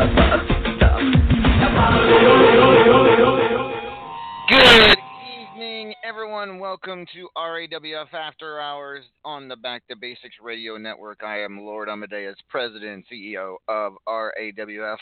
Good 0.00 0.08
evening, 5.28 5.94
everyone. 6.02 6.58
Welcome 6.58 7.04
to 7.12 7.28
RAWF 7.36 8.14
After 8.14 8.58
Hours 8.60 9.04
on 9.26 9.48
the 9.48 9.56
Back 9.56 9.86
to 9.88 9.96
Basics 9.96 10.36
Radio 10.42 10.78
Network. 10.78 11.22
I 11.22 11.42
am 11.42 11.60
Lord 11.60 11.90
Amadeus, 11.90 12.36
President 12.48 12.90
and 12.90 13.04
CEO 13.12 13.56
of 13.68 13.92
RAWF 14.08 14.96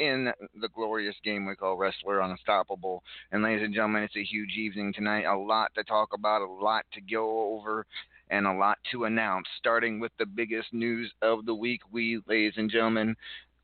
in 0.00 0.32
the 0.60 0.68
glorious 0.74 1.14
game 1.22 1.46
we 1.46 1.54
call 1.54 1.76
Wrestler 1.76 2.18
Unstoppable. 2.18 3.04
And 3.30 3.44
ladies 3.44 3.62
and 3.62 3.72
gentlemen, 3.72 4.02
it's 4.02 4.16
a 4.16 4.24
huge 4.24 4.56
evening 4.56 4.92
tonight. 4.92 5.26
A 5.26 5.38
lot 5.38 5.70
to 5.76 5.84
talk 5.84 6.08
about, 6.12 6.42
a 6.42 6.50
lot 6.50 6.84
to 6.94 7.00
go 7.00 7.54
over, 7.54 7.86
and 8.30 8.48
a 8.48 8.52
lot 8.52 8.78
to 8.90 9.04
announce. 9.04 9.46
Starting 9.58 10.00
with 10.00 10.12
the 10.18 10.26
biggest 10.26 10.72
news 10.72 11.12
of 11.22 11.46
the 11.46 11.54
week, 11.54 11.82
we, 11.92 12.20
ladies 12.26 12.54
and 12.56 12.68
gentlemen, 12.70 13.14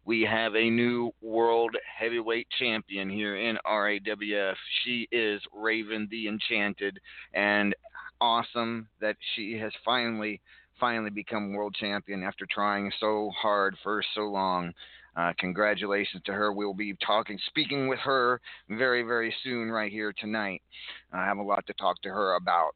we 0.06 0.22
have 0.22 0.54
a 0.54 0.70
new 0.70 1.10
world 1.20 1.76
heavyweight 1.98 2.46
champion 2.58 3.10
here 3.10 3.36
in 3.36 3.58
RAWF. 3.66 4.54
She 4.84 5.08
is 5.10 5.42
Raven 5.52 6.06
the 6.10 6.28
Enchanted, 6.28 6.98
and 7.34 7.74
awesome 8.20 8.88
that 9.00 9.16
she 9.34 9.58
has 9.58 9.72
finally, 9.84 10.40
finally 10.78 11.10
become 11.10 11.52
world 11.52 11.74
champion 11.74 12.22
after 12.22 12.46
trying 12.48 12.92
so 13.00 13.30
hard 13.36 13.76
for 13.82 14.02
so 14.14 14.22
long. 14.22 14.72
Uh, 15.16 15.32
congratulations 15.38 16.22
to 16.26 16.32
her. 16.32 16.52
We'll 16.52 16.74
be 16.74 16.94
talking, 17.04 17.38
speaking 17.46 17.88
with 17.88 17.98
her 18.00 18.40
very, 18.68 19.02
very 19.02 19.34
soon, 19.42 19.70
right 19.70 19.90
here 19.90 20.12
tonight. 20.12 20.60
I 21.12 21.24
have 21.24 21.38
a 21.38 21.42
lot 21.42 21.66
to 21.68 21.72
talk 21.74 22.02
to 22.02 22.10
her 22.10 22.34
about. 22.34 22.74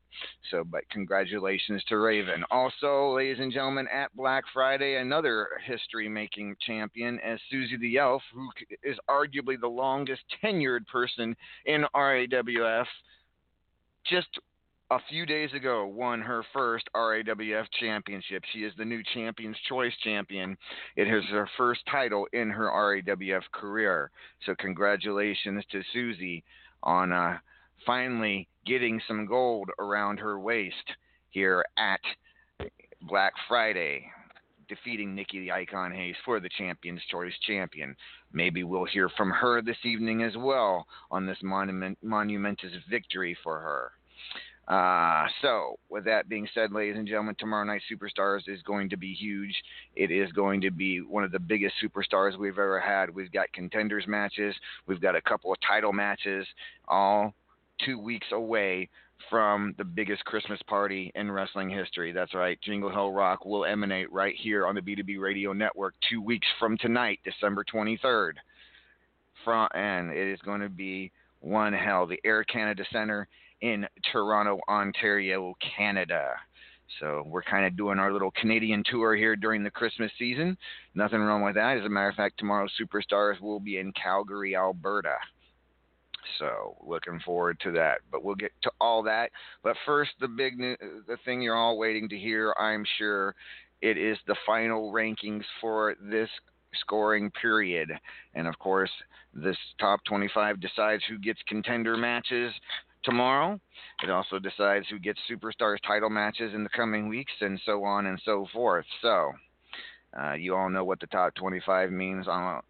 So, 0.51 0.65
but 0.65 0.89
congratulations 0.91 1.85
to 1.89 1.99
Raven. 1.99 2.43
Also, 2.51 3.15
ladies 3.15 3.41
and 3.41 3.53
gentlemen, 3.53 3.87
at 3.93 4.15
Black 4.17 4.45
Friday, 4.55 4.97
another 4.97 5.49
history-making 5.67 6.57
champion 6.67 7.21
as 7.21 7.39
Susie 7.51 7.77
the 7.77 7.99
Elf, 7.99 8.23
who 8.33 8.49
is 8.83 8.97
arguably 9.09 9.61
the 9.61 9.69
longest 9.69 10.23
tenured 10.43 10.87
person 10.87 11.37
in 11.67 11.85
RAWF. 11.95 12.87
Just 14.07 14.29
a 14.91 14.99
few 15.09 15.25
days 15.25 15.53
ago 15.55 15.87
won 15.87 16.21
her 16.21 16.43
first 16.53 16.89
RAWF 16.97 17.67
championship. 17.79 18.43
She 18.53 18.61
is 18.61 18.73
the 18.77 18.85
new 18.85 19.03
Champion's 19.15 19.57
Choice 19.69 19.93
champion. 20.03 20.57
It 20.97 21.07
is 21.07 21.25
her 21.31 21.49
first 21.57 21.83
title 21.91 22.27
in 22.33 22.51
her 22.51 22.67
RAWF 22.67 23.43
career. 23.53 24.11
So 24.45 24.55
congratulations 24.59 25.65
to 25.71 25.83
Susie 25.93 26.43
on 26.83 27.13
uh, 27.13 27.39
finally 27.87 28.49
getting 28.67 29.01
some 29.07 29.27
gold 29.27 29.71
around 29.79 30.19
her 30.19 30.41
waist 30.41 30.75
here 31.31 31.65
at 31.79 32.01
Black 33.03 33.33
Friday. 33.49 34.11
Defeating 34.69 35.15
Nikki 35.15 35.41
the 35.41 35.53
Icon 35.53 35.93
Hayes 35.93 36.15
for 36.25 36.41
the 36.41 36.51
Champion's 36.57 37.03
Choice 37.11 37.35
champion. 37.45 37.95
Maybe 38.33 38.63
we'll 38.65 38.85
hear 38.85 39.09
from 39.17 39.31
her 39.31 39.63
this 39.63 39.85
evening 39.85 40.23
as 40.23 40.37
well 40.37 40.87
on 41.11 41.27
this 41.27 41.39
monument, 41.43 41.99
monumentous 42.03 42.73
victory 42.89 43.37
for 43.43 43.59
her. 43.59 43.93
Uh, 44.71 45.27
so, 45.43 45.81
with 45.89 46.05
that 46.05 46.29
being 46.29 46.47
said, 46.55 46.71
ladies 46.71 46.95
and 46.97 47.09
gentlemen, 47.09 47.35
tomorrow 47.37 47.65
night 47.65 47.83
Superstars 47.91 48.43
is 48.47 48.63
going 48.63 48.89
to 48.89 48.97
be 48.97 49.13
huge. 49.13 49.53
It 49.97 50.13
is 50.13 50.31
going 50.31 50.61
to 50.61 50.71
be 50.71 51.01
one 51.01 51.25
of 51.25 51.33
the 51.33 51.41
biggest 51.41 51.75
superstars 51.83 52.39
we've 52.39 52.53
ever 52.53 52.79
had. 52.79 53.13
We've 53.13 53.33
got 53.33 53.53
contenders 53.53 54.05
matches, 54.07 54.55
we've 54.87 55.01
got 55.01 55.17
a 55.17 55.23
couple 55.23 55.51
of 55.51 55.59
title 55.67 55.93
matches, 55.93 56.47
all 56.87 57.35
two 57.85 57.99
weeks 57.99 58.29
away 58.31 58.89
from 59.29 59.75
the 59.77 59.83
biggest 59.83 60.25
Christmas 60.25 60.61
party 60.69 61.11
in 61.17 61.33
wrestling 61.33 61.69
history. 61.69 62.13
That's 62.13 62.33
right, 62.33 62.57
Jingle 62.63 62.93
Hell 62.93 63.11
Rock 63.11 63.45
will 63.45 63.65
emanate 63.65 64.13
right 64.13 64.37
here 64.39 64.69
on 64.69 64.77
the 64.77 64.83
B2B 64.83 65.19
Radio 65.19 65.53
Network 65.53 65.95
two 66.09 66.23
weeks 66.23 66.47
from 66.61 66.79
tonight, 66.79 67.19
December 67.25 67.65
23rd. 67.65 68.35
From, 69.45 69.67
and 69.75 70.13
it 70.13 70.33
is 70.33 70.39
going 70.43 70.61
to 70.61 70.69
be 70.69 71.11
one 71.41 71.73
hell, 71.73 72.07
the 72.07 72.21
Air 72.25 72.45
Canada 72.45 72.85
Center 72.93 73.27
in 73.61 73.87
Toronto, 74.13 74.61
Ontario, 74.69 75.55
Canada. 75.77 76.35
So 76.99 77.25
we're 77.27 77.43
kind 77.43 77.67
of 77.67 77.77
doing 77.77 77.99
our 77.99 78.13
little 78.13 78.33
Canadian 78.33 78.83
tour 78.85 79.15
here 79.15 79.37
during 79.37 79.63
the 79.63 79.71
Christmas 79.71 80.11
season. 80.19 80.57
Nothing 80.95 81.21
wrong 81.21 81.43
with 81.43 81.55
that. 81.55 81.79
As 81.79 81.85
a 81.85 81.89
matter 81.89 82.09
of 82.09 82.17
fact, 82.17 82.39
tomorrow's 82.39 82.73
Superstars 82.81 83.41
will 83.41 83.61
be 83.61 83.79
in 83.79 83.93
Calgary, 83.93 84.57
Alberta. 84.57 85.17
So 86.39 86.77
looking 86.85 87.21
forward 87.21 87.59
to 87.61 87.73
that. 87.73 87.99
But 88.11 88.25
we'll 88.25 88.35
get 88.35 88.53
to 88.63 88.71
all 88.81 89.03
that. 89.05 89.31
But 89.63 89.77
first, 89.87 90.13
the 90.21 90.29
big 90.29 90.59
new, 90.59 90.77
the 91.07 91.17
thing 91.25 91.41
you're 91.41 91.57
all 91.57 91.79
waiting 91.79 92.09
to 92.09 92.19
hear, 92.19 92.55
I'm 92.59 92.85
sure, 92.99 93.35
it 93.83 93.97
is 93.97 94.19
the 94.27 94.37
final 94.45 94.93
rankings 94.93 95.45
for 95.61 95.95
this 96.03 96.29
scoring 96.81 97.31
period. 97.41 97.91
And 98.35 98.47
of 98.47 98.59
course, 98.59 98.91
this 99.33 99.57
top 99.79 100.01
25 100.05 100.61
decides 100.61 101.03
who 101.09 101.19
gets 101.19 101.41
contender 101.49 101.97
matches 101.97 102.53
tomorrow. 103.05 103.59
It 104.03 104.11
also 104.11 104.39
decides 104.39 104.87
who 104.89 104.99
gets 104.99 105.19
superstars 105.31 105.77
title 105.87 106.11
matches 106.11 106.55
in 106.55 106.65
the 106.65 106.71
coming 106.71 107.09
weeks 107.09 107.33
and 107.41 107.61
so 107.65 107.85
on 107.85 108.07
and 108.07 108.21
so 108.25 108.47
forth. 108.53 108.87
So, 109.03 109.33
Uh, 110.19 110.33
you 110.33 110.57
all 110.57 110.69
know 110.69 110.85
what 110.85 110.99
the 110.99 111.07
top 111.07 111.35
25 111.37 111.93
means. 111.93 112.27
I'm, 112.27 112.61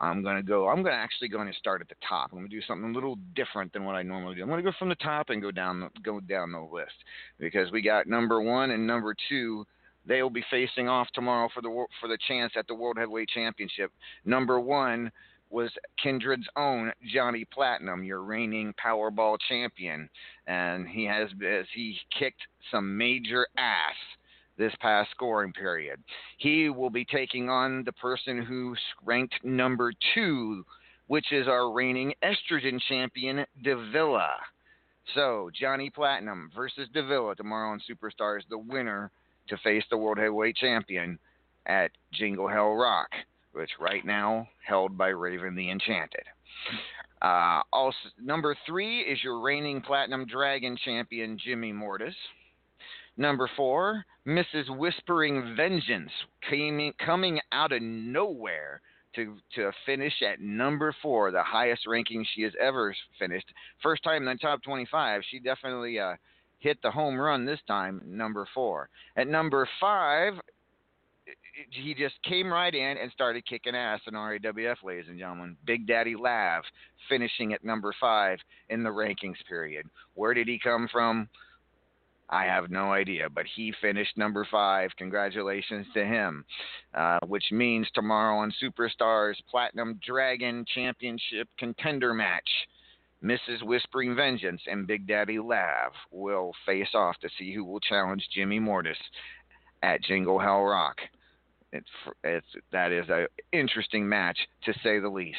I'm 0.00 0.22
going 0.22 0.36
to 0.36 0.42
go, 0.42 0.68
I'm 0.68 0.82
going 0.82 0.94
to 0.94 1.00
actually 1.00 1.28
going 1.28 1.50
to 1.50 1.58
start 1.58 1.80
at 1.80 1.88
the 1.88 1.94
top. 2.06 2.30
I'm 2.30 2.38
going 2.38 2.50
to 2.50 2.54
do 2.54 2.62
something 2.66 2.90
a 2.90 2.94
little 2.94 3.16
different 3.34 3.72
than 3.72 3.84
what 3.84 3.94
I 3.94 4.02
normally 4.02 4.34
do. 4.34 4.42
I'm 4.42 4.48
going 4.48 4.62
to 4.62 4.70
go 4.70 4.76
from 4.78 4.90
the 4.90 4.94
top 4.96 5.30
and 5.30 5.40
go 5.40 5.50
down, 5.50 5.80
the, 5.80 5.88
go 6.02 6.20
down 6.20 6.52
the 6.52 6.60
list 6.60 6.92
because 7.38 7.72
we 7.72 7.80
got 7.80 8.06
number 8.06 8.42
one 8.42 8.70
and 8.72 8.86
number 8.86 9.14
two. 9.30 9.64
They 10.06 10.22
will 10.22 10.30
be 10.30 10.44
facing 10.50 10.88
off 10.88 11.08
tomorrow 11.14 11.48
for 11.54 11.60
the 11.60 11.68
for 12.00 12.08
the 12.08 12.18
chance 12.26 12.52
at 12.56 12.66
the 12.66 12.74
World 12.74 12.96
Heavyweight 12.98 13.28
Championship. 13.28 13.92
Number 14.24 14.58
one 14.58 15.12
was 15.50 15.70
Kindred's 16.02 16.46
own 16.56 16.92
Johnny 17.12 17.44
Platinum, 17.44 18.04
your 18.04 18.22
reigning 18.22 18.72
Powerball 18.82 19.36
champion, 19.48 20.08
and 20.46 20.88
he 20.88 21.04
has 21.04 21.30
as 21.46 21.66
he 21.74 21.98
kicked 22.16 22.40
some 22.70 22.96
major 22.96 23.46
ass 23.58 23.96
this 24.56 24.72
past 24.80 25.10
scoring 25.10 25.52
period. 25.52 25.98
He 26.38 26.68
will 26.68 26.90
be 26.90 27.04
taking 27.04 27.48
on 27.48 27.82
the 27.84 27.92
person 27.92 28.42
who 28.42 28.76
ranked 29.04 29.34
number 29.42 29.92
two, 30.14 30.64
which 31.08 31.32
is 31.32 31.48
our 31.48 31.72
reigning 31.72 32.14
estrogen 32.22 32.78
champion, 32.88 33.44
Davila. 33.62 34.36
So, 35.14 35.50
Johnny 35.58 35.90
Platinum 35.90 36.50
versus 36.54 36.88
Davila 36.92 37.34
tomorrow 37.34 37.72
on 37.72 37.80
Superstars, 37.80 38.42
the 38.48 38.58
winner 38.58 39.10
to 39.48 39.56
face 39.58 39.82
the 39.90 39.96
World 39.96 40.18
Heavyweight 40.18 40.56
Champion 40.56 41.18
at 41.66 41.90
Jingle 42.12 42.46
Hell 42.46 42.74
Rock, 42.74 43.08
which 43.52 43.70
right 43.80 44.04
now 44.04 44.48
held 44.66 44.96
by 44.96 45.08
Raven 45.08 45.54
the 45.54 45.70
Enchanted. 45.70 46.24
Uh, 47.22 47.62
also, 47.72 47.96
number 48.22 48.56
three 48.66 49.00
is 49.00 49.22
your 49.22 49.40
reigning 49.40 49.82
Platinum 49.82 50.26
Dragon 50.26 50.76
champion, 50.84 51.38
Jimmy 51.38 51.72
Mortis. 51.72 52.14
Number 53.16 53.50
four, 53.56 54.04
Mrs. 54.26 54.74
Whispering 54.78 55.54
Vengeance 55.56 56.10
came, 56.48 56.92
coming 57.04 57.38
out 57.52 57.72
of 57.72 57.82
nowhere 57.82 58.80
to 59.14 59.36
to 59.56 59.72
finish 59.84 60.14
at 60.22 60.40
number 60.40 60.94
four, 61.02 61.30
the 61.30 61.42
highest 61.42 61.86
ranking 61.86 62.24
she 62.32 62.42
has 62.42 62.52
ever 62.60 62.94
finished. 63.18 63.46
First 63.82 64.02
time 64.04 64.28
in 64.28 64.34
the 64.34 64.38
top 64.40 64.62
25. 64.62 65.22
She 65.30 65.40
definitely 65.40 65.98
uh, 65.98 66.14
hit 66.60 66.78
the 66.82 66.90
home 66.90 67.18
run 67.18 67.44
this 67.44 67.60
time, 67.66 68.00
number 68.06 68.46
four. 68.54 68.88
At 69.16 69.26
number 69.26 69.68
five, 69.80 70.34
he 71.70 71.94
just 71.94 72.14
came 72.22 72.52
right 72.52 72.74
in 72.74 72.96
and 72.98 73.10
started 73.12 73.46
kicking 73.46 73.74
ass 73.74 74.00
in 74.06 74.14
RAWF, 74.14 74.76
ladies 74.82 75.06
and 75.08 75.18
gentlemen. 75.18 75.56
Big 75.66 75.86
Daddy 75.86 76.16
Lav 76.16 76.62
finishing 77.08 77.52
at 77.52 77.64
number 77.64 77.94
five 78.00 78.38
in 78.68 78.82
the 78.82 78.90
rankings 78.90 79.36
period. 79.48 79.86
Where 80.14 80.34
did 80.34 80.48
he 80.48 80.58
come 80.58 80.88
from? 80.90 81.28
I 82.30 82.44
have 82.44 82.70
no 82.70 82.92
idea, 82.92 83.28
but 83.28 83.44
he 83.56 83.74
finished 83.80 84.16
number 84.16 84.46
five. 84.50 84.90
Congratulations 84.96 85.86
to 85.94 86.04
him. 86.04 86.44
Uh, 86.94 87.18
which 87.26 87.46
means 87.50 87.88
tomorrow 87.92 88.36
on 88.36 88.52
Superstars 88.62 89.34
Platinum 89.50 89.98
Dragon 90.06 90.64
Championship 90.72 91.48
contender 91.58 92.14
match, 92.14 92.48
Mrs. 93.22 93.62
Whispering 93.62 94.14
Vengeance 94.14 94.62
and 94.66 94.86
Big 94.86 95.06
Daddy 95.06 95.38
Lav 95.40 95.92
will 96.12 96.52
face 96.64 96.94
off 96.94 97.16
to 97.20 97.28
see 97.36 97.52
who 97.52 97.64
will 97.64 97.80
challenge 97.80 98.28
Jimmy 98.32 98.60
Mortis 98.60 98.96
at 99.82 100.02
Jingle 100.02 100.38
Hell 100.38 100.62
Rock. 100.62 100.96
It's, 101.72 101.88
it's 102.24 102.46
that 102.72 102.92
is 102.92 103.06
an 103.08 103.26
interesting 103.52 104.08
match 104.08 104.38
to 104.64 104.72
say 104.82 104.98
the 104.98 105.08
least. 105.08 105.38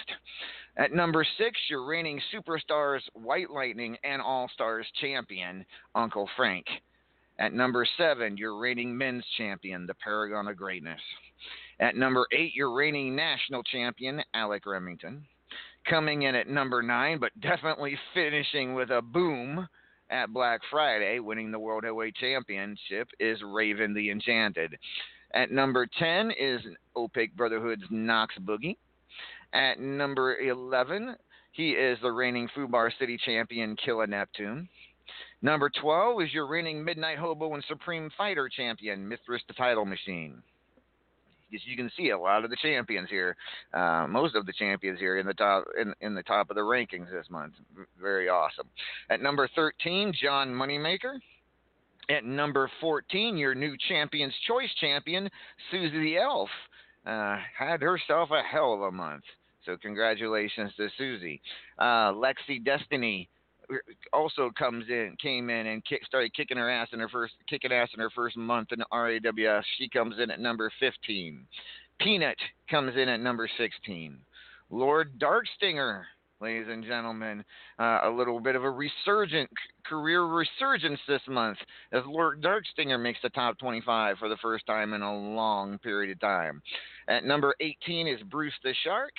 At 0.78 0.94
number 0.94 1.26
six, 1.38 1.60
your 1.70 1.86
reigning 1.86 2.22
Superstars 2.34 3.02
White 3.14 3.50
Lightning 3.50 3.98
and 4.04 4.22
All 4.22 4.50
Stars 4.54 4.88
champion, 5.02 5.66
Uncle 5.96 6.30
Frank. 6.38 6.66
At 7.40 7.54
number 7.54 7.86
seven, 7.98 8.38
your 8.38 8.58
reigning 8.58 8.98
men's 8.98 9.26
champion, 9.38 9.86
the 9.86 9.96
Paragon 9.96 10.48
of 10.48 10.56
Greatness. 10.58 11.02
At 11.80 11.96
number 11.96 12.28
eight, 12.32 12.54
your 12.54 12.72
reigning 12.72 13.16
national 13.16 13.64
champion, 13.64 14.22
Alec 14.34 14.66
Remington. 14.66 15.26
Coming 15.90 16.22
in 16.22 16.36
at 16.36 16.48
number 16.48 16.82
nine, 16.84 17.20
but 17.20 17.32
definitely 17.42 17.98
finishing 18.14 18.74
with 18.74 18.92
a 18.92 19.02
boom 19.02 19.68
at 20.12 20.32
Black 20.32 20.62
Friday, 20.70 21.20
winning 21.20 21.52
the 21.52 21.60
World 21.60 21.84
Heavyweight 21.84 22.16
Championship, 22.16 23.08
is 23.20 23.40
Raven 23.44 23.94
the 23.94 24.12
Enchanted. 24.12 24.78
At 25.34 25.52
number 25.52 25.88
10 25.98 26.32
is 26.32 26.62
Opaque 26.96 27.36
Brotherhood's 27.36 27.84
Knox 27.90 28.36
Boogie. 28.42 28.78
At 29.54 29.80
number 29.80 30.38
11, 30.38 31.16
he 31.52 31.72
is 31.72 31.98
the 32.02 32.12
reigning 32.12 32.50
Fubar 32.56 32.92
City 33.00 33.18
champion, 33.24 33.76
Killa 33.76 34.08
Neptune. 34.08 34.68
Number 35.42 35.70
12 35.82 36.22
is 36.22 36.34
your 36.34 36.48
reigning 36.48 36.84
Midnight 36.84 37.18
Hobo 37.18 37.54
and 37.54 37.64
Supreme 37.68 38.10
Fighter 38.18 38.50
champion, 38.50 39.08
Mithras 39.08 39.42
the 39.48 39.54
Title 39.54 39.86
Machine. 39.86 40.42
As 41.54 41.62
you 41.66 41.76
can 41.76 41.92
see, 41.98 42.12
a 42.12 42.18
lot 42.18 42.46
of 42.46 42.50
the 42.50 42.56
champions 42.62 43.10
here, 43.10 43.36
uh, 43.74 44.06
most 44.08 44.36
of 44.36 44.46
the 44.46 44.54
champions 44.54 45.00
here 45.00 45.18
in 45.18 45.26
the 45.26 45.34
top 45.34 45.66
in, 45.80 45.94
in 46.00 46.16
the 46.16 46.24
top 46.24 46.50
of 46.50 46.56
the 46.56 46.62
rankings 46.62 47.12
this 47.12 47.30
month. 47.30 47.54
Very 48.02 48.30
awesome. 48.30 48.68
At 49.10 49.22
number 49.22 49.50
13, 49.54 50.14
John 50.22 50.50
Moneymaker. 50.50 51.20
At 52.12 52.25
number 52.25 52.70
14, 52.82 53.38
your 53.38 53.56
new 53.56 53.75
Champions 53.88 54.34
Choice 54.46 54.70
champion, 54.82 55.30
Susie 55.70 56.00
the 56.00 56.18
Elf, 56.18 56.50
uh, 57.06 57.38
had 57.58 57.82
herself 57.82 58.30
a 58.32 58.41
hell 58.41 58.74
of 58.74 58.82
a 58.82 58.91
month. 58.91 59.24
So 59.65 59.77
congratulations 59.77 60.74
to 60.75 60.89
Susie. 60.98 61.41
Uh, 61.80 62.12
Lexi 62.12 62.63
Destiny 62.65 63.30
also 64.12 64.51
comes 64.58 64.86
in, 64.89 65.15
came 65.22 65.50
in 65.50 65.68
and 65.68 65.86
kick, 65.86 66.03
started 66.06 66.34
kicking 66.34 66.58
her 66.58 66.70
ass 66.70 66.89
in 66.91 67.00
her 67.00 67.08
first, 67.08 67.34
kicking 67.48 67.72
ass 67.72 67.89
in 67.94 68.01
her 68.01 68.10
first 68.10 68.36
month 68.36 68.70
in 68.74 68.84
RAWF. 68.91 69.63
She 69.77 69.88
comes 69.88 70.15
in 70.20 70.32
at 70.32 70.39
number 70.41 70.70
15. 70.82 71.46
Peanut 72.01 72.38
comes 72.70 72.98
in 72.98 73.08
at 73.08 73.22
number 73.22 73.50
16. 73.58 74.18
Lord 74.70 75.18
Darkstinger, 75.18 76.03
ladies 76.42 76.66
and 76.70 76.84
gentlemen, 76.84 77.44
uh, 77.80 78.00
a 78.04 78.10
little 78.10 78.40
bit 78.40 78.56
of 78.56 78.64
a 78.64 78.70
resurgent 78.70 79.50
career 79.86 80.24
resurgence 80.24 81.00
this 81.08 81.22
month 81.28 81.58
as 81.92 82.02
Lord 82.08 82.42
Darkstinger 82.42 83.00
makes 83.00 83.20
the 83.22 83.30
top 83.30 83.60
25 83.60 84.18
for 84.18 84.28
the 84.28 84.38
first 84.38 84.66
time 84.66 84.94
in 84.94 85.04
a 85.04 85.34
long 85.36 85.78
period 85.80 86.12
of 86.12 86.20
time. 86.20 86.62
At 87.08 87.26
number 87.26 87.54
18 87.60 88.08
is 88.08 88.20
Bruce 88.24 88.54
the 88.64 88.74
Shark. 88.84 89.14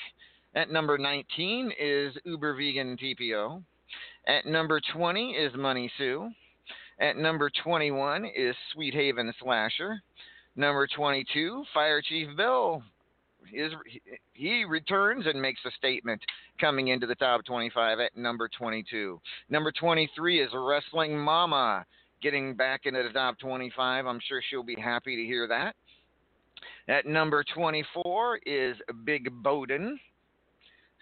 At 0.55 0.71
number 0.71 0.99
19 0.99 1.73
is 1.81 2.15
Uber 2.25 2.57
Vegan 2.57 2.97
TPO. 2.97 3.63
At 4.27 4.47
number 4.47 4.81
20 4.93 5.31
is 5.31 5.53
Money 5.57 5.91
Sue. 5.97 6.29
At 7.01 7.17
number 7.17 7.51
21 7.63 8.25
is 8.37 8.55
Sweet 8.73 8.95
Haven 8.95 9.33
Slasher. 9.41 10.03
Number 10.57 10.87
22, 10.95 11.65
Fire 11.73 12.03
Chief 12.03 12.29
Bill. 12.37 12.83
Is, 13.53 13.73
he 14.33 14.65
returns 14.65 15.27
and 15.27 15.41
makes 15.41 15.61
a 15.65 15.71
statement 15.73 16.21
coming 16.61 16.89
into 16.89 17.07
the 17.07 17.15
top 17.15 17.45
25 17.45 18.01
at 18.01 18.17
number 18.17 18.49
22. 18.49 19.21
Number 19.51 19.73
23 19.73 20.43
is 20.43 20.51
Wrestling 20.55 21.19
Mama 21.19 21.85
getting 22.23 22.55
back 22.55 22.83
into 22.85 23.03
the 23.03 23.11
top 23.11 23.39
25. 23.39 24.07
I'm 24.07 24.21
sure 24.27 24.43
she'll 24.49 24.63
be 24.63 24.77
happy 24.81 25.17
to 25.17 25.25
hear 25.25 25.47
that. 25.49 25.75
At 26.89 27.07
number 27.07 27.45
24 27.55 28.41
is 28.47 28.77
Big 29.05 29.29
Bowden. 29.43 29.99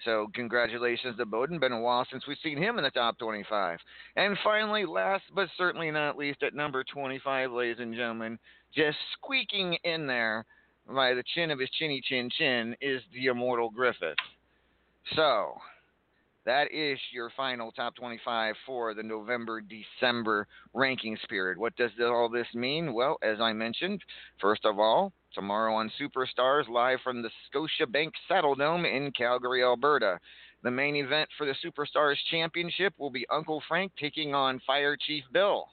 So 0.05 0.29
congratulations 0.35 1.17
to 1.19 1.27
Bowden. 1.27 1.59
Been 1.59 1.73
a 1.73 1.81
while 1.81 2.07
since 2.11 2.27
we've 2.27 2.39
seen 2.43 2.57
him 2.57 2.79
in 2.79 2.85
the 2.85 2.91
top 2.91 3.19
25. 3.19 3.79
And 4.17 4.37
finally, 4.43 4.87
last 4.87 5.25
but 5.35 5.49
certainly 5.59 5.91
not 5.91 6.17
least, 6.17 6.43
at 6.43 6.55
number 6.55 6.85
25, 6.85 7.51
ladies 7.53 7.77
and 7.81 7.95
gentlemen, 7.95 8.39
just 8.75 8.97
squeaking 9.13 9.77
in 9.85 10.07
there 10.07 10.47
by 10.95 11.15
the 11.15 11.25
chin 11.35 11.51
of 11.51 11.59
his 11.59 11.71
chinny 11.79 12.01
chin 12.07 12.31
chin 12.37 12.77
is 12.81 13.03
the 13.15 13.27
immortal 13.27 13.71
Griffith. 13.71 14.17
So 15.15 15.55
that 16.47 16.73
is 16.73 16.99
your 17.13 17.31
final 17.37 17.71
top 17.73 17.95
25 17.97 18.55
for 18.67 18.95
the 18.95 19.03
November 19.03 19.61
December 19.61 20.47
rankings 20.75 21.19
period. 21.29 21.59
What 21.59 21.77
does 21.77 21.91
all 22.01 22.29
this 22.29 22.47
mean? 22.55 22.95
Well, 22.95 23.19
as 23.23 23.41
I 23.41 23.53
mentioned, 23.53 24.03
first 24.41 24.65
of 24.65 24.79
all, 24.79 25.13
tomorrow 25.35 25.75
on 25.75 25.93
Superstars, 26.01 26.69
live 26.69 26.99
from 27.05 27.23
the 27.23 27.31
Scotiabank 27.53 28.11
Saddledome 28.29 28.85
in 28.85 29.13
Calgary, 29.13 29.63
Alberta. 29.63 30.19
The 30.63 30.71
main 30.71 30.97
event 30.97 31.29
for 31.39 31.47
the 31.47 31.55
Superstars 31.65 32.17
Championship 32.31 32.95
will 32.99 33.11
be 33.11 33.27
Uncle 33.31 33.63
Frank 33.69 33.93
taking 33.99 34.35
on 34.35 34.61
Fire 34.67 34.97
Chief 34.97 35.25
Bill. 35.33 35.67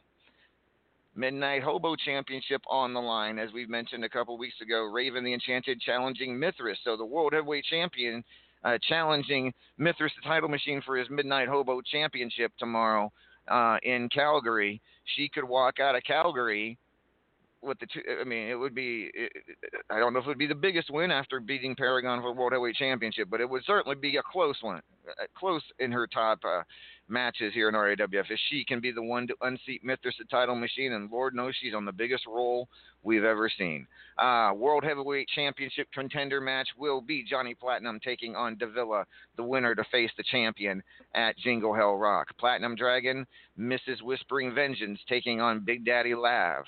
Midnight 1.17 1.63
Hobo 1.63 1.95
Championship 1.95 2.61
on 2.69 2.93
the 2.93 3.01
line, 3.01 3.39
as 3.39 3.49
we've 3.51 3.69
mentioned 3.69 4.05
a 4.05 4.09
couple 4.09 4.37
weeks 4.37 4.61
ago. 4.61 4.83
Raven 4.83 5.23
the 5.23 5.33
Enchanted 5.33 5.81
challenging 5.81 6.39
Mithras. 6.39 6.77
So 6.83 6.95
the 6.95 7.05
World 7.05 7.33
Heavyweight 7.33 7.65
Champion 7.65 8.23
uh, 8.63 8.77
challenging 8.87 9.51
Mithras 9.77 10.11
the 10.15 10.27
title 10.27 10.47
machine 10.47 10.81
for 10.85 10.95
his 10.95 11.09
Midnight 11.09 11.47
Hobo 11.47 11.81
Championship 11.81 12.51
tomorrow 12.59 13.11
uh, 13.47 13.77
in 13.81 14.09
Calgary. 14.09 14.79
She 15.15 15.27
could 15.27 15.43
walk 15.43 15.79
out 15.79 15.95
of 15.95 16.03
Calgary 16.03 16.77
with 17.67 17.79
the 17.79 17.87
two. 17.87 18.01
I 18.19 18.23
mean, 18.23 18.47
it 18.47 18.55
would 18.55 18.73
be. 18.73 19.11
It, 19.13 19.31
I 19.89 19.99
don't 19.99 20.13
know 20.13 20.19
if 20.19 20.25
it 20.25 20.29
would 20.29 20.37
be 20.37 20.47
the 20.47 20.55
biggest 20.55 20.89
win 20.89 21.11
after 21.11 21.39
beating 21.39 21.75
Paragon 21.75 22.21
for 22.21 22.33
the 22.33 22.39
World 22.39 22.53
Heavyweight 22.53 22.75
Championship, 22.75 23.29
but 23.29 23.41
it 23.41 23.49
would 23.49 23.63
certainly 23.65 23.95
be 23.95 24.17
a 24.17 24.23
close 24.23 24.57
one, 24.61 24.81
close 25.37 25.61
in 25.79 25.91
her 25.91 26.07
top 26.07 26.39
uh, 26.45 26.63
matches 27.09 27.53
here 27.53 27.69
in 27.69 27.75
RAWF. 27.75 28.25
If 28.29 28.39
she 28.49 28.63
can 28.65 28.79
be 28.79 28.91
the 28.91 29.03
one 29.03 29.27
to 29.27 29.35
unseat 29.41 29.83
Mithras 29.83 30.15
the 30.17 30.25
title 30.25 30.55
machine, 30.55 30.93
and 30.93 31.11
Lord 31.11 31.35
knows 31.35 31.53
she's 31.59 31.73
on 31.73 31.85
the 31.85 31.91
biggest 31.91 32.25
roll 32.25 32.67
we've 33.03 33.23
ever 33.23 33.49
seen. 33.57 33.87
Uh, 34.17 34.51
World 34.55 34.83
Heavyweight 34.83 35.27
Championship 35.33 35.87
contender 35.93 36.41
match 36.41 36.67
will 36.77 37.01
be 37.01 37.23
Johnny 37.23 37.53
Platinum 37.53 37.99
taking 38.03 38.35
on 38.35 38.57
Davila, 38.57 39.05
the 39.35 39.43
winner 39.43 39.75
to 39.75 39.83
face 39.91 40.11
the 40.17 40.23
champion 40.23 40.81
at 41.15 41.37
Jingle 41.37 41.73
Hell 41.73 41.95
Rock. 41.95 42.27
Platinum 42.39 42.75
Dragon, 42.75 43.25
Mrs. 43.59 44.01
Whispering 44.01 44.53
Vengeance 44.53 44.99
taking 45.07 45.39
on 45.39 45.63
Big 45.63 45.85
Daddy 45.85 46.15
Lav. 46.15 46.65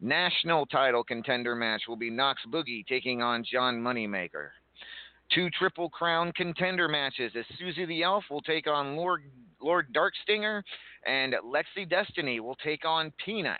National 0.00 0.66
title 0.66 1.04
contender 1.04 1.54
match 1.54 1.82
will 1.88 1.96
be 1.96 2.10
Knox 2.10 2.42
Boogie 2.52 2.86
taking 2.86 3.22
on 3.22 3.44
John 3.50 3.80
Moneymaker. 3.80 4.48
Two 5.34 5.48
Triple 5.50 5.88
Crown 5.88 6.32
contender 6.32 6.88
matches 6.88 7.32
as 7.38 7.44
Susie 7.58 7.86
the 7.86 8.02
Elf 8.02 8.24
will 8.30 8.42
take 8.42 8.66
on 8.66 8.96
Lord 8.96 9.22
Lord 9.60 9.86
Darkstinger, 9.94 10.62
and 11.06 11.34
Lexi 11.44 11.88
Destiny 11.88 12.40
will 12.40 12.56
take 12.56 12.84
on 12.84 13.12
Peanut. 13.24 13.58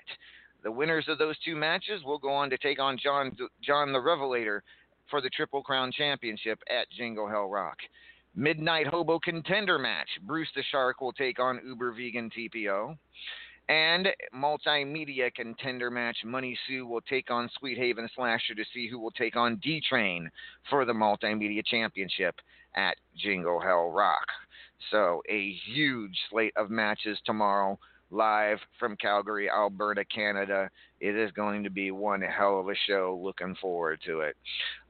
The 0.62 0.70
winners 0.70 1.06
of 1.08 1.18
those 1.18 1.38
two 1.44 1.56
matches 1.56 2.02
will 2.04 2.18
go 2.18 2.30
on 2.32 2.50
to 2.50 2.58
take 2.58 2.78
on 2.78 2.98
John 3.02 3.36
John 3.62 3.92
the 3.92 4.00
Revelator 4.00 4.62
for 5.10 5.20
the 5.20 5.30
Triple 5.30 5.62
Crown 5.62 5.92
Championship 5.92 6.58
at 6.68 6.90
Jingle 6.90 7.28
Hell 7.28 7.48
Rock. 7.48 7.78
Midnight 8.36 8.86
Hobo 8.86 9.18
contender 9.18 9.78
match. 9.78 10.08
Bruce 10.22 10.48
the 10.56 10.62
Shark 10.70 11.00
will 11.00 11.12
take 11.12 11.38
on 11.38 11.60
Uber 11.64 11.92
Vegan 11.92 12.30
TPO. 12.30 12.96
And 13.68 14.08
multimedia 14.34 15.32
contender 15.34 15.90
match. 15.90 16.18
Money 16.24 16.58
Sue 16.66 16.86
will 16.86 17.00
take 17.00 17.30
on 17.30 17.48
Sweet 17.58 17.78
Haven 17.78 18.08
Slasher 18.14 18.54
to 18.54 18.64
see 18.74 18.88
who 18.88 18.98
will 18.98 19.10
take 19.12 19.36
on 19.36 19.56
D 19.62 19.80
Train 19.88 20.30
for 20.68 20.84
the 20.84 20.92
multimedia 20.92 21.64
championship 21.64 22.34
at 22.76 22.96
Jingle 23.16 23.60
Hell 23.60 23.90
Rock. 23.90 24.26
So, 24.90 25.22
a 25.30 25.56
huge 25.66 26.16
slate 26.28 26.52
of 26.56 26.68
matches 26.68 27.18
tomorrow, 27.24 27.78
live 28.10 28.58
from 28.78 28.96
Calgary, 28.96 29.48
Alberta, 29.50 30.04
Canada. 30.04 30.68
It 31.00 31.16
is 31.16 31.32
going 31.32 31.64
to 31.64 31.70
be 31.70 31.90
one 31.90 32.20
hell 32.20 32.60
of 32.60 32.68
a 32.68 32.74
show. 32.86 33.18
Looking 33.22 33.56
forward 33.60 34.00
to 34.06 34.20
it. 34.20 34.36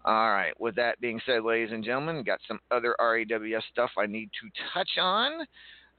All 0.04 0.32
right, 0.32 0.58
with 0.60 0.74
that 0.76 1.00
being 1.00 1.20
said, 1.24 1.44
ladies 1.44 1.72
and 1.72 1.84
gentlemen, 1.84 2.24
got 2.24 2.40
some 2.48 2.58
other 2.70 2.96
RAWF 3.00 3.62
stuff 3.70 3.90
I 3.96 4.06
need 4.06 4.30
to 4.40 4.50
touch 4.74 4.98
on. 5.00 5.46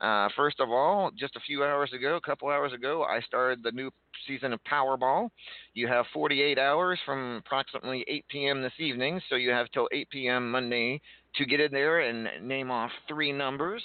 Uh, 0.01 0.27
first 0.35 0.59
of 0.59 0.69
all, 0.69 1.09
just 1.17 1.35
a 1.35 1.39
few 1.41 1.63
hours 1.63 1.91
ago, 1.93 2.15
a 2.15 2.21
couple 2.21 2.49
hours 2.49 2.73
ago, 2.73 3.03
I 3.03 3.21
started 3.21 3.63
the 3.63 3.71
new 3.71 3.89
season 4.27 4.51
of 4.53 4.59
Powerball. 4.63 5.29
You 5.73 5.87
have 5.87 6.05
48 6.13 6.59
hours 6.59 6.99
from 7.05 7.37
approximately 7.37 8.03
8 8.07 8.25
p.m. 8.29 8.61
this 8.61 8.73
evening, 8.79 9.21
so 9.29 9.35
you 9.35 9.51
have 9.51 9.67
till 9.71 9.87
8 9.93 10.09
p.m. 10.09 10.51
Monday 10.51 11.01
to 11.35 11.45
get 11.45 11.59
in 11.59 11.71
there 11.71 12.01
and 12.01 12.47
name 12.47 12.71
off 12.71 12.91
three 13.07 13.31
numbers. 13.31 13.83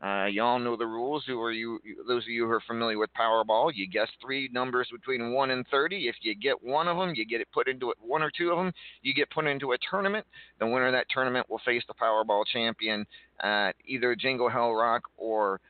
Uh, 0.00 0.26
you 0.26 0.40
all 0.40 0.60
know 0.60 0.76
the 0.76 0.86
rules. 0.86 1.24
Who 1.26 1.40
are 1.42 1.50
you? 1.50 1.80
Those 2.06 2.22
of 2.22 2.28
you 2.28 2.46
who 2.46 2.52
are 2.52 2.62
familiar 2.68 2.98
with 2.98 3.10
Powerball, 3.18 3.72
you 3.74 3.88
guess 3.88 4.08
three 4.22 4.48
numbers 4.52 4.88
between 4.92 5.32
one 5.32 5.50
and 5.50 5.66
thirty. 5.72 6.06
If 6.06 6.14
you 6.20 6.36
get 6.36 6.62
one 6.62 6.86
of 6.86 6.96
them, 6.96 7.14
you 7.16 7.26
get 7.26 7.40
it 7.40 7.48
put 7.52 7.66
into 7.66 7.90
it. 7.90 7.96
One 8.00 8.22
or 8.22 8.30
two 8.30 8.50
of 8.50 8.58
them, 8.58 8.72
you 9.02 9.12
get 9.12 9.28
put 9.30 9.46
into 9.46 9.72
a 9.72 9.78
tournament. 9.90 10.24
The 10.60 10.66
winner 10.66 10.86
of 10.86 10.92
that 10.92 11.06
tournament 11.10 11.50
will 11.50 11.60
face 11.64 11.82
the 11.88 11.94
Powerball 11.94 12.44
champion 12.52 13.04
at 13.42 13.72
either 13.86 14.14
Jingle 14.14 14.48
Hell 14.48 14.72
Rock 14.72 15.02
or 15.16 15.60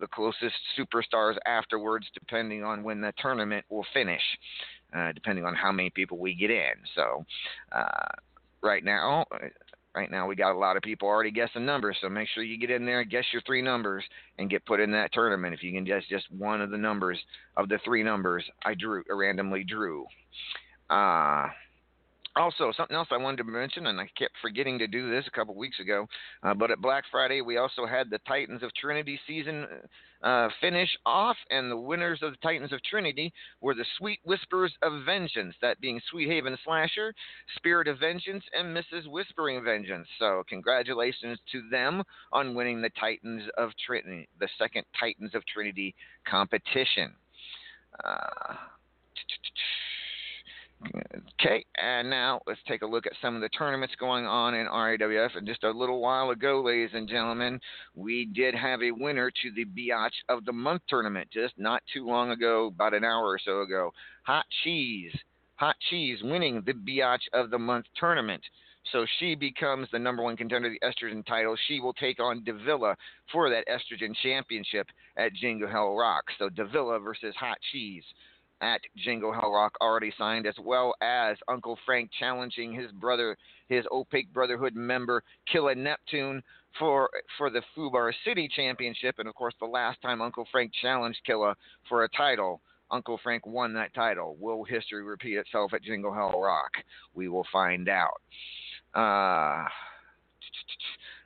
the 0.00 0.06
closest 0.08 0.54
superstars 0.78 1.36
afterwards, 1.46 2.06
depending 2.12 2.62
on 2.62 2.82
when 2.82 3.00
the 3.00 3.14
tournament 3.18 3.64
will 3.70 3.86
finish, 3.94 4.20
uh, 4.94 5.12
depending 5.12 5.46
on 5.46 5.54
how 5.54 5.72
many 5.72 5.88
people 5.88 6.18
we 6.18 6.34
get 6.34 6.50
in. 6.50 6.74
So, 6.94 7.24
uh, 7.72 8.08
right 8.62 8.84
now, 8.84 9.24
Right 9.96 10.10
now, 10.10 10.26
we 10.26 10.36
got 10.36 10.54
a 10.54 10.58
lot 10.58 10.76
of 10.76 10.82
people 10.82 11.08
already 11.08 11.30
guessing 11.30 11.64
numbers, 11.64 11.96
so 12.02 12.10
make 12.10 12.28
sure 12.28 12.42
you 12.42 12.58
get 12.58 12.70
in 12.70 12.84
there, 12.84 13.00
and 13.00 13.10
guess 13.10 13.24
your 13.32 13.40
three 13.46 13.62
numbers, 13.62 14.04
and 14.38 14.50
get 14.50 14.66
put 14.66 14.78
in 14.78 14.92
that 14.92 15.10
tournament. 15.14 15.54
If 15.54 15.62
you 15.62 15.72
can 15.72 15.84
guess 15.84 16.02
just 16.10 16.30
one 16.30 16.60
of 16.60 16.70
the 16.70 16.76
numbers 16.76 17.18
of 17.56 17.70
the 17.70 17.78
three 17.82 18.02
numbers 18.02 18.44
I 18.62 18.74
drew, 18.74 19.02
randomly 19.10 19.64
drew. 19.64 20.04
Uh, 20.90 21.46
also, 22.36 22.70
something 22.76 22.94
else 22.94 23.08
I 23.10 23.16
wanted 23.16 23.38
to 23.38 23.44
mention, 23.44 23.86
and 23.86 23.98
I 23.98 24.08
kept 24.16 24.34
forgetting 24.42 24.78
to 24.80 24.86
do 24.86 25.10
this 25.10 25.24
a 25.26 25.30
couple 25.30 25.54
weeks 25.54 25.80
ago, 25.80 26.06
uh, 26.42 26.52
but 26.52 26.70
at 26.70 26.80
Black 26.80 27.04
Friday 27.10 27.40
we 27.40 27.56
also 27.56 27.86
had 27.86 28.10
the 28.10 28.18
Titans 28.28 28.62
of 28.62 28.74
Trinity 28.74 29.18
season 29.26 29.66
uh, 30.22 30.48
finish 30.60 30.88
off, 31.06 31.36
and 31.50 31.70
the 31.70 31.76
winners 31.76 32.20
of 32.22 32.32
the 32.32 32.38
Titans 32.42 32.72
of 32.72 32.82
Trinity 32.82 33.32
were 33.60 33.74
the 33.74 33.86
Sweet 33.98 34.20
Whispers 34.24 34.72
of 34.82 35.04
Vengeance, 35.04 35.54
that 35.62 35.80
being 35.80 36.00
Sweet 36.10 36.28
Haven 36.28 36.58
Slasher, 36.62 37.14
Spirit 37.56 37.88
of 37.88 37.98
Vengeance, 37.98 38.44
and 38.52 38.76
Mrs. 38.76 39.08
Whispering 39.08 39.64
Vengeance. 39.64 40.06
So, 40.18 40.42
congratulations 40.48 41.38
to 41.52 41.62
them 41.70 42.02
on 42.32 42.54
winning 42.54 42.82
the 42.82 42.90
Titans 43.00 43.44
of 43.56 43.70
Trinity, 43.84 44.28
the 44.40 44.48
second 44.58 44.84
Titans 44.98 45.34
of 45.34 45.42
Trinity 45.46 45.94
competition. 46.26 47.14
Uh, 48.04 48.54
Okay, 50.84 51.64
and 51.76 52.10
now 52.10 52.40
let's 52.46 52.60
take 52.68 52.82
a 52.82 52.86
look 52.86 53.06
at 53.06 53.12
some 53.22 53.34
of 53.34 53.40
the 53.40 53.48
tournaments 53.50 53.94
going 53.98 54.26
on 54.26 54.54
in 54.54 54.66
RAWF. 54.66 55.36
And 55.36 55.46
just 55.46 55.64
a 55.64 55.70
little 55.70 56.00
while 56.00 56.30
ago, 56.30 56.62
ladies 56.64 56.90
and 56.92 57.08
gentlemen, 57.08 57.60
we 57.94 58.26
did 58.26 58.54
have 58.54 58.82
a 58.82 58.90
winner 58.90 59.30
to 59.30 59.50
the 59.52 59.64
Biatch 59.64 60.12
of 60.28 60.44
the 60.44 60.52
Month 60.52 60.82
tournament 60.88 61.28
just 61.32 61.54
not 61.56 61.82
too 61.92 62.06
long 62.06 62.30
ago, 62.30 62.66
about 62.66 62.94
an 62.94 63.04
hour 63.04 63.24
or 63.24 63.38
so 63.42 63.62
ago. 63.62 63.92
Hot 64.24 64.44
Cheese. 64.64 65.12
Hot 65.56 65.76
Cheese 65.88 66.18
winning 66.22 66.62
the 66.66 66.74
Biatch 66.74 67.22
of 67.32 67.50
the 67.50 67.58
Month 67.58 67.86
tournament. 67.96 68.42
So 68.92 69.04
she 69.18 69.34
becomes 69.34 69.88
the 69.90 69.98
number 69.98 70.22
one 70.22 70.36
contender 70.36 70.70
the 70.70 70.86
estrogen 70.86 71.26
title. 71.26 71.56
She 71.66 71.80
will 71.80 71.94
take 71.94 72.20
on 72.20 72.44
Davila 72.44 72.96
for 73.32 73.50
that 73.50 73.66
estrogen 73.66 74.14
championship 74.22 74.86
at 75.16 75.32
Jingle 75.34 75.68
Hell 75.68 75.96
Rock. 75.96 76.24
So 76.38 76.48
Davila 76.48 77.00
versus 77.00 77.34
Hot 77.40 77.58
Cheese 77.72 78.04
at 78.60 78.80
Jingle 78.96 79.32
Hell 79.32 79.52
Rock 79.52 79.76
already 79.80 80.12
signed, 80.16 80.46
as 80.46 80.54
well 80.58 80.94
as 81.02 81.36
Uncle 81.48 81.78
Frank 81.84 82.10
challenging 82.18 82.72
his 82.72 82.90
brother, 82.92 83.36
his 83.68 83.84
Opaque 83.92 84.32
Brotherhood 84.32 84.74
member, 84.74 85.22
Killer 85.50 85.74
Neptune, 85.74 86.42
for 86.78 87.10
for 87.38 87.50
the 87.50 87.62
Fubar 87.76 88.12
City 88.24 88.48
Championship. 88.54 89.16
And 89.18 89.28
of 89.28 89.34
course, 89.34 89.54
the 89.60 89.66
last 89.66 90.00
time 90.02 90.22
Uncle 90.22 90.46
Frank 90.50 90.72
challenged 90.80 91.20
Killer 91.26 91.54
for 91.88 92.04
a 92.04 92.08
title, 92.10 92.60
Uncle 92.90 93.18
Frank 93.22 93.46
won 93.46 93.74
that 93.74 93.94
title. 93.94 94.36
Will 94.38 94.64
history 94.64 95.02
repeat 95.02 95.36
itself 95.36 95.72
at 95.74 95.82
Jingle 95.82 96.12
Hell 96.12 96.40
Rock? 96.40 96.72
We 97.14 97.28
will 97.28 97.46
find 97.52 97.88
out. 97.88 98.20
Uh, 98.94 99.68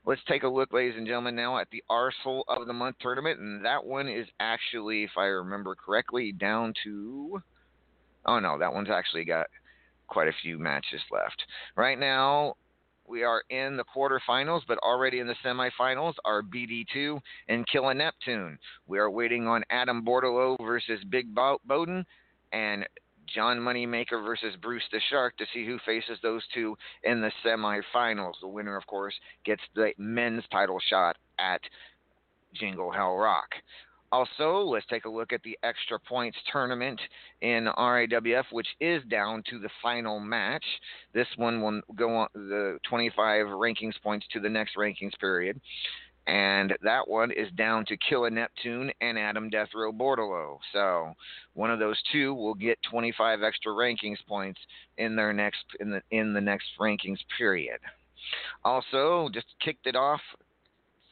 Let's 0.07 0.23
take 0.27 0.45
a 0.45 0.49
look, 0.49 0.73
ladies 0.73 0.97
and 0.97 1.07
gentlemen, 1.07 1.37
now 1.37 1.59
at 1.59 1.69
the 1.71 1.85
Arsehole 1.91 2.43
of 2.49 2.67
the 2.67 2.73
Month 2.73 2.97
tournament, 3.01 3.39
and 3.39 3.65
that 3.65 3.85
one 3.85 4.09
is 4.09 4.27
actually, 4.41 5.05
if 5.05 5.11
I 5.17 5.27
remember 5.27 5.75
correctly, 5.75 6.33
down 6.33 6.73
to. 6.85 7.43
Oh 8.25 8.39
no, 8.39 8.59
that 8.59 8.73
one's 8.73 8.91
actually 8.91 9.25
got 9.25 9.47
quite 10.09 10.29
a 10.29 10.35
few 10.43 10.59
matches 10.59 11.01
left. 11.11 11.43
Right 11.77 11.99
now, 11.99 12.55
we 13.07 13.25
are 13.25 13.43
in 13.51 13.77
the 13.77 13.85
quarterfinals, 13.85 14.63
but 14.67 14.79
already 14.79 15.19
in 15.19 15.27
the 15.27 15.35
semifinals 15.45 16.15
are 16.25 16.43
BD2 16.43 17.21
and 17.49 17.67
Killa 17.69 17.93
Neptune. 17.93 18.59
We 18.87 18.99
are 18.99 19.11
waiting 19.11 19.47
on 19.47 19.65
Adam 19.71 20.05
Bordelot 20.05 20.65
versus 20.65 21.01
Big 21.11 21.27
Bowden 21.35 22.07
and 22.53 22.87
John 23.35 23.59
Moneymaker 23.59 24.25
versus 24.25 24.55
Bruce 24.61 24.83
the 24.93 25.01
Shark 25.11 25.37
to 25.39 25.47
see 25.53 25.65
who 25.65 25.79
faces 25.87 26.19
those 26.23 26.43
two 26.53 26.77
in 27.05 27.21
the 27.21 27.33
semifinals. 27.45 28.35
The 28.41 28.49
winner, 28.49 28.77
of 28.77 28.87
course, 28.87 29.15
gets 29.45 29.63
the 29.75 29.93
men's 29.99 30.45
title 30.51 30.79
shot 30.89 31.17
at 31.39 31.61
Jingle 32.55 32.91
Hell 32.91 33.17
Rock. 33.17 33.51
Also, 34.13 34.59
let's 34.63 34.87
take 34.87 35.05
a 35.05 35.09
look 35.09 35.33
at 35.33 35.43
the 35.45 35.57
extra 35.63 35.97
points 36.01 36.37
tournament 36.51 37.01
in 37.43 37.69
RAWF, 37.79 38.45
which 38.51 38.67
is 38.81 39.05
down 39.09 39.45
to 39.49 39.61
the 39.61 39.71
final 39.81 40.19
match. 40.19 40.65
This 41.15 41.29
one 41.37 41.63
will 41.63 41.81
go 41.95 42.17
on 42.17 42.29
the 42.35 42.79
25 42.89 43.47
rankings 43.47 43.95
points 44.03 44.27
to 44.33 44.41
the 44.41 44.49
next 44.49 44.75
rankings 44.77 45.17
period 45.21 45.61
and 46.27 46.77
that 46.83 47.09
one 47.09 47.31
is 47.31 47.51
down 47.57 47.85
to 47.87 47.97
Killa 47.97 48.31
Neptune 48.31 48.93
and 49.01 49.19
Adam 49.19 49.51
Death 49.51 49.69
Row 49.75 49.93
Bordelot. 49.93 50.59
So 50.73 51.15
one 51.55 51.71
of 51.71 51.79
those 51.79 52.01
two 52.13 52.35
will 52.35 52.55
get 52.55 52.79
25 52.91 53.43
extra 53.43 53.73
rankings 53.73 54.19
points 54.29 54.61
in 54.99 55.17
their 55.17 55.33
next 55.33 55.65
in 55.81 55.91
the 55.91 56.03
in 56.11 56.33
the 56.33 56.41
next 56.41 56.67
rankings 56.81 57.19
period. 57.37 57.79
Also, 58.65 59.29
just 59.33 59.47
kicked 59.65 59.87
it 59.87 59.97
off, 59.97 60.21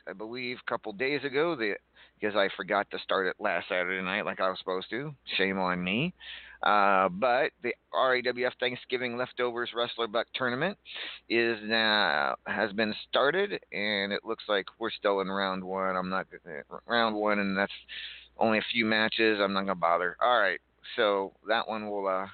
I 0.09 0.13
believe, 0.13 0.59
a 0.65 0.71
couple 0.71 0.93
days 0.93 1.25
ago. 1.25 1.57
The 1.57 1.75
because 2.21 2.37
I 2.37 2.49
forgot 2.57 2.91
to 2.91 2.99
start 2.99 3.27
it 3.27 3.37
last 3.39 3.69
Saturday 3.69 4.03
night 4.03 4.25
like 4.25 4.41
I 4.41 4.49
was 4.49 4.59
supposed 4.59 4.91
to. 4.91 5.15
Shame 5.37 5.59
on 5.59 5.83
me. 5.83 6.15
Uh, 6.63 7.09
but 7.09 7.53
the 7.63 7.73
RAWF 7.95 8.53
Thanksgiving 8.59 9.17
Leftovers 9.17 9.71
Wrestler 9.75 10.09
Buck 10.09 10.27
Tournament 10.35 10.77
is 11.29 11.59
now 11.63 12.35
has 12.47 12.73
been 12.73 12.95
started, 13.09 13.53
and 13.73 14.13
it 14.13 14.25
looks 14.25 14.45
like 14.49 14.67
we're 14.79 14.91
still 14.91 15.21
in 15.21 15.29
round 15.29 15.63
one. 15.63 15.97
I'm 15.97 16.11
not 16.11 16.27
round 16.87 17.15
one, 17.15 17.39
and 17.39 17.57
that's 17.57 17.73
only 18.39 18.59
a 18.59 18.65
few 18.73 18.85
matches. 18.85 19.39
I'm 19.41 19.53
not 19.53 19.63
gonna 19.63 19.77
bother. 19.77 20.17
All 20.21 20.41
right, 20.41 20.61
so 20.97 21.33
that 21.47 21.69
one 21.69 21.89
will 21.89 22.09
uh, 22.09 22.27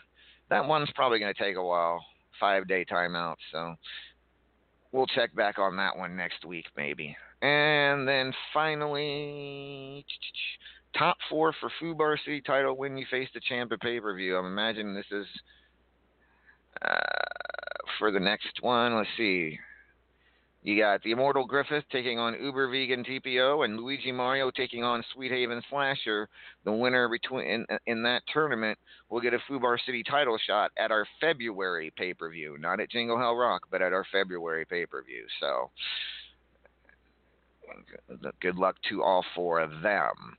that 0.49 0.67
one's 0.67 0.91
probably 0.95 1.19
to 1.35 1.43
take 1.43 1.57
a 1.57 1.63
while, 1.63 2.05
five 2.41 2.67
day 2.67 2.85
timeout. 2.85 3.37
So 3.53 3.75
we'll 4.93 5.07
check 5.07 5.35
back 5.35 5.59
on 5.59 5.77
that 5.77 5.97
one 5.97 6.17
next 6.17 6.47
week, 6.47 6.67
maybe. 6.77 7.15
And 7.43 8.09
then 8.09 8.33
finally, 8.55 10.07
top 10.99 11.17
four 11.29 11.55
for 11.61 11.71
Fubar 11.81 12.17
City 12.25 12.41
title 12.41 12.77
when 12.77 12.97
you 12.97 13.07
face 13.11 13.29
the 13.35 13.41
champ 13.49 13.73
at 13.73 13.81
pay 13.81 14.01
per 14.01 14.15
view. 14.15 14.37
I'm 14.37 14.47
imagining 14.47 14.95
this 14.95 15.11
is 15.11 15.27
uh, 16.83 16.99
for 17.99 18.11
the 18.11 18.21
next 18.21 18.63
one. 18.63 18.97
Let's 18.97 19.09
see. 19.17 19.59
You 20.65 20.81
got 20.81 21.03
the 21.03 21.11
Immortal 21.11 21.47
Griffith 21.47 21.85
taking 21.93 22.19
on 22.19 22.43
Uber 22.43 22.71
Vegan 22.71 23.05
TPO 23.05 23.67
and 23.67 23.77
Luigi 23.77 24.11
Mario 24.11 24.51
taking 24.51 24.83
on 24.83 25.05
Sweet 25.13 25.31
Haven 25.31 25.63
Slasher. 25.69 26.27
The 26.65 26.73
winner 26.73 27.07
between 27.07 27.47
in, 27.47 27.67
in 27.87 28.03
that 28.05 28.23
tournament 28.33 28.79
will 29.11 29.21
get 29.21 29.35
a 29.35 29.39
Fubar 29.47 29.77
City 29.85 30.03
title 30.03 30.39
shot 30.47 30.71
at 30.79 30.91
our 30.91 31.07
February 31.21 31.93
pay 31.99 32.15
per 32.15 32.31
view, 32.31 32.57
not 32.59 32.81
at 32.81 32.91
Jingle 32.91 33.19
Hell 33.19 33.37
Rock, 33.37 33.65
but 33.71 33.83
at 33.83 33.93
our 33.93 34.07
February 34.11 34.65
pay 34.65 34.87
per 34.87 35.03
view. 35.03 35.27
So, 35.39 35.71
good 38.41 38.57
luck 38.57 38.77
to 38.89 39.03
all 39.03 39.23
four 39.35 39.61
of 39.61 39.83
them. 39.83 40.39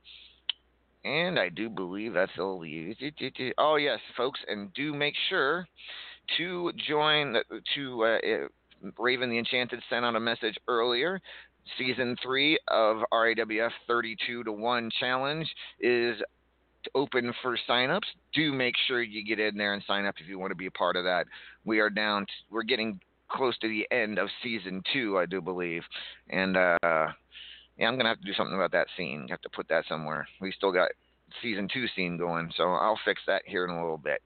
And 1.06 1.40
I 1.40 1.50
do 1.50 1.70
believe 1.70 2.14
that's 2.14 2.32
all 2.40 2.58
we 2.58 2.70
the. 3.00 3.54
Oh 3.58 3.76
yes, 3.76 4.00
folks, 4.18 4.40
and 4.48 4.74
do 4.74 4.94
make 4.94 5.14
sure 5.30 5.68
to 6.38 6.72
join 6.88 7.36
to. 7.76 8.04
Uh, 8.04 8.48
Raven 9.00 9.30
the 9.30 9.38
Enchanted 9.38 9.82
sent 9.90 10.06
out 10.06 10.16
a 10.16 10.20
message 10.20 10.58
earlier. 10.68 11.20
Season 11.78 12.16
three 12.22 12.60
of 12.68 12.98
RAWF 13.12 13.72
32 13.88 14.44
to 14.44 14.52
1 14.52 14.92
challenge 15.00 15.48
is 15.80 16.16
open 16.94 17.34
for 17.42 17.58
signups. 17.68 18.06
Do 18.34 18.54
make 18.54 18.76
sure 18.88 19.02
you 19.02 19.26
get 19.26 19.40
in 19.40 19.58
there 19.58 19.74
and 19.74 19.84
sign 19.88 20.06
up 20.06 20.16
if 20.20 20.28
you 20.28 20.38
want 20.38 20.52
to 20.52 20.56
be 20.56 20.68
a 20.68 20.72
part 20.72 20.96
of 20.96 21.04
that. 21.06 21.26
We 21.64 21.80
are 21.80 21.90
down, 21.90 22.28
we're 22.52 22.64
getting 22.64 23.00
close 23.30 23.58
to 23.60 23.68
the 23.68 23.88
end 23.92 24.20
of 24.20 24.30
season 24.44 24.84
two, 24.94 25.18
I 25.18 25.26
do 25.26 25.42
believe. 25.42 25.82
And, 26.30 26.56
uh, 26.56 27.08
yeah, 27.78 27.88
I'm 27.88 27.96
to 28.06 28.10
have 28.10 28.20
to 28.20 28.26
do 28.26 28.34
something 28.34 28.56
about 28.56 28.72
that 28.72 28.88
scene. 28.96 29.28
Have 29.30 29.42
to 29.42 29.50
put 29.50 29.68
that 29.70 29.86
somewhere. 29.88 30.28
We 30.40 30.52
still 30.52 30.72
got 30.72 30.90
season 31.42 31.68
two 31.72 31.86
scene 31.96 32.18
going, 32.18 32.52
so 32.56 32.74
I'll 32.74 33.00
fix 33.04 33.22
that 33.28 33.44
here 33.46 33.66
in 33.66 33.72
a 33.72 33.82
little 33.82 33.98
bit. 33.98 34.22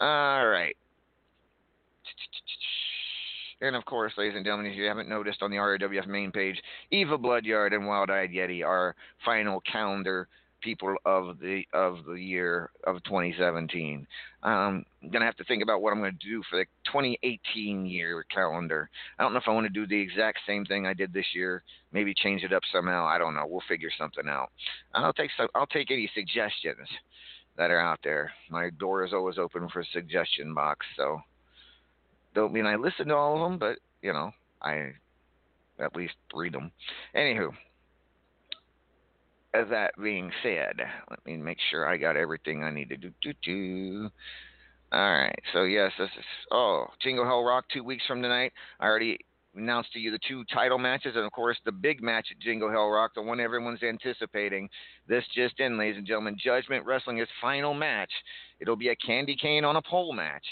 All 0.00 0.46
right. 0.46 0.76
And 3.60 3.76
of 3.76 3.84
course, 3.84 4.12
ladies 4.18 4.34
and 4.34 4.44
gentlemen, 4.44 4.72
if 4.72 4.76
you 4.76 4.84
haven't 4.86 5.08
noticed 5.08 5.42
on 5.42 5.50
the 5.52 5.58
RAWF 5.58 6.08
main 6.08 6.32
page, 6.32 6.60
Eva 6.90 7.16
Bloodyard 7.16 7.72
and 7.72 7.86
Wild 7.86 8.10
Eyed 8.10 8.30
Yeti 8.30 8.64
are 8.66 8.96
final 9.24 9.60
calendar 9.60 10.28
people 10.62 10.94
of 11.04 11.38
the 11.38 11.64
of 11.72 12.04
the 12.06 12.14
year 12.14 12.70
of 12.84 13.02
2017. 13.04 14.06
Um, 14.42 14.84
I'm 15.02 15.10
gonna 15.10 15.24
have 15.24 15.36
to 15.36 15.44
think 15.44 15.62
about 15.62 15.82
what 15.82 15.92
I'm 15.92 15.98
gonna 15.98 16.12
do 16.12 16.42
for 16.48 16.56
the 16.56 16.64
2018 16.86 17.86
year 17.86 18.24
calendar. 18.32 18.88
I 19.18 19.22
don't 19.22 19.32
know 19.32 19.38
if 19.38 19.48
I 19.48 19.52
want 19.52 19.66
to 19.66 19.72
do 19.72 19.86
the 19.86 20.00
exact 20.00 20.38
same 20.46 20.64
thing 20.64 20.86
I 20.86 20.94
did 20.94 21.12
this 21.12 21.26
year. 21.34 21.62
Maybe 21.92 22.14
change 22.14 22.42
it 22.42 22.52
up 22.52 22.62
somehow. 22.72 23.04
I 23.04 23.18
don't 23.18 23.34
know. 23.34 23.46
We'll 23.46 23.62
figure 23.68 23.90
something 23.98 24.28
out. 24.28 24.50
I'll 24.94 25.12
take 25.12 25.30
some, 25.36 25.48
I'll 25.54 25.66
take 25.66 25.90
any 25.90 26.10
suggestions 26.14 26.88
that 27.56 27.70
are 27.70 27.80
out 27.80 28.00
there. 28.02 28.32
My 28.50 28.70
door 28.70 29.04
is 29.04 29.12
always 29.12 29.38
open 29.38 29.68
for 29.68 29.80
a 29.80 29.86
suggestion 29.92 30.54
box. 30.54 30.86
So 30.96 31.20
don't 32.34 32.52
mean 32.52 32.66
I 32.66 32.76
listen 32.76 33.08
to 33.08 33.16
all 33.16 33.36
of 33.36 33.50
them, 33.50 33.58
but 33.58 33.78
you 34.00 34.12
know, 34.12 34.32
I 34.60 34.92
at 35.78 35.96
least 35.96 36.14
read 36.34 36.54
them. 36.54 36.70
Anywho, 37.14 37.50
that 39.52 39.92
being 40.02 40.30
said, 40.42 40.76
let 41.10 41.24
me 41.26 41.36
make 41.36 41.58
sure 41.70 41.86
I 41.86 41.96
got 41.96 42.16
everything 42.16 42.64
I 42.64 42.70
need 42.70 42.88
to 42.90 42.96
do. 42.96 43.10
do, 43.22 43.32
do. 43.44 44.10
All 44.92 45.12
right, 45.12 45.38
so 45.52 45.64
yes, 45.64 45.90
this 45.98 46.10
is 46.18 46.24
oh 46.50 46.86
Jingle 47.00 47.24
Hell 47.24 47.44
Rock 47.44 47.64
two 47.72 47.82
weeks 47.82 48.04
from 48.06 48.20
tonight. 48.20 48.52
I 48.78 48.86
already 48.86 49.18
announced 49.54 49.92
to 49.92 49.98
you 49.98 50.10
the 50.10 50.18
two 50.28 50.44
title 50.52 50.78
matches, 50.78 51.16
and 51.16 51.24
of 51.24 51.32
course 51.32 51.56
the 51.64 51.72
big 51.72 52.02
match 52.02 52.28
at 52.30 52.38
Jingle 52.40 52.70
Hell 52.70 52.88
Rock, 52.88 53.12
the 53.14 53.22
one 53.22 53.40
everyone's 53.40 53.82
anticipating. 53.82 54.68
This 55.08 55.24
just 55.34 55.60
in, 55.60 55.78
ladies 55.78 55.96
and 55.96 56.06
gentlemen, 56.06 56.36
Judgment 56.42 56.84
Wrestling's 56.84 57.28
final 57.40 57.72
match. 57.72 58.10
It'll 58.60 58.76
be 58.76 58.88
a 58.88 58.96
candy 58.96 59.34
cane 59.34 59.64
on 59.64 59.76
a 59.76 59.82
pole 59.82 60.12
match 60.12 60.44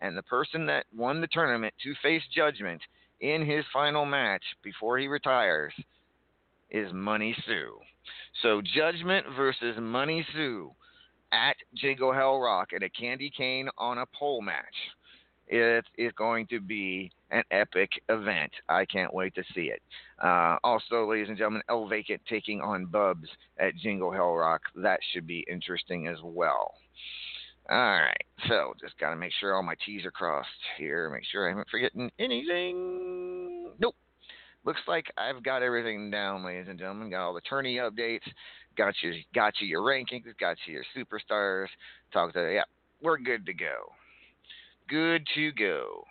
and 0.00 0.16
the 0.16 0.22
person 0.22 0.66
that 0.66 0.84
won 0.94 1.20
the 1.20 1.26
tournament 1.28 1.72
to 1.82 1.94
face 2.02 2.22
Judgment 2.34 2.80
in 3.20 3.44
his 3.44 3.64
final 3.72 4.04
match 4.04 4.42
before 4.62 4.98
he 4.98 5.06
retires 5.06 5.72
is 6.70 6.92
Money 6.92 7.34
Sue. 7.46 7.78
So 8.42 8.62
Judgment 8.62 9.26
versus 9.36 9.76
Money 9.80 10.26
Sue 10.34 10.72
at 11.32 11.56
Jingle 11.74 12.12
Hell 12.12 12.38
Rock 12.38 12.70
at 12.74 12.82
a 12.82 12.88
candy 12.88 13.30
cane 13.36 13.68
on 13.78 13.98
a 13.98 14.06
pole 14.18 14.42
match. 14.42 14.64
It 15.46 15.84
is 15.98 16.12
going 16.16 16.46
to 16.46 16.60
be 16.60 17.10
an 17.30 17.42
epic 17.50 17.90
event. 18.08 18.50
I 18.68 18.86
can't 18.86 19.12
wait 19.12 19.34
to 19.34 19.42
see 19.54 19.70
it. 19.70 19.82
Uh, 20.22 20.56
also, 20.64 21.08
ladies 21.10 21.28
and 21.28 21.36
gentlemen, 21.36 21.62
El 21.68 21.86
Vacant 21.86 22.22
taking 22.28 22.60
on 22.62 22.86
Bubs 22.86 23.28
at 23.58 23.76
Jingle 23.76 24.10
Hell 24.10 24.32
Rock. 24.34 24.62
That 24.74 25.00
should 25.12 25.26
be 25.26 25.44
interesting 25.50 26.06
as 26.06 26.16
well. 26.22 26.72
All 27.70 27.76
right, 27.76 28.24
so 28.46 28.74
just 28.80 28.98
got 28.98 29.10
to 29.10 29.16
make 29.16 29.32
sure 29.40 29.54
all 29.54 29.62
my 29.62 29.74
T's 29.84 30.04
are 30.04 30.10
crossed 30.10 30.48
here. 30.76 31.10
Make 31.10 31.24
sure 31.30 31.46
I 31.46 31.50
haven't 31.50 31.70
forgotten 31.70 32.10
anything. 32.18 33.70
Nope. 33.78 33.96
Looks 34.64 34.80
like 34.88 35.06
I've 35.18 35.42
got 35.42 35.62
everything 35.62 36.10
down, 36.10 36.44
ladies 36.44 36.66
and 36.68 36.78
gentlemen. 36.78 37.10
Got 37.10 37.26
all 37.26 37.34
the 37.34 37.42
tourney 37.42 37.76
updates. 37.76 38.26
Got 38.76 38.94
you, 39.02 39.12
got 39.34 39.54
you 39.60 39.66
your 39.66 39.82
rankings. 39.82 40.24
Got 40.40 40.56
you 40.66 40.74
your 40.74 40.84
superstars. 40.96 41.66
Talk 42.12 42.32
to 42.32 42.52
yeah. 42.52 42.64
We're 43.02 43.18
good 43.18 43.44
to 43.46 43.52
go. 43.52 43.92
Good 44.88 45.26
to 45.34 45.52
go. 45.52 46.04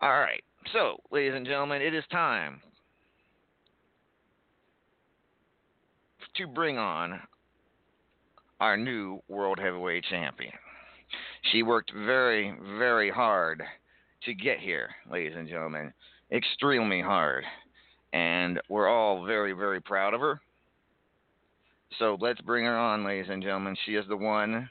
All 0.00 0.10
right. 0.10 0.42
So, 0.72 0.98
ladies 1.10 1.34
and 1.34 1.46
gentlemen, 1.46 1.80
it 1.80 1.94
is 1.94 2.04
time 2.12 2.60
to 6.36 6.46
bring 6.46 6.78
on 6.78 7.20
our 8.60 8.76
new 8.76 9.20
World 9.28 9.58
Heavyweight 9.58 10.04
Champion. 10.10 10.52
She 11.50 11.62
worked 11.62 11.92
very, 11.92 12.54
very 12.78 13.10
hard 13.10 13.62
to 14.24 14.34
get 14.34 14.58
here, 14.58 14.90
ladies 15.10 15.34
and 15.36 15.48
gentlemen. 15.48 15.92
Extremely 16.32 17.00
hard. 17.00 17.44
And 18.12 18.60
we're 18.68 18.88
all 18.88 19.24
very, 19.24 19.52
very 19.52 19.80
proud 19.80 20.14
of 20.14 20.20
her. 20.20 20.40
So 21.98 22.18
let's 22.20 22.40
bring 22.42 22.64
her 22.64 22.76
on, 22.76 23.04
ladies 23.04 23.30
and 23.30 23.42
gentlemen. 23.42 23.76
She 23.84 23.94
is 23.94 24.04
the 24.08 24.16
one 24.16 24.68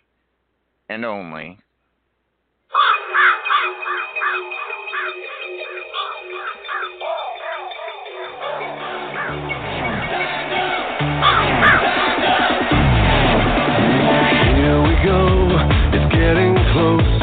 and 0.89 1.05
only 1.05 1.57
Here 14.55 14.81
we 14.81 14.95
go, 15.05 15.47
it's 15.93 16.13
getting 16.13 16.55
close. 16.73 17.19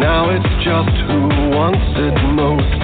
Now 0.00 0.30
it's 0.30 0.44
just 0.64 0.96
who 1.06 1.33
wants 1.54 1.78
it 1.94 2.18
most. 2.34 2.82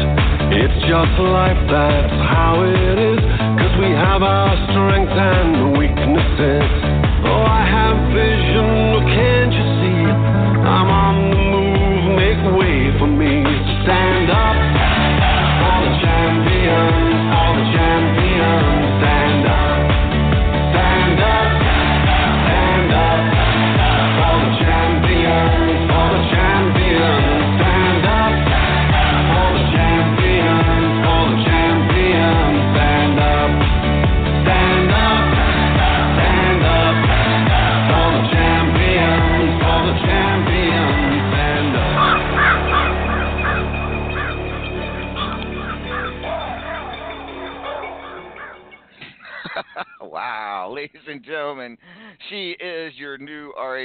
It's 0.54 0.78
just 0.86 1.14
life, 1.18 1.58
that's 1.66 2.14
how 2.30 2.62
it 2.62 2.98
is. 2.98 3.18
Cause 3.58 3.74
we 3.82 3.90
have 3.90 4.22
our 4.22 4.54
strengths 4.70 5.12
and 5.12 5.76
weaknesses. 5.76 6.79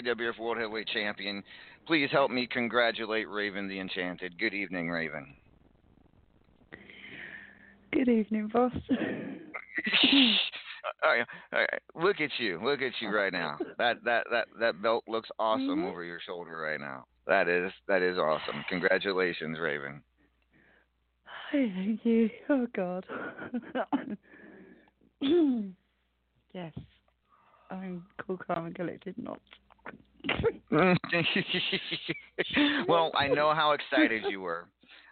RAWF 0.04 0.40
World 0.40 0.58
Heavyweight 0.58 0.88
Champion. 0.88 1.44
Please 1.88 2.10
help 2.12 2.32
me 2.32 2.48
congratulate 2.48 3.30
Raven 3.30 3.68
the 3.68 3.80
Enchanted. 3.80 4.38
Good 4.40 4.54
evening, 4.54 4.90
Raven. 4.90 5.36
Good 7.92 8.10
evening, 8.10 8.50
boss. 8.52 8.74
look 11.96 12.20
at 12.20 12.30
you! 12.40 12.60
Look 12.64 12.82
at 12.82 12.92
you 13.00 13.10
right 13.10 13.32
now. 13.32 13.58
That 13.78 14.04
that 14.04 14.26
that 14.32 14.48
that 14.60 14.82
belt 14.82 15.04
looks 15.08 15.30
awesome 15.40 15.84
Mhm. 15.84 15.90
over 15.90 16.04
your 16.04 16.20
shoulder 16.20 16.58
right 16.58 16.80
now. 16.80 17.06
That 17.28 17.48
is 17.48 17.72
that 17.88 18.02
is 18.02 18.18
awesome. 18.18 18.66
Congratulations, 18.70 19.58
Raven. 19.60 20.02
Hi, 21.26 21.72
thank 21.76 22.06
you. 22.06 22.30
Oh 22.50 22.68
God. 22.76 23.06
yes, 26.54 26.74
I'm 27.72 28.06
cool, 28.18 28.38
calm, 28.38 28.66
and 28.66 28.76
collected. 28.76 29.18
Not. 29.18 29.40
well, 32.88 33.12
I 33.16 33.28
know 33.28 33.54
how 33.54 33.72
excited 33.72 34.24
you 34.30 34.42
were. 34.42 34.68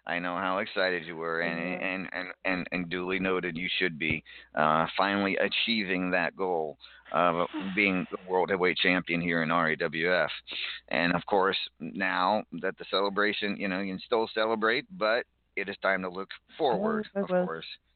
I 0.05 0.19
know 0.19 0.35
how 0.35 0.57
excited 0.57 1.05
you 1.05 1.15
were, 1.15 1.41
and 1.41 1.81
and, 1.81 2.09
and, 2.11 2.27
and, 2.43 2.67
and 2.71 2.89
duly 2.89 3.19
noted 3.19 3.55
you 3.55 3.69
should 3.79 3.97
be 3.97 4.23
uh, 4.55 4.85
finally 4.97 5.37
achieving 5.37 6.11
that 6.11 6.35
goal 6.35 6.77
of 7.13 7.47
being 7.75 8.05
the 8.11 8.17
world 8.29 8.49
heavyweight 8.49 8.77
champion 8.77 9.21
here 9.21 9.43
in 9.43 9.49
RAWF. 9.49 10.29
And 10.89 11.13
of 11.13 11.25
course, 11.25 11.57
now 11.79 12.43
that 12.61 12.77
the 12.77 12.85
celebration, 12.89 13.55
you 13.57 13.67
know, 13.67 13.79
you 13.79 13.93
can 13.93 14.01
still 14.05 14.27
celebrate, 14.33 14.85
but 14.97 15.25
it 15.55 15.69
is 15.69 15.75
time 15.81 16.01
to 16.01 16.09
look 16.09 16.29
forward. 16.57 17.07
I 17.15 17.19
of 17.19 17.27
course, 17.27 17.65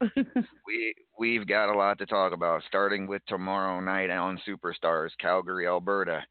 we 0.66 0.94
we've 1.18 1.46
got 1.46 1.72
a 1.72 1.76
lot 1.76 1.98
to 1.98 2.06
talk 2.06 2.32
about, 2.32 2.62
starting 2.68 3.06
with 3.06 3.22
tomorrow 3.26 3.80
night 3.80 4.10
on 4.10 4.40
Superstars, 4.48 5.10
Calgary, 5.20 5.66
Alberta. 5.66 6.22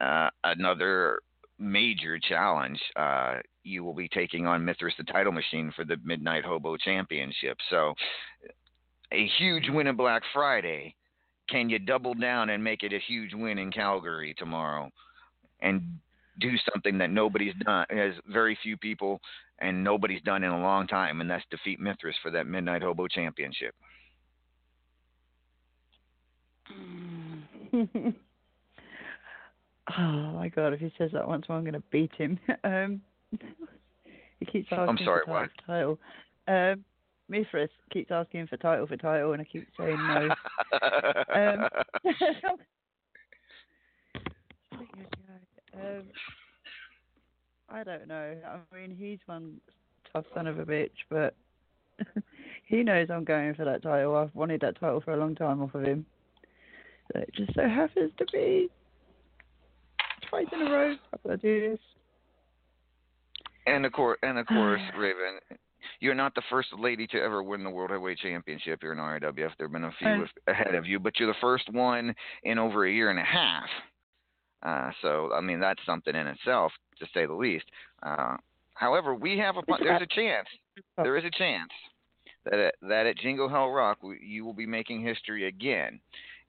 Uh, 0.00 0.28
another 0.44 1.20
major 1.58 2.18
challenge. 2.18 2.80
Uh, 2.96 3.36
you 3.64 3.82
will 3.82 3.94
be 3.94 4.08
taking 4.08 4.46
on 4.46 4.64
Mithras, 4.64 4.94
the 4.98 5.04
title 5.04 5.32
machine, 5.32 5.72
for 5.74 5.84
the 5.84 5.96
Midnight 6.04 6.44
Hobo 6.44 6.76
Championship. 6.76 7.56
So, 7.70 7.94
a 9.12 9.26
huge 9.38 9.68
win 9.70 9.86
in 9.86 9.96
Black 9.96 10.22
Friday. 10.32 10.94
Can 11.48 11.70
you 11.70 11.78
double 11.78 12.14
down 12.14 12.50
and 12.50 12.62
make 12.62 12.82
it 12.82 12.92
a 12.92 12.98
huge 12.98 13.32
win 13.32 13.58
in 13.58 13.70
Calgary 13.70 14.34
tomorrow, 14.36 14.90
and 15.60 15.98
do 16.40 16.52
something 16.72 16.98
that 16.98 17.10
nobody's 17.10 17.54
done? 17.64 17.86
As 17.90 18.12
very 18.26 18.58
few 18.62 18.76
people 18.76 19.20
and 19.58 19.82
nobody's 19.82 20.22
done 20.22 20.44
in 20.44 20.50
a 20.50 20.60
long 20.60 20.86
time, 20.86 21.20
and 21.20 21.30
that's 21.30 21.44
defeat 21.50 21.80
Mithras 21.80 22.16
for 22.22 22.30
that 22.32 22.46
Midnight 22.46 22.82
Hobo 22.82 23.06
Championship. 23.08 23.74
oh 29.98 30.32
my 30.34 30.48
god! 30.48 30.72
If 30.72 30.80
he 30.80 30.92
says 30.98 31.10
that 31.12 31.26
once 31.26 31.48
more, 31.48 31.58
I'm 31.58 31.64
going 31.64 31.74
to 31.74 31.82
beat 31.90 32.12
him. 32.16 32.38
Um, 32.64 33.00
he 34.40 34.46
keeps 34.46 34.68
asking 34.70 35.04
sorry, 35.04 35.22
for 35.24 35.48
title. 35.66 35.98
title. 36.46 36.72
Um, 36.72 36.84
Mithras 37.28 37.70
keeps 37.92 38.10
asking 38.10 38.46
for 38.46 38.56
title 38.56 38.86
for 38.86 38.96
title, 38.96 39.32
and 39.32 39.40
I 39.40 39.44
keep 39.44 39.66
saying 39.78 39.96
no. 39.96 40.28
Um, 41.34 41.68
um, 45.74 46.02
I 47.68 47.84
don't 47.84 48.08
know. 48.08 48.36
I 48.46 48.76
mean, 48.76 48.96
he's 48.96 49.18
one 49.26 49.60
tough 50.12 50.24
son 50.34 50.46
of 50.46 50.58
a 50.58 50.64
bitch, 50.64 50.90
but 51.10 51.34
he 52.66 52.82
knows 52.82 53.08
I'm 53.10 53.24
going 53.24 53.54
for 53.54 53.64
that 53.64 53.82
title. 53.82 54.16
I've 54.16 54.34
wanted 54.34 54.60
that 54.62 54.78
title 54.78 55.00
for 55.00 55.12
a 55.12 55.16
long 55.16 55.34
time 55.34 55.62
off 55.62 55.74
of 55.74 55.84
him. 55.84 56.06
So 57.12 57.20
it 57.20 57.30
just 57.34 57.54
so 57.54 57.68
happens 57.68 58.12
to 58.18 58.26
be 58.32 58.70
twice 60.28 60.46
in 60.52 60.62
a 60.62 60.70
row. 60.70 60.94
I've 61.12 61.22
got 61.22 61.30
to 61.30 61.36
do 61.36 61.70
this. 61.70 61.80
And 63.66 63.84
of 63.84 63.92
course, 63.92 64.18
and 64.22 64.38
of 64.38 64.46
course, 64.46 64.80
Raven, 64.98 65.38
you're 66.00 66.14
not 66.14 66.34
the 66.34 66.42
first 66.50 66.68
lady 66.78 67.06
to 67.08 67.20
ever 67.20 67.42
win 67.42 67.64
the 67.64 67.70
World 67.70 67.90
Heavyweight 67.90 68.18
Championship 68.18 68.78
here 68.80 68.92
in 68.92 68.98
RAWF. 68.98 69.34
There 69.58 69.66
have 69.66 69.72
been 69.72 69.84
a 69.84 69.92
few 69.98 70.08
Uh. 70.08 70.26
ahead 70.50 70.74
of 70.74 70.86
you, 70.86 70.98
but 71.00 71.18
you're 71.18 71.28
the 71.32 71.38
first 71.40 71.68
one 71.72 72.14
in 72.44 72.58
over 72.58 72.86
a 72.86 72.92
year 72.92 73.10
and 73.10 73.18
a 73.18 73.24
half. 73.24 73.68
Uh, 74.62 74.90
so, 75.02 75.30
I 75.34 75.40
mean, 75.40 75.60
that's 75.60 75.80
something 75.86 76.14
in 76.14 76.26
itself, 76.26 76.72
to 76.98 77.06
say 77.12 77.26
the 77.26 77.34
least. 77.34 77.66
Uh, 78.02 78.36
however, 78.74 79.14
we 79.14 79.38
have 79.38 79.56
a 79.56 79.62
there's 79.80 80.02
a 80.02 80.06
chance. 80.06 80.48
There 80.96 81.16
is 81.16 81.24
a 81.24 81.30
chance 81.30 81.70
that 82.44 82.58
at, 82.58 82.74
that 82.82 83.06
at 83.06 83.16
Jingle 83.18 83.48
Hell 83.48 83.70
Rock 83.70 83.98
you 84.20 84.44
will 84.44 84.54
be 84.54 84.66
making 84.66 85.02
history 85.02 85.46
again. 85.46 86.00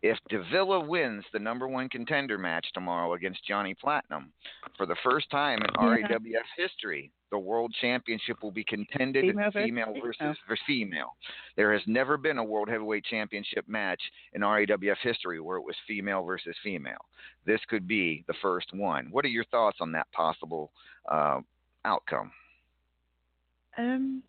If 0.03 0.19
Davila 0.29 0.79
wins 0.81 1.25
the 1.33 1.39
number 1.39 1.67
one 1.67 1.89
contender 1.89 2.37
match 2.37 2.67
tomorrow 2.73 3.13
against 3.13 3.43
Johnny 3.47 3.73
Platinum, 3.73 4.31
for 4.77 4.85
the 4.85 4.95
first 5.03 5.29
time 5.31 5.59
in 5.63 5.71
Yeah. 5.75 5.97
RAWF 6.07 6.45
history, 6.55 7.11
the 7.31 7.39
world 7.39 7.73
championship 7.81 8.41
will 8.43 8.51
be 8.51 8.63
contended 8.63 9.25
Female 9.25 9.51
versus 9.51 9.63
female 9.65 9.93
female. 9.93 10.01
versus 10.01 10.37
for 10.45 10.55
female. 10.67 11.17
There 11.55 11.73
has 11.73 11.81
never 11.87 12.15
been 12.15 12.37
a 12.37 12.43
world 12.43 12.69
heavyweight 12.69 13.05
championship 13.05 13.67
match 13.67 14.01
in 14.33 14.41
RAWF 14.43 14.97
history 15.01 15.39
where 15.39 15.57
it 15.57 15.63
was 15.63 15.75
female 15.87 16.23
versus 16.23 16.55
female. 16.63 17.03
This 17.45 17.59
could 17.65 17.87
be 17.87 18.23
the 18.27 18.35
first 18.35 18.73
one. 18.73 19.07
What 19.09 19.25
are 19.25 19.29
your 19.29 19.45
thoughts 19.45 19.79
on 19.81 19.91
that 19.93 20.09
possible 20.11 20.71
uh, 21.11 21.41
outcome? 21.85 22.31
Um, 23.77 24.23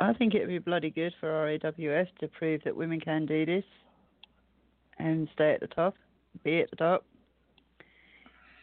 I 0.00 0.12
think 0.12 0.34
it 0.34 0.40
would 0.40 0.48
be 0.48 0.58
bloody 0.58 0.90
good 0.90 1.14
for 1.20 1.28
RAWF 1.28 2.08
to 2.18 2.28
prove 2.28 2.62
that 2.64 2.76
women 2.76 3.00
can 3.00 3.24
do 3.24 3.46
this 3.46 3.64
and 4.98 5.28
stay 5.32 5.52
at 5.52 5.60
the 5.60 5.66
top, 5.66 5.94
be 6.44 6.60
at 6.60 6.70
the 6.70 6.76
top, 6.76 7.04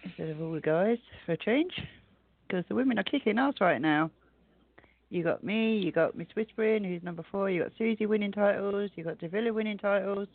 instead 0.04 0.30
of 0.30 0.42
all 0.42 0.52
the 0.54 0.62
guys 0.62 0.98
for 1.26 1.34
a 1.34 1.38
change. 1.38 1.72
Because 2.48 2.64
the 2.70 2.76
women 2.76 3.00
are 3.00 3.04
kicking 3.04 3.40
ass 3.40 3.56
right 3.60 3.82
now. 3.82 4.12
You 5.10 5.24
got 5.24 5.44
me, 5.44 5.78
you 5.78 5.92
got 5.92 6.16
Miss 6.16 6.28
Whispering, 6.36 6.84
who's 6.84 7.02
number 7.04 7.24
four, 7.32 7.50
you 7.50 7.64
got 7.64 7.72
Susie 7.78 8.06
winning 8.06 8.32
titles, 8.32 8.92
you 8.96 9.04
got 9.04 9.20
Davila 9.20 9.54
winning 9.54 9.78
titles. 9.78 10.28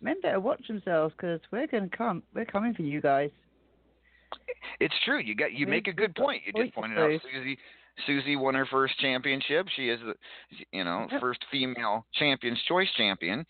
Men 0.00 0.20
better 0.20 0.40
watch 0.40 0.66
themselves 0.66 1.14
because 1.16 1.40
we're 1.50 1.66
going 1.66 1.88
to 1.88 1.96
come. 1.96 2.22
We're 2.34 2.44
coming 2.44 2.74
for 2.74 2.82
you 2.82 3.00
guys. 3.00 3.30
It's 4.80 4.94
true. 5.04 5.20
You 5.20 5.34
got 5.34 5.52
you 5.52 5.66
We- 5.66 5.70
make 5.72 5.88
a 5.88 5.92
good 5.92 6.14
point. 6.14 6.42
You 6.46 6.52
just 6.64 6.74
pointed 6.74 6.98
out. 6.98 7.20
Susie. 7.22 7.58
Susie 8.06 8.36
won 8.36 8.54
her 8.54 8.66
first 8.66 8.98
championship. 8.98 9.66
She 9.74 9.88
is 9.88 9.98
the, 10.00 10.14
you 10.70 10.84
know, 10.84 11.06
first 11.18 11.42
female 11.50 12.04
Champions 12.14 12.58
Choice 12.68 12.88
champion, 12.98 13.46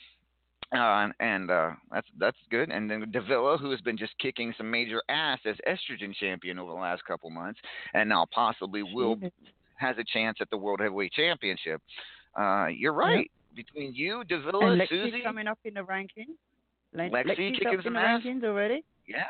uh, 0.74 1.09
and 1.20 1.50
uh, 1.50 1.70
that's 1.92 2.07
that's 2.18 2.37
good. 2.50 2.70
And 2.70 2.90
then 2.90 3.11
Davila, 3.11 3.57
who 3.59 3.70
has 3.70 3.81
been 3.81 3.96
just 3.96 4.12
kicking 4.18 4.52
some 4.57 4.70
major 4.70 5.00
ass 5.09 5.38
as 5.44 5.57
estrogen 5.68 6.14
champion 6.14 6.59
over 6.59 6.72
the 6.72 6.79
last 6.79 7.05
couple 7.05 7.31
months, 7.31 7.61
and 7.94 8.09
now 8.09 8.26
possibly 8.35 8.83
will 8.83 9.16
has 9.76 9.96
a 9.98 10.05
chance 10.12 10.38
at 10.40 10.50
the 10.50 10.57
World 10.57 10.81
Heavyweight 10.81 11.12
Championship. 11.12 11.81
Uh, 12.38 12.66
you're 12.66 12.92
right. 12.92 13.31
Between 13.55 13.94
you, 13.94 14.22
Davila, 14.24 14.72
And 14.72 14.81
Lexi's 14.81 14.88
Susie, 14.88 15.22
coming 15.22 15.46
up 15.46 15.59
in 15.64 15.74
the 15.74 15.85
ranking. 15.85 16.35
Le- 16.92 17.09
Lexi 17.09 17.24
Lexi's 17.26 17.59
kicking 17.59 17.81
some 17.83 17.96
ass. 17.96 18.22
rankings 18.22 18.44
already. 18.44 18.85
Yeah, 19.09 19.24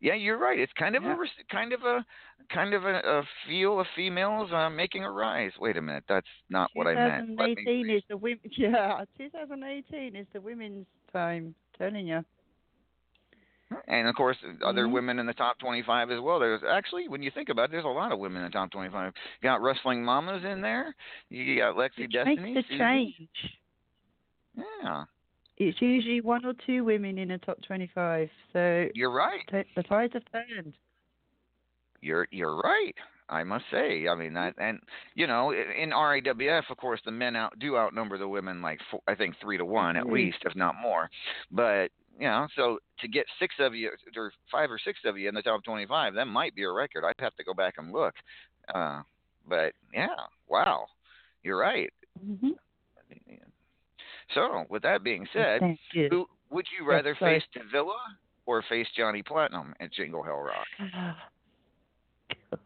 yeah, 0.00 0.14
you're 0.14 0.38
right. 0.38 0.58
It's 0.58 0.72
kind 0.74 0.96
of 0.96 1.02
Yeah. 1.02 1.14
a 1.14 1.52
kind 1.52 1.72
of 1.72 1.82
a 1.82 2.04
kind 2.52 2.74
of 2.74 2.84
a, 2.84 2.98
a 2.98 3.22
feel 3.46 3.80
of 3.80 3.86
females 3.96 4.50
uh, 4.52 4.68
making 4.70 5.04
a 5.04 5.10
rise. 5.10 5.52
Wait 5.58 5.76
a 5.76 5.82
minute, 5.82 6.04
that's 6.08 6.26
not 6.50 6.70
what 6.74 6.86
I 6.86 6.94
meant. 6.94 7.26
Let 7.38 7.56
me 7.56 7.64
2018 7.64 7.90
is 7.90 8.02
the 8.08 8.16
women. 8.16 8.40
Yeah, 8.56 9.04
2018 9.18 10.16
is 10.16 10.26
the 10.32 10.40
women's 10.40 10.86
time. 11.12 11.54
Telling 11.78 12.06
you. 12.06 12.24
and 13.88 14.06
of 14.08 14.14
course, 14.14 14.36
other 14.64 14.86
Mhm. 14.86 14.92
women 14.92 15.18
in 15.18 15.26
the 15.26 15.32
top 15.34 15.58
25 15.58 16.10
as 16.10 16.20
well. 16.20 16.38
There's 16.38 16.62
actually, 16.64 17.08
when 17.08 17.22
you 17.22 17.30
think 17.30 17.48
about 17.48 17.64
it, 17.64 17.70
there's 17.72 17.84
a 17.84 17.88
lot 17.88 18.12
of 18.12 18.18
women 18.18 18.42
in 18.42 18.48
the 18.50 18.52
top 18.52 18.70
25. 18.70 19.12
You 19.40 19.46
got 19.48 19.62
wrestling 19.62 20.04
mamas 20.04 20.44
in 20.44 20.60
there. 20.60 20.94
You 21.30 21.56
got 21.58 21.76
Lexi 21.76 22.00
Which 22.00 22.12
Destiny. 22.12 22.54
makes 22.54 22.68
the 22.68 22.78
change. 22.78 23.28
Yeah, 24.56 25.04
It's 25.58 25.80
usually 25.80 26.20
one 26.20 26.44
or 26.44 26.52
two 26.66 26.84
women 26.84 27.18
in 27.18 27.28
the 27.28 27.38
top 27.38 27.58
25. 27.62 28.28
So 28.52 28.86
you're 28.94 29.12
right. 29.12 29.40
t- 29.50 29.62
the 29.76 29.82
tides 29.84 30.14
have 30.14 30.22
turned. 30.32 30.74
You're 32.00 32.26
you're 32.30 32.56
right. 32.56 32.94
I 33.30 33.42
must 33.44 33.64
say. 33.70 34.06
I 34.08 34.14
mean 34.14 34.34
that, 34.34 34.54
and 34.58 34.78
you 35.14 35.26
know, 35.26 35.52
in 35.52 35.90
RAWF, 35.90 36.64
of 36.70 36.76
course, 36.76 37.00
the 37.06 37.10
men 37.10 37.36
out 37.36 37.58
do 37.58 37.76
outnumber 37.78 38.18
the 38.18 38.28
women 38.28 38.60
like 38.60 38.78
four, 38.90 39.00
I 39.08 39.14
think 39.14 39.36
three 39.40 39.56
to 39.56 39.64
one 39.64 39.96
at 39.96 40.04
Mhm. 40.04 40.12
least, 40.12 40.38
if 40.44 40.54
not 40.54 40.74
more. 40.76 41.08
But 41.50 41.90
you 42.18 42.26
know, 42.26 42.46
so 42.54 42.78
to 43.00 43.08
get 43.08 43.26
six 43.38 43.54
of 43.58 43.74
you 43.74 43.90
or 44.16 44.32
five 44.50 44.70
or 44.70 44.78
six 44.78 44.98
of 45.06 45.16
you 45.16 45.28
in 45.30 45.34
the 45.34 45.40
top 45.40 45.64
twenty-five, 45.64 46.12
that 46.14 46.26
might 46.26 46.54
be 46.54 46.64
a 46.64 46.70
record. 46.70 47.04
I'd 47.04 47.14
have 47.22 47.34
to 47.36 47.44
go 47.44 47.54
back 47.54 47.74
and 47.78 47.90
look. 47.90 48.14
Uh, 48.74 49.02
but 49.48 49.72
yeah, 49.94 50.08
wow, 50.46 50.86
you're 51.42 51.58
right. 51.58 51.92
Mm-hmm. 52.22 52.50
So 54.34 54.64
with 54.68 54.82
that 54.82 55.02
being 55.04 55.26
said, 55.32 55.62
who 55.92 56.26
would 56.50 56.66
you 56.78 56.86
rather 56.88 57.16
sorry. 57.18 57.40
face 57.40 57.48
Davila 57.54 57.96
or 58.46 58.62
face 58.68 58.86
Johnny 58.96 59.22
Platinum 59.22 59.74
at 59.80 59.92
Jingle 59.92 60.22
Hell 60.22 60.40
Rock? 60.40 60.66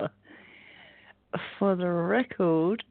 For 1.59 1.76
the 1.76 1.87
record, 1.87 2.83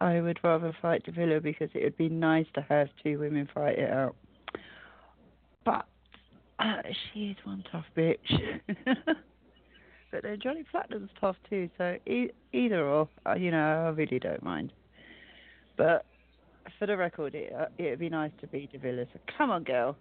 I 0.00 0.20
would 0.20 0.40
rather 0.42 0.74
fight 0.80 1.04
Davila 1.04 1.40
because 1.40 1.68
it 1.74 1.84
would 1.84 1.96
be 1.96 2.08
nice 2.08 2.46
to 2.54 2.62
have 2.62 2.88
two 3.02 3.18
women 3.18 3.48
fight 3.52 3.78
it 3.78 3.90
out. 3.90 4.16
But 5.64 5.86
uh, 6.58 6.82
she 7.12 7.26
is 7.26 7.36
one 7.44 7.62
tough 7.70 7.84
bitch. 7.96 8.16
but 8.86 10.22
then 10.22 10.38
Johnny 10.42 10.64
Platinum's 10.70 11.10
tough 11.20 11.36
too, 11.48 11.68
so 11.76 11.96
e- 12.06 12.30
either 12.52 12.86
or, 12.86 13.08
uh, 13.26 13.34
you 13.34 13.50
know, 13.50 13.86
I 13.86 13.88
really 13.90 14.18
don't 14.18 14.42
mind. 14.42 14.72
But 15.76 16.06
for 16.78 16.86
the 16.86 16.96
record, 16.96 17.34
it 17.34 17.52
uh, 17.52 17.66
it'd 17.78 17.98
be 17.98 18.08
nice 18.08 18.32
to 18.40 18.46
be 18.46 18.68
Davila. 18.72 19.04
So 19.12 19.20
come 19.36 19.50
on, 19.50 19.64
girl, 19.64 19.96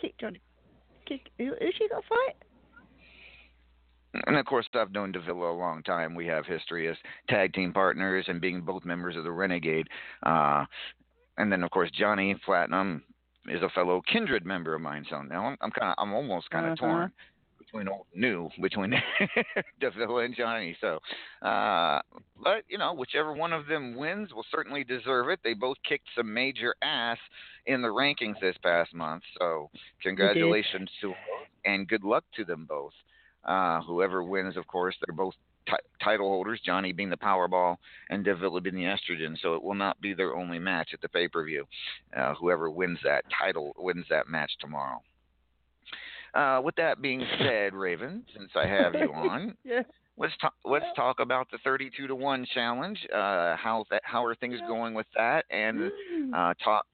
kick 0.00 0.14
Johnny. 0.18 0.40
Kick. 1.06 1.30
Who, 1.38 1.46
who 1.46 1.66
she 1.76 1.88
got 1.88 2.02
to 2.02 2.08
fight? 2.08 2.36
And 4.26 4.36
of 4.36 4.46
course, 4.46 4.66
I've 4.74 4.92
known 4.92 5.12
Davila 5.12 5.52
a 5.52 5.56
long 5.56 5.82
time. 5.82 6.14
We 6.14 6.26
have 6.26 6.46
history 6.46 6.88
as 6.88 6.96
tag 7.28 7.52
team 7.52 7.72
partners 7.72 8.24
and 8.28 8.40
being 8.40 8.62
both 8.62 8.84
members 8.84 9.16
of 9.16 9.24
the 9.24 9.30
Renegade. 9.30 9.86
Uh, 10.22 10.64
and 11.36 11.52
then, 11.52 11.62
of 11.62 11.70
course, 11.70 11.90
Johnny 11.92 12.34
Platinum 12.44 13.02
is 13.48 13.62
a 13.62 13.68
fellow 13.70 14.02
kindred 14.10 14.44
member 14.44 14.74
of 14.74 14.80
mine. 14.80 15.04
So 15.08 15.22
now 15.22 15.46
I'm, 15.46 15.56
I'm 15.60 15.70
kind 15.70 15.90
of, 15.90 15.94
I'm 15.98 16.12
almost 16.12 16.50
kind 16.50 16.66
of 16.66 16.72
Uh-huh. 16.72 16.86
torn 16.86 17.12
between 17.68 17.88
old 17.88 18.06
and 18.12 18.20
new 18.20 18.50
between 18.60 18.94
Davila 19.80 20.24
and 20.24 20.34
Johnny. 20.34 20.76
So, 20.80 20.98
uh, 21.46 22.00
but 22.42 22.64
you 22.68 22.78
know, 22.78 22.94
whichever 22.94 23.32
one 23.32 23.52
of 23.52 23.66
them 23.66 23.96
wins 23.96 24.32
will 24.32 24.46
certainly 24.50 24.84
deserve 24.84 25.28
it. 25.28 25.40
They 25.44 25.54
both 25.54 25.76
kicked 25.88 26.08
some 26.16 26.32
major 26.32 26.74
ass 26.82 27.18
in 27.66 27.82
the 27.82 27.88
rankings 27.88 28.40
this 28.40 28.56
past 28.62 28.94
month. 28.94 29.22
So, 29.38 29.70
congratulations 30.02 30.90
to 31.00 31.14
and 31.64 31.88
good 31.88 32.04
luck 32.04 32.24
to 32.36 32.44
them 32.44 32.66
both. 32.68 32.92
Uh, 33.44 33.80
whoever 33.82 34.22
wins, 34.22 34.56
of 34.56 34.66
course, 34.66 34.96
they're 35.06 35.14
both 35.14 35.34
ti 35.66 35.76
title 36.02 36.28
holders. 36.28 36.60
Johnny 36.64 36.92
being 36.92 37.10
the 37.10 37.16
Powerball 37.16 37.76
and 38.10 38.24
Davila 38.24 38.60
being 38.60 38.76
the 38.76 38.82
Estrogen. 38.82 39.36
So 39.40 39.54
it 39.54 39.62
will 39.62 39.74
not 39.74 40.00
be 40.00 40.14
their 40.14 40.34
only 40.34 40.58
match 40.58 40.90
at 40.92 41.00
the 41.00 41.08
pay 41.08 41.28
per 41.28 41.44
view. 41.44 41.64
Uh, 42.16 42.34
whoever 42.34 42.70
wins 42.70 42.98
that 43.04 43.24
title 43.38 43.74
wins 43.78 44.06
that 44.10 44.28
match 44.28 44.52
tomorrow. 44.60 45.00
Uh, 46.34 46.60
with 46.62 46.74
that 46.76 47.00
being 47.02 47.22
said, 47.38 47.74
Raven, 47.74 48.24
since 48.36 48.50
I 48.54 48.66
have 48.66 48.94
you 48.94 49.12
on, 49.14 49.56
yeah. 49.64 49.82
let's 50.16 50.34
talk. 50.40 50.54
Let's 50.64 50.86
talk 50.94 51.20
about 51.20 51.50
the 51.50 51.58
32 51.64 52.06
to 52.06 52.14
one 52.14 52.44
challenge. 52.54 52.98
Uh, 53.12 53.56
how 53.56 53.84
that? 53.90 54.02
How 54.04 54.24
are 54.24 54.34
things 54.34 54.58
going 54.68 54.94
with 54.94 55.06
that? 55.16 55.44
And 55.50 55.90
uh, 56.34 56.54
talk. 56.62 56.86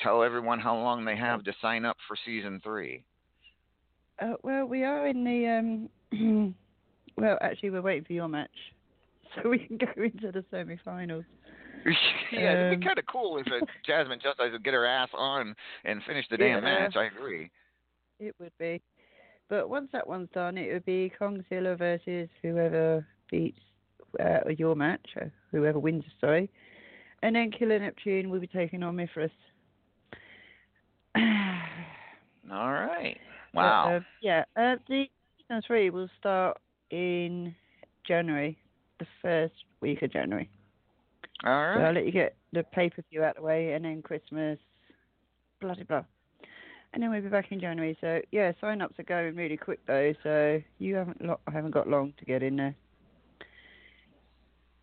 Tell 0.00 0.22
everyone 0.22 0.60
how 0.60 0.76
long 0.76 1.04
they 1.04 1.16
have 1.16 1.42
to 1.42 1.52
sign 1.60 1.84
up 1.84 1.96
for 2.06 2.16
season 2.24 2.60
three. 2.62 3.02
Uh, 4.20 4.34
well, 4.42 4.64
we 4.64 4.84
are 4.84 5.08
in 5.08 5.24
the 5.24 5.88
um. 6.12 6.54
well, 7.16 7.36
actually, 7.40 7.70
we're 7.70 7.82
waiting 7.82 8.04
for 8.04 8.12
your 8.12 8.28
match, 8.28 8.50
so 9.42 9.48
we 9.48 9.58
can 9.58 9.76
go 9.76 9.86
into 10.02 10.30
the 10.30 10.44
semi-finals. 10.52 11.24
yeah, 12.32 12.52
it'd 12.52 12.74
Um, 12.74 12.80
be 12.80 12.86
kind 12.86 12.98
of 12.98 13.06
cool 13.06 13.38
if 13.38 13.46
Jasmine 13.86 14.18
Justice 14.22 14.46
would 14.52 14.64
get 14.64 14.74
her 14.74 14.86
ass 14.86 15.08
on 15.14 15.54
and 15.84 16.00
finish 16.06 16.26
the 16.30 16.36
Yeah. 16.38 16.54
damn 16.54 16.64
match. 16.64 16.96
I 16.96 17.04
agree. 17.04 17.50
It 18.20 18.34
would 18.40 18.52
be, 18.58 18.80
but 19.48 19.68
once 19.68 19.88
that 19.92 20.06
one's 20.06 20.28
done, 20.34 20.58
it 20.58 20.72
would 20.72 20.84
be 20.84 21.12
Kongzilla 21.20 21.78
versus 21.78 22.28
whoever 22.42 23.06
beats 23.30 23.60
uh, 24.20 24.40
your 24.56 24.74
match, 24.74 25.06
whoever 25.52 25.78
wins, 25.78 26.04
sorry, 26.20 26.50
and 27.22 27.36
then 27.36 27.50
Killer 27.50 27.78
Neptune 27.78 28.30
will 28.30 28.40
be 28.40 28.46
taking 28.46 28.82
on 28.82 28.96
Mithras. 28.96 29.30
All 31.16 32.72
right. 32.72 33.16
Wow. 33.54 33.96
uh, 33.96 34.00
yeah, 34.22 34.44
uh, 34.56 34.76
the 34.88 35.06
season 35.38 35.62
three 35.66 35.90
will 35.90 36.08
start 36.18 36.58
in 36.90 37.54
January, 38.06 38.58
the 38.98 39.06
first 39.22 39.54
week 39.80 40.02
of 40.02 40.12
January. 40.12 40.48
All 41.44 41.52
right. 41.52 41.76
So 41.76 41.82
I'll 41.82 41.94
let 41.94 42.06
you 42.06 42.12
get 42.12 42.36
the 42.52 42.62
pay 42.62 42.90
per 42.90 43.02
view 43.10 43.22
out 43.22 43.36
of 43.36 43.36
the 43.36 43.42
way, 43.42 43.72
and 43.72 43.84
then 43.84 44.02
Christmas, 44.02 44.58
bloody 45.60 45.84
blah. 45.84 46.04
And 46.98 47.04
then 47.04 47.12
we'll 47.12 47.22
be 47.22 47.28
back 47.28 47.52
in 47.52 47.60
January. 47.60 47.96
So 48.00 48.20
yeah, 48.32 48.50
sign 48.60 48.82
ups 48.82 48.98
are 48.98 49.04
going 49.04 49.36
really 49.36 49.56
quick 49.56 49.78
though. 49.86 50.12
So 50.24 50.60
you 50.80 50.96
haven't 50.96 51.24
lo- 51.24 51.38
haven't 51.46 51.70
got 51.70 51.86
long 51.86 52.12
to 52.18 52.24
get 52.24 52.42
in 52.42 52.56
there. 52.56 52.74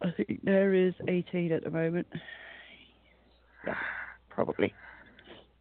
I 0.01 0.12
think 0.12 0.39
there 0.45 0.73
is 0.73 0.93
18 1.10 1.51
at 1.51 1.65
the 1.65 1.71
moment. 1.71 2.08
Yeah, 3.67 3.75
probably. 4.30 4.73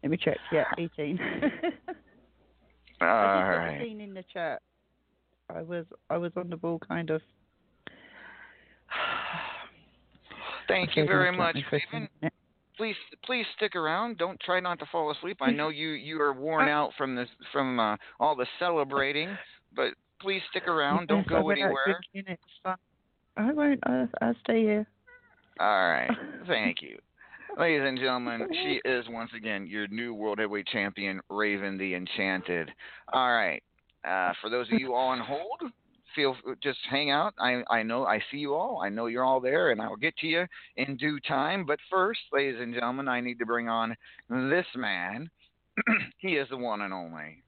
Let 0.01 0.11
me 0.11 0.15
check. 0.15 0.37
Yeah, 0.49 0.63
18. 0.77 1.19
All 1.19 1.27
I 3.01 3.41
just 3.41 3.51
got 3.51 3.57
right. 3.57 3.81
seen 3.81 3.99
in 3.99 4.13
the 4.13 4.23
chat. 4.31 4.61
I 5.53 5.61
was 5.61 5.85
I 6.09 6.15
was 6.15 6.31
on 6.37 6.49
the 6.49 6.55
ball 6.55 6.79
kind 6.87 7.09
of. 7.09 7.21
Thank 10.69 10.95
you 10.95 11.05
very 11.05 11.35
much, 11.35 11.57
Raven. 11.69 12.07
Please, 12.77 12.95
please 13.23 13.45
stick 13.55 13.75
around. 13.75 14.17
Don't 14.17 14.39
try 14.39 14.59
not 14.59 14.79
to 14.79 14.85
fall 14.91 15.11
asleep. 15.11 15.37
I 15.41 15.51
know 15.51 15.69
you 15.81 15.89
you 15.89 16.21
are 16.21 16.33
worn 16.33 16.67
out 16.67 16.91
from 16.97 17.15
this 17.15 17.29
from 17.51 17.79
uh, 17.79 17.95
all 18.19 18.35
the 18.35 18.47
celebrating, 18.59 19.37
but 19.75 19.93
please 20.21 20.41
stick 20.49 20.67
around. 20.67 21.07
Don't 21.07 21.27
go 21.27 21.49
anywhere. 21.49 21.99
drinking, 22.13 22.33
It's 22.33 22.41
fun. 22.63 22.75
I 23.37 23.51
won't. 23.51 23.79
I'll, 23.83 24.09
I'll 24.21 24.35
stay 24.43 24.61
here. 24.61 24.87
All 25.59 25.89
right. 25.89 26.09
Thank 26.47 26.81
you. 26.81 26.97
Ladies 27.57 27.83
and 27.85 27.97
gentlemen, 27.97 28.47
she 28.51 28.81
is 28.83 29.05
once 29.07 29.31
again 29.35 29.65
your 29.65 29.87
new 29.87 30.13
World 30.13 30.39
Heavyweight 30.39 30.67
Champion, 30.67 31.21
Raven 31.29 31.77
the 31.77 31.95
Enchanted. 31.95 32.69
All 33.13 33.31
right. 33.33 33.63
Uh, 34.05 34.33
for 34.41 34.49
those 34.49 34.67
of 34.71 34.79
you 34.79 34.93
all 34.93 35.07
on 35.09 35.19
hold, 35.19 35.71
feel 36.15 36.35
just 36.61 36.79
hang 36.89 37.11
out. 37.11 37.33
I 37.39 37.63
I 37.69 37.83
know 37.83 38.05
I 38.05 38.19
see 38.31 38.37
you 38.37 38.53
all. 38.53 38.81
I 38.83 38.89
know 38.89 39.07
you're 39.07 39.23
all 39.23 39.39
there, 39.39 39.71
and 39.71 39.81
I 39.81 39.87
will 39.87 39.97
get 39.97 40.15
to 40.17 40.27
you 40.27 40.45
in 40.77 40.97
due 40.97 41.19
time. 41.27 41.65
But 41.65 41.79
first, 41.89 42.21
ladies 42.31 42.59
and 42.59 42.73
gentlemen, 42.73 43.07
I 43.07 43.21
need 43.21 43.39
to 43.39 43.45
bring 43.45 43.69
on 43.69 43.95
this 44.29 44.65
man. 44.75 45.29
he 46.17 46.37
is 46.37 46.47
the 46.49 46.57
one 46.57 46.81
and 46.81 46.93
only. 46.93 47.43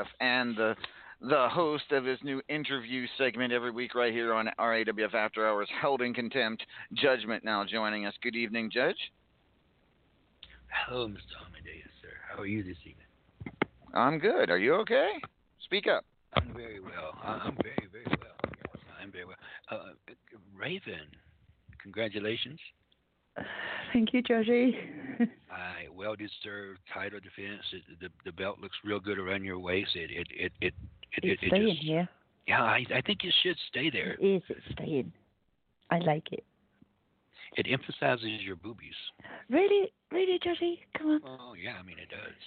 RAWF 0.00 0.06
and 0.20 0.56
the 0.56 0.74
the 1.22 1.48
host 1.50 1.92
of 1.92 2.04
his 2.04 2.18
new 2.22 2.40
interview 2.48 3.06
segment 3.18 3.52
every 3.52 3.70
week 3.70 3.94
right 3.94 4.12
here 4.12 4.32
on 4.32 4.48
RAWF 4.58 5.12
After 5.12 5.46
Hours, 5.46 5.68
held 5.80 6.00
in 6.00 6.14
contempt. 6.14 6.64
Judgment 6.94 7.44
now 7.44 7.62
joining 7.62 8.06
us. 8.06 8.14
Good 8.22 8.36
evening, 8.36 8.70
Judge. 8.72 8.96
Hello, 10.68 11.06
Mr. 11.06 11.36
Amadeus, 11.46 11.90
sir. 12.00 12.08
How 12.26 12.40
are 12.40 12.46
you 12.46 12.62
this 12.62 12.78
evening? 12.80 12.96
I'm 13.92 14.18
good. 14.18 14.48
Are 14.48 14.58
you 14.58 14.74
okay? 14.76 15.10
Speak 15.62 15.86
up. 15.86 16.06
I'm 16.34 16.54
very 16.54 16.80
well. 16.80 17.18
I'm 17.22 17.56
very, 17.62 17.88
very 17.92 18.04
well. 18.06 18.52
I'm 19.02 19.12
very 19.12 19.26
well. 19.26 19.36
Uh, 19.70 19.90
Raven, 20.56 21.06
congratulations. 21.82 22.60
Thank 23.92 24.12
you, 24.12 24.22
Judgy. 24.22 24.72
I 25.50 25.88
well-deserved 25.94 26.78
title 26.94 27.18
defense. 27.20 27.62
It, 27.72 27.82
the 28.00 28.08
the 28.24 28.32
belt 28.32 28.58
looks 28.60 28.76
real 28.84 29.00
good 29.00 29.18
around 29.18 29.44
your 29.44 29.58
waist. 29.58 29.90
It 29.94 30.10
it 30.10 30.28
it 30.30 30.52
it 30.60 30.74
it, 31.12 31.24
it's 31.24 31.42
it, 31.42 31.46
staying 31.48 31.68
just 31.68 31.82
here. 31.82 32.08
yeah. 32.46 32.62
I 32.62 32.84
I 32.94 33.00
think 33.00 33.24
it 33.24 33.34
should 33.42 33.56
stay 33.68 33.90
there. 33.90 34.16
It 34.20 34.24
is. 34.24 34.42
It's 34.48 34.60
staying. 34.72 35.12
I 35.90 35.98
like 35.98 36.32
it. 36.32 36.44
It 37.56 37.66
emphasizes 37.68 38.40
your 38.42 38.56
boobies. 38.56 38.94
Really, 39.48 39.92
really, 40.12 40.38
Judgy. 40.38 40.78
Come 40.96 41.10
on. 41.10 41.20
Oh 41.24 41.54
yeah, 41.54 41.74
I 41.78 41.82
mean 41.82 41.96
it 41.98 42.08
does. 42.10 42.40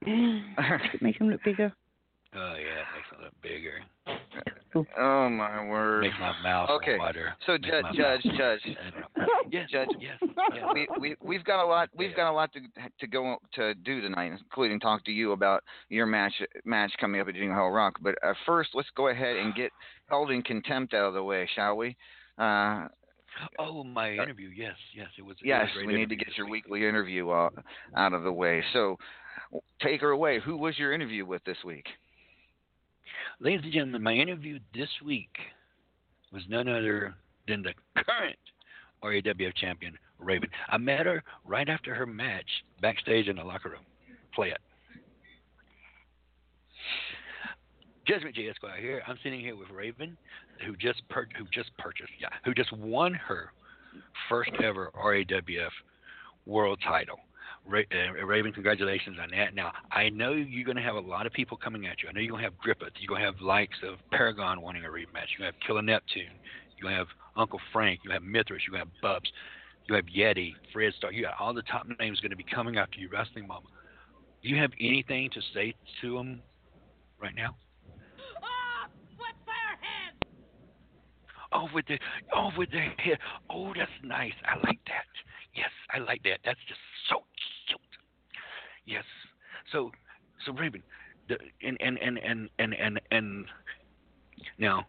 it 0.94 1.02
Make 1.02 1.18
them 1.18 1.30
look 1.30 1.44
bigger. 1.44 1.72
Oh 2.34 2.54
yeah, 2.56 2.82
it 2.82 2.86
makes 2.94 3.08
it 3.12 3.22
look 3.24 3.32
bigger. 3.42 3.80
Oh 4.98 5.28
my 5.30 5.64
word. 5.66 6.02
Makes 6.02 6.16
my 6.20 6.34
mouth 6.42 6.68
Okay, 6.70 6.98
water. 6.98 7.32
So 7.46 7.52
Makes 7.52 7.68
judge, 7.68 7.84
judge, 7.94 8.24
mouth- 8.26 8.36
judge. 8.36 8.76
Yes, 9.50 9.68
Judge. 9.70 9.88
yes, 9.98 10.18
yes. 10.54 10.64
we, 10.74 10.86
we 11.00 11.16
we've 11.22 11.44
got 11.44 11.64
a 11.64 11.66
lot 11.66 11.88
we've 11.96 12.14
got 12.14 12.30
a 12.30 12.32
lot 12.32 12.52
to 12.52 12.60
to 13.00 13.06
go 13.06 13.36
to 13.54 13.74
do 13.74 14.02
tonight, 14.02 14.32
including 14.38 14.78
talk 14.78 15.04
to 15.06 15.10
you 15.10 15.32
about 15.32 15.62
your 15.88 16.04
match 16.04 16.34
match 16.66 16.92
coming 17.00 17.20
up 17.20 17.28
at 17.28 17.34
Jingle 17.34 17.54
Hell 17.56 17.70
Rock. 17.70 17.94
But 18.02 18.16
uh, 18.22 18.34
first, 18.44 18.70
let's 18.74 18.90
go 18.94 19.08
ahead 19.08 19.36
and 19.36 19.54
get 19.54 19.72
held 20.08 20.30
in 20.30 20.42
contempt 20.42 20.92
out 20.92 21.06
of 21.08 21.14
the 21.14 21.22
way, 21.22 21.48
shall 21.54 21.76
we? 21.76 21.96
Uh, 22.36 22.88
Oh, 23.58 23.84
my 23.84 24.12
interview. 24.14 24.48
Yes, 24.48 24.74
yes. 24.96 25.06
It 25.16 25.22
was. 25.22 25.36
it 25.40 25.46
was 25.46 25.68
yes, 25.76 25.86
we 25.86 25.94
need 25.94 26.08
to 26.08 26.16
get 26.16 26.36
your 26.36 26.48
week. 26.48 26.64
weekly 26.64 26.88
interview 26.88 27.30
uh, 27.30 27.50
out 27.96 28.12
of 28.12 28.24
the 28.24 28.32
way. 28.32 28.64
So, 28.72 28.96
take 29.80 30.00
her 30.00 30.10
away. 30.10 30.40
Who 30.44 30.56
was 30.56 30.76
your 30.76 30.92
interview 30.92 31.24
with 31.24 31.44
this 31.44 31.58
week? 31.64 31.84
Ladies 33.40 33.60
and 33.62 33.72
gentlemen, 33.72 34.02
my 34.02 34.14
interview 34.14 34.58
this 34.74 34.88
week 35.04 35.30
was 36.32 36.42
none 36.48 36.66
other 36.66 37.14
than 37.46 37.62
the 37.62 37.72
current 38.02 38.36
RAWF 39.04 39.54
champion, 39.54 39.96
Raven. 40.18 40.48
I 40.68 40.76
met 40.76 41.06
her 41.06 41.22
right 41.44 41.68
after 41.68 41.94
her 41.94 42.04
match 42.04 42.48
backstage 42.82 43.28
in 43.28 43.36
the 43.36 43.44
locker 43.44 43.68
room. 43.68 43.84
Play 44.34 44.48
it. 44.48 44.58
Judgment 48.08 48.34
J 48.34 48.48
Esquire 48.48 48.80
here. 48.80 49.02
I'm 49.06 49.18
sitting 49.22 49.38
here 49.38 49.54
with 49.54 49.70
Raven, 49.70 50.16
who 50.66 50.74
just 50.74 51.08
pur- 51.08 51.28
who 51.38 51.44
just 51.52 51.70
purchased, 51.78 52.10
yeah, 52.18 52.30
who 52.44 52.54
just 52.54 52.72
won 52.72 53.14
her 53.14 53.52
first 54.28 54.50
ever 54.64 54.90
RAWF 54.96 55.70
world 56.44 56.80
title. 56.84 57.20
Ra- 57.68 57.82
uh, 57.92 58.24
Raven, 58.24 58.52
congratulations 58.52 59.18
on 59.20 59.30
that. 59.30 59.54
Now, 59.54 59.72
I 59.92 60.08
know 60.08 60.32
you're 60.32 60.64
going 60.64 60.76
to 60.76 60.82
have 60.82 60.94
a 60.94 61.00
lot 61.00 61.26
of 61.26 61.32
people 61.32 61.56
coming 61.56 61.86
at 61.86 62.02
you. 62.02 62.08
I 62.08 62.12
know 62.12 62.20
you're 62.20 62.30
going 62.30 62.42
to 62.42 62.50
have 62.50 62.58
Griffith. 62.58 62.94
You're 62.98 63.08
going 63.08 63.20
to 63.20 63.26
have 63.26 63.40
likes 63.40 63.76
of 63.86 63.98
Paragon 64.10 64.62
wanting 64.62 64.84
a 64.84 64.88
rematch. 64.88 65.28
You're 65.36 65.44
going 65.44 65.52
to 65.52 65.58
have 65.58 65.66
Killer 65.66 65.82
Neptune. 65.82 66.32
You're 66.76 66.90
going 66.90 66.94
to 66.94 66.98
have 66.98 67.08
Uncle 67.36 67.60
Frank. 67.72 68.00
You're 68.02 68.12
going 68.12 68.20
to 68.20 68.26
have 68.26 68.32
Mithras. 68.32 68.62
You're 68.66 68.78
going 68.78 68.86
to 68.86 68.92
have 68.92 69.02
Bubs. 69.02 69.30
You 69.88 69.94
have 69.94 70.06
Yeti, 70.06 70.54
Fred 70.72 70.92
Star. 70.94 71.12
You 71.12 71.22
got 71.22 71.34
all 71.40 71.54
the 71.54 71.62
top 71.62 71.86
names 72.00 72.20
going 72.20 72.30
to 72.30 72.36
be 72.36 72.44
coming 72.44 72.76
after 72.76 72.98
you, 72.98 73.08
Wrestling 73.12 73.46
Mama. 73.46 73.66
Do 74.42 74.48
you 74.48 74.56
have 74.56 74.70
anything 74.80 75.30
to 75.34 75.40
say 75.54 75.74
to 76.02 76.14
them 76.14 76.40
right 77.20 77.34
now? 77.34 77.56
Oh, 81.52 81.66
with 81.74 81.86
the 81.86 81.98
oh 82.36 82.50
with 82.56 82.70
their 82.70 82.92
hair. 82.98 83.18
Oh, 83.48 83.72
that's 83.76 83.90
nice. 84.04 84.34
I 84.44 84.56
like 84.66 84.78
that. 84.86 85.08
Yes, 85.54 85.70
I 85.92 85.98
like 85.98 86.22
that. 86.24 86.40
That's 86.44 86.60
just 86.68 86.80
so 87.08 87.16
cute. 87.16 87.57
Yes. 88.88 89.04
So, 89.70 89.90
so 90.46 90.52
Raven, 90.52 90.82
the 91.28 91.36
and 91.62 91.76
and 91.80 91.98
and 91.98 92.18
and 92.18 92.48
and 92.58 92.74
and, 92.74 93.00
and 93.10 93.44
now. 94.58 94.86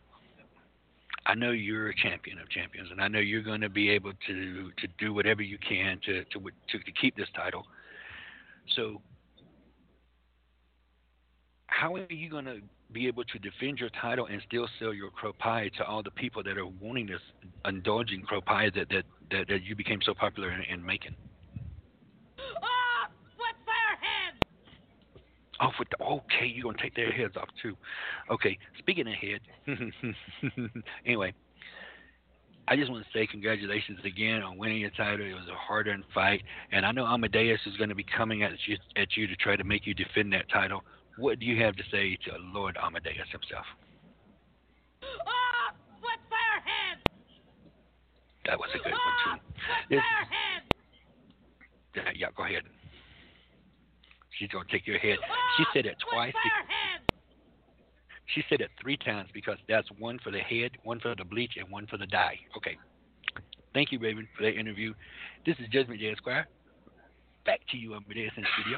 I 1.26 1.36
know 1.36 1.52
you're 1.52 1.90
a 1.90 1.96
champion 1.96 2.40
of 2.40 2.50
champions, 2.50 2.90
and 2.92 3.00
I 3.00 3.08
know 3.08 3.20
you're 3.20 3.44
going 3.44 3.62
to 3.62 3.70
be 3.70 3.90
able 3.90 4.14
to 4.26 4.72
to 4.72 4.88
do 4.98 5.14
whatever 5.14 5.44
you 5.44 5.60
can 5.60 6.00
to 6.06 6.24
to 6.24 6.40
to, 6.40 6.80
to 6.80 6.92
keep 7.00 7.16
this 7.16 7.28
title. 7.36 7.68
So, 8.76 9.02
how 11.68 11.94
are 11.96 12.12
you 12.12 12.32
going 12.32 12.46
to 12.46 12.62
be 12.94 13.06
able 13.06 13.26
to 13.26 13.38
defend 13.38 13.80
your 13.80 13.90
title 14.02 14.26
and 14.26 14.42
still 14.48 14.68
sell 14.80 14.94
your 14.94 15.12
crow 15.12 15.34
pie 15.34 15.70
to 15.78 15.84
all 15.86 16.02
the 16.02 16.12
people 16.12 16.42
that 16.44 16.58
are 16.58 16.66
wanting 16.66 17.06
this, 17.06 17.22
indulging 17.66 18.22
crow 18.22 18.42
pie 18.42 18.72
that 18.74 18.90
that 18.90 19.04
that, 19.30 19.48
that 19.50 19.62
you 19.64 19.76
became 19.76 20.00
so 20.04 20.16
popular 20.16 20.52
in, 20.52 20.62
in 20.64 20.84
making? 20.84 21.16
Off 25.60 25.74
with 25.78 25.90
the 25.90 26.02
okay, 26.04 26.46
you're 26.46 26.64
gonna 26.64 26.82
take 26.82 26.96
their 26.96 27.12
heads 27.12 27.36
off 27.36 27.50
too. 27.62 27.76
Okay, 28.32 28.58
speaking 28.78 29.06
of 29.08 29.14
head, 29.14 29.42
anyway, 31.06 31.34
I 32.68 32.76
just 32.78 32.90
want 32.90 33.04
to 33.04 33.10
say 33.12 33.28
congratulations 33.28 34.00
again 34.06 34.42
on 34.42 34.58
winning 34.58 34.78
your 34.80 34.92
title. 34.92 35.26
It 35.26 35.34
was 35.34 35.48
a 35.52 35.56
hard-earned 35.56 36.06
fight, 36.14 36.44
and 36.72 36.86
I 36.86 36.92
know 36.92 37.06
Amadeus 37.06 37.60
is 37.66 37.76
going 37.78 37.90
to 37.90 37.96
be 37.96 38.06
coming 38.06 38.44
at 38.44 38.52
you 38.68 38.78
at 38.96 39.18
you 39.18 39.28
to 39.28 39.36
try 39.36 39.56
to 39.58 39.64
make 39.64 39.86
you 39.86 39.94
defend 39.94 40.32
that 40.34 40.48
title. 40.50 40.82
What 41.18 41.40
do 41.40 41.46
you 41.46 41.62
have 41.64 41.76
to 41.76 41.84
say 41.92 42.16
to 42.26 42.38
Lord 42.54 42.78
Amadeus 42.82 43.28
himself? 43.32 43.66
That 48.46 48.58
was 48.58 48.70
a 48.74 48.78
good 48.78 48.94
one 48.94 49.40
too. 49.40 49.42
This- 49.90 50.00
Yeah, 51.96 52.12
yeah, 52.16 52.28
go 52.38 52.44
ahead. 52.46 52.64
She's 54.40 54.50
gonna 54.50 54.66
take 54.72 54.88
your 54.88 54.98
head. 54.98 55.18
She 55.58 55.66
said 55.74 55.86
it 55.86 55.98
twice. 56.10 56.34
She 58.34 58.44
said 58.50 58.62
it 58.62 58.70
three 58.82 58.96
times 58.96 59.30
because 59.34 59.58
that's 59.68 59.88
one 59.98 60.18
for 60.24 60.32
the 60.32 60.40
head, 60.40 60.72
one 60.84 61.00
for 61.00 61.14
the 61.16 61.26
bleach, 61.26 61.54
and 61.58 61.70
one 61.70 61.88
for 61.88 61.98
the 61.98 62.08
dye. 62.08 62.40
Okay. 62.56 62.78
Thank 63.74 63.92
you, 63.92 64.00
Raven, 64.00 64.28
for 64.38 64.44
that 64.44 64.58
interview. 64.58 64.94
This 65.46 65.58
is 65.60 65.68
Judgment 65.72 66.00
Day 66.00 66.12
Esquire. 66.12 66.48
Back 67.46 67.60
to 67.72 67.78
you, 67.78 67.96
Amadeus 67.96 68.32
in 68.38 68.44
the 68.44 68.50
studio. 68.60 68.78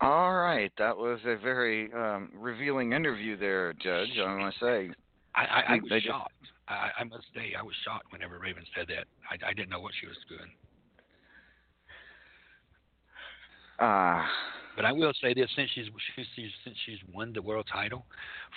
All 0.00 0.34
right, 0.34 0.70
that 0.78 0.96
was 0.96 1.18
a 1.26 1.36
very 1.36 1.92
um, 1.92 2.30
revealing 2.32 2.92
interview 2.92 3.36
there, 3.36 3.72
Judge. 3.74 4.10
I 4.16 4.50
to 4.50 4.52
say. 4.60 4.90
I, 5.38 5.44
I, 5.44 5.60
I 5.74 5.78
was 5.80 5.90
just- 5.90 6.06
shocked. 6.06 6.32
I, 6.68 6.90
I 7.00 7.04
must 7.04 7.24
say, 7.34 7.54
I 7.58 7.62
was 7.62 7.74
shocked 7.82 8.12
whenever 8.12 8.38
Raven 8.38 8.62
said 8.76 8.88
that. 8.88 9.06
I, 9.30 9.38
I 9.48 9.52
didn't 9.54 9.70
know 9.70 9.80
what 9.80 9.92
she 9.98 10.06
was 10.06 10.16
doing. 10.28 10.50
Uh, 13.78 14.22
But 14.76 14.84
I 14.84 14.92
will 14.92 15.12
say 15.22 15.32
this: 15.34 15.48
since 15.56 15.70
she's, 15.74 15.86
she's, 16.14 16.26
she's 16.36 16.50
since 16.64 16.76
she's 16.84 16.98
won 17.14 17.32
the 17.32 17.40
world 17.42 17.66
title, 17.72 18.04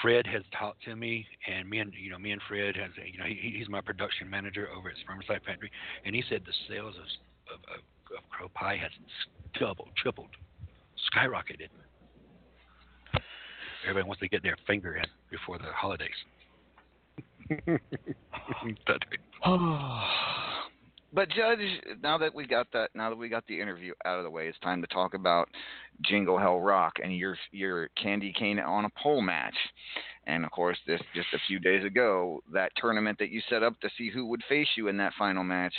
Fred 0.01 0.25
has 0.27 0.43
talked 0.57 0.83
to 0.85 0.95
me, 0.95 1.25
and 1.47 1.69
me 1.69 1.79
and 1.79 1.93
you 1.95 2.09
know 2.11 2.17
me 2.19 2.31
and 2.31 2.41
Fred 2.49 2.75
has 2.75 2.89
you 3.11 3.17
know 3.17 3.25
he, 3.25 3.55
he's 3.57 3.69
my 3.69 3.81
production 3.81 4.29
manager 4.29 4.67
over 4.75 4.89
at 4.89 4.95
Spermicide 4.97 5.43
Factory, 5.45 5.71
and 6.05 6.13
he 6.15 6.23
said 6.29 6.41
the 6.45 6.53
sales 6.67 6.95
of 6.97 7.05
of, 7.55 7.59
of, 7.75 8.17
of 8.17 8.29
Crow 8.29 8.49
Pie 8.53 8.77
has 8.77 8.91
doubled, 9.59 9.89
tripled, 9.95 10.29
skyrocketed. 11.13 11.69
Everybody 13.87 14.07
wants 14.07 14.19
to 14.21 14.27
get 14.27 14.43
their 14.43 14.57
finger 14.67 14.95
in 14.97 15.05
before 15.31 15.57
the 15.57 15.71
holidays. 15.73 16.09
But- 18.87 19.03
but 21.13 21.29
Judge, 21.29 21.59
now 22.01 22.17
that 22.17 22.33
we 22.33 22.45
got 22.47 22.67
that, 22.73 22.89
now 22.95 23.09
that 23.09 23.15
we 23.15 23.29
got 23.29 23.45
the 23.47 23.59
interview 23.59 23.93
out 24.05 24.17
of 24.17 24.23
the 24.23 24.29
way, 24.29 24.47
it's 24.47 24.59
time 24.59 24.81
to 24.81 24.87
talk 24.87 25.13
about 25.13 25.49
Jingle 26.01 26.37
Hell 26.37 26.59
Rock 26.59 26.93
and 27.03 27.15
your 27.15 27.37
your 27.51 27.89
candy 28.01 28.33
cane 28.37 28.59
on 28.59 28.85
a 28.85 28.89
pole 29.01 29.21
match. 29.21 29.55
And 30.27 30.45
of 30.45 30.51
course, 30.51 30.77
this 30.85 31.01
just 31.15 31.27
a 31.33 31.39
few 31.47 31.59
days 31.59 31.83
ago, 31.83 32.41
that 32.53 32.71
tournament 32.77 33.17
that 33.19 33.29
you 33.29 33.41
set 33.49 33.63
up 33.63 33.79
to 33.81 33.89
see 33.97 34.09
who 34.09 34.27
would 34.27 34.43
face 34.47 34.67
you 34.75 34.87
in 34.87 34.97
that 34.97 35.13
final 35.17 35.43
match, 35.43 35.73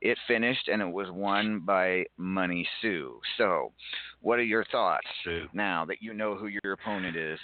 it 0.00 0.16
finished 0.28 0.68
and 0.68 0.80
it 0.80 0.90
was 0.90 1.10
won 1.10 1.60
by 1.60 2.04
Money 2.16 2.66
Sue. 2.80 3.20
So, 3.36 3.72
what 4.20 4.38
are 4.38 4.44
your 4.44 4.64
thoughts 4.70 5.06
so 5.24 5.46
now 5.52 5.84
that 5.86 6.00
you 6.00 6.14
know 6.14 6.36
who 6.36 6.46
your 6.46 6.72
opponent 6.72 7.16
is? 7.16 7.38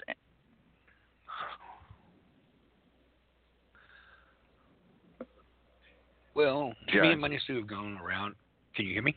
Well, 6.35 6.75
Yeah. 6.93 7.03
me 7.03 7.13
and 7.13 7.21
Money 7.21 7.39
Sue 7.47 7.57
have 7.57 7.67
gone 7.67 7.99
around. 7.99 8.35
Can 8.75 8.87
you 8.87 8.93
hear 8.93 9.03
me? 9.03 9.17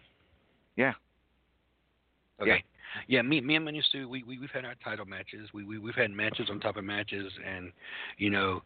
Yeah. 0.75 0.93
Okay. 2.39 2.63
Yeah, 3.07 3.21
me, 3.21 3.41
me 3.41 3.55
and 3.55 3.65
Money 3.65 3.81
Sue, 3.91 4.07
we, 4.07 4.23
we 4.23 4.39
we've 4.39 4.51
had 4.51 4.65
our 4.65 4.75
title 4.83 5.05
matches. 5.05 5.49
We 5.53 5.63
we 5.63 5.77
we've 5.77 5.95
had 5.95 6.11
matches 6.11 6.49
on 6.49 6.59
top 6.59 6.77
of 6.77 6.83
matches, 6.83 7.31
and 7.45 7.71
you 8.17 8.29
know, 8.29 8.61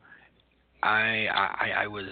I 0.83 1.27
I 1.27 1.71
I 1.83 1.87
was 1.87 2.05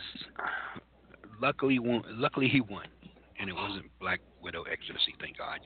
luckily 1.42 1.80
won, 1.80 2.04
luckily 2.08 2.48
he 2.48 2.62
won, 2.62 2.86
and 3.40 3.50
it 3.50 3.54
wasn't 3.54 3.86
Black 4.00 4.22
Widow 4.42 4.64
Ecstasy, 4.64 5.16
thank 5.20 5.38
God. 5.38 5.60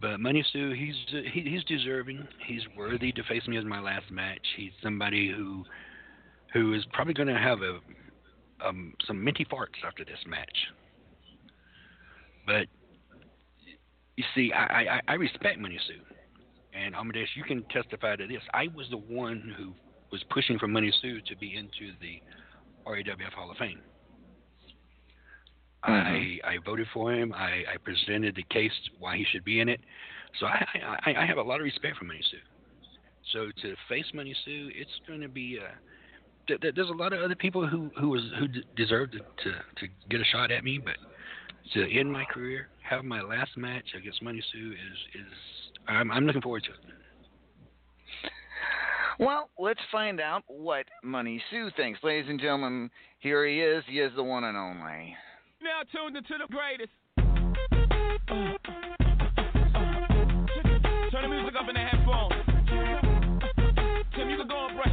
But 0.00 0.20
Money 0.20 0.44
Sue, 0.52 0.72
he's 0.72 0.94
he, 1.32 1.42
he's 1.42 1.64
deserving. 1.64 2.26
He's 2.46 2.62
worthy 2.76 3.12
to 3.12 3.22
face 3.24 3.46
me 3.46 3.56
as 3.56 3.64
my 3.64 3.80
last 3.80 4.10
match. 4.10 4.44
He's 4.56 4.72
somebody 4.82 5.30
who 5.30 5.64
who 6.52 6.74
is 6.74 6.84
probably 6.92 7.14
going 7.14 7.28
to 7.28 7.38
have 7.38 7.62
a 7.62 7.78
um, 8.64 8.94
some 9.06 9.22
minty 9.22 9.44
farts 9.44 9.84
after 9.86 10.04
this 10.04 10.18
match. 10.26 10.56
But 12.46 12.66
you 14.16 14.24
see, 14.34 14.52
I, 14.52 14.96
I, 14.96 15.00
I 15.08 15.14
respect 15.14 15.58
Money 15.58 15.78
Sue, 15.86 16.00
and 16.74 16.94
Amadeus, 16.94 17.28
you 17.34 17.44
can 17.44 17.64
testify 17.64 18.16
to 18.16 18.26
this. 18.26 18.42
I 18.52 18.68
was 18.74 18.86
the 18.90 18.96
one 18.96 19.54
who 19.56 19.72
was 20.10 20.22
pushing 20.30 20.58
for 20.58 20.68
Money 20.68 20.92
Sue 21.00 21.20
to 21.22 21.36
be 21.36 21.56
into 21.56 21.92
the 22.00 22.20
RAWF 22.86 23.32
Hall 23.32 23.50
of 23.50 23.56
Fame. 23.56 23.80
I 25.84 26.38
I 26.44 26.58
voted 26.64 26.86
for 26.94 27.12
him. 27.12 27.32
I, 27.32 27.64
I 27.74 27.76
presented 27.82 28.36
the 28.36 28.44
case 28.50 28.70
why 29.00 29.16
he 29.16 29.26
should 29.32 29.44
be 29.44 29.58
in 29.60 29.68
it. 29.68 29.80
So 30.38 30.46
I, 30.46 30.64
I 31.06 31.14
I 31.22 31.26
have 31.26 31.38
a 31.38 31.42
lot 31.42 31.56
of 31.60 31.64
respect 31.64 31.96
for 31.96 32.04
Money 32.04 32.22
Sue. 32.30 32.36
So 33.32 33.46
to 33.62 33.74
face 33.88 34.04
Money 34.14 34.34
Sue, 34.44 34.70
it's 34.74 34.90
going 35.08 35.20
to 35.20 35.28
be. 35.28 35.50
Th- 35.54 35.62
there's 36.48 36.88
a 36.88 36.92
lot 36.92 37.12
of 37.12 37.20
other 37.20 37.34
people 37.34 37.66
who 37.66 37.90
who 37.98 38.08
was 38.10 38.22
who 38.38 38.48
d- 38.48 38.64
deserve 38.76 39.12
to, 39.12 39.18
to 39.18 39.52
to 39.78 39.88
get 40.08 40.20
a 40.20 40.24
shot 40.24 40.50
at 40.50 40.64
me, 40.64 40.78
but 40.78 40.96
to 41.74 41.98
end 41.98 42.12
my 42.12 42.24
career, 42.24 42.68
have 42.82 43.04
my 43.04 43.20
last 43.22 43.56
match 43.56 43.84
against 43.96 44.22
Money 44.22 44.42
Sue 44.52 44.72
is 44.72 44.98
is 45.20 45.32
I'm 45.88 46.10
I'm 46.10 46.26
looking 46.26 46.42
forward 46.42 46.64
to 46.64 46.70
it. 46.70 46.78
Well, 49.18 49.50
let's 49.58 49.80
find 49.90 50.20
out 50.20 50.42
what 50.46 50.86
Money 51.04 51.42
Sue 51.50 51.70
thinks. 51.76 52.00
Ladies 52.02 52.28
and 52.28 52.40
gentlemen, 52.40 52.90
here 53.20 53.46
he 53.46 53.60
is. 53.60 53.84
He 53.86 54.00
is 54.00 54.10
the 54.16 54.22
one 54.22 54.44
and 54.44 54.56
only. 54.56 55.14
Now 55.62 55.82
tuned 55.92 56.16
into 56.16 56.34
the 56.38 56.46
greatest. 56.52 56.92
Turn 61.12 61.22
the 61.22 61.28
music 61.28 61.54
up 61.60 61.68
in 61.68 61.74
the 61.74 61.80
headphones. 61.80 62.34
Tim, 64.16 64.30
you 64.30 64.36
can 64.38 64.48
go 64.48 64.66
and 64.66 64.76
brush 64.76 64.91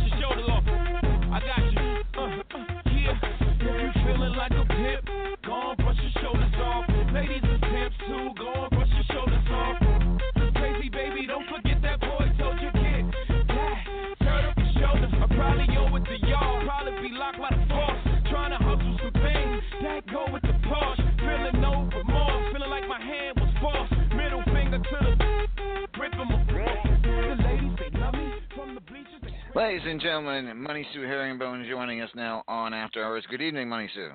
and 29.89 29.99
gentlemen, 29.99 30.61
Money 30.61 30.85
Sue 30.93 31.01
Herringbone 31.01 31.65
joining 31.67 32.01
us 32.01 32.11
now 32.15 32.43
on 32.47 32.75
After 32.75 33.03
Hours. 33.03 33.25
Good 33.27 33.41
evening, 33.41 33.67
Money 33.67 33.89
Sue. 33.95 34.11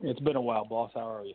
It's 0.00 0.20
been 0.20 0.36
a 0.36 0.40
while, 0.40 0.66
boss. 0.66 0.90
How 0.94 1.10
are 1.10 1.24
you? 1.24 1.32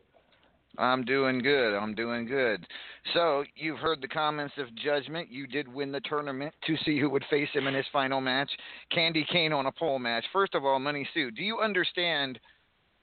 I'm 0.78 1.03
doing 1.05 1.39
good. 1.39 1.76
I'm 1.76 1.95
doing 1.95 2.28
good. 2.28 2.68
So, 3.16 3.43
you've 3.55 3.80
heard 3.80 3.99
the 3.99 4.07
comments 4.07 4.53
of 4.60 4.68
judgment. 4.76 5.32
You 5.32 5.47
did 5.47 5.68
win 5.68 5.91
the 5.91 6.01
tournament 6.01 6.53
to 6.68 6.78
see 6.86 6.99
who 6.99 7.10
would 7.10 7.26
face 7.32 7.49
him 7.51 7.66
in 7.66 7.74
his 7.74 7.86
final 7.91 8.22
match. 8.22 8.51
Candy 8.91 9.26
Cane 9.32 9.53
on 9.53 9.66
a 9.66 9.72
pole 9.72 9.97
match. 9.97 10.26
First 10.32 10.53
of 10.53 10.64
all, 10.64 10.78
Money 10.78 11.07
Sue, 11.16 11.32
do 11.32 11.41
you 11.41 11.62
understand 11.62 12.39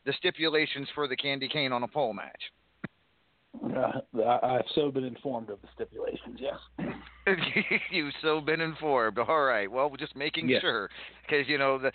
the 0.04 0.12
stipulations 0.12 0.86
for 0.94 1.08
the 1.08 1.16
Candy 1.16 1.48
Cane 1.48 1.72
on 1.72 1.82
a 1.82 1.88
pole 1.88 2.12
match? 2.12 2.42
Uh, 3.64 4.22
I, 4.22 4.56
I've 4.56 4.64
so 4.74 4.90
been 4.90 5.04
informed 5.04 5.50
of 5.50 5.60
the 5.62 5.68
stipulations. 5.74 6.38
Yes. 6.38 6.56
You've 7.90 8.14
so 8.22 8.40
been 8.40 8.60
informed. 8.60 9.18
All 9.18 9.44
right. 9.44 9.70
Well, 9.70 9.90
we're 9.90 9.96
just 9.96 10.16
making 10.16 10.48
Yes. 10.48 10.60
sure 10.60 10.88
because 11.22 11.48
you 11.48 11.58
know 11.58 11.78
the 11.78 11.92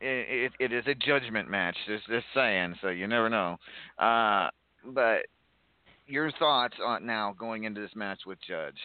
it, 0.00 0.52
it 0.58 0.72
is 0.72 0.84
a 0.86 0.94
judgment 0.94 1.50
match. 1.50 1.76
Just 1.86 2.06
just 2.06 2.26
saying. 2.34 2.74
So 2.80 2.88
you 2.88 3.06
never 3.06 3.28
know. 3.28 3.56
Uh, 3.98 4.48
but 4.86 5.22
your 6.06 6.30
thoughts 6.32 6.74
on 6.84 7.06
now 7.06 7.34
going 7.38 7.64
into 7.64 7.80
this 7.80 7.94
match 7.94 8.20
with 8.26 8.38
Judge? 8.46 8.78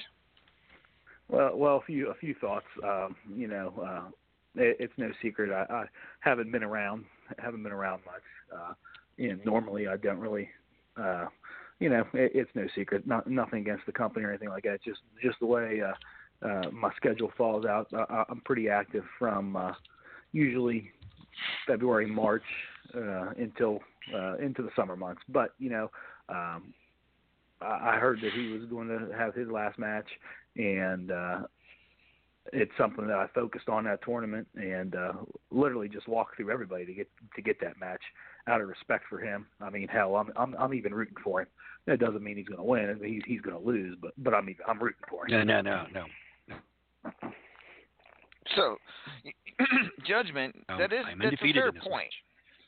Well, 1.27 1.55
well, 1.55 1.77
a 1.77 1.81
few 1.81 2.09
a 2.09 2.15
few 2.15 2.35
thoughts. 2.35 2.65
Um, 2.83 3.15
you 3.35 3.47
know, 3.47 3.73
uh, 3.81 4.09
it, 4.55 4.77
it's 4.79 4.93
no 4.97 5.11
secret. 5.21 5.51
I, 5.51 5.71
I 5.73 5.85
haven't 6.21 6.51
been 6.51 6.63
around. 6.63 7.05
Haven't 7.37 7.63
been 7.63 7.71
around 7.71 8.01
much. 8.05 8.23
Uh, 8.53 8.73
you 9.17 9.35
know, 9.35 9.39
normally 9.45 9.87
I 9.87 9.97
don't 9.97 10.19
really. 10.19 10.49
Uh, 10.97 11.25
you 11.79 11.89
know, 11.89 12.05
it, 12.13 12.31
it's 12.35 12.51
no 12.53 12.67
secret. 12.75 13.07
Not 13.07 13.27
nothing 13.27 13.61
against 13.61 13.85
the 13.85 13.91
company 13.91 14.25
or 14.25 14.29
anything 14.29 14.49
like 14.49 14.63
that. 14.63 14.83
Just 14.83 14.99
just 15.23 15.39
the 15.39 15.45
way 15.45 15.81
uh, 15.81 16.47
uh, 16.47 16.69
my 16.71 16.91
schedule 16.95 17.31
falls 17.37 17.65
out. 17.65 17.87
I, 17.93 18.25
I'm 18.29 18.41
pretty 18.41 18.69
active 18.69 19.03
from 19.17 19.55
uh, 19.55 19.73
usually 20.31 20.91
February, 21.65 22.05
March 22.05 22.43
uh, 22.95 23.29
until 23.37 23.79
uh, 24.13 24.37
into 24.37 24.61
the 24.61 24.69
summer 24.75 24.95
months. 24.95 25.21
But 25.29 25.53
you 25.57 25.69
know, 25.69 25.91
um, 26.27 26.73
I 27.61 27.93
I 27.93 27.97
heard 27.97 28.19
that 28.21 28.33
he 28.33 28.49
was 28.49 28.63
going 28.69 28.87
to 28.89 29.15
have 29.17 29.33
his 29.33 29.47
last 29.47 29.79
match, 29.79 30.07
and 30.57 31.11
uh, 31.11 31.39
it's 32.51 32.71
something 32.77 33.07
that 33.07 33.17
I 33.17 33.27
focused 33.33 33.69
on 33.69 33.85
that 33.85 34.01
tournament, 34.03 34.47
and 34.55 34.95
uh, 34.95 35.13
literally 35.51 35.87
just 35.87 36.07
walked 36.07 36.37
through 36.37 36.51
everybody 36.51 36.85
to 36.85 36.93
get 36.93 37.09
to 37.35 37.41
get 37.41 37.59
that 37.61 37.79
match 37.79 38.01
out 38.49 38.61
of 38.61 38.67
respect 38.67 39.05
for 39.09 39.19
him. 39.19 39.45
I 39.61 39.69
mean, 39.69 39.87
hell, 39.87 40.15
I'm 40.15 40.31
I'm, 40.35 40.55
I'm 40.59 40.73
even 40.73 40.93
rooting 40.93 41.15
for 41.23 41.41
him. 41.41 41.47
That 41.85 41.99
doesn't 41.99 42.23
mean 42.23 42.37
he's 42.37 42.47
going 42.47 42.57
to 42.57 42.63
win. 42.63 42.99
He's 43.03 43.21
he's 43.25 43.41
going 43.41 43.59
to 43.59 43.65
lose, 43.65 43.97
but 44.01 44.11
but 44.17 44.33
I'm 44.33 44.49
even, 44.49 44.63
I'm 44.67 44.79
rooting 44.79 45.03
for 45.09 45.25
him. 45.25 45.47
No, 45.47 45.61
no, 45.61 45.61
no, 45.61 45.85
no. 45.93 47.11
So, 48.55 48.77
judgment. 50.07 50.55
No, 50.69 50.77
that 50.77 50.91
is 50.91 51.05
I'm 51.07 51.19
that's 51.19 51.35
a 51.41 51.53
fair 51.53 51.71
point. 51.71 52.09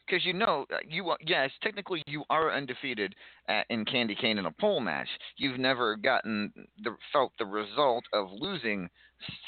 Because 0.06 0.26
you 0.26 0.34
know, 0.34 0.66
uh, 0.74 0.78
you 0.88 1.10
are- 1.10 1.18
yes, 1.26 1.50
technically 1.64 2.04
you 2.06 2.24
are 2.30 2.52
undefeated 2.52 3.16
at, 3.48 3.66
in 3.70 3.86
Candy 3.86 4.16
Cane 4.16 4.38
in 4.38 4.46
a 4.46 4.52
pole 4.52 4.80
match. 4.80 5.08
You've 5.38 5.60
never 5.60 5.96
gotten 5.96 6.52
the 6.84 6.96
felt 7.14 7.32
the 7.40 7.46
result 7.46 8.04
of 8.14 8.28
losing 8.32 8.90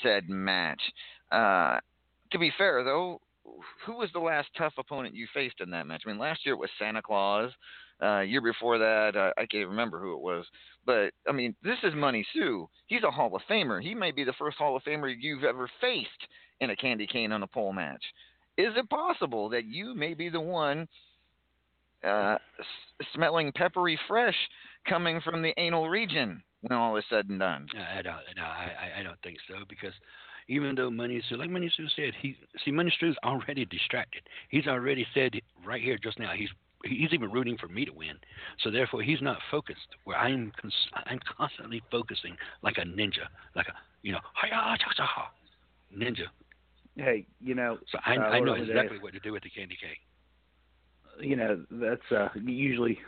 said 0.01 0.29
match. 0.29 0.81
Uh, 1.31 1.79
to 2.31 2.39
be 2.39 2.51
fair, 2.57 2.84
though, 2.84 3.19
who 3.85 3.97
was 3.97 4.09
the 4.13 4.19
last 4.19 4.47
tough 4.57 4.73
opponent 4.77 5.15
you 5.15 5.27
faced 5.33 5.59
in 5.61 5.69
that 5.71 5.87
match? 5.87 6.03
I 6.05 6.09
mean, 6.09 6.19
last 6.19 6.45
year 6.45 6.55
it 6.55 6.59
was 6.59 6.69
Santa 6.79 7.01
Claus. 7.01 7.51
Uh, 8.01 8.19
year 8.21 8.41
before 8.41 8.77
that, 8.79 9.15
uh, 9.15 9.31
I 9.37 9.45
can't 9.45 9.69
remember 9.69 9.99
who 9.99 10.13
it 10.13 10.21
was. 10.21 10.45
But 10.85 11.11
I 11.27 11.31
mean, 11.31 11.55
this 11.63 11.77
is 11.83 11.93
Money 11.95 12.25
Sue. 12.33 12.67
He's 12.87 13.03
a 13.03 13.11
Hall 13.11 13.33
of 13.35 13.41
Famer. 13.49 13.81
He 13.81 13.93
may 13.95 14.11
be 14.11 14.23
the 14.23 14.33
first 14.33 14.57
Hall 14.57 14.75
of 14.75 14.83
Famer 14.83 15.13
you've 15.17 15.43
ever 15.43 15.69
faced 15.79 16.09
in 16.59 16.71
a 16.71 16.75
candy 16.75 17.07
cane 17.07 17.31
on 17.31 17.43
a 17.43 17.47
pole 17.47 17.71
match. 17.73 18.03
Is 18.57 18.73
it 18.75 18.89
possible 18.89 19.49
that 19.49 19.65
you 19.65 19.93
may 19.95 20.13
be 20.13 20.29
the 20.29 20.41
one 20.41 20.87
uh, 22.03 22.37
s- 22.59 23.05
smelling 23.13 23.51
peppery 23.53 23.97
fresh 24.07 24.35
coming 24.87 25.21
from 25.21 25.41
the 25.41 25.53
anal 25.57 25.89
region 25.89 26.43
when 26.61 26.77
all 26.77 26.97
is 26.97 27.05
said 27.09 27.29
and 27.29 27.39
done? 27.39 27.67
No, 27.73 27.81
I 27.81 28.01
don't. 28.01 28.15
No, 28.35 28.43
I, 28.43 28.71
I- 28.95 28.99
I 28.99 29.03
don't 29.03 29.19
think 29.23 29.37
so 29.47 29.55
because 29.69 29.93
even 30.47 30.75
though 30.75 30.89
Money 30.89 31.21
Sue, 31.27 31.37
like 31.37 31.49
Money 31.49 31.71
Sue 31.75 31.87
said, 31.95 32.13
he 32.21 32.35
see 32.63 32.71
Money 32.71 32.93
Sue's 32.99 33.15
already 33.23 33.65
distracted. 33.65 34.23
He's 34.49 34.67
already 34.67 35.05
said 35.13 35.33
right 35.65 35.81
here 35.81 35.97
just 35.97 36.19
now 36.19 36.31
he's 36.35 36.49
he's 36.83 37.13
even 37.13 37.31
rooting 37.31 37.57
for 37.57 37.67
me 37.67 37.85
to 37.85 37.93
win. 37.93 38.15
So 38.59 38.69
therefore, 38.71 39.01
he's 39.01 39.21
not 39.21 39.37
focused. 39.49 39.87
Where 40.03 40.17
I'm 40.17 40.51
cons- 40.59 40.89
I'm 41.05 41.19
constantly 41.37 41.81
focusing 41.91 42.35
like 42.61 42.77
a 42.77 42.81
ninja, 42.81 43.27
like 43.55 43.67
a 43.67 43.73
you 44.01 44.11
know 44.11 44.19
cha 44.41 44.77
cha 44.95 45.05
ha 45.05 45.31
ninja. 45.95 46.27
Hey, 46.95 47.25
you 47.39 47.55
know, 47.55 47.79
So 47.91 47.97
I 48.05 48.17
Uh, 48.17 48.19
I 48.21 48.39
know 48.39 48.53
exactly 48.53 48.99
what 48.99 49.13
to 49.13 49.19
do 49.19 49.31
with 49.31 49.43
the 49.43 49.49
candy 49.49 49.77
cane. 49.81 49.95
you 51.19 51.35
know 51.35 51.63
that's 51.71 52.11
uh 52.11 52.29
usually 52.43 52.99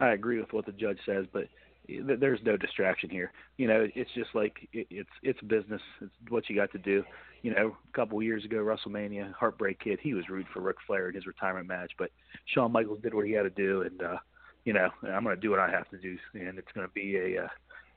I 0.00 0.08
agree 0.08 0.40
with 0.40 0.52
what 0.52 0.66
the 0.66 0.72
judge 0.72 0.98
says, 1.06 1.26
but 1.32 1.44
there's 1.88 2.40
no 2.44 2.56
distraction 2.56 3.10
here. 3.10 3.32
You 3.56 3.68
know, 3.68 3.86
it's 3.94 4.10
just 4.14 4.34
like 4.34 4.68
it, 4.72 4.86
it's 4.90 5.10
it's 5.22 5.40
business. 5.42 5.82
It's 6.00 6.12
what 6.28 6.48
you 6.48 6.56
got 6.56 6.72
to 6.72 6.78
do. 6.78 7.04
You 7.42 7.54
know, 7.54 7.76
a 7.88 7.96
couple 7.96 8.18
of 8.18 8.24
years 8.24 8.44
ago, 8.44 8.56
WrestleMania, 8.56 9.32
Heartbreak 9.34 9.80
Kid, 9.80 9.98
he 10.02 10.14
was 10.14 10.28
rooting 10.28 10.48
for 10.52 10.60
Ric 10.60 10.76
Flair 10.86 11.08
in 11.08 11.14
his 11.14 11.26
retirement 11.26 11.66
match, 11.66 11.92
but 11.98 12.10
Shawn 12.46 12.72
Michaels 12.72 13.00
did 13.02 13.12
what 13.12 13.26
he 13.26 13.32
had 13.32 13.42
to 13.42 13.50
do, 13.50 13.82
and 13.82 14.02
uh, 14.02 14.16
you 14.64 14.72
know, 14.72 14.88
I'm 15.02 15.24
going 15.24 15.36
to 15.36 15.40
do 15.40 15.50
what 15.50 15.60
I 15.60 15.70
have 15.70 15.88
to 15.90 15.98
do, 15.98 16.16
and 16.34 16.58
it's 16.58 16.72
going 16.74 16.86
to 16.86 16.92
be 16.92 17.16
a. 17.16 17.44
Uh, 17.44 17.48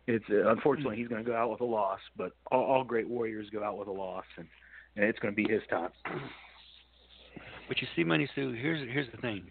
it's 0.07 0.25
uh, 0.29 0.49
unfortunately 0.49 0.95
he's 0.95 1.07
going 1.07 1.23
to 1.23 1.29
go 1.29 1.35
out 1.35 1.51
with 1.51 1.61
a 1.61 1.65
loss, 1.65 1.99
but 2.15 2.31
all, 2.51 2.63
all 2.63 2.83
great 2.83 3.07
warriors 3.07 3.49
go 3.51 3.63
out 3.63 3.77
with 3.77 3.87
a 3.87 3.91
loss, 3.91 4.25
and 4.37 4.47
and 4.95 5.05
it's 5.05 5.19
going 5.19 5.33
to 5.33 5.35
be 5.35 5.51
his 5.51 5.61
time. 5.69 5.89
But 7.67 7.81
you 7.81 7.87
see, 7.95 8.03
Money 8.03 8.29
Sue, 8.35 8.51
here's 8.53 8.87
here's 8.89 9.11
the 9.11 9.17
thing. 9.17 9.43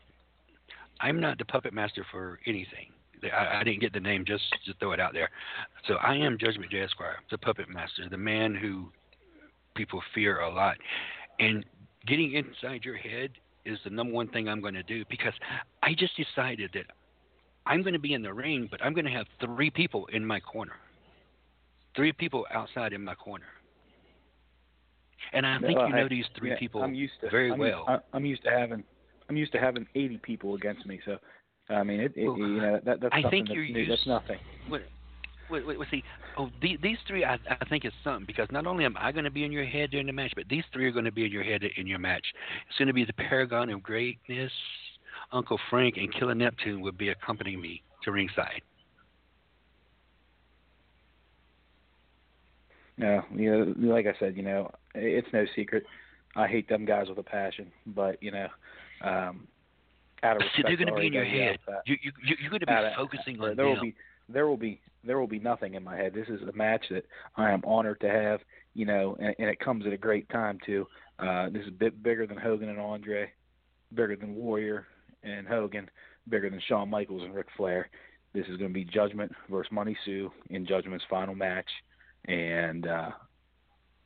I'm 1.00 1.20
not 1.20 1.38
the 1.38 1.44
puppet 1.44 1.74
master 1.74 2.04
for 2.10 2.40
anything. 2.46 2.92
I, 3.30 3.60
I 3.60 3.64
didn't 3.64 3.80
get 3.80 3.92
the 3.92 4.00
name 4.00 4.24
just 4.26 4.44
to 4.66 4.74
throw 4.80 4.92
it 4.92 5.00
out 5.00 5.12
there. 5.12 5.30
So 5.86 5.94
I 5.94 6.14
am 6.16 6.38
Judgment 6.38 6.70
J 6.70 6.80
Esquire, 6.82 7.16
the 7.30 7.38
puppet 7.38 7.68
master, 7.68 8.08
the 8.10 8.16
man 8.16 8.54
who 8.54 8.88
people 9.74 10.02
fear 10.14 10.40
a 10.40 10.52
lot. 10.52 10.76
And 11.38 11.64
getting 12.06 12.32
inside 12.32 12.84
your 12.84 12.96
head 12.96 13.30
is 13.64 13.78
the 13.84 13.90
number 13.90 14.12
one 14.12 14.28
thing 14.28 14.48
I'm 14.48 14.60
going 14.60 14.74
to 14.74 14.82
do 14.82 15.04
because 15.10 15.34
I 15.82 15.94
just 15.94 16.12
decided 16.16 16.70
that 16.74 16.86
I'm 17.66 17.82
going 17.82 17.94
to 17.94 17.98
be 18.00 18.14
in 18.14 18.22
the 18.22 18.32
ring, 18.32 18.68
but 18.70 18.82
I'm 18.82 18.94
going 18.94 19.04
to 19.04 19.10
have 19.10 19.26
three 19.40 19.70
people 19.70 20.06
in 20.12 20.24
my 20.24 20.40
corner. 20.40 20.74
Three 21.96 22.12
people 22.12 22.46
outside 22.52 22.92
in 22.92 23.02
my 23.02 23.14
corner. 23.14 23.46
And 25.32 25.46
I 25.46 25.58
think 25.58 25.78
Well, 25.78 25.88
you 25.88 25.94
know 25.94 26.08
these 26.08 26.26
three 26.38 26.50
yeah, 26.50 26.58
people 26.58 26.82
I'm 26.82 26.94
used 26.94 27.14
to, 27.22 27.30
very 27.30 27.50
I'm, 27.50 27.58
well. 27.58 27.84
I- 27.88 27.98
I'm 28.12 28.24
used 28.24 28.44
to 28.44 28.50
having 28.50 28.84
I'm 29.28 29.36
used 29.36 29.52
to 29.52 29.58
having 29.58 29.86
80 29.94 30.18
people 30.18 30.54
against 30.54 30.86
me. 30.86 31.00
So, 31.04 31.16
I 31.68 31.82
mean, 31.82 32.00
it, 32.00 32.12
it 32.16 32.26
Well, 32.28 32.38
you 32.38 32.60
know 32.60 32.80
that 32.84 33.00
that's 33.00 33.12
I 33.12 33.22
something 33.22 33.30
think 33.30 33.48
that's 33.48 33.56
you're 33.56 33.64
new. 33.68 33.80
used- 33.80 33.90
That's 33.90 34.06
nothing. 34.06 34.38
Wait, 34.70 34.82
wait, 35.50 35.66
wait, 35.66 35.78
wait, 35.78 35.88
see, 35.90 36.04
oh, 36.38 36.50
the, 36.62 36.76
these 36.82 36.98
three, 37.08 37.24
I, 37.24 37.38
I 37.48 37.64
think 37.68 37.84
is 37.84 37.92
something 38.04 38.24
because 38.26 38.48
not 38.50 38.66
only 38.66 38.84
am 38.84 38.96
I 38.98 39.10
going 39.12 39.24
to 39.24 39.30
be 39.30 39.44
in 39.44 39.52
your 39.52 39.64
head 39.64 39.90
during 39.90 40.06
the 40.06 40.12
match, 40.12 40.32
but 40.36 40.48
these 40.48 40.64
three 40.72 40.86
are 40.86 40.92
going 40.92 41.04
to 41.04 41.12
be 41.12 41.24
in 41.24 41.32
your 41.32 41.42
head 41.44 41.62
in 41.76 41.86
your 41.86 41.98
match. 41.98 42.24
It's 42.68 42.78
going 42.78 42.88
to 42.88 42.94
be 42.94 43.04
the 43.04 43.12
paragon 43.14 43.70
of 43.70 43.82
greatness. 43.82 44.52
Uncle 45.32 45.58
Frank 45.70 45.96
and 45.96 46.12
Killer 46.14 46.34
Neptune 46.34 46.80
will 46.80 46.92
be 46.92 47.08
accompanying 47.08 47.60
me 47.60 47.82
to 48.04 48.12
ringside. 48.12 48.62
No, 52.98 53.22
you 53.34 53.50
know, 53.76 53.94
like 53.94 54.06
I 54.06 54.14
said, 54.18 54.36
you 54.36 54.42
know, 54.42 54.70
it's 54.94 55.28
no 55.32 55.44
secret. 55.54 55.84
I 56.34 56.46
hate 56.46 56.68
them 56.68 56.84
guys 56.84 57.08
with 57.08 57.18
a 57.18 57.22
passion, 57.22 57.70
but 57.88 58.22
you 58.22 58.30
know, 58.30 58.46
um, 59.04 59.46
out 60.22 60.36
of 60.36 60.42
See, 60.56 60.62
they're 60.62 60.76
going 60.76 60.88
to 60.88 60.94
be 60.94 61.06
in 61.08 61.12
your 61.12 61.24
head. 61.24 61.58
You, 61.86 61.96
you, 62.02 62.12
you- 62.24 62.36
you're 62.40 62.50
going 62.50 62.60
to 62.60 62.66
be 62.66 62.72
out 62.72 62.92
focusing 62.96 63.40
on 63.40 63.56
there 63.56 63.66
will 63.66 63.74
them. 63.76 63.84
be 63.84 63.94
there 64.28 64.46
will 64.46 64.56
be 64.56 64.80
there 65.04 65.18
will 65.20 65.26
be 65.28 65.38
nothing 65.38 65.74
in 65.74 65.84
my 65.84 65.96
head. 65.96 66.12
This 66.14 66.28
is 66.28 66.40
a 66.48 66.52
match 66.52 66.84
that 66.90 67.04
I 67.36 67.50
am 67.52 67.62
honored 67.64 68.00
to 68.00 68.08
have, 68.08 68.40
you 68.74 68.84
know, 68.86 69.16
and, 69.20 69.34
and 69.38 69.48
it 69.48 69.60
comes 69.60 69.86
at 69.86 69.92
a 69.92 69.96
great 69.98 70.28
time 70.30 70.58
too. 70.66 70.86
Uh, 71.18 71.48
this 71.50 71.62
is 71.62 71.68
a 71.68 71.72
bit 71.72 72.02
bigger 72.02 72.26
than 72.26 72.36
Hogan 72.36 72.68
and 72.68 72.80
Andre, 72.80 73.30
bigger 73.94 74.16
than 74.16 74.34
Warrior 74.34 74.86
and 75.22 75.46
Hogan, 75.46 75.88
bigger 76.28 76.50
than 76.50 76.60
Shawn 76.68 76.90
Michaels 76.90 77.22
and 77.22 77.34
Ric 77.34 77.46
Flair. 77.56 77.88
This 78.34 78.46
is 78.48 78.56
going 78.56 78.70
to 78.70 78.74
be 78.74 78.84
Judgment 78.84 79.32
versus 79.50 79.70
Money 79.72 79.96
Sue 80.04 80.30
in 80.50 80.66
Judgment's 80.66 81.04
final 81.08 81.34
match, 81.34 81.68
and 82.26 82.86
uh, 82.86 83.10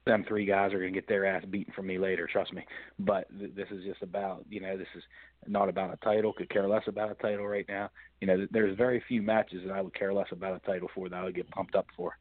them 0.07 0.24
three 0.26 0.46
guys 0.46 0.72
are 0.72 0.78
going 0.78 0.92
to 0.92 0.98
get 0.98 1.09
their 1.09 1.26
ass 1.26 1.44
beaten 1.51 1.72
from 1.74 1.86
me 1.86 1.98
later. 1.98 2.26
Trust 2.26 2.53
me. 2.53 2.64
But 2.98 3.26
th- 3.38 3.55
this 3.55 3.68
is 3.70 3.84
just 3.84 4.03
about, 4.03 4.44
you 4.48 4.61
know, 4.61 4.76
this 4.76 4.88
is 4.96 5.03
not 5.46 5.68
about 5.68 5.92
a 5.92 5.96
title. 5.98 6.32
Could 6.32 6.51
care 6.51 6.66
less 6.66 6.84
about 6.86 7.11
a 7.11 7.14
title 7.14 7.46
right 7.46 7.66
now. 7.68 7.90
You 8.20 8.26
know, 8.26 8.36
th- 8.36 8.48
there's 8.51 8.76
very 8.76 9.03
few 9.07 9.22
matches 9.22 9.62
that 9.66 9.72
I 9.72 9.80
would 9.80 9.94
care 9.94 10.14
less 10.14 10.28
about 10.32 10.57
a 10.57 10.66
title 10.66 10.88
for 10.94 11.09
that 11.09 11.16
I 11.16 11.24
would 11.24 11.34
get 11.34 11.51
pumped 11.51 11.74
up 11.74 11.86
for. 11.96 12.16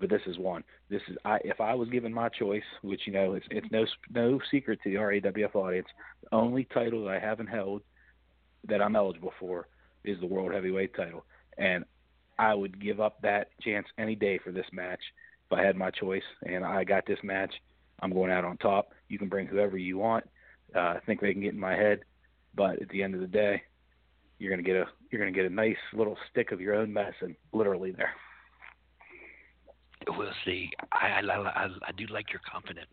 But 0.00 0.10
this 0.10 0.22
is 0.26 0.38
one. 0.38 0.62
This 0.88 1.02
is 1.08 1.16
I 1.24 1.38
if 1.44 1.60
I 1.60 1.74
was 1.74 1.88
given 1.88 2.14
my 2.14 2.28
choice, 2.28 2.62
which 2.82 3.00
you 3.06 3.12
know 3.12 3.34
it's 3.34 3.46
it's 3.50 3.66
no 3.72 3.84
no 4.14 4.40
secret 4.48 4.78
to 4.84 4.90
the 4.90 4.96
RAWF 4.96 5.56
audience, 5.56 5.88
the 6.22 6.36
only 6.36 6.68
title 6.72 7.04
that 7.04 7.16
I 7.16 7.18
haven't 7.18 7.48
held 7.48 7.82
that 8.68 8.80
I'm 8.80 8.94
eligible 8.94 9.32
for 9.40 9.66
is 10.04 10.20
the 10.20 10.26
World 10.26 10.52
Heavyweight 10.52 10.94
title, 10.94 11.24
and 11.58 11.84
I 12.38 12.54
would 12.54 12.80
give 12.80 13.00
up 13.00 13.20
that 13.22 13.48
chance 13.60 13.88
any 13.98 14.14
day 14.14 14.38
for 14.38 14.52
this 14.52 14.66
match 14.72 15.00
if 15.50 15.58
I 15.58 15.62
had 15.64 15.76
my 15.76 15.90
choice. 15.90 16.22
And 16.44 16.64
I 16.64 16.84
got 16.84 17.06
this 17.06 17.18
match. 17.22 17.52
I'm 18.00 18.12
going 18.12 18.30
out 18.30 18.44
on 18.44 18.56
top. 18.58 18.92
You 19.08 19.18
can 19.18 19.28
bring 19.28 19.46
whoever 19.46 19.76
you 19.76 19.98
want. 19.98 20.24
Uh, 20.74 20.80
I 20.80 20.98
think 21.06 21.20
they 21.20 21.32
can 21.32 21.42
get 21.42 21.54
in 21.54 21.60
my 21.60 21.72
head, 21.74 22.00
but 22.54 22.80
at 22.82 22.88
the 22.90 23.02
end 23.02 23.14
of 23.14 23.20
the 23.20 23.26
day, 23.26 23.62
you're 24.38 24.50
gonna 24.50 24.62
get 24.62 24.76
a 24.76 24.84
you're 25.10 25.20
gonna 25.20 25.32
get 25.32 25.46
a 25.46 25.54
nice 25.54 25.76
little 25.94 26.16
stick 26.30 26.52
of 26.52 26.60
your 26.60 26.74
own 26.74 26.92
medicine, 26.92 27.34
literally 27.52 27.90
there. 27.90 28.12
We'll 30.06 30.30
see. 30.44 30.70
I, 30.92 31.20
I, 31.20 31.36
I, 31.36 31.68
I 31.88 31.92
do 31.96 32.06
like 32.06 32.30
your 32.30 32.40
confidence. 32.50 32.86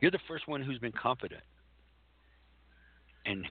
You're 0.00 0.10
the 0.10 0.18
first 0.26 0.48
one 0.48 0.62
who's 0.62 0.78
been 0.78 0.92
confident. 0.92 1.42
And 3.26 3.44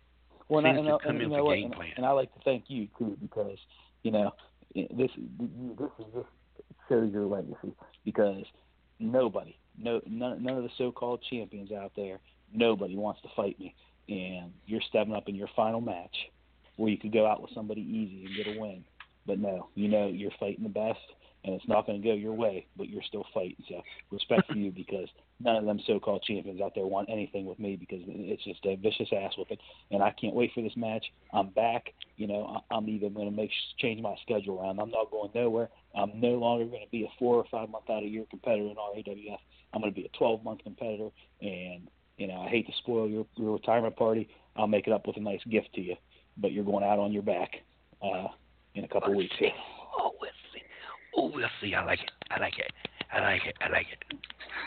Well, 0.50 0.64
Things 0.64 0.80
and, 0.80 0.88
that 0.88 0.94
I, 0.96 0.98
come 1.04 1.16
and, 1.18 1.22
in 1.24 1.30
you 1.30 1.38
for 1.38 1.44
know 1.44 1.54
game 1.54 1.72
plan. 1.72 1.92
and 1.98 2.06
I 2.06 2.12
like 2.12 2.34
to 2.34 2.40
thank 2.44 2.66
you 2.68 2.88
too 2.98 3.18
because 3.22 3.58
you 4.04 4.12
know 4.12 4.32
this 4.74 4.90
this 4.92 5.90
is 6.00 6.06
just 6.14 6.28
shows 6.90 7.12
your 7.14 7.26
legacy 7.26 7.74
because 8.04 8.44
nobody, 9.00 9.56
no 9.78 10.02
none, 10.08 10.44
none 10.44 10.58
of 10.58 10.64
the 10.64 10.70
so-called 10.78 11.24
champions 11.30 11.72
out 11.72 11.92
there, 11.96 12.20
nobody 12.54 12.96
wants 12.96 13.22
to 13.22 13.30
fight 13.36 13.58
me, 13.60 13.76
and 14.10 14.52
you're 14.66 14.82
stepping 14.90 15.14
up 15.14 15.30
in 15.30 15.36
your 15.36 15.50
final 15.56 15.80
match 15.80 16.16
where 16.76 16.90
you 16.90 16.98
could 16.98 17.14
go 17.14 17.26
out 17.26 17.42
with 17.42 17.52
somebody 17.54 17.82
easy 17.82 18.26
and 18.26 18.36
get 18.36 18.56
a 18.56 18.60
win, 18.60 18.84
but 19.26 19.40
no, 19.40 19.70
you 19.76 19.88
know 19.88 20.08
you're 20.08 20.32
fighting 20.40 20.64
the 20.64 20.70
best. 20.70 21.00
And 21.46 21.56
it's 21.56 21.68
not 21.68 21.86
going 21.86 22.02
to 22.02 22.08
go 22.08 22.14
your 22.14 22.34
way, 22.34 22.68
but 22.76 22.90
you're 22.90 23.04
still 23.08 23.26
fighting. 23.34 23.64
So 23.70 23.82
respect 24.12 24.48
for 24.48 24.58
you 24.58 24.72
because 24.72 25.08
none 25.40 25.56
of 25.56 25.66
them 25.66 25.80
so-called 25.88 26.24
champions 26.24 26.60
out 26.60 26.74
there 26.76 26.86
want 26.86 27.10
anything 27.10 27.46
with 27.46 27.60
me 27.60 27.78
because 27.78 28.02
it's 28.06 28.44
just 28.44 28.66
a 28.66 28.76
vicious 28.76 29.08
ass 29.16 29.34
whooping 29.38 29.58
and 29.92 30.04
I 30.04 30.12
can't 30.12 30.36
wait 30.36 30.52
for 30.54 30.62
this 30.62 30.76
match. 30.76 31.06
I'm 31.34 31.50
back. 31.50 31.94
You 32.18 32.28
know, 32.28 32.62
I'm 32.70 32.90
even 32.90 33.14
going 33.14 33.30
to 33.30 33.36
make 33.36 33.52
change 33.80 34.02
my 34.02 34.16
schedule 34.24 34.60
around. 34.60 34.80
I'm 34.80 34.92
not 34.92 35.12
going 35.12 35.32
nowhere. 35.34 35.70
I'm 35.96 36.20
no 36.20 36.32
longer 36.32 36.66
going 36.66 36.84
to 36.84 36.92
be 36.92 37.04
a 37.04 37.10
four 37.18 37.36
or 37.36 37.46
five 37.50 37.70
month 37.70 37.90
out 37.90 38.04
of 38.04 38.10
year 38.10 38.26
competitor 38.30 38.66
in 38.66 38.76
RAWF. 38.76 39.40
I'm 39.74 39.82
going 39.82 39.94
to 39.94 40.00
be 40.00 40.06
a 40.06 40.18
12 40.18 40.44
month 40.44 40.64
competitor, 40.64 41.10
and 41.42 41.88
you 42.18 42.28
know, 42.28 42.42
I 42.42 42.50
hate 42.50 42.68
to 42.68 42.74
spoil 42.80 43.08
your, 43.08 43.26
your 43.36 43.54
retirement 43.54 43.96
party. 43.96 44.28
I'll 44.56 44.68
make 44.68 44.88
it 44.88 44.94
up 44.94 45.08
with 45.08 45.18
a 45.18 45.22
nice 45.22 45.40
gift 45.50 45.74
to 45.76 45.82
you, 45.82 45.96
but 46.38 46.52
you're 46.52 46.66
going 46.66 46.84
out 46.84 47.00
on 47.00 47.14
your 47.14 47.24
back 47.24 47.52
uh, 48.04 48.28
in 48.76 48.84
a 48.84 48.88
couple 48.88 49.16
weeks. 49.16 49.36
Here. 49.40 49.52
oh. 50.00 50.12
Oh, 51.16 51.32
we'll 51.34 51.48
see. 51.62 51.74
I 51.74 51.84
like 51.84 52.02
it. 52.02 52.12
I 52.30 52.40
like 52.40 52.58
it. 52.58 52.72
I 53.12 53.22
like 53.22 53.46
it. 53.46 53.56
I 53.60 53.70
like 53.70 53.88
it. 53.92 54.20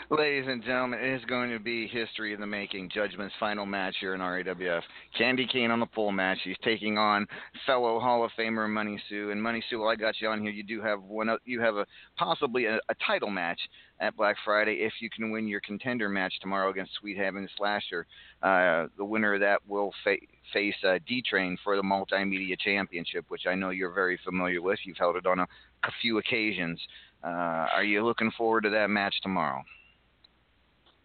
Ladies 0.09 0.45
and 0.47 0.61
gentlemen, 0.63 0.99
it 0.99 1.15
is 1.15 1.25
going 1.25 1.49
to 1.49 1.59
be 1.59 1.87
history 1.87 2.33
in 2.33 2.41
the 2.41 2.47
making. 2.47 2.89
Judgment's 2.93 3.33
final 3.39 3.65
match 3.65 3.95
here 4.01 4.13
in 4.15 4.19
RAWF. 4.19 4.81
Candy 5.17 5.47
Cane 5.47 5.71
on 5.71 5.79
the 5.79 5.85
pole 5.85 6.11
match. 6.11 6.39
He's 6.43 6.57
taking 6.61 6.97
on 6.97 7.25
fellow 7.65 7.99
Hall 8.01 8.25
of 8.25 8.31
Famer 8.37 8.69
Money 8.69 9.01
Sue. 9.07 9.31
And 9.31 9.41
Money 9.41 9.63
Sue, 9.69 9.79
while 9.79 9.89
I 9.89 9.95
got 9.95 10.19
you 10.19 10.27
on 10.27 10.41
here, 10.41 10.51
you 10.51 10.63
do 10.63 10.81
have 10.81 11.01
one. 11.03 11.29
You 11.45 11.61
have 11.61 11.75
a 11.75 11.85
possibly 12.17 12.65
a, 12.65 12.75
a 12.89 12.95
title 13.07 13.29
match 13.29 13.59
at 14.01 14.15
Black 14.17 14.35
Friday 14.43 14.79
if 14.81 14.93
you 14.99 15.09
can 15.09 15.31
win 15.31 15.47
your 15.47 15.61
contender 15.61 16.09
match 16.09 16.33
tomorrow 16.41 16.69
against 16.69 16.91
Sweet 16.99 17.17
Heaven 17.17 17.47
Slasher. 17.57 18.05
Uh, 18.41 18.87
the 18.97 19.05
winner 19.05 19.35
of 19.35 19.39
that 19.39 19.61
will 19.67 19.93
fa- 20.03 20.17
face 20.51 20.75
uh, 20.85 20.99
D 21.07 21.23
Train 21.27 21.57
for 21.63 21.77
the 21.77 21.81
Multimedia 21.81 22.59
Championship, 22.59 23.25
which 23.29 23.43
I 23.47 23.55
know 23.55 23.69
you're 23.69 23.93
very 23.93 24.19
familiar 24.25 24.61
with. 24.61 24.79
You've 24.83 24.97
held 24.97 25.15
it 25.15 25.25
on 25.25 25.39
a, 25.39 25.47
a 25.85 25.91
few 26.01 26.17
occasions. 26.17 26.79
Uh, 27.23 27.67
are 27.73 27.83
you 27.83 28.03
looking 28.03 28.31
forward 28.37 28.61
to 28.61 28.69
that 28.71 28.89
match 28.89 29.15
tomorrow? 29.21 29.63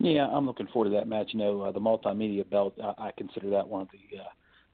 Yeah, 0.01 0.27
I'm 0.29 0.47
looking 0.47 0.69
forward 0.69 0.91
to 0.91 0.97
that 0.97 1.09
match. 1.09 1.29
You 1.33 1.41
know, 1.41 1.63
uh, 1.63 1.73
the 1.73 1.81
multimedia 1.81 2.49
belt, 2.49 2.75
I, 2.83 3.09
I 3.09 3.13
consider 3.17 3.51
that 3.51 3.67
one 3.67 3.83
of 3.83 3.89
the, 3.89 4.19
uh, 4.19 4.23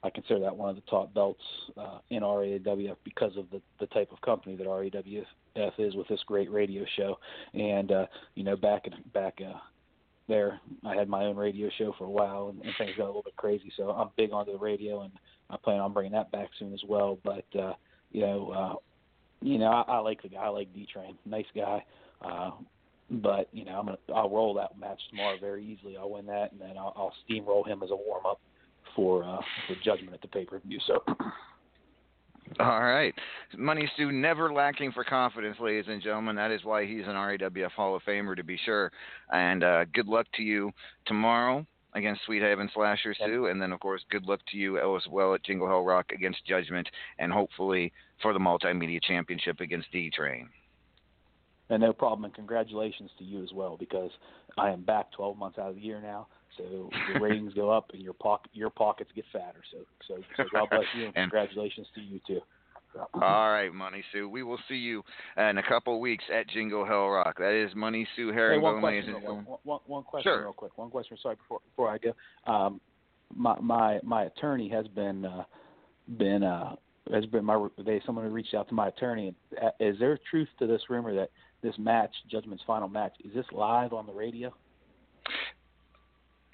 I 0.02 0.10
consider 0.10 0.40
that 0.40 0.54
one 0.54 0.68
of 0.68 0.76
the 0.76 0.82
top 0.82 1.14
belts 1.14 1.40
uh, 1.78 1.98
in 2.10 2.22
RAWF 2.22 2.96
because 3.04 3.36
of 3.38 3.48
the 3.50 3.60
the 3.80 3.86
type 3.86 4.12
of 4.12 4.20
company 4.20 4.54
that 4.56 4.66
RAWF 4.66 5.72
is 5.78 5.94
with 5.94 6.08
this 6.08 6.20
great 6.26 6.52
radio 6.52 6.84
show. 6.96 7.18
And 7.54 7.90
uh, 7.90 8.06
you 8.34 8.44
know, 8.44 8.56
back 8.56 8.84
back 9.14 9.38
uh, 9.40 9.58
there, 10.28 10.60
I 10.84 10.94
had 10.94 11.08
my 11.08 11.24
own 11.24 11.36
radio 11.36 11.70
show 11.78 11.94
for 11.96 12.04
a 12.04 12.10
while, 12.10 12.48
and, 12.48 12.60
and 12.62 12.74
things 12.76 12.92
got 12.96 13.04
a 13.04 13.06
little 13.06 13.22
bit 13.22 13.36
crazy. 13.36 13.72
So 13.78 13.90
I'm 13.90 14.10
big 14.16 14.32
onto 14.32 14.52
the 14.52 14.58
radio, 14.58 15.02
and 15.02 15.12
I 15.48 15.56
plan 15.56 15.80
on 15.80 15.94
bringing 15.94 16.12
that 16.12 16.30
back 16.32 16.50
soon 16.58 16.74
as 16.74 16.82
well. 16.86 17.18
But 17.24 17.46
uh, 17.58 17.72
you 18.12 18.20
know, 18.20 18.50
uh, 18.50 18.74
you 19.40 19.58
know, 19.58 19.66
I, 19.70 19.82
I 19.88 19.98
like 19.98 20.22
the 20.22 20.28
guy. 20.28 20.42
I 20.42 20.48
like 20.48 20.72
D 20.74 20.86
Train, 20.92 21.16
nice 21.24 21.46
guy. 21.54 21.84
Uh, 22.20 22.52
but 23.10 23.48
you 23.52 23.64
know, 23.64 23.78
I'm 23.78 23.86
gonna 23.86 23.98
I'll 24.14 24.30
roll 24.30 24.54
that 24.54 24.78
match 24.78 25.00
tomorrow 25.10 25.36
very 25.38 25.64
easily. 25.64 25.96
I'll 25.96 26.10
win 26.10 26.26
that, 26.26 26.52
and 26.52 26.60
then 26.60 26.76
I'll, 26.76 26.92
I'll 26.96 27.12
steamroll 27.28 27.66
him 27.66 27.82
as 27.82 27.90
a 27.90 27.96
warm 27.96 28.24
up 28.26 28.40
for 28.96 29.24
uh, 29.24 29.40
for 29.66 29.74
Judgment 29.84 30.14
at 30.14 30.22
the 30.22 30.28
pay 30.28 30.44
per 30.44 30.58
view. 30.60 30.78
So 30.86 31.02
All 32.60 32.82
right. 32.82 33.14
Money 33.56 33.90
Sue 33.96 34.12
never 34.12 34.52
lacking 34.52 34.92
for 34.92 35.02
confidence, 35.02 35.56
ladies 35.60 35.86
and 35.88 36.02
gentlemen. 36.02 36.36
That 36.36 36.50
is 36.50 36.62
why 36.64 36.86
he's 36.86 37.04
an 37.06 37.14
RAWF 37.14 37.72
Hall 37.72 37.96
of 37.96 38.02
Famer, 38.02 38.36
to 38.36 38.44
be 38.44 38.58
sure. 38.64 38.92
And 39.32 39.64
uh, 39.64 39.84
good 39.92 40.06
luck 40.06 40.26
to 40.36 40.42
you 40.42 40.70
tomorrow 41.06 41.66
against 41.94 42.22
Sweet 42.26 42.42
Haven 42.42 42.68
Slasher 42.74 43.14
Sue. 43.14 43.46
And 43.46 43.60
then, 43.60 43.72
of 43.72 43.80
course, 43.80 44.02
good 44.10 44.24
luck 44.26 44.40
to 44.50 44.56
you 44.56 44.78
as 44.96 45.02
well 45.10 45.34
at 45.34 45.42
Jingle 45.44 45.68
Hell 45.68 45.84
Rock 45.84 46.12
against 46.12 46.44
Judgment. 46.46 46.88
And 47.18 47.32
hopefully 47.32 47.92
for 48.22 48.32
the 48.32 48.38
Multimedia 48.38 49.02
Championship 49.02 49.60
against 49.60 49.90
D 49.92 50.10
Train. 50.10 50.48
and 51.70 51.80
no 51.80 51.92
problem. 51.92 52.24
And 52.24 52.34
congratulations 52.34 53.10
to 53.18 53.24
you 53.24 53.42
as 53.42 53.52
well 53.52 53.76
because 53.78 54.10
I 54.58 54.70
am 54.70 54.82
back 54.82 55.12
12 55.12 55.36
months 55.38 55.58
out 55.58 55.70
of 55.70 55.76
the 55.76 55.80
year 55.80 56.00
now. 56.00 56.26
So 56.56 56.90
the 57.12 57.20
ratings 57.20 57.54
go 57.54 57.70
up 57.70 57.90
and 57.92 58.02
your 58.02 58.12
pocket 58.12 58.50
your 58.54 58.70
pockets 58.70 59.10
get 59.14 59.24
fatter. 59.32 59.62
So 59.72 59.78
so, 60.06 60.22
so 60.36 60.44
God 60.52 60.68
bless 60.70 60.84
you 60.96 61.06
and 61.06 61.12
And- 61.16 61.30
congratulations 61.30 61.86
to 61.94 62.00
you 62.00 62.20
too. 62.26 62.40
All 63.14 63.50
right, 63.50 63.72
Money 63.72 64.02
Sue. 64.12 64.28
We 64.28 64.42
will 64.42 64.58
see 64.68 64.76
you 64.76 65.02
in 65.36 65.58
a 65.58 65.62
couple 65.62 66.00
weeks 66.00 66.24
at 66.32 66.48
Jingle 66.48 66.84
Hell 66.84 67.08
Rock. 67.08 67.38
That 67.38 67.52
is 67.52 67.74
Money 67.74 68.06
Sue 68.16 68.28
Hey, 68.28 68.34
Herringbone, 68.34 68.74
one 68.74 68.82
ladies 68.84 69.04
question, 69.10 69.14
and 69.16 69.24
real- 69.24 69.34
one, 69.46 69.58
one, 69.64 69.80
one 69.86 70.02
question 70.04 70.30
Sure. 70.30 70.42
real 70.42 70.52
quick. 70.52 70.76
One 70.78 70.90
question. 70.90 71.16
Sorry, 71.22 71.36
before 71.36 71.60
before 71.70 71.88
I 71.88 71.98
go, 71.98 72.12
um, 72.52 72.80
my 73.34 73.58
my 73.60 74.00
my 74.02 74.24
attorney 74.24 74.68
has 74.68 74.86
been 74.88 75.24
uh, 75.24 75.44
been 76.18 76.42
uh, 76.44 76.76
has 77.12 77.26
been 77.26 77.44
my 77.44 77.66
they 77.78 78.00
someone 78.06 78.30
reached 78.32 78.54
out 78.54 78.68
to 78.68 78.74
my 78.74 78.88
attorney. 78.88 79.34
Uh, 79.60 79.70
Is 79.80 79.98
there 79.98 80.18
truth 80.30 80.48
to 80.60 80.66
this 80.66 80.82
rumor 80.88 81.14
that 81.14 81.30
this 81.62 81.74
match, 81.78 82.10
Judgment's 82.30 82.62
final 82.66 82.88
match, 82.88 83.12
is 83.24 83.32
this 83.34 83.46
live 83.52 83.92
on 83.92 84.06
the 84.06 84.12
radio? 84.12 84.52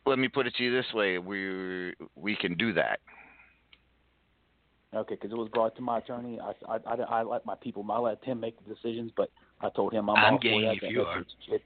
Let 0.07 0.19
me 0.19 0.29
put 0.29 0.47
it 0.47 0.55
to 0.57 0.63
you 0.65 0.73
this 0.73 0.87
way: 0.95 1.19
we 1.19 1.93
we 2.17 2.35
can 2.37 2.57
do 2.57 2.73
that. 2.73 3.01
Okay, 4.95 5.15
because 5.15 5.31
it 5.31 5.37
was 5.37 5.49
brought 5.51 5.77
to 5.77 5.83
my 5.83 5.99
attorney. 5.99 6.41
I, 6.41 6.53
I, 6.75 6.79
I, 6.87 6.95
I 6.97 7.23
let 7.23 7.47
my 7.47 7.55
people, 7.55 7.87
I 7.93 7.99
let 7.99 8.25
him 8.25 8.41
make 8.41 8.57
the 8.67 8.75
decisions, 8.75 9.13
but 9.17 9.31
I 9.61 9.71
told 9.71 9.93
him 9.93 10.11
I'm, 10.11 10.17
I'm 10.17 10.33
all 10.35 10.39
game 10.41 10.63
for 10.63 10.67
that. 10.67 10.77
if 10.87 10.93
you 10.93 11.01
it's, 11.03 11.09
are. 11.09 11.19
It's, 11.21 11.31
it's, 11.49 11.65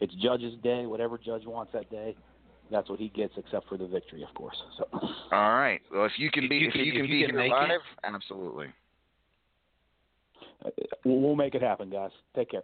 it's 0.00 0.14
Judge's 0.16 0.54
day. 0.62 0.86
Whatever 0.86 1.18
Judge 1.18 1.46
wants 1.46 1.72
that 1.72 1.88
day, 1.90 2.16
that's 2.70 2.90
what 2.90 2.98
he 2.98 3.10
gets, 3.10 3.34
except 3.36 3.68
for 3.68 3.76
the 3.78 3.86
victory, 3.86 4.24
of 4.28 4.34
course. 4.34 4.56
So, 4.76 4.86
All 5.30 5.52
right. 5.54 5.80
Well, 5.94 6.04
if 6.04 6.12
you 6.16 6.30
can 6.32 6.44
If 6.44 6.50
be 6.50 6.56
you 6.56 6.66
if 6.68 6.72
can- 6.72 6.80
you 6.84 6.92
if 6.92 6.96
can 6.96 7.04
you 7.04 7.20
be 7.20 7.26
can 7.26 7.34
here 7.36 7.48
make 7.48 7.70
it- 7.70 7.80
absolutely. 8.02 8.66
uh, 10.64 10.70
we'll, 11.04 11.20
we'll 11.20 11.36
make 11.36 11.54
it 11.54 11.62
happen, 11.62 11.90
guys. 11.90 12.10
Take 12.34 12.50
care. 12.50 12.62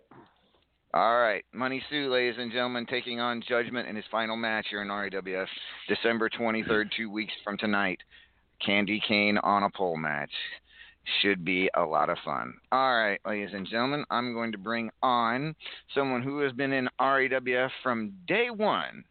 All 0.95 1.21
right, 1.21 1.45
Money 1.53 1.83
Sue, 1.91 2.11
ladies 2.11 2.37
and 2.39 2.51
gentlemen, 2.51 2.87
taking 2.87 3.21
on 3.21 3.43
Judgment 3.47 3.87
in 3.89 3.95
his 3.95 4.07
final 4.11 4.37
match 4.39 4.67
here 4.71 4.81
in 4.81 4.89
RAWF, 4.89 5.47
December 5.87 6.31
23rd, 6.31 6.87
two 6.97 7.11
weeks 7.11 7.33
from 7.45 7.59
tonight. 7.59 7.99
Candy 8.65 9.01
Cane 9.07 9.39
on 9.39 9.63
a 9.63 9.71
pole 9.71 9.97
match. 9.97 10.31
Should 11.23 11.43
be 11.45 11.71
a 11.75 11.83
lot 11.83 12.11
of 12.11 12.19
fun. 12.23 12.55
All 12.71 12.95
right, 12.95 13.19
ladies 13.25 13.55
and 13.55 13.67
gentlemen, 13.67 14.05
I'm 14.11 14.35
going 14.35 14.53
to 14.53 14.59
bring 14.59 14.91
on 15.03 15.55
someone 15.95 16.23
who 16.23 16.41
has 16.41 16.53
been 16.53 16.73
in 16.73 16.89
RAWF 17.01 17.71
from 17.83 18.13
day 18.27 18.51
one, 18.51 19.05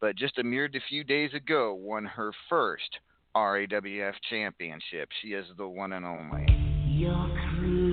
but 0.00 0.16
just 0.16 0.38
a 0.38 0.42
mere 0.42 0.68
few 0.88 1.04
days 1.04 1.32
ago 1.34 1.74
won 1.74 2.04
her 2.04 2.32
first 2.48 2.98
RAWF 3.36 4.14
Championship. 4.28 5.10
She 5.22 5.28
is 5.28 5.46
the 5.56 5.68
one 5.68 5.92
and 5.92 6.04
only. 6.04 6.46
Your 6.86 7.28
crew, 7.54 7.87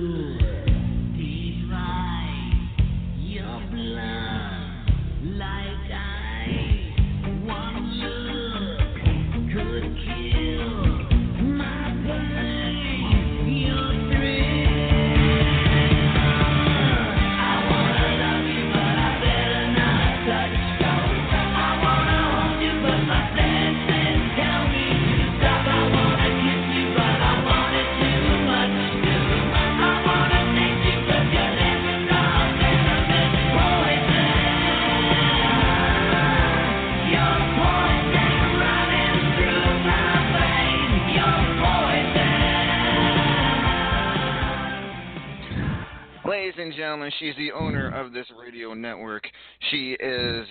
Ladies 46.26 46.54
and 46.58 46.74
gentlemen, 46.74 47.12
she's 47.20 47.36
the 47.36 47.52
owner 47.52 47.88
of 47.94 48.12
this 48.12 48.26
radio 48.36 48.74
network. 48.74 49.22
She 49.70 49.92
is 50.00 50.46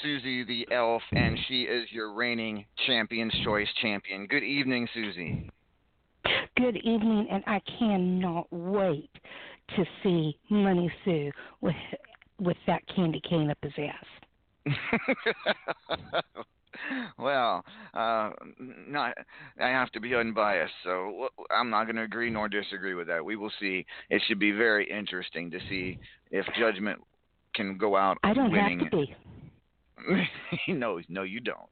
Susie 0.00 0.44
the 0.44 0.68
Elf, 0.72 1.02
and 1.10 1.36
she 1.48 1.62
is 1.62 1.90
your 1.90 2.12
reigning 2.12 2.64
Champion's 2.86 3.34
Choice 3.44 3.66
champion. 3.82 4.28
Good 4.28 4.44
evening, 4.44 4.86
Susie. 4.94 5.50
Good 6.56 6.76
evening, 6.76 7.26
and 7.32 7.42
I 7.48 7.60
cannot 7.78 8.46
wait 8.52 9.10
to 9.74 9.84
see 10.04 10.38
Money 10.50 10.92
Sue 11.04 11.32
with 11.62 11.74
with 12.38 12.56
that 12.68 12.82
candy 12.94 13.20
cane 13.28 13.50
up 13.50 13.58
his 13.60 13.72
ass. 13.76 14.06
well, 17.18 17.64
uh, 17.94 18.30
not. 18.58 19.14
I 19.60 19.68
have 19.68 19.90
to 19.92 20.00
be 20.00 20.14
unbiased, 20.14 20.72
so 20.84 21.28
I'm 21.50 21.70
not 21.70 21.84
going 21.84 21.96
to 21.96 22.02
agree 22.02 22.30
nor 22.30 22.48
disagree 22.48 22.94
with 22.94 23.06
that. 23.08 23.24
We 23.24 23.36
will 23.36 23.52
see. 23.60 23.86
It 24.10 24.22
should 24.26 24.38
be 24.38 24.52
very 24.52 24.88
interesting 24.90 25.50
to 25.50 25.58
see 25.68 25.98
if 26.30 26.46
Judgment 26.58 27.00
can 27.54 27.76
go 27.76 27.96
out 27.96 28.18
I 28.22 28.34
don't 28.34 28.52
winning. 28.52 28.80
have 28.80 28.90
to 28.90 28.96
be. 28.96 29.16
no, 30.68 31.00
no, 31.08 31.22
you 31.22 31.40
don't. 31.40 31.68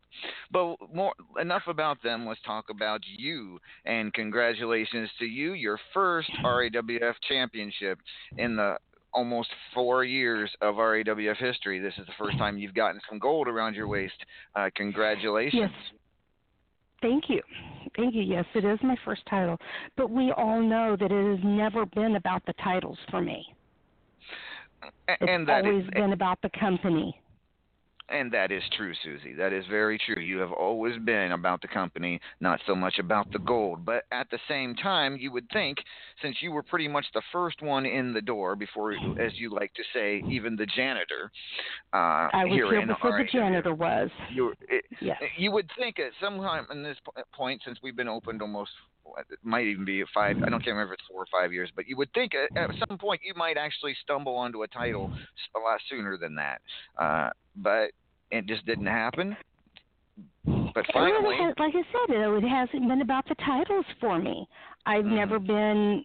But 0.50 0.76
more 0.92 1.12
enough 1.40 1.62
about 1.68 2.02
them. 2.02 2.26
Let's 2.26 2.40
talk 2.44 2.66
about 2.70 3.00
you. 3.04 3.58
And 3.84 4.12
congratulations 4.12 5.10
to 5.18 5.24
you, 5.24 5.52
your 5.52 5.78
first 5.94 6.30
RAWF 6.44 7.14
championship 7.28 7.98
in 8.36 8.56
the 8.56 8.76
almost 9.16 9.48
four 9.74 10.04
years 10.04 10.50
of 10.60 10.76
RAWF 10.76 11.38
history. 11.38 11.80
This 11.80 11.94
is 11.98 12.06
the 12.06 12.12
first 12.18 12.36
time 12.38 12.58
you've 12.58 12.74
gotten 12.74 13.00
some 13.08 13.18
gold 13.18 13.48
around 13.48 13.74
your 13.74 13.88
waist. 13.88 14.14
Uh, 14.54 14.68
congratulations. 14.76 15.62
Yes. 15.62 15.98
Thank 17.02 17.24
you. 17.28 17.42
Thank 17.96 18.14
you. 18.14 18.22
Yes, 18.22 18.44
it 18.54 18.64
is 18.64 18.78
my 18.82 18.96
first 19.04 19.22
title. 19.28 19.58
But 19.96 20.10
we 20.10 20.32
all 20.32 20.62
know 20.62 20.96
that 20.98 21.10
it 21.10 21.36
has 21.36 21.44
never 21.44 21.86
been 21.86 22.16
about 22.16 22.44
the 22.46 22.52
titles 22.62 22.98
for 23.10 23.20
me. 23.20 23.44
It's 25.08 25.22
and 25.26 25.48
that 25.48 25.64
always 25.64 25.86
been 25.94 26.12
about 26.12 26.40
the 26.42 26.50
company. 26.60 27.18
And 28.08 28.30
that 28.32 28.52
is 28.52 28.62
true, 28.76 28.92
Susie. 29.02 29.34
That 29.34 29.52
is 29.52 29.64
very 29.68 29.98
true. 29.98 30.22
You 30.22 30.38
have 30.38 30.52
always 30.52 30.96
been 31.04 31.32
about 31.32 31.60
the 31.60 31.68
company, 31.68 32.20
not 32.40 32.60
so 32.66 32.74
much 32.74 32.98
about 33.00 33.30
the 33.32 33.40
gold. 33.40 33.84
But 33.84 34.04
at 34.12 34.30
the 34.30 34.38
same 34.48 34.76
time, 34.76 35.16
you 35.18 35.32
would 35.32 35.48
think, 35.52 35.78
since 36.22 36.36
you 36.40 36.52
were 36.52 36.62
pretty 36.62 36.86
much 36.86 37.06
the 37.14 37.22
first 37.32 37.62
one 37.62 37.84
in 37.84 38.12
the 38.12 38.20
door 38.20 38.54
before, 38.54 38.92
as 38.92 39.32
you 39.34 39.50
like 39.50 39.74
to 39.74 39.82
say, 39.92 40.22
even 40.30 40.54
the 40.54 40.66
janitor. 40.66 41.32
Uh, 41.92 42.28
I 42.32 42.44
was 42.44 42.52
here 42.52 42.70
here 42.70 42.80
in 42.80 42.88
before 42.88 43.18
the 43.18 43.28
janitor 43.30 43.74
was. 43.74 44.08
You 44.32 44.54
it, 44.68 44.84
Yes. 45.00 45.20
you 45.36 45.50
would 45.50 45.68
think 45.78 45.98
at 45.98 46.12
some 46.20 46.36
time 46.38 46.66
in 46.70 46.82
this 46.82 46.96
point, 47.34 47.60
since 47.64 47.78
we've 47.82 47.96
been 47.96 48.08
opened 48.08 48.40
almost, 48.40 48.70
it 49.30 49.38
might 49.42 49.66
even 49.66 49.84
be 49.84 50.04
five. 50.12 50.36
I 50.46 50.50
don't 50.50 50.62
can't 50.62 50.74
remember 50.74 50.94
if 50.94 50.98
it's 51.00 51.08
four 51.10 51.22
or 51.22 51.26
five 51.32 51.52
years, 51.52 51.70
but 51.74 51.86
you 51.86 51.96
would 51.96 52.12
think 52.12 52.32
at, 52.34 52.50
at 52.60 52.70
some 52.88 52.98
point 52.98 53.20
you 53.24 53.34
might 53.36 53.56
actually 53.56 53.94
stumble 54.02 54.34
onto 54.36 54.62
a 54.62 54.68
title 54.68 55.10
a 55.56 55.60
lot 55.60 55.80
sooner 55.88 56.16
than 56.16 56.34
that. 56.36 56.60
Uh, 56.98 57.30
but 57.56 57.90
it 58.30 58.46
just 58.46 58.64
didn't 58.66 58.86
happen. 58.86 59.36
But 60.74 60.84
finally, 60.92 61.36
it 61.36 61.42
has- 61.42 61.54
like 61.58 61.74
I 61.74 61.82
said, 61.82 62.14
it 62.16 62.44
it 62.44 62.48
hasn't 62.48 62.88
been 62.88 63.00
about 63.00 63.26
the 63.28 63.34
titles 63.36 63.86
for 64.00 64.18
me. 64.18 64.46
I've 64.84 65.04
Mhm. 65.04 65.12
never 65.12 65.38
been 65.38 66.04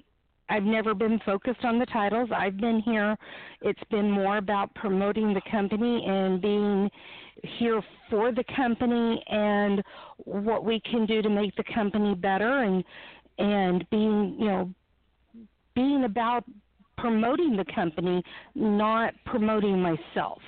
I've 0.52 0.64
never 0.64 0.94
been 0.94 1.20
focused 1.26 1.64
on 1.64 1.80
the 1.80 1.86
titles. 1.86 2.30
I've 2.36 2.58
been 2.58 2.82
here 2.82 3.16
it's 3.62 3.84
been 3.90 4.12
more 4.12 4.38
about 4.38 4.74
promoting 4.76 5.34
the 5.34 5.42
company 5.50 6.04
and 6.06 6.42
being 6.42 6.90
here 7.58 7.82
for 8.10 8.32
the 8.32 8.44
company 8.56 9.24
and 9.28 9.82
what 10.18 10.66
we 10.66 10.82
can 10.82 11.06
do 11.06 11.22
to 11.22 11.30
make 11.30 11.56
the 11.56 11.64
company 11.74 12.16
better 12.16 12.64
and 12.64 12.84
and 13.38 13.90
being, 13.90 14.36
you 14.38 14.46
know, 14.46 14.74
being 15.74 16.04
about 16.04 16.44
promoting 16.98 17.56
the 17.56 17.66
company, 17.74 18.22
not 18.54 19.14
promoting 19.26 19.82
myself. 19.82 20.42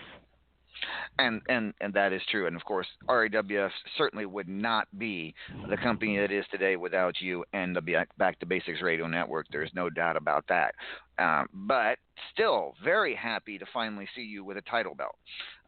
And 1.20 1.42
and 1.50 1.74
and 1.82 1.94
that 1.94 2.14
is 2.14 2.22
true. 2.30 2.48
And 2.48 2.56
of 2.56 2.64
course, 2.66 2.88
RAWF 3.08 3.72
certainly 3.98 4.26
would 4.26 4.48
not 4.48 4.88
be 4.98 5.34
the 5.70 5.78
company 5.78 6.18
it 6.18 6.32
is 6.32 6.46
today 6.52 6.76
without 6.76 7.16
you 7.20 7.44
and 7.54 7.76
the 7.76 8.06
Back 8.18 8.40
to 8.40 8.46
Basics 8.46 8.82
Radio 8.82 9.08
Network. 9.08 9.48
There's 9.52 9.72
no 9.74 9.90
doubt 9.90 10.18
about 10.18 10.46
that. 10.50 10.76
Um, 11.20 11.48
but 11.54 12.00
still, 12.34 12.74
very 12.84 13.14
happy 13.14 13.60
to 13.60 13.66
finally 13.72 14.08
see 14.16 14.24
you 14.24 14.44
with 14.44 14.58
a 14.58 14.62
title 14.62 14.96
belt, 14.96 15.16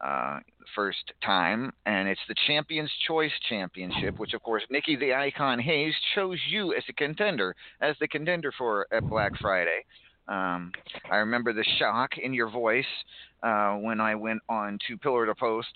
uh, 0.04 0.40
first 0.74 1.12
time, 1.24 1.72
and 1.86 2.08
it's 2.08 2.20
the 2.26 2.34
Champions 2.48 2.90
Choice 3.06 3.32
Championship, 3.48 4.18
which 4.18 4.34
of 4.34 4.42
course 4.42 4.64
Nikki 4.70 4.96
the 4.96 5.14
Icon 5.14 5.60
Hayes 5.60 5.94
chose 6.14 6.38
you 6.50 6.74
as 6.74 6.82
a 6.88 6.92
contender, 6.92 7.54
as 7.80 7.94
the 8.00 8.08
contender 8.08 8.52
for 8.58 8.86
at 8.92 9.08
Black 9.08 9.32
Friday. 9.40 9.84
Um, 10.28 10.72
I 11.10 11.16
remember 11.18 11.52
the 11.52 11.64
shock 11.78 12.18
in 12.18 12.34
your 12.34 12.50
voice 12.50 12.84
uh, 13.42 13.74
when 13.74 14.00
I 14.00 14.14
went 14.14 14.40
on 14.48 14.78
to 14.88 14.96
Pillar 14.96 15.26
to 15.26 15.34
Post 15.34 15.72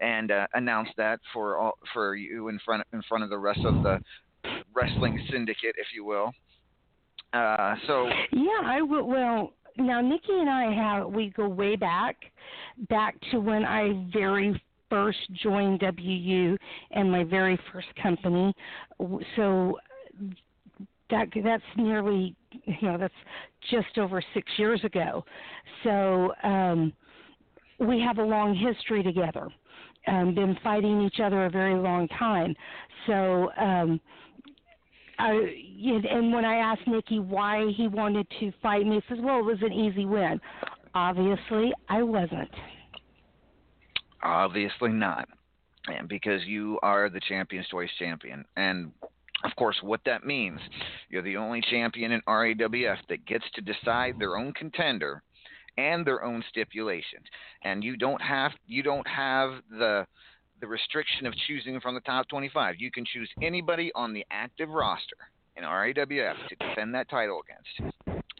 and 0.00 0.30
uh, 0.30 0.46
announced 0.54 0.92
that 0.96 1.20
for 1.32 1.58
all, 1.58 1.78
for 1.92 2.16
you 2.16 2.48
in 2.48 2.58
front 2.64 2.84
in 2.92 3.02
front 3.08 3.24
of 3.24 3.30
the 3.30 3.38
rest 3.38 3.60
of 3.64 3.82
the 3.82 4.00
wrestling 4.74 5.20
syndicate, 5.30 5.74
if 5.78 5.88
you 5.94 6.04
will. 6.04 6.32
Uh, 7.32 7.74
so 7.86 8.08
Yeah, 8.32 8.62
I 8.64 8.80
will. 8.82 9.04
Well, 9.04 9.52
now 9.76 10.00
Nikki 10.00 10.32
and 10.32 10.50
I 10.50 10.72
have 10.72 11.08
we 11.08 11.30
go 11.30 11.48
way 11.48 11.76
back, 11.76 12.16
back 12.88 13.16
to 13.30 13.38
when 13.38 13.64
I 13.64 14.08
very 14.12 14.60
first 14.90 15.18
joined 15.42 15.82
WU 15.82 16.56
and 16.92 17.10
my 17.10 17.24
very 17.24 17.58
first 17.72 17.88
company. 18.02 18.54
So 19.36 19.78
that 21.10 21.28
that's 21.42 21.62
nearly 21.76 22.34
you 22.64 22.76
know 22.82 22.98
that's 22.98 23.14
just 23.70 23.98
over 23.98 24.22
six 24.34 24.50
years 24.56 24.82
ago. 24.84 25.24
So 25.84 26.32
um, 26.42 26.92
we 27.78 28.00
have 28.00 28.18
a 28.18 28.22
long 28.22 28.54
history 28.54 29.02
together. 29.02 29.48
Um, 30.06 30.34
been 30.34 30.56
fighting 30.62 31.02
each 31.02 31.20
other 31.22 31.46
a 31.46 31.50
very 31.50 31.74
long 31.74 32.08
time. 32.08 32.54
So. 33.06 33.50
Um, 33.58 34.00
I, 35.20 35.32
and 35.32 36.32
when 36.32 36.44
I 36.44 36.58
asked 36.58 36.86
Nikki 36.86 37.18
why 37.18 37.72
he 37.76 37.88
wanted 37.88 38.24
to 38.38 38.52
fight 38.62 38.86
me, 38.86 39.02
he 39.08 39.14
says, 39.14 39.18
"Well, 39.20 39.40
it 39.40 39.44
was 39.44 39.58
an 39.62 39.72
easy 39.72 40.06
win." 40.06 40.40
Obviously, 40.94 41.72
I 41.88 42.04
wasn't. 42.04 42.50
Obviously 44.22 44.90
not. 44.90 45.28
And 45.86 46.08
because 46.08 46.44
you 46.46 46.78
are 46.82 47.08
the 47.08 47.20
Champions 47.28 47.66
Choice 47.68 47.90
champion. 47.98 48.44
And 48.56 48.92
of 49.44 49.54
course, 49.56 49.76
what 49.82 50.00
that 50.04 50.24
means, 50.24 50.60
you're 51.08 51.22
the 51.22 51.36
only 51.36 51.60
champion 51.60 52.12
in 52.12 52.20
RAWF 52.26 52.98
that 53.08 53.26
gets 53.26 53.44
to 53.54 53.60
decide 53.60 54.14
their 54.18 54.36
own 54.36 54.52
contender 54.52 55.22
and 55.76 56.04
their 56.04 56.24
own 56.24 56.42
stipulations. 56.50 57.24
And 57.62 57.84
you 57.84 57.96
don't 57.96 58.20
have 58.20 58.52
you 58.66 58.82
don't 58.82 59.06
have 59.06 59.62
the 59.70 60.06
the 60.60 60.66
restriction 60.66 61.26
of 61.26 61.34
choosing 61.46 61.80
from 61.80 61.94
the 61.94 62.00
top 62.00 62.28
25. 62.28 62.76
You 62.78 62.90
can 62.90 63.04
choose 63.04 63.30
anybody 63.40 63.92
on 63.94 64.12
the 64.12 64.26
active 64.30 64.68
roster 64.68 65.16
in 65.56 65.62
RAWF 65.62 66.48
to 66.48 66.56
defend 66.56 66.94
that 66.94 67.08
title 67.08 67.40
against. 67.44 67.94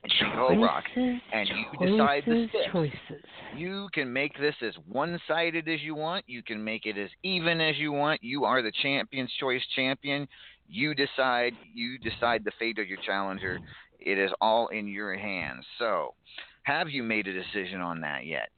It's 0.05 0.14
Shingo 0.14 0.62
Rock. 0.62 0.84
Choices, 0.94 1.20
and 1.32 1.49
you 1.49 1.86
decide 1.86 2.22
the 2.26 2.46
choices, 2.53 2.70
choices. 2.72 3.24
You 3.57 3.88
can 3.92 4.12
make 4.12 4.38
this 4.38 4.55
as 4.62 4.74
one 4.86 5.18
sided 5.26 5.68
as 5.68 5.80
you 5.82 5.94
want. 5.94 6.24
You 6.28 6.42
can 6.42 6.62
make 6.62 6.86
it 6.86 6.96
as 6.96 7.11
even 7.22 7.61
as 7.61 7.76
you 7.76 7.92
want. 7.92 8.22
You 8.22 8.44
are 8.44 8.62
the 8.62 8.72
champion's 8.82 9.32
choice 9.40 9.62
champion. 9.74 10.28
You 10.68 10.94
decide 10.94 11.55
you 11.74 11.99
decide 11.99 12.44
the 12.44 12.53
fate 12.59 12.78
of 12.78 12.86
your 12.86 12.99
challenger. 13.05 13.59
It 13.99 14.18
is 14.18 14.30
all 14.40 14.68
in 14.68 14.86
your 14.86 15.16
hands. 15.16 15.64
So 15.78 16.14
have 16.62 16.88
you 16.90 17.03
made 17.03 17.26
a 17.26 17.32
decision 17.32 17.80
on 17.80 18.01
that 18.03 18.26
yet? 18.26 18.51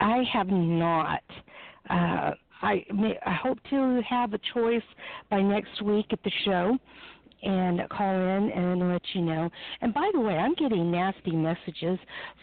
I 0.00 0.22
have 0.32 0.48
not. 0.48 1.22
Uh, 1.88 2.32
I 2.62 2.84
may, 2.94 3.18
I 3.26 3.34
hope 3.34 3.58
to 3.70 4.00
have 4.08 4.34
a 4.34 4.40
choice 4.54 4.82
by 5.30 5.40
next 5.40 5.82
week 5.82 6.06
at 6.12 6.22
the 6.22 6.30
show 6.44 6.78
and 7.42 7.80
call 7.90 8.14
in 8.14 8.50
and 8.50 8.88
let 8.92 9.02
you 9.14 9.22
know. 9.22 9.50
And 9.80 9.92
by 9.94 10.10
the 10.12 10.20
way, 10.20 10.34
I'm 10.36 10.54
getting 10.54 10.90
nasty 10.90 11.32
messages 11.32 11.98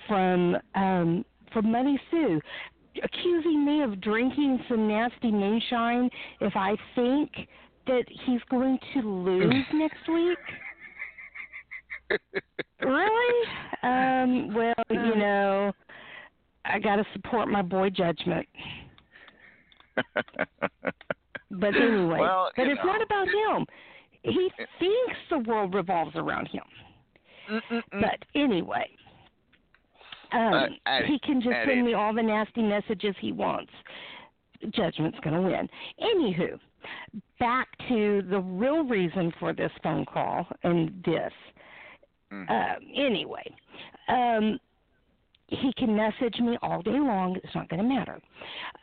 from 0.08 0.58
um 0.76 1.26
from 1.54 1.72
Money 1.72 2.00
Sue 2.12 2.42
accusing 3.04 3.64
me 3.66 3.84
of 3.84 4.02
drinking 4.02 4.60
some 4.68 4.88
nasty 4.88 5.32
moonshine 5.32 6.10
if 6.42 6.56
I 6.56 6.76
think 6.96 7.32
that 7.86 8.04
he's 8.26 8.42
going 8.50 8.80
to 8.94 9.02
lose 9.02 9.66
next 9.74 10.08
week. 10.10 10.38
really? 12.82 13.48
Um, 13.84 14.54
well, 14.54 14.74
you 14.90 15.16
know, 15.16 15.72
I 16.66 16.80
got 16.80 16.98
to 16.98 17.06
support 17.14 17.50
my 17.50 17.62
boy 17.62 17.90
judgment. 17.90 18.48
But 21.50 21.76
anyway, 21.76 22.20
Well, 22.20 22.52
but 22.56 22.68
it's 22.68 22.78
know, 22.84 22.92
not 22.92 23.02
about 23.02 23.28
him. 23.28 23.66
He 24.32 24.50
thinks 24.80 25.18
the 25.30 25.40
world 25.40 25.74
revolves 25.74 26.16
around 26.16 26.48
him. 26.48 26.64
Mm-mm-mm. 27.50 27.82
But 28.02 28.20
anyway, 28.36 28.90
um, 30.32 30.54
Uh, 30.54 30.68
Addie, 30.86 31.08
he 31.08 31.20
can 31.20 31.40
just 31.42 31.54
Addie. 31.56 31.72
send 31.72 31.86
me 31.86 31.94
all 31.94 32.14
the 32.14 32.22
nasty 32.24 32.62
messages 32.62 33.16
he 33.20 33.32
wants. 33.32 33.72
Judgment's 34.72 35.20
going 35.22 35.36
to 35.36 35.42
win. 35.42 35.70
Anywho, 36.02 36.60
back 37.40 37.68
to 37.88 38.22
the 38.30 38.40
real 38.40 38.84
reason 38.84 39.32
for 39.40 39.54
this 39.54 39.72
phone 39.84 40.04
call 40.06 40.48
and 40.64 41.02
this. 41.06 41.32
Mhm. 42.32 42.50
Um, 42.50 42.84
anyway, 42.96 43.50
um, 44.10 44.60
he 45.48 45.72
can 45.78 45.96
message 45.96 46.40
me 46.40 46.58
all 46.62 46.82
day 46.82 46.92
long. 46.92 47.38
It's 47.42 47.56
not 47.56 47.70
going 47.70 47.82
to 47.82 47.88
matter. 47.88 48.20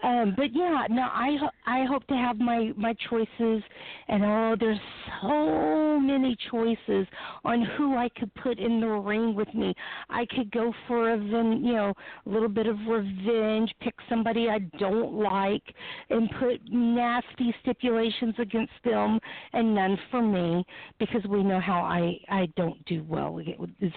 Um, 0.03 0.35
but 0.37 0.55
yeah, 0.55 0.87
no, 0.91 1.03
I 1.03 1.37
I 1.67 1.85
hope 1.85 2.07
to 2.07 2.15
have 2.15 2.39
my 2.39 2.73
my 2.77 2.95
choices, 3.09 3.63
and 4.09 4.25
oh, 4.25 4.57
there's 4.59 4.79
so 5.23 6.01
many 6.01 6.37
choices 6.51 7.07
on 7.45 7.63
who 7.77 7.97
I 7.97 8.09
could 8.19 8.33
put 8.35 8.59
in 8.59 8.81
the 8.81 8.89
ring 8.89 9.35
with 9.35 9.53
me. 9.55 9.75
I 10.09 10.27
could 10.27 10.51
go 10.51 10.73
for 10.89 11.13
a 11.13 11.19
you 11.19 11.73
know 11.75 11.93
a 12.27 12.29
little 12.29 12.49
bit 12.49 12.67
of 12.67 12.77
revenge, 12.89 13.73
pick 13.81 13.95
somebody 14.09 14.49
I 14.49 14.61
don't 14.79 15.15
like, 15.15 15.63
and 16.11 16.31
put 16.41 16.61
nasty 16.71 17.55
stipulations 17.63 18.35
against 18.39 18.73
them, 18.85 19.21
and 19.53 19.75
none 19.75 19.99
for 20.11 20.23
me 20.23 20.65
because 20.99 21.25
we 21.29 21.43
know 21.43 21.61
how 21.61 21.81
I 21.81 22.19
I 22.29 22.49
don't 22.57 22.83
do 22.87 23.05
well 23.07 23.33
with 23.33 23.47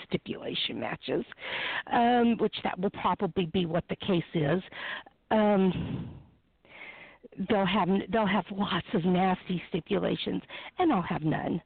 stipulation 0.08 0.80
matches, 0.80 1.26
um, 1.92 2.38
which 2.40 2.57
that 2.64 2.80
will 2.80 2.90
probably 2.92 3.46
be 3.48 3.66
what 3.66 3.84
the 3.90 3.96
case 3.98 4.24
is. 4.34 4.62
Um, 5.32 6.10
they'll 7.50 7.66
have 7.66 7.90
they'll 8.12 8.26
have 8.26 8.46
lots 8.52 8.88
of 8.94 9.06
nasty 9.06 9.62
stipulations, 9.70 10.42
and 10.80 10.92
I'll 10.92 11.02
have 11.02 11.24
none. 11.24 11.62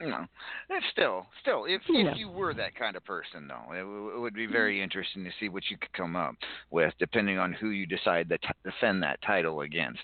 No, 0.00 0.26
that's 0.68 0.84
still, 0.92 1.26
still, 1.40 1.64
if 1.64 1.82
Yeah. 1.88 2.12
if 2.12 2.18
you 2.18 2.28
were 2.28 2.54
that 2.54 2.76
kind 2.76 2.94
of 2.96 3.04
person, 3.04 3.48
though, 3.48 3.72
it, 3.72 3.80
w- 3.80 4.10
it 4.14 4.20
would 4.20 4.34
be 4.34 4.46
very 4.46 4.80
interesting 4.80 5.24
to 5.24 5.30
see 5.40 5.48
what 5.48 5.68
you 5.70 5.76
could 5.76 5.92
come 5.92 6.14
up 6.14 6.36
with, 6.70 6.94
depending 7.00 7.38
on 7.38 7.52
who 7.52 7.70
you 7.70 7.84
decide 7.84 8.28
to 8.28 8.38
t- 8.38 8.48
defend 8.64 9.02
that 9.02 9.20
title 9.22 9.62
against. 9.62 10.02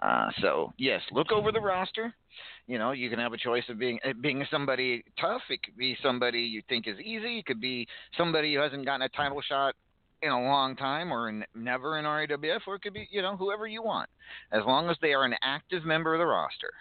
Uh, 0.00 0.30
so 0.40 0.72
yes, 0.78 1.02
look 1.12 1.30
over 1.30 1.52
the 1.52 1.60
roster. 1.60 2.14
You 2.66 2.78
know, 2.78 2.92
you 2.92 3.10
can 3.10 3.18
have 3.18 3.34
a 3.34 3.36
choice 3.36 3.64
of 3.68 3.78
being 3.78 4.00
being 4.22 4.46
somebody 4.50 5.04
tough. 5.20 5.42
It 5.50 5.62
could 5.62 5.76
be 5.76 5.94
somebody 6.02 6.40
you 6.40 6.62
think 6.70 6.88
is 6.88 6.98
easy. 7.00 7.38
It 7.40 7.44
could 7.44 7.60
be 7.60 7.86
somebody 8.16 8.54
who 8.54 8.60
hasn't 8.60 8.86
gotten 8.86 9.02
a 9.02 9.10
title 9.10 9.42
shot 9.42 9.74
in 10.22 10.30
a 10.30 10.42
long 10.42 10.74
time 10.74 11.12
or 11.12 11.28
in, 11.28 11.44
never 11.54 11.98
in 11.98 12.06
RAWF, 12.06 12.60
or 12.66 12.76
it 12.76 12.82
could 12.82 12.94
be 12.94 13.06
you 13.10 13.20
know 13.20 13.36
whoever 13.36 13.66
you 13.66 13.82
want, 13.82 14.08
as 14.52 14.62
long 14.64 14.88
as 14.88 14.96
they 15.02 15.12
are 15.12 15.24
an 15.24 15.34
active 15.42 15.84
member 15.84 16.14
of 16.14 16.18
the 16.20 16.26
roster. 16.26 16.72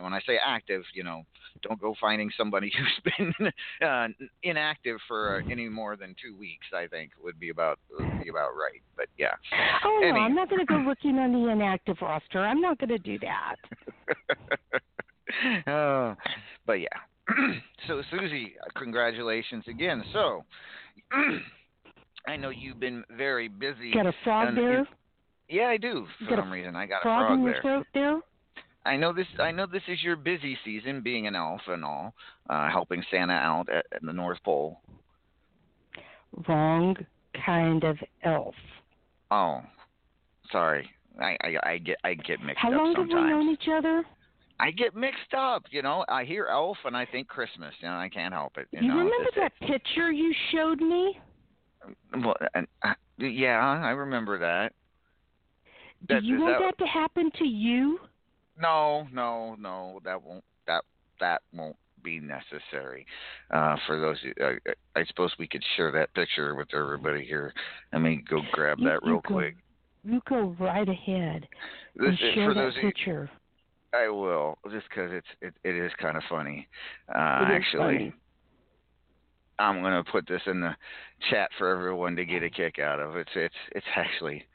And 0.00 0.04
when 0.06 0.14
I 0.14 0.20
say 0.26 0.38
active, 0.42 0.82
you 0.94 1.04
know, 1.04 1.26
don't 1.62 1.78
go 1.78 1.94
finding 2.00 2.30
somebody 2.34 2.72
who's 2.78 3.12
been 3.38 3.52
uh, 3.86 4.08
inactive 4.42 4.96
for 5.06 5.36
uh, 5.36 5.50
any 5.50 5.68
more 5.68 5.94
than 5.94 6.16
two 6.22 6.34
weeks. 6.38 6.66
I 6.74 6.86
think 6.86 7.10
would 7.22 7.38
be 7.38 7.50
about 7.50 7.78
would 7.98 8.22
be 8.24 8.30
about 8.30 8.52
right. 8.56 8.80
But 8.96 9.08
yeah. 9.18 9.34
Oh 9.84 10.00
no, 10.02 10.16
I'm 10.16 10.34
not 10.34 10.48
going 10.48 10.60
to 10.60 10.64
go 10.64 10.76
looking 10.78 11.18
on 11.18 11.32
the 11.32 11.50
inactive 11.50 11.98
roster. 12.00 12.40
I'm 12.40 12.62
not 12.62 12.78
going 12.78 12.88
to 12.88 12.98
do 12.98 13.18
that. 13.18 13.56
uh, 15.70 16.14
but 16.64 16.80
yeah. 16.80 16.88
so 17.86 18.00
Susie, 18.10 18.54
congratulations 18.76 19.64
again. 19.68 20.02
So 20.14 20.44
I 22.26 22.36
know 22.36 22.48
you've 22.48 22.80
been 22.80 23.04
very 23.14 23.48
busy. 23.48 23.92
Got 23.92 24.06
a 24.06 24.14
frog 24.24 24.48
and- 24.48 24.56
there? 24.56 24.88
Yeah, 25.50 25.66
I 25.66 25.78
do. 25.78 26.06
For 26.20 26.26
Got 26.30 26.38
a 26.38 26.42
some 26.42 26.52
reason, 26.52 26.76
I 26.76 26.86
got 26.86 27.00
a 27.00 27.02
Frog 27.02 27.26
frog 27.26 27.38
in 27.38 27.44
your 27.44 27.52
there. 27.54 27.62
throat 27.62 27.86
there? 27.92 28.20
I 28.90 28.96
know 28.96 29.12
this. 29.12 29.26
I 29.38 29.52
know 29.52 29.66
this 29.66 29.84
is 29.86 30.02
your 30.02 30.16
busy 30.16 30.58
season, 30.64 31.00
being 31.00 31.28
an 31.28 31.36
elf 31.36 31.60
and 31.68 31.84
all, 31.84 32.12
uh, 32.48 32.68
helping 32.68 33.04
Santa 33.08 33.34
out 33.34 33.68
at, 33.68 33.86
at 33.94 34.02
the 34.02 34.12
North 34.12 34.42
Pole. 34.42 34.80
Wrong 36.48 36.96
kind 37.46 37.84
of 37.84 37.96
elf. 38.24 38.56
Oh, 39.30 39.60
sorry. 40.50 40.90
I, 41.20 41.36
I 41.44 41.70
I 41.70 41.78
get 41.78 41.98
I 42.02 42.14
get 42.14 42.42
mixed 42.42 42.64
up. 42.64 42.72
How 42.72 42.72
up 42.72 42.76
long 42.78 42.94
have 42.96 43.06
we 43.06 43.14
known 43.14 43.48
each 43.50 43.68
other? 43.72 44.02
I 44.58 44.72
get 44.72 44.96
mixed 44.96 45.34
up. 45.38 45.62
You 45.70 45.82
know, 45.82 46.04
I 46.08 46.24
hear 46.24 46.48
elf 46.50 46.78
and 46.84 46.96
I 46.96 47.06
think 47.06 47.28
Christmas. 47.28 47.72
You 47.78 47.88
know, 47.88 47.94
I 47.94 48.08
can't 48.08 48.34
help 48.34 48.56
it. 48.56 48.66
You, 48.72 48.80
you 48.82 48.88
know, 48.88 48.96
remember 48.96 49.30
that 49.36 49.52
picture 49.60 50.10
you 50.10 50.34
showed 50.50 50.80
me? 50.80 51.16
Well, 52.12 52.34
and, 52.54 52.66
uh, 52.82 52.94
yeah, 53.18 53.60
I 53.60 53.90
remember 53.90 54.36
that. 54.40 54.72
Do 56.08 56.14
That- 56.14 56.24
you 56.24 56.40
want 56.40 56.58
that- 56.58 56.74
that 56.76 56.84
to 56.84 56.90
happen 56.90 57.30
to 57.38 57.44
you? 57.44 58.00
No, 58.60 59.06
no, 59.12 59.56
no. 59.58 60.00
That 60.04 60.22
won't. 60.22 60.44
That 60.66 60.82
that 61.20 61.42
won't 61.54 61.76
be 62.02 62.18
necessary. 62.20 63.06
Uh, 63.50 63.76
for 63.86 64.00
those, 64.00 64.16
uh, 64.42 64.52
I 64.96 65.04
suppose 65.06 65.32
we 65.38 65.46
could 65.46 65.62
share 65.76 65.90
that 65.92 66.12
picture 66.14 66.54
with 66.54 66.68
everybody 66.74 67.24
here. 67.24 67.52
Let 67.92 68.00
me 68.02 68.22
go 68.28 68.40
grab 68.52 68.78
You- 68.78 68.88
that 68.88 69.00
you 69.02 69.10
real 69.12 69.20
go- 69.20 69.34
quick. 69.34 69.56
You 70.02 70.20
go 70.26 70.56
right 70.58 70.88
ahead 70.88 71.46
This 71.94 72.08
and 72.08 72.18
share 72.18 72.48
for 72.48 72.54
that 72.54 72.60
those. 72.62 72.76
of 72.78 72.82
you- 72.82 72.88
picture. 72.88 73.30
I 73.92 74.08
will, 74.08 74.56
just 74.70 74.88
because 74.88 75.10
it's 75.12 75.26
it, 75.42 75.52
it 75.64 75.74
is 75.74 75.92
kind 75.94 76.16
of 76.16 76.22
funny. 76.28 76.68
Uh, 77.08 77.18
actually, 77.50 77.78
funny. 77.98 78.12
I'm 79.58 79.82
gonna 79.82 80.04
put 80.04 80.26
this 80.26 80.40
in 80.46 80.60
the 80.60 80.74
chat 81.28 81.50
for 81.58 81.68
everyone 81.68 82.16
to 82.16 82.24
get 82.24 82.42
a 82.42 82.48
kick 82.50 82.78
out 82.78 83.00
of. 83.00 83.16
It's 83.16 83.30
it's 83.34 83.54
it's 83.72 83.86
actually. 83.96 84.46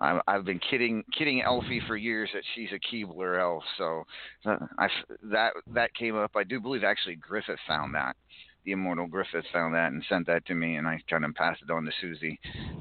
I'm, 0.00 0.20
I've 0.26 0.44
been 0.44 0.58
kidding 0.70 1.04
kidding 1.16 1.42
Elfie 1.42 1.80
for 1.86 1.96
years 1.96 2.30
that 2.34 2.42
she's 2.54 2.70
a 2.72 2.78
Keebler 2.94 3.40
elf. 3.40 3.62
So 3.78 4.04
uh, 4.46 4.56
I 4.78 4.88
that 5.24 5.52
that 5.74 5.94
came 5.94 6.16
up. 6.16 6.32
I 6.36 6.44
do 6.44 6.58
believe 6.60 6.84
actually 6.84 7.16
Griffith 7.16 7.58
found 7.68 7.94
that. 7.94 8.16
The 8.64 8.72
immortal 8.72 9.06
Griffith 9.06 9.44
found 9.52 9.74
that 9.74 9.92
and 9.92 10.04
sent 10.08 10.26
that 10.26 10.44
to 10.46 10.54
me, 10.54 10.76
and 10.76 10.86
I 10.86 11.00
kind 11.08 11.24
of 11.24 11.34
passed 11.34 11.62
it 11.62 11.70
on 11.70 11.84
to 11.84 11.92
Susie. 12.00 12.38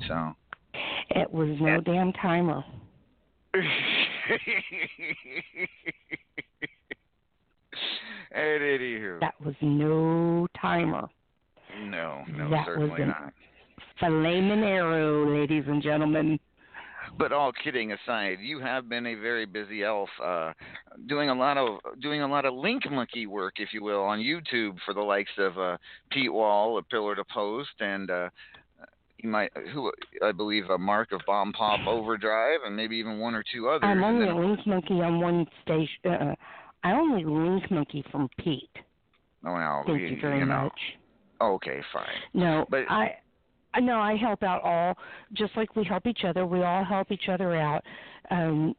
So. 0.07 0.35
It 1.11 1.31
was 1.31 1.57
no 1.59 1.81
damn 1.81 2.13
timer. 2.13 2.63
and 3.53 3.65
anywho, 8.61 9.19
That 9.19 9.33
was 9.43 9.55
no 9.61 10.47
timer. 10.61 11.07
no, 11.85 12.23
no, 12.29 12.49
that 12.49 12.65
certainly 12.65 12.89
was 12.91 12.99
an- 12.99 13.07
not. 13.07 13.33
Flamin' 13.99 14.63
arrow, 14.63 15.25
ladies 15.27 15.63
and 15.67 15.81
gentlemen. 15.81 16.39
But 17.19 17.33
all 17.33 17.51
kidding 17.51 17.91
aside, 17.91 18.37
you 18.41 18.59
have 18.61 18.87
been 18.87 19.05
a 19.05 19.15
very 19.15 19.45
busy 19.45 19.83
elf, 19.83 20.09
uh, 20.23 20.53
doing 21.07 21.29
a 21.29 21.35
lot 21.35 21.57
of 21.57 21.79
doing 22.01 22.21
a 22.21 22.27
lot 22.27 22.45
of 22.45 22.53
link 22.53 22.89
monkey 22.89 23.27
work, 23.27 23.55
if 23.57 23.73
you 23.73 23.83
will, 23.83 24.01
on 24.01 24.19
YouTube 24.19 24.77
for 24.85 24.93
the 24.93 25.01
likes 25.01 25.29
of 25.37 25.59
uh, 25.59 25.77
Pete 26.11 26.31
Wall, 26.31 26.77
a 26.77 26.81
Pillar 26.81 27.15
to 27.17 27.25
Post, 27.25 27.71
and 27.81 28.09
uh, 28.09 28.29
you 29.17 29.29
might 29.29 29.51
who 29.73 29.91
I 30.25 30.31
believe 30.31 30.69
a 30.69 30.77
Mark 30.77 31.11
of 31.11 31.19
Bomb 31.27 31.51
Pop 31.51 31.81
Overdrive, 31.85 32.61
and 32.65 32.73
maybe 32.73 32.95
even 32.95 33.19
one 33.19 33.35
or 33.35 33.43
two 33.53 33.67
others. 33.67 33.81
I'm 33.83 34.01
only 34.01 34.29
a 34.29 34.35
link 34.35 34.65
monkey 34.65 35.01
on 35.01 35.19
one 35.19 35.45
station. 35.63 35.89
Uh, 36.05 36.35
I 36.83 36.93
only 36.93 37.25
link 37.25 37.69
monkey 37.69 38.05
from 38.11 38.29
Pete. 38.39 38.69
oh, 39.45 39.51
well, 39.53 39.83
Thank 39.85 39.99
you, 39.99 40.07
you 40.07 40.21
very 40.21 40.39
you 40.39 40.45
know. 40.45 40.63
much. 40.63 40.79
Okay, 41.41 41.81
fine. 41.91 42.05
No, 42.33 42.65
But- 42.69 42.89
I, 42.89 43.15
Know 43.77 43.99
I 43.99 44.15
help 44.15 44.43
out 44.43 44.61
all, 44.63 44.97
just 45.33 45.55
like 45.55 45.75
we 45.75 45.83
help 45.85 46.05
each 46.05 46.23
other. 46.25 46.45
We 46.45 46.63
all 46.63 46.83
help 46.83 47.11
each 47.11 47.29
other 47.29 47.55
out. 47.55 47.83
Um, 48.29 48.75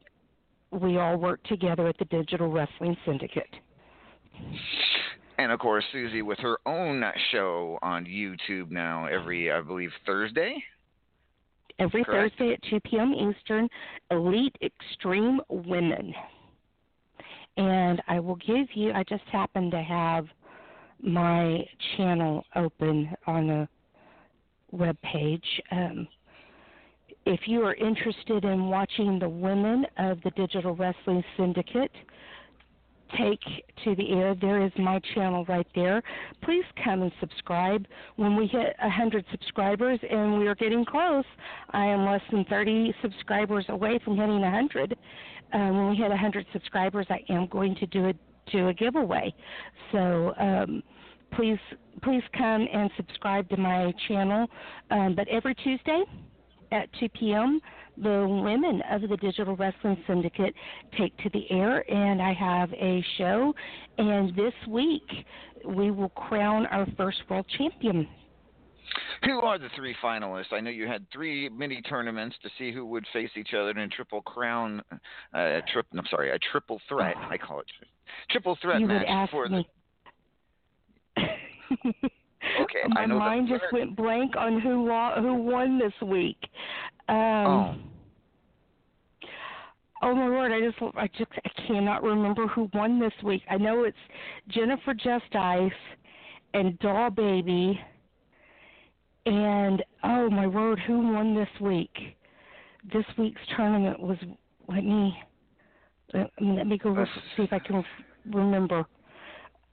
we 0.73 0.99
all 0.99 1.17
work 1.17 1.43
together 1.45 1.89
at 1.89 1.99
the 1.99 2.05
Digital 2.07 2.51
Wrestling 2.51 2.97
Syndicate. 3.05 3.55
And 5.39 5.51
of 5.51 5.59
course, 5.59 5.85
Susie 5.91 6.23
with 6.23 6.39
her 6.41 6.59
own 6.67 7.03
show 7.33 7.79
on 7.83 8.05
YouTube 8.05 8.71
now 8.71 9.07
every, 9.07 9.51
I 9.51 9.63
believe, 9.63 9.91
Thursday. 10.05 10.63
Every 11.79 12.05
Correct. 12.05 12.37
Thursday 12.37 12.53
at 12.53 12.63
2 12.69 12.81
p.m. 12.81 13.15
Eastern, 13.15 13.69
Elite 14.11 14.55
Extreme 14.61 15.41
Women. 15.49 16.15
And 17.57 18.03
I 18.07 18.21
will 18.21 18.37
give 18.37 18.67
you, 18.75 18.93
I 18.93 19.03
just 19.05 19.25
happen 19.33 19.71
to 19.71 19.81
have 19.81 20.27
my 21.03 21.65
channel 21.97 22.45
open 22.55 23.11
on 23.27 23.49
a 23.49 23.69
web 24.73 24.97
page. 25.03 25.45
Um, 25.71 26.07
if 27.27 27.41
you 27.47 27.63
are 27.63 27.75
interested 27.75 28.45
in 28.45 28.69
watching 28.69 29.19
the 29.19 29.29
women 29.29 29.87
of 29.99 30.21
the 30.23 30.31
Digital 30.31 30.75
Wrestling 30.75 31.23
Syndicate 31.37 31.93
take 33.19 33.41
to 33.85 33.95
the 33.97 34.13
air, 34.13 34.35
there 34.35 34.65
is 34.65 34.73
my 34.79 35.01
channel 35.15 35.45
right 35.47 35.67
there. 35.75 36.03
Please 36.43 36.65
come 36.85 37.03
and 37.03 37.13
subscribe. 37.21 37.87
When 38.17 38.37
we 38.37 38.47
hit 38.47 38.75
100 38.81 39.25
subscribers, 39.31 39.99
and 40.09 40.39
we 40.39 40.47
are 40.47 40.55
getting 40.55 40.85
close, 40.85 41.25
I 41.71 41.87
am 41.87 42.07
less 42.07 42.23
than 42.31 42.45
30 42.45 42.95
subscribers 43.03 43.65
away 43.69 43.99
from 44.05 44.17
hitting 44.17 44.41
100. 44.41 44.93
Uh, 44.93 45.59
when 45.59 45.91
we 45.91 45.97
hit 45.97 46.09
100 46.09 46.47
subscribers, 46.53 47.07
I 47.11 47.21
am 47.29 47.49
going 47.49 47.75
to 47.77 47.87
do 47.87 48.09
a 48.09 48.15
do 48.51 48.69
a 48.69 48.75
giveaway. 48.75 49.33
So. 49.93 50.35
Um, 50.39 50.83
please 51.33 51.59
please 52.03 52.23
come 52.37 52.67
and 52.73 52.91
subscribe 52.97 53.49
to 53.51 53.57
my 53.57 53.93
channel. 54.09 54.47
Um, 54.91 55.15
but 55.15 55.29
every 55.29 55.55
Tuesday 55.57 56.03
at 56.73 56.89
2 56.99 57.09
p.m., 57.11 57.61
the 57.97 58.27
women 58.43 58.83
of 58.91 59.03
the 59.03 59.17
Digital 59.17 59.57
Wrestling 59.57 60.03
Syndicate 60.07 60.55
take 60.97 61.17
to 61.19 61.31
the 61.31 61.51
air, 61.51 61.85
and 61.91 62.23
I 62.23 62.33
have 62.33 62.73
a 62.73 63.05
show. 63.19 63.53
And 63.99 64.35
this 64.35 64.55
week, 64.69 65.09
we 65.67 65.91
will 65.91 66.09
crown 66.11 66.67
our 66.67 66.87
first 66.97 67.19
world 67.29 67.47
champion. 67.59 68.09
Who 69.25 69.41
are 69.41 69.59
the 69.59 69.69
three 69.77 69.95
finalists? 70.03 70.53
I 70.53 70.61
know 70.61 70.71
you 70.71 70.87
had 70.87 71.07
three 71.13 71.49
mini 71.51 71.83
tournaments 71.83 72.37
to 72.43 72.51
see 72.59 72.73
who 72.73 72.87
would 72.87 73.05
face 73.13 73.31
each 73.37 73.55
other 73.55 73.71
in 73.71 73.79
a 73.79 73.89
triple 73.89 74.23
crown, 74.23 74.83
uh, 75.35 75.61
trip. 75.73 75.87
I'm 75.93 76.07
sorry, 76.11 76.31
a 76.31 76.39
triple 76.51 76.81
threat. 76.89 77.17
I 77.29 77.37
call 77.37 77.61
it 77.61 77.67
triple 78.31 78.57
threat 78.61 78.81
you 78.81 78.87
match 78.87 79.31
for 79.31 79.49
me. 79.49 79.69
Okay, 81.71 82.79
my 82.89 83.03
I 83.03 83.07
know 83.07 83.19
mind 83.19 83.49
just 83.49 83.65
went 83.73 83.97
blank 83.97 84.37
on 84.37 84.61
who 84.61 84.89
lo- 84.89 85.15
who 85.21 85.35
won 85.35 85.79
this 85.79 85.93
week. 86.03 86.39
Um, 87.09 87.83
oh. 90.03 90.15
my 90.15 90.27
lord! 90.27 90.53
I 90.53 90.61
just 90.61 90.79
I 90.97 91.09
just 91.09 91.31
I 91.45 91.67
cannot 91.67 92.03
remember 92.03 92.47
who 92.47 92.71
won 92.73 92.99
this 92.99 93.13
week. 93.23 93.43
I 93.51 93.57
know 93.57 93.85
it's 93.85 93.97
Jennifer 94.49 94.95
Justice 94.95 95.79
and 96.55 96.79
Doll 96.79 97.11
Baby. 97.11 97.81
And 99.27 99.85
oh 100.03 100.31
my 100.31 100.47
word, 100.47 100.81
who 100.87 101.13
won 101.13 101.35
this 101.35 101.49
week? 101.61 102.17
This 102.93 103.05
week's 103.19 103.43
tournament 103.55 104.01
was 104.01 104.17
let 104.67 104.83
me 104.83 105.15
let, 106.15 106.67
me 106.67 106.79
go 106.79 107.05
see 107.37 107.43
if 107.43 107.53
I 107.53 107.59
can 107.59 107.85
remember. 108.33 108.85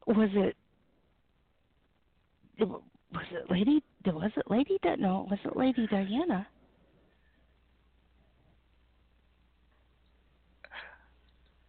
was 0.08 0.30
it 0.34 0.56
was 2.60 3.26
it 3.32 3.52
lady 3.52 3.84
was 4.04 4.32
it 4.36 4.50
lady 4.50 4.78
Di- 4.82 4.96
no 4.98 5.28
was 5.30 5.40
it 5.44 5.56
lady 5.56 5.88
diana 5.88 6.48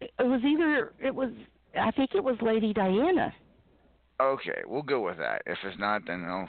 it 0.00 0.10
was 0.20 0.40
either 0.44 0.92
it 1.02 1.14
was 1.14 1.30
i 1.78 1.90
think 1.90 2.10
it 2.14 2.22
was 2.22 2.36
lady 2.42 2.72
diana 2.72 3.32
Okay, 4.18 4.62
we'll 4.66 4.82
go 4.82 5.02
with 5.04 5.18
that. 5.18 5.42
If 5.44 5.58
it's 5.62 5.78
not, 5.78 6.02
then 6.06 6.24
oh, 6.26 6.46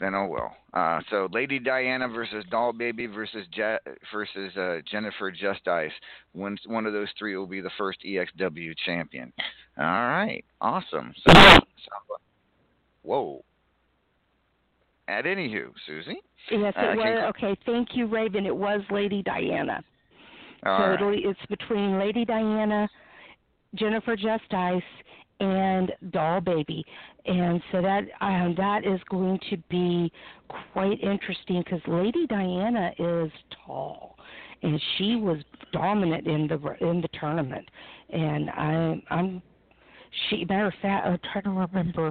then 0.00 0.14
oh 0.16 0.26
well. 0.26 0.56
Uh, 0.72 1.00
so 1.10 1.28
Lady 1.32 1.60
Diana 1.60 2.08
versus 2.08 2.44
Doll 2.50 2.72
Baby 2.72 3.06
versus 3.06 3.46
Je- 3.52 3.78
versus 4.12 4.56
uh, 4.56 4.78
Jennifer 4.90 5.30
Just 5.30 5.68
Ice. 5.68 5.92
One 6.32 6.58
one 6.66 6.86
of 6.86 6.92
those 6.92 7.06
three 7.16 7.36
will 7.36 7.46
be 7.46 7.60
the 7.60 7.70
first 7.78 8.00
EXW 8.04 8.74
champion. 8.84 9.32
All 9.78 9.84
right, 9.84 10.44
awesome. 10.60 11.14
So, 11.26 11.32
so 11.32 12.16
whoa. 13.02 13.44
At 15.06 15.24
anywho, 15.26 15.66
Susie. 15.86 16.20
yes 16.50 16.72
Uh, 16.76 16.80
it 16.82 16.96
was 16.96 17.04
can- 17.04 17.24
okay 17.26 17.56
thank 17.66 17.88
you 17.94 18.06
raven 18.06 18.44
it 18.46 18.56
was 18.56 18.80
lady 18.90 19.22
diana 19.22 19.82
All 20.64 20.96
so 20.98 21.04
right. 21.06 21.18
it's 21.24 21.46
between 21.48 21.98
lady 21.98 22.24
diana 22.24 22.88
jennifer 23.74 24.16
just 24.16 24.52
ice 24.52 24.82
and 25.50 25.92
doll 26.10 26.40
baby 26.40 26.84
and 27.26 27.60
so 27.70 27.80
that 27.82 28.02
um, 28.20 28.54
that 28.56 28.84
is 28.84 29.00
going 29.10 29.38
to 29.50 29.56
be 29.68 30.10
quite 30.72 31.00
interesting 31.02 31.62
because 31.62 31.80
lady 31.86 32.26
diana 32.26 32.90
is 32.98 33.30
tall 33.64 34.16
and 34.62 34.80
she 34.96 35.16
was 35.16 35.38
dominant 35.72 36.26
in 36.26 36.46
the 36.46 36.86
in 36.86 37.00
the 37.00 37.08
tournament 37.18 37.68
and 38.10 38.50
i 38.50 39.02
i'm 39.10 39.42
she 40.28 40.44
matter 40.44 40.66
of 40.66 40.74
fact 40.80 41.06
i'm 41.06 41.18
trying 41.32 41.44
to 41.44 41.50
remember 41.50 42.08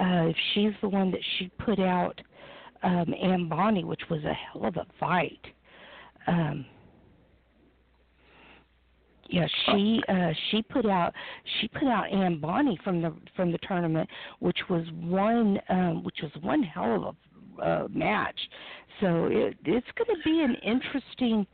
uh 0.00 0.28
if 0.28 0.36
she's 0.52 0.72
the 0.82 0.88
one 0.88 1.10
that 1.10 1.20
she 1.38 1.50
put 1.64 1.78
out 1.78 2.20
um 2.84 3.14
Ann 3.20 3.48
Bonnie, 3.48 3.84
which 3.84 4.02
was 4.10 4.22
a 4.24 4.34
hell 4.34 4.66
of 4.66 4.76
a 4.76 4.86
fight. 5.00 5.40
Um 6.26 6.66
yeah, 9.28 9.46
she 9.66 10.02
uh 10.08 10.32
she 10.50 10.62
put 10.62 10.86
out 10.86 11.12
she 11.60 11.68
put 11.68 11.84
out 11.84 12.12
Ann 12.12 12.40
Bonnie 12.40 12.78
from 12.84 13.02
the 13.02 13.14
from 13.36 13.52
the 13.52 13.58
tournament, 13.66 14.08
which 14.40 14.58
was 14.68 14.84
one 15.00 15.58
um 15.68 16.04
which 16.04 16.18
was 16.22 16.32
one 16.42 16.62
hell 16.62 17.08
of 17.08 17.16
a 17.60 17.84
uh, 17.84 17.88
match. 17.88 18.38
So 19.00 19.26
it 19.30 19.56
it's 19.64 19.86
going 19.96 20.16
to 20.16 20.22
be 20.24 20.40
an 20.40 20.56
interesting 20.62 21.46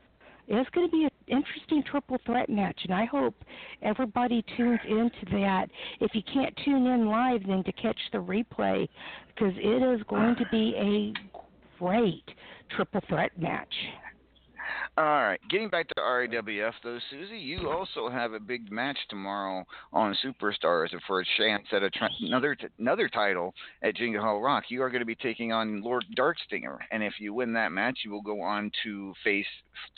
it's 0.52 0.68
going 0.70 0.88
to 0.88 0.90
be 0.90 1.04
an 1.04 1.10
interesting 1.28 1.82
triple 1.88 2.18
threat 2.26 2.50
match, 2.50 2.80
and 2.82 2.92
I 2.92 3.04
hope 3.04 3.36
everybody 3.82 4.44
tunes 4.56 4.80
into 4.88 5.38
that. 5.38 5.68
If 6.00 6.12
you 6.12 6.22
can't 6.32 6.52
tune 6.64 6.86
in 6.86 7.06
live, 7.06 7.46
then 7.46 7.62
to 7.62 7.72
catch 7.72 7.98
the 8.12 8.18
replay, 8.18 8.88
because 9.28 9.52
it 9.56 9.94
is 9.94 10.02
going 10.08 10.34
to 10.36 10.44
be 10.50 10.74
a 10.76 11.78
great 11.78 12.24
triple 12.74 13.00
threat 13.08 13.30
match. 13.38 13.72
All 14.98 15.04
right, 15.04 15.40
getting 15.48 15.68
back 15.68 15.88
to 15.88 15.94
RAWF 15.96 16.72
though, 16.82 16.98
Susie, 17.10 17.38
you 17.38 17.70
also 17.70 18.10
have 18.10 18.32
a 18.32 18.40
big 18.40 18.70
match 18.70 18.98
tomorrow 19.08 19.64
on 19.92 20.16
Superstars 20.22 20.88
for 21.06 21.20
a 21.20 21.24
chance 21.38 21.64
at 21.72 21.82
a 21.82 21.90
tra- 21.90 22.10
another 22.20 22.54
t- 22.54 22.66
another 22.78 23.08
title 23.08 23.54
at 23.82 23.96
Jingle 23.96 24.22
Hell 24.22 24.40
Rock. 24.40 24.64
You 24.68 24.82
are 24.82 24.90
going 24.90 25.00
to 25.00 25.06
be 25.06 25.14
taking 25.14 25.52
on 25.52 25.80
Lord 25.80 26.04
Darkstinger, 26.18 26.78
and 26.90 27.02
if 27.02 27.14
you 27.18 27.32
win 27.32 27.52
that 27.54 27.72
match, 27.72 28.00
you 28.04 28.10
will 28.10 28.20
go 28.20 28.42
on 28.42 28.70
to 28.82 29.14
face 29.24 29.46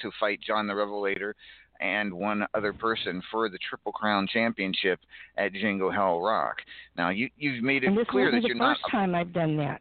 to 0.02 0.10
fight 0.20 0.40
John 0.46 0.66
the 0.66 0.74
Revelator 0.74 1.34
and 1.80 2.12
one 2.12 2.46
other 2.54 2.72
person 2.72 3.22
for 3.30 3.48
the 3.48 3.58
Triple 3.68 3.92
Crown 3.92 4.28
Championship 4.32 5.00
at 5.36 5.52
Jingle 5.52 5.90
Hell 5.90 6.20
Rock. 6.20 6.58
Now 6.96 7.08
you 7.08 7.28
you've 7.36 7.64
made 7.64 7.82
it 7.82 7.88
and 7.88 7.98
this 7.98 8.06
clear 8.08 8.30
that 8.30 8.42
the 8.42 8.48
you're 8.48 8.56
not. 8.56 8.76
first 8.76 8.92
time 8.92 9.14
I've 9.14 9.32
done 9.32 9.56
that. 9.56 9.80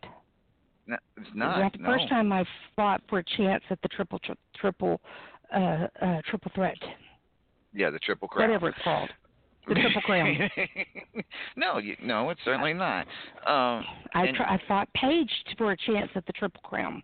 No, 0.88 0.97
it's 1.17 1.29
not. 1.34 1.59
not 1.59 1.71
the 1.73 1.79
no. 1.79 1.89
first 1.91 2.09
time 2.09 2.32
I've 2.32 2.47
fought 2.75 3.01
for 3.09 3.19
a 3.19 3.23
chance 3.38 3.63
at 3.69 3.82
the 3.82 3.88
triple 3.89 4.19
tri- 4.19 4.36
triple 4.57 4.99
uh 5.53 5.88
uh 6.01 6.21
triple 6.29 6.51
threat, 6.55 6.77
Yeah, 7.73 7.89
the 7.89 7.99
Triple 7.99 8.27
Crown. 8.27 8.49
whatever 8.49 8.69
it's 8.69 8.77
called. 8.84 9.09
The 9.67 9.75
Triple 9.75 10.01
Crown. 10.01 10.38
no, 11.55 11.77
you, 11.77 11.95
no, 12.01 12.29
it's 12.32 12.41
certainly 12.43 12.73
not. 12.73 13.05
Um, 13.45 13.86
I 14.15 14.25
and- 14.25 14.36
tr- 14.36 14.43
I 14.43 14.59
fought 14.67 14.89
Paige 14.93 15.32
for 15.57 15.71
a 15.71 15.77
chance 15.77 16.09
at 16.15 16.25
the 16.25 16.34
Triple 16.34 16.61
Crown. 16.63 17.03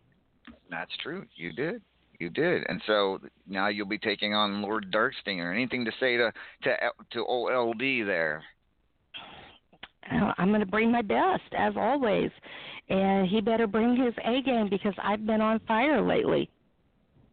That's 0.69 0.91
true. 1.03 1.25
You 1.36 1.53
did. 1.53 1.82
You 2.19 2.30
did. 2.32 2.63
And 2.67 2.82
so 2.88 3.19
now 3.47 3.67
you'll 3.67 3.86
be 3.86 3.99
taking 3.99 4.34
on 4.34 4.63
Lord 4.63 4.91
Darkstinger. 4.91 5.53
Anything 5.53 5.86
to 5.86 5.91
say 5.99 6.17
to 6.17 6.32
to 6.63 6.75
to 7.11 7.25
old 7.25 7.51
LD 7.53 8.07
there? 8.07 8.43
Uh, 10.12 10.34
I'm 10.38 10.49
going 10.49 10.62
to 10.62 10.66
bring 10.66 10.91
my 10.91 11.01
best 11.01 11.43
as 11.58 11.74
always, 11.76 12.32
and 12.89 13.28
he 13.28 13.41
better 13.41 13.68
bring 13.68 13.95
his 13.95 14.14
A 14.26 14.41
game 14.41 14.70
because 14.70 14.93
I've 15.03 15.26
been 15.26 15.41
on 15.41 15.60
fire 15.68 16.01
lately. 16.01 16.49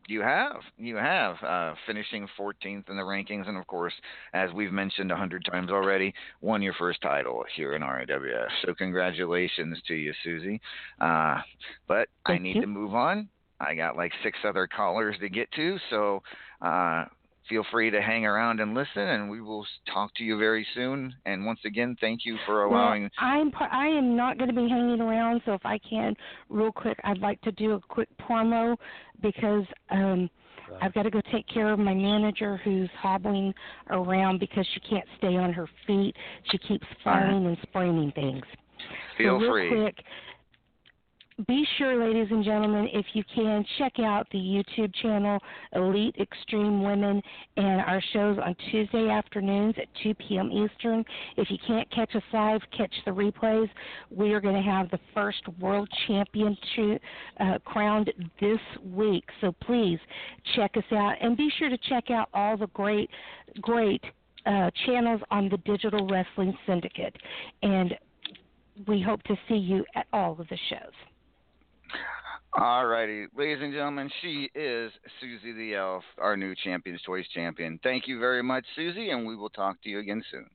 You 0.06 0.20
have. 0.20 0.56
You 0.76 0.96
have. 0.96 1.36
Uh, 1.42 1.74
finishing 1.86 2.28
14th 2.38 2.90
in 2.90 2.96
the 2.96 3.02
rankings, 3.02 3.48
and 3.48 3.56
of 3.56 3.66
course, 3.66 3.94
as 4.34 4.50
we've 4.52 4.72
mentioned 4.72 5.10
a 5.10 5.16
hundred 5.16 5.44
times 5.50 5.70
already, 5.70 6.12
won 6.40 6.60
your 6.60 6.74
first 6.74 7.00
title 7.00 7.44
here 7.56 7.74
in 7.74 7.82
RAWF. 7.82 8.48
So 8.64 8.74
congratulations 8.74 9.78
to 9.88 9.94
you, 9.94 10.12
Susie. 10.22 10.60
Uh, 11.00 11.36
but 11.88 12.08
I 12.26 12.38
need 12.38 12.56
you. 12.56 12.62
to 12.62 12.66
move 12.66 12.94
on. 12.94 13.28
I 13.60 13.74
got 13.74 13.96
like 13.96 14.12
six 14.22 14.36
other 14.46 14.66
callers 14.66 15.16
to 15.20 15.28
get 15.28 15.50
to, 15.52 15.78
so 15.88 16.22
uh, 16.60 17.06
feel 17.48 17.64
free 17.70 17.90
to 17.90 18.00
hang 18.00 18.26
around 18.26 18.60
and 18.60 18.74
listen, 18.74 19.02
and 19.02 19.30
we 19.30 19.40
will 19.40 19.66
talk 19.92 20.14
to 20.16 20.24
you 20.24 20.38
very 20.38 20.66
soon. 20.74 21.14
And 21.26 21.44
once 21.44 21.60
again, 21.64 21.96
thank 22.00 22.24
you 22.24 22.38
for 22.46 22.64
allowing. 22.64 23.02
Well, 23.02 23.10
I'm 23.20 23.50
par- 23.50 23.72
I 23.72 23.86
am 23.86 24.16
not 24.16 24.38
going 24.38 24.48
to 24.48 24.54
be 24.54 24.68
hanging 24.68 25.00
around, 25.00 25.42
so 25.44 25.52
if 25.52 25.64
I 25.64 25.78
can, 25.78 26.14
real 26.48 26.72
quick, 26.72 26.98
I'd 27.04 27.18
like 27.18 27.40
to 27.42 27.52
do 27.52 27.72
a 27.72 27.80
quick 27.80 28.08
promo 28.18 28.76
because 29.20 29.64
um 29.90 30.30
I've 30.80 30.94
got 30.94 31.02
to 31.02 31.10
go 31.10 31.20
take 31.32 31.46
care 31.46 31.72
of 31.72 31.78
my 31.78 31.94
manager 31.94 32.56
who's 32.64 32.88
hobbling 32.98 33.52
around 33.90 34.40
because 34.40 34.66
she 34.74 34.80
can't 34.80 35.04
stay 35.18 35.36
on 35.36 35.52
her 35.52 35.68
feet. 35.86 36.16
She 36.50 36.58
keeps 36.58 36.86
All 37.04 37.12
right. 37.12 37.30
falling 37.30 37.46
and 37.46 37.58
spraining 37.62 38.12
things. 38.12 38.44
Feel 39.16 39.38
so 39.38 39.44
real 39.44 39.52
free. 39.52 39.68
quick, 39.68 39.96
be 41.48 41.66
sure, 41.78 41.96
ladies 41.96 42.28
and 42.30 42.44
gentlemen, 42.44 42.88
if 42.92 43.06
you 43.12 43.24
can, 43.34 43.64
check 43.76 43.98
out 43.98 44.28
the 44.30 44.38
YouTube 44.38 44.94
channel 45.02 45.40
Elite 45.74 46.14
Extreme 46.20 46.80
Women 46.80 47.20
and 47.56 47.80
our 47.80 48.00
shows 48.12 48.38
on 48.38 48.54
Tuesday 48.70 49.08
afternoons 49.08 49.74
at 49.76 49.88
2 50.04 50.14
p.m. 50.14 50.52
Eastern. 50.52 51.04
If 51.36 51.50
you 51.50 51.58
can't 51.66 51.90
catch 51.90 52.14
us 52.14 52.22
live, 52.32 52.60
catch 52.76 52.94
the 53.04 53.10
replays. 53.10 53.68
We 54.10 54.32
are 54.32 54.40
going 54.40 54.54
to 54.54 54.62
have 54.62 54.88
the 54.90 55.00
first 55.12 55.42
world 55.58 55.88
champion 56.06 56.56
to, 56.76 56.98
uh, 57.40 57.58
crowned 57.64 58.12
this 58.40 58.60
week. 58.84 59.24
So 59.40 59.50
please 59.60 59.98
check 60.54 60.76
us 60.76 60.84
out 60.92 61.16
and 61.20 61.36
be 61.36 61.50
sure 61.58 61.68
to 61.68 61.78
check 61.88 62.12
out 62.12 62.28
all 62.32 62.56
the 62.56 62.68
great, 62.68 63.10
great 63.60 64.04
uh, 64.46 64.70
channels 64.86 65.20
on 65.32 65.48
the 65.48 65.58
Digital 65.58 66.06
Wrestling 66.06 66.56
Syndicate. 66.64 67.16
And 67.64 67.92
we 68.86 69.02
hope 69.02 69.24
to 69.24 69.36
see 69.48 69.56
you 69.56 69.84
at 69.96 70.06
all 70.12 70.32
of 70.38 70.46
the 70.46 70.58
shows. 70.70 70.92
All 72.56 72.86
righty, 72.86 73.26
ladies 73.36 73.58
and 73.60 73.72
gentlemen, 73.72 74.08
she 74.22 74.48
is 74.54 74.92
Susie 75.20 75.52
the 75.52 75.74
Elf, 75.74 76.04
our 76.18 76.36
new 76.36 76.54
Champions 76.62 77.00
Choice 77.02 77.26
champion. 77.34 77.80
Thank 77.82 78.06
you 78.06 78.20
very 78.20 78.42
much, 78.44 78.64
Susie, 78.76 79.10
and 79.10 79.26
we 79.26 79.34
will 79.34 79.50
talk 79.50 79.82
to 79.82 79.88
you 79.88 79.98
again 79.98 80.22
soon. 80.30 80.48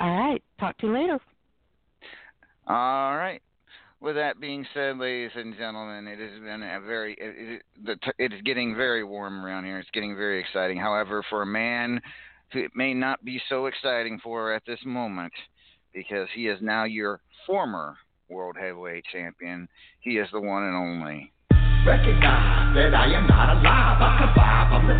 All 0.00 0.10
right. 0.10 0.42
Talk 0.60 0.76
to 0.78 0.86
you 0.86 0.92
later. 0.92 1.18
All 2.66 3.16
right. 3.16 3.40
With 4.00 4.16
that 4.16 4.38
being 4.38 4.66
said, 4.74 4.98
ladies 4.98 5.30
and 5.34 5.56
gentlemen, 5.56 6.06
it 6.06 6.18
has 6.20 6.40
been 6.40 6.62
a 6.62 6.80
very 6.80 7.14
it, 7.14 7.54
it, 7.54 7.62
the 7.84 7.96
t- 7.96 8.24
it 8.24 8.32
is 8.32 8.42
getting 8.42 8.76
very 8.76 9.02
warm 9.02 9.44
around 9.44 9.64
here. 9.64 9.78
It's 9.78 9.90
getting 9.92 10.14
very 10.14 10.38
exciting. 10.38 10.78
However, 10.78 11.24
for 11.30 11.42
a 11.42 11.46
man 11.46 12.00
it 12.52 12.70
may 12.74 12.94
not 12.94 13.24
be 13.24 13.40
so 13.48 13.66
exciting 13.66 14.20
for 14.22 14.52
at 14.52 14.62
this 14.66 14.78
moment, 14.84 15.32
because 15.92 16.28
he 16.34 16.48
is 16.48 16.58
now 16.62 16.84
your 16.84 17.20
former 17.46 17.96
world 18.28 18.56
heavyweight 18.60 19.04
champion. 19.12 19.68
He 20.00 20.18
is 20.18 20.28
the 20.32 20.40
one 20.40 20.64
and 20.64 20.76
only. 20.76 21.32
Recognize 21.86 22.74
that 22.76 22.92
I 22.92 23.08
am 23.16 23.26
not 23.26 23.56
alive. 23.56 23.96
I 23.96 24.10
survive. 24.20 24.68
I'm 24.76 24.84
the 24.84 24.98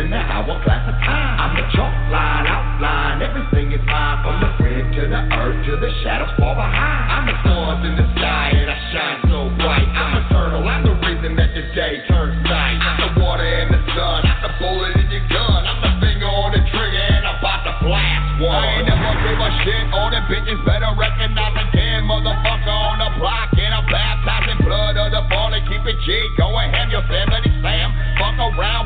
in 0.00 0.08
the 0.08 0.16
hourglass 0.16 0.88
of 0.88 0.96
time. 1.04 1.36
I'm 1.36 1.52
the 1.58 1.66
chalk 1.76 1.92
line, 2.08 2.46
outline. 2.48 3.20
Everything 3.20 3.72
is 3.76 3.84
mine. 3.84 4.24
From 4.24 4.36
the 4.40 4.50
red 4.64 4.84
to 4.94 5.02
the 5.10 5.22
earth 5.36 5.58
to 5.66 5.72
the 5.76 5.90
shadows 6.00 6.32
far 6.40 6.56
behind. 6.56 7.04
I'm 7.12 7.24
the 7.28 7.36
stars 7.44 7.80
in 7.84 7.94
the 8.00 8.06
sky 8.16 8.56
and 8.56 8.70
I 8.70 8.78
shine 8.94 9.20
so 9.28 9.52
bright. 9.60 9.84
I'm 9.84 10.24
eternal. 10.24 10.64
I'm 10.64 10.82
the 10.86 10.96
reason 11.04 11.36
that 11.36 11.50
day 11.74 12.00
turns 12.08 12.38
night. 12.48 12.78
I'm 12.80 12.96
the 13.04 13.10
water 13.20 13.44
and 13.44 13.74
the 13.74 13.82
sun. 13.92 14.20
I'm 14.24 14.40
the 14.40 14.52
bullet 14.56 14.96
in 14.96 15.10
your 15.12 15.26
gun. 15.28 15.60
I'm 15.66 15.80
the 15.84 15.92
finger 16.00 16.30
on 16.30 16.56
the 16.56 16.62
trigger 16.72 17.04
and 17.04 17.26
I'm 17.26 17.36
about 17.36 17.68
to 17.68 17.74
blast 17.84 18.40
one. 18.40 18.56
I 18.56 18.80
ain't 18.80 18.88
never 18.88 19.10
a 19.44 19.50
shit. 19.66 19.84
The 20.10 20.22
bitches 20.26 20.60
better 20.64 20.79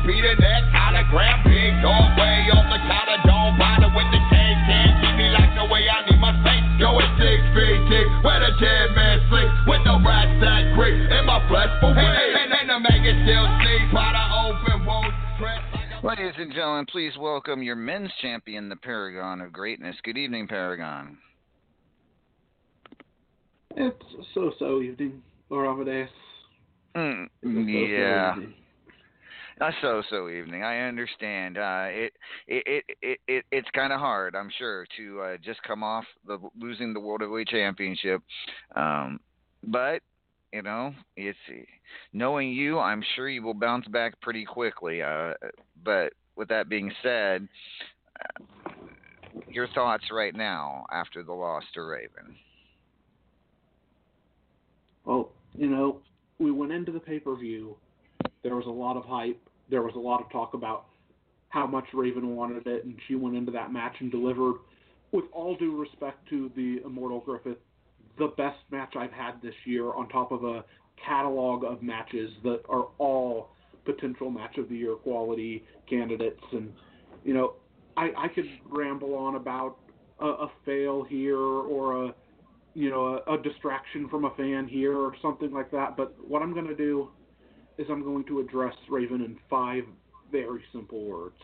around, 0.05 0.13
be 0.13 0.21
the 0.21 0.35
hologram. 0.73 1.43
Big 1.45 1.81
dog 1.81 2.17
way 2.17 2.49
off 2.53 2.67
the 2.69 2.79
counter. 2.85 3.19
Don't 3.25 3.57
bother 3.57 3.89
with 3.89 4.09
the 4.13 4.21
cake. 4.29 4.59
Can't 4.69 4.93
keep 5.01 5.15
me 5.17 5.27
like 5.33 5.53
the 5.57 5.65
way 5.65 5.89
I 5.89 6.05
need 6.05 6.19
my 6.19 6.33
space. 6.41 6.65
Go 6.79 6.99
at 6.99 7.09
six 7.17 7.41
feet 7.57 7.81
thick. 7.89 8.07
Where 8.23 8.39
the 8.39 8.51
dead 8.61 8.95
man 8.95 9.17
sleep. 9.29 9.49
With 9.67 9.83
the 9.85 9.95
rats 10.05 10.33
that 10.41 10.73
creep. 10.77 10.97
In 11.09 11.25
my 11.25 11.41
flesh 11.49 11.69
for 11.81 11.93
hey, 11.93 12.33
and, 12.37 12.53
and 12.53 12.69
the 12.69 12.79
maggot 12.79 13.17
still 13.25 13.45
sleep. 13.61 13.93
By 13.93 14.13
the 14.13 14.25
open 14.45 14.85
wounds. 14.85 15.15
Ladies 16.03 16.33
and 16.37 16.53
gentlemen, 16.53 16.85
please 16.85 17.13
welcome 17.17 17.63
your 17.63 17.75
men's 17.75 18.11
champion, 18.21 18.69
the 18.69 18.75
Paragon 18.75 19.41
of 19.41 19.51
Greatness. 19.51 19.95
Good 20.03 20.17
evening, 20.17 20.47
Paragon. 20.47 21.17
It's 23.75 23.97
so 24.33 24.53
so 24.59 24.81
evening, 24.81 25.21
or 25.49 25.65
Amadeus. 25.65 26.09
Mm, 26.95 27.25
It's 27.25 27.43
a 27.43 27.47
so-so 27.47 27.91
yeah. 27.91 28.35
evening. 28.35 28.53
A 29.61 29.71
so-so 29.81 30.27
evening. 30.27 30.63
I 30.63 30.79
understand. 30.79 31.57
Uh, 31.57 31.85
it, 31.87 32.13
it, 32.45 32.63
it, 32.65 32.97
it, 33.01 33.19
it 33.27 33.45
it's 33.51 33.69
kind 33.73 33.93
of 33.93 34.01
hard, 34.01 34.35
I'm 34.35 34.51
sure, 34.57 34.85
to 34.97 35.21
uh, 35.21 35.37
just 35.37 35.63
come 35.63 35.81
off 35.81 36.03
the 36.27 36.39
losing 36.59 36.93
the 36.93 36.99
World 36.99 37.21
Heavyweight 37.21 37.47
Championship. 37.47 38.21
Um, 38.75 39.19
but 39.63 40.01
you 40.51 40.61
know, 40.61 40.93
it's 41.15 41.37
knowing 42.11 42.51
you, 42.51 42.79
I'm 42.79 43.01
sure 43.15 43.29
you 43.29 43.43
will 43.43 43.53
bounce 43.53 43.87
back 43.87 44.19
pretty 44.21 44.43
quickly. 44.43 45.01
Uh, 45.01 45.33
but 45.85 46.11
with 46.35 46.49
that 46.49 46.67
being 46.67 46.91
said, 47.01 47.47
uh, 48.19 48.71
your 49.47 49.69
thoughts 49.69 50.05
right 50.11 50.35
now 50.35 50.85
after 50.91 51.23
the 51.23 51.33
loss 51.33 51.63
to 51.75 51.81
Raven. 51.81 52.35
Well, 55.05 55.31
you 55.53 55.69
know, 55.69 56.01
we 56.39 56.51
went 56.51 56.73
into 56.73 56.91
the 56.91 56.99
pay 56.99 57.19
per 57.19 57.37
view. 57.37 57.77
There 58.45 58.55
was 58.55 58.67
a 58.67 58.69
lot 58.69 58.95
of 58.95 59.05
hype. 59.05 59.41
There 59.71 59.81
was 59.81 59.95
a 59.95 59.99
lot 59.99 60.21
of 60.21 60.31
talk 60.31 60.53
about 60.53 60.85
how 61.49 61.65
much 61.65 61.85
Raven 61.95 62.35
wanted 62.35 62.67
it, 62.67 62.85
and 62.85 62.95
she 63.07 63.15
went 63.15 63.35
into 63.35 63.51
that 63.53 63.73
match 63.73 63.95
and 64.01 64.11
delivered. 64.11 64.57
With 65.11 65.25
all 65.33 65.55
due 65.55 65.75
respect 65.75 66.29
to 66.29 66.51
the 66.55 66.79
Immortal 66.85 67.21
Griffith, 67.21 67.57
the 68.19 68.27
best 68.37 68.59
match 68.69 68.93
I've 68.95 69.11
had 69.11 69.41
this 69.41 69.55
year, 69.65 69.91
on 69.93 70.09
top 70.09 70.31
of 70.31 70.43
a 70.43 70.63
catalog 71.03 71.63
of 71.63 71.81
matches 71.81 72.29
that 72.43 72.61
are 72.69 72.89
all 72.99 73.49
potential 73.83 74.29
match 74.29 74.59
of 74.59 74.69
the 74.69 74.75
year 74.75 74.93
quality 74.93 75.63
candidates. 75.89 76.43
And 76.51 76.71
you 77.23 77.33
know, 77.33 77.53
I, 77.97 78.11
I 78.15 78.27
could 78.27 78.45
ramble 78.69 79.15
on 79.15 79.37
about 79.37 79.77
a, 80.19 80.27
a 80.27 80.51
fail 80.67 81.03
here 81.03 81.39
or 81.39 82.05
a 82.05 82.15
you 82.75 82.91
know, 82.91 83.21
a, 83.25 83.33
a 83.33 83.41
distraction 83.41 84.07
from 84.07 84.25
a 84.25 84.35
fan 84.35 84.67
here 84.67 84.95
or 84.95 85.15
something 85.19 85.51
like 85.51 85.71
that. 85.71 85.97
But 85.97 86.13
what 86.27 86.43
I'm 86.43 86.53
going 86.53 86.67
to 86.67 86.75
do 86.75 87.09
is 87.77 87.87
I'm 87.89 88.03
going 88.03 88.25
to 88.25 88.39
address 88.39 88.73
Raven 88.89 89.21
in 89.21 89.37
five 89.49 89.83
very 90.31 90.61
simple 90.73 91.03
words. 91.03 91.35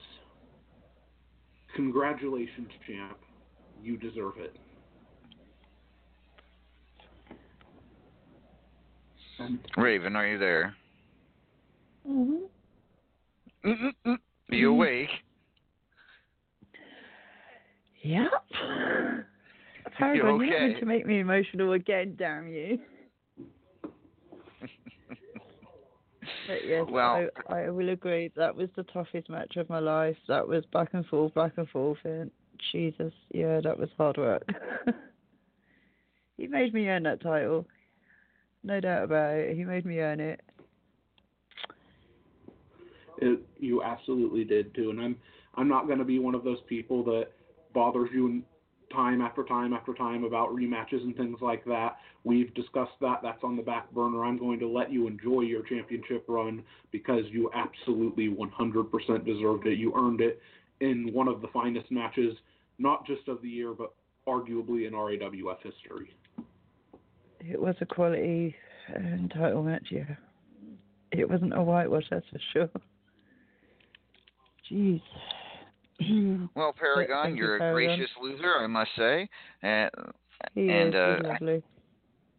Congratulations, 1.75 2.69
champ. 2.87 3.17
You 3.81 3.97
deserve 3.97 4.33
it. 4.37 4.55
Raven, 9.75 10.15
are 10.15 10.27
you 10.27 10.37
there? 10.37 10.75
Mm-hmm. 12.07 13.69
Mm-mm-mm. 13.69 14.17
Are 14.51 14.55
you 14.55 14.69
awake? 14.69 15.09
Yep. 18.03 18.31
You 18.51 19.23
Paragon, 19.97 20.15
you're 20.15 20.59
not 20.59 20.71
okay? 20.71 20.79
to 20.79 20.85
make 20.85 21.05
me 21.05 21.19
emotional 21.19 21.73
again, 21.73 22.15
damn 22.17 22.47
you. 22.47 22.79
But 26.47 26.67
yes, 26.67 26.85
Well- 26.89 27.27
I, 27.49 27.53
I 27.53 27.69
will 27.69 27.89
agree. 27.89 28.31
That 28.35 28.55
was 28.55 28.69
the 28.75 28.83
toughest 28.83 29.29
match 29.29 29.57
of 29.57 29.69
my 29.69 29.79
life. 29.79 30.17
That 30.27 30.47
was 30.47 30.63
back 30.73 30.89
and 30.93 31.05
forth, 31.05 31.33
back 31.33 31.53
and 31.57 31.69
forth, 31.69 31.99
and 32.03 32.31
Jesus, 32.71 33.13
yeah, 33.33 33.59
that 33.61 33.77
was 33.77 33.89
hard 33.97 34.17
work. 34.17 34.47
he 36.37 36.47
made 36.47 36.73
me 36.73 36.87
earn 36.87 37.03
that 37.03 37.21
title, 37.21 37.65
no 38.63 38.79
doubt 38.79 39.03
about 39.05 39.35
it. 39.35 39.55
He 39.55 39.63
made 39.63 39.85
me 39.85 39.99
earn 39.99 40.19
it. 40.19 40.41
it, 43.21 43.39
you 43.59 43.83
absolutely 43.83 44.43
did 44.43 44.73
too. 44.75 44.89
And 44.89 44.99
I'm 44.99 45.15
I'm 45.55 45.67
not 45.67 45.85
going 45.85 45.99
to 45.99 46.05
be 46.05 46.19
one 46.19 46.35
of 46.35 46.43
those 46.43 46.59
people 46.67 47.03
that 47.05 47.27
bothers 47.73 48.09
you 48.13 48.41
time 48.91 49.21
after 49.21 49.43
time 49.43 49.73
after 49.73 49.93
time 49.93 50.23
about 50.23 50.49
rematches 50.49 51.01
and 51.03 51.15
things 51.15 51.37
like 51.41 51.63
that. 51.65 51.97
We've 52.23 52.53
discussed 52.53 52.91
that. 53.01 53.19
That's 53.23 53.43
on 53.43 53.55
the 53.55 53.63
back 53.63 53.91
burner. 53.91 54.23
I'm 54.23 54.37
going 54.37 54.59
to 54.59 54.67
let 54.67 54.91
you 54.91 55.07
enjoy 55.07 55.41
your 55.41 55.63
championship 55.63 56.25
run 56.27 56.63
because 56.91 57.23
you 57.29 57.49
absolutely 57.53 58.29
100% 58.29 59.25
deserved 59.25 59.67
it. 59.67 59.77
You 59.77 59.93
earned 59.95 60.21
it 60.21 60.41
in 60.81 61.11
one 61.13 61.27
of 61.27 61.41
the 61.41 61.47
finest 61.47 61.91
matches, 61.91 62.35
not 62.79 63.05
just 63.05 63.27
of 63.27 63.41
the 63.41 63.49
year, 63.49 63.73
but 63.73 63.93
arguably 64.27 64.87
in 64.87 64.93
RAWF 64.93 65.57
history. 65.63 66.13
It 67.39 67.59
was 67.59 67.75
a 67.81 67.85
quality 67.85 68.55
uh, 68.89 69.27
title 69.33 69.63
match, 69.63 69.87
yeah. 69.89 70.15
It 71.11 71.29
wasn't 71.29 71.57
a 71.57 71.61
whitewash, 71.61 72.05
that's 72.09 72.25
for 72.31 72.39
sure. 72.53 72.69
Jeez. 74.71 75.01
Well, 76.55 76.73
Paragon, 76.77 77.25
thank 77.25 77.37
you, 77.37 77.43
you're 77.43 77.55
a 77.57 77.59
Paragon. 77.59 77.97
gracious 77.97 78.11
loser, 78.21 78.53
I 78.59 78.67
must 78.67 78.91
say. 78.97 79.29
And, 79.61 79.89
He 80.55 80.69
and 80.69 80.89
is, 80.89 80.95
uh, 80.95 81.17
lovely. 81.23 81.63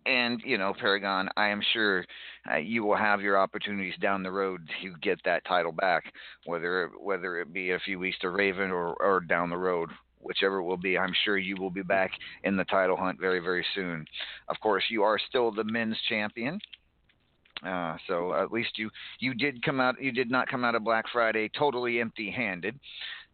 and 0.07 0.41
you 0.45 0.59
know, 0.59 0.75
Paragon, 0.79 1.29
I 1.37 1.49
am 1.49 1.63
sure 1.73 2.05
uh, 2.51 2.57
you 2.57 2.85
will 2.85 2.97
have 2.97 3.21
your 3.21 3.39
opportunities 3.39 3.95
down 4.01 4.23
the 4.23 4.33
road 4.33 4.61
to 4.83 4.95
get 5.01 5.19
that 5.25 5.45
title 5.45 5.73
back, 5.73 6.05
whether 6.45 6.91
whether 7.01 7.41
it 7.41 7.53
be 7.53 7.71
a 7.71 7.79
few 7.81 7.99
weeks 7.99 8.19
to 8.21 8.31
Raven 8.31 8.71
or 8.71 8.95
or 9.01 9.21
down 9.21 9.51
the 9.51 9.57
road. 9.59 9.91
Whichever 10.25 10.59
it 10.59 10.63
will 10.65 10.77
be, 10.77 10.97
I'm 10.97 11.13
sure 11.25 11.37
you 11.37 11.57
will 11.57 11.71
be 11.71 11.83
back 11.83 12.13
in 12.45 12.57
the 12.57 12.65
title 12.67 12.97
hunt 12.97 13.19
very, 13.21 13.41
very 13.41 13.67
soon. 13.75 14.05
Of 14.49 14.57
course, 14.61 14.85
you 14.89 15.03
are 15.03 15.19
still 15.29 15.51
the 15.51 15.65
men's 15.65 15.99
champion. 16.09 16.61
Uh, 17.67 17.97
so 18.09 18.33
at 18.35 18.53
least 18.53 18.77
you 18.79 18.89
you 19.21 19.35
did 19.35 19.63
come 19.65 19.81
out 19.81 20.01
you 20.01 20.11
did 20.13 20.31
not 20.31 20.49
come 20.49 20.65
out 20.65 20.75
of 20.77 20.83
Black 20.85 21.05
Friday 21.13 21.49
totally 21.59 22.01
empty-handed. 22.01 22.79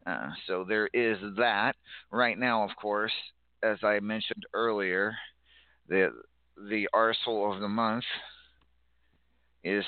Uh, 0.08 0.30
so 0.46 0.64
there 0.66 0.88
is 0.94 1.18
that. 1.36 1.74
Right 2.10 2.38
now, 2.38 2.64
of 2.64 2.70
course, 2.80 3.12
as 3.62 3.78
I 3.82 4.00
mentioned 4.00 4.44
earlier, 4.54 5.14
the 5.88 6.10
the 6.68 6.88
arsehole 6.94 7.54
of 7.54 7.60
the 7.60 7.68
month 7.68 8.04
is 9.62 9.84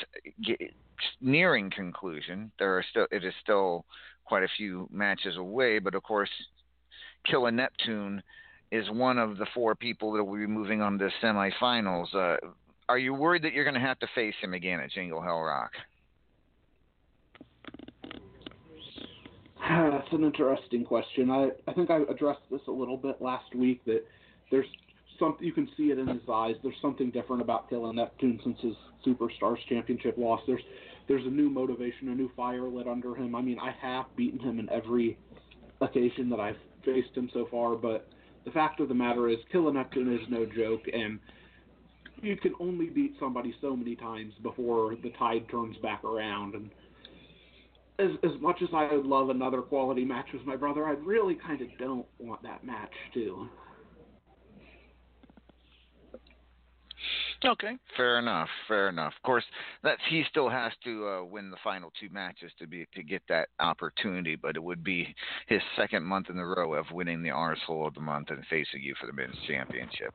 nearing 1.20 1.70
conclusion. 1.70 2.52
There 2.58 2.76
are 2.76 2.84
still 2.90 3.06
it 3.10 3.24
is 3.24 3.32
still 3.42 3.86
quite 4.24 4.42
a 4.42 4.48
few 4.56 4.88
matches 4.92 5.36
away, 5.36 5.78
but 5.78 5.94
of 5.94 6.02
course, 6.02 6.30
Killer 7.24 7.50
Neptune 7.50 8.22
is 8.70 8.88
one 8.90 9.18
of 9.18 9.38
the 9.38 9.46
four 9.54 9.74
people 9.74 10.12
that 10.12 10.24
will 10.24 10.38
be 10.38 10.46
moving 10.46 10.82
on 10.82 10.98
to 10.98 11.10
semifinals. 11.22 12.14
Uh, 12.14 12.36
are 12.88 12.98
you 12.98 13.14
worried 13.14 13.42
that 13.42 13.52
you're 13.52 13.64
going 13.64 13.74
to 13.74 13.80
have 13.80 13.98
to 14.00 14.06
face 14.14 14.34
him 14.40 14.52
again 14.52 14.80
at 14.80 14.90
Jingle 14.90 15.22
Hell 15.22 15.40
Rock? 15.40 15.72
That's 19.68 20.12
an 20.12 20.24
interesting 20.24 20.84
question. 20.84 21.30
I, 21.30 21.50
I 21.66 21.72
think 21.74 21.90
I 21.90 22.00
addressed 22.08 22.40
this 22.50 22.61
a 22.68 22.72
little 22.72 22.96
bit 22.96 23.20
last 23.20 23.54
week 23.54 23.84
that 23.84 24.04
there's 24.50 24.66
something 25.18 25.46
you 25.46 25.52
can 25.52 25.68
see 25.76 25.90
it 25.90 25.98
in 25.98 26.06
his 26.06 26.22
eyes. 26.32 26.54
There's 26.62 26.74
something 26.80 27.11
different 27.11 27.42
about 27.42 27.68
Killer 27.68 27.92
Neptune 27.92 28.40
since 28.42 28.58
his 28.61 28.74
Superstars 29.06 29.58
Championship 29.68 30.16
loss. 30.16 30.40
There's 30.46 30.62
there's 31.08 31.26
a 31.26 31.30
new 31.30 31.50
motivation, 31.50 32.08
a 32.08 32.14
new 32.14 32.30
fire 32.36 32.68
lit 32.68 32.86
under 32.86 33.16
him. 33.16 33.34
I 33.34 33.42
mean, 33.42 33.58
I 33.58 33.74
have 33.82 34.06
beaten 34.16 34.38
him 34.38 34.61
in 34.61 34.70
every 34.70 35.18
occasion 35.80 36.30
that 36.30 36.38
I've 36.38 36.56
faced 36.84 37.16
him 37.16 37.28
so 37.34 37.48
far, 37.50 37.74
but 37.74 38.08
the 38.44 38.52
fact 38.52 38.80
of 38.80 38.88
the 38.88 38.94
matter 38.94 39.28
is, 39.28 39.38
Killer 39.50 39.72
Neptune 39.72 40.14
is 40.14 40.20
no 40.30 40.46
joke, 40.46 40.82
and 40.92 41.18
you 42.22 42.36
can 42.36 42.54
only 42.61 42.86
beat 42.86 43.14
somebody 43.18 43.54
so 43.61 43.74
many 43.74 43.96
times 43.96 44.34
before 44.42 44.94
the 45.02 45.11
tide 45.18 45.48
turns 45.50 45.76
back 45.78 46.04
around. 46.04 46.54
And 46.54 46.70
as 48.01 48.11
as 48.24 48.40
much 48.40 48.62
as 48.62 48.68
I 48.74 48.94
would 48.94 49.07
love 49.07 49.28
another 49.28 49.62
quality 49.62 50.05
match 50.05 50.26
with 50.32 50.44
my 50.46 50.57
brother, 50.57 50.86
I 50.86 50.92
really 50.92 51.34
kind 51.34 51.61
of 51.61 51.68
don't 51.78 52.07
want 52.18 52.42
that 52.42 52.64
match 52.64 52.92
too. 53.12 53.48
Okay, 57.43 57.78
fair 57.97 58.18
enough. 58.18 58.49
Fair 58.68 58.91
enough. 58.91 59.14
Of 59.16 59.22
course, 59.22 59.45
that's 59.82 60.01
he 60.11 60.24
still 60.28 60.51
has 60.51 60.72
to 60.84 61.09
uh, 61.09 61.24
win 61.24 61.51
the 61.51 61.57
final 61.64 61.91
two 61.99 62.11
matches 62.11 62.53
to 62.59 62.66
be 62.66 62.86
to 62.95 63.03
get 63.03 63.22
that 63.30 63.49
opportunity, 63.61 64.36
but 64.36 64.57
it 64.57 64.62
would 64.62 64.84
be 64.84 65.14
his 65.47 65.62
second 65.74 66.05
month 66.05 66.28
in 66.28 66.38
a 66.38 66.45
row 66.45 66.74
of 66.74 66.84
winning 66.93 67.22
the 67.22 67.30
arsehole 67.30 67.86
of 67.86 67.95
the 67.95 68.01
month 68.01 68.28
and 68.28 68.45
facing 68.51 68.82
you 68.82 68.95
for 69.01 69.07
the 69.07 69.14
men's 69.14 69.36
championship. 69.49 70.14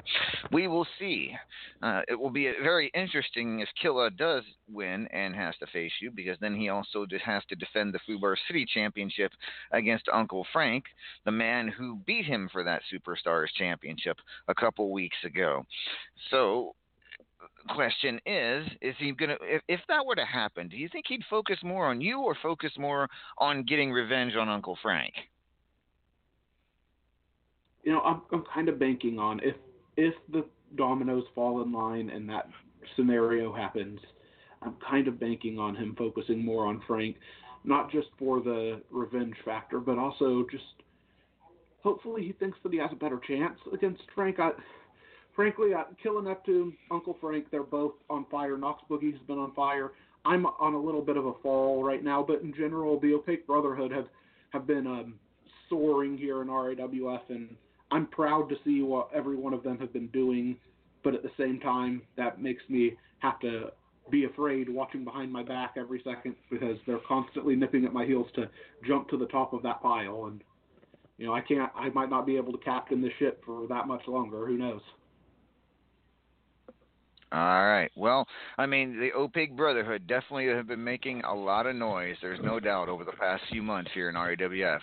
We 0.52 0.68
will 0.68 0.86
see. 1.00 1.36
Uh, 1.82 2.02
it 2.08 2.20
will 2.20 2.30
be 2.30 2.52
very 2.62 2.92
interesting 2.94 3.60
if 3.60 3.70
Killa 3.82 4.12
does 4.12 4.44
win 4.72 5.08
and 5.08 5.36
has 5.36 5.56
to 5.58 5.68
face 5.68 5.94
you, 6.02 6.12
because 6.12 6.38
then 6.42 6.56
he 6.56 6.70
also 6.70 7.08
just 7.08 7.26
has 7.26 7.44
to 7.50 7.56
defend 7.56 7.94
the 7.94 8.00
Fubar 8.08 8.36
City 8.48 8.68
Championship 8.72 9.32
against 9.72 10.10
Uncle 10.14 10.46
Frank, 10.54 10.86
the 11.26 11.32
man 11.32 11.70
who 11.70 12.00
beat 12.06 12.26
him 12.26 12.50
for 12.52 12.64
that 12.64 12.84
Superstars 12.94 13.48
Championship 13.58 14.18
a 14.48 14.54
couple 14.54 14.92
weeks 14.92 15.18
ago. 15.26 15.66
So 16.30 16.76
question 17.70 18.20
is 18.26 18.68
is 18.82 18.96
he 19.00 19.12
gonna 19.12 19.36
if, 19.42 19.62
if 19.68 19.80
that 19.88 20.06
were 20.06 20.16
to 20.16 20.26
happen 20.26 20.68
do 20.68 20.78
you 20.78 20.90
think 20.92 21.06
he'd 21.08 21.24
focus 21.30 21.58
more 21.64 21.88
on 21.88 22.02
you 22.02 22.22
or 22.22 22.36
focus 22.42 22.72
more 22.78 23.08
on 23.38 23.64
getting 23.64 23.92
revenge 23.92 24.36
on 24.36 24.50
uncle 24.50 24.78
frank 24.82 25.14
You 27.86 27.92
know, 27.92 28.02
I'm 28.02 28.22
I'm 28.34 28.44
kind 28.54 28.68
of 28.68 28.80
banking 28.80 29.20
on 29.20 29.40
if 29.44 29.56
if 29.96 30.16
the 30.32 30.44
dominoes 30.76 31.24
fall 31.34 31.62
in 31.62 31.72
line 31.72 32.10
and 32.10 32.28
that 32.30 32.50
scenario 32.96 33.54
happens, 33.54 34.00
I'm 34.62 34.76
kind 34.90 35.08
of 35.08 35.20
banking 35.20 35.60
on 35.60 35.76
him 35.76 35.96
focusing 35.98 36.44
more 36.44 36.66
on 36.66 36.82
Frank, 36.88 37.16
not 37.64 37.92
just 37.92 38.08
for 38.18 38.42
the 38.42 38.82
revenge 38.90 39.36
factor, 39.46 39.80
but 39.80 40.00
also 40.00 40.46
just 40.52 40.64
hopefully 41.84 42.24
he 42.24 42.32
thinks 42.34 42.58
that 42.64 42.74
he 42.74 42.80
has 42.80 42.90
a 42.92 42.96
better 42.96 43.20
chance 43.28 43.60
against 43.72 44.02
Frank. 44.16 44.40
I, 44.40 44.52
frankly, 45.36 45.74
I, 45.74 45.84
Killer 46.02 46.22
Neptune, 46.22 46.76
Uncle 46.92 47.18
Frank, 47.20 47.46
they're 47.52 47.64
both 47.64 47.94
on 48.10 48.26
fire. 48.32 48.58
Knox 48.58 48.82
Boogie's 48.90 49.20
been 49.28 49.38
on 49.38 49.54
fire. 49.54 49.92
I'm 50.26 50.46
on 50.46 50.74
a 50.74 50.80
little 50.80 51.02
bit 51.02 51.18
of 51.18 51.26
a 51.26 51.34
fall 51.44 51.84
right 51.84 52.04
now, 52.04 52.24
but 52.24 52.42
in 52.42 52.54
general, 52.54 53.00
the 53.00 53.14
Opaque 53.14 53.46
Brotherhood 53.46 53.92
have 53.92 54.08
have 54.50 54.66
been 54.66 54.88
um, 54.88 55.16
soaring 55.70 56.18
here 56.18 56.42
in 56.42 56.48
RAWF, 56.48 57.30
and 57.30 57.56
I'm 57.92 58.08
proud 58.08 58.50
to 58.50 58.56
see 58.64 58.82
what 58.82 59.10
every 59.14 59.36
one 59.36 59.54
of 59.54 59.64
them 59.64 59.78
have 59.80 59.92
been 59.92 60.08
doing. 60.08 60.58
But 61.04 61.14
at 61.14 61.24
the 61.24 61.32
same 61.38 61.60
time, 61.60 62.02
that 62.18 62.42
makes 62.42 62.64
me 62.70 62.94
have 63.20 63.40
to 63.42 63.72
be 64.10 64.26
afraid 64.26 64.70
watching 64.70 65.04
behind 65.04 65.32
my 65.32 65.44
back 65.44 65.74
every 65.78 66.02
second 66.04 66.36
because 66.50 66.78
they're 66.88 67.00
constantly 67.08 67.56
nipping 67.56 67.86
at 67.86 67.94
my 67.94 68.06
heels 68.06 68.28
to 68.36 68.50
jump 68.88 69.10
to 69.10 69.18
the 69.18 69.26
top 69.28 69.54
of 69.54 69.62
that 69.64 69.82
pile. 69.82 70.26
And 70.26 70.42
you 71.18 71.28
know, 71.28 71.34
I 71.34 71.42
can't. 71.42 71.72
I 71.76 71.90
might 71.90 72.10
not 72.10 72.26
be 72.26 72.38
able 72.38 72.52
to 72.54 72.58
captain 72.60 73.02
the 73.02 73.12
ship 73.20 73.44
for 73.46 73.68
that 73.68 73.88
much 73.88 74.08
longer. 74.08 74.46
Who 74.48 74.58
knows? 74.58 74.82
All 77.36 77.66
right 77.68 77.92
well 77.96 78.26
i 78.58 78.66
mean 78.66 79.00
the 79.00 79.12
opaque 79.14 79.56
brotherhood 79.56 80.08
definitely 80.08 80.48
have 80.48 80.68
been 80.68 80.84
making 80.84 81.22
a 81.26 81.36
lot 81.36 81.68
of 81.68 81.76
noise 81.76 82.16
there's 82.22 82.40
no 82.42 82.60
doubt 82.60 82.90
over 82.90 83.04
the 83.04 83.12
past 83.14 83.44
few 83.52 83.62
months 83.62 83.92
here 83.94 84.10
in 84.10 84.16
rawf 84.16 84.80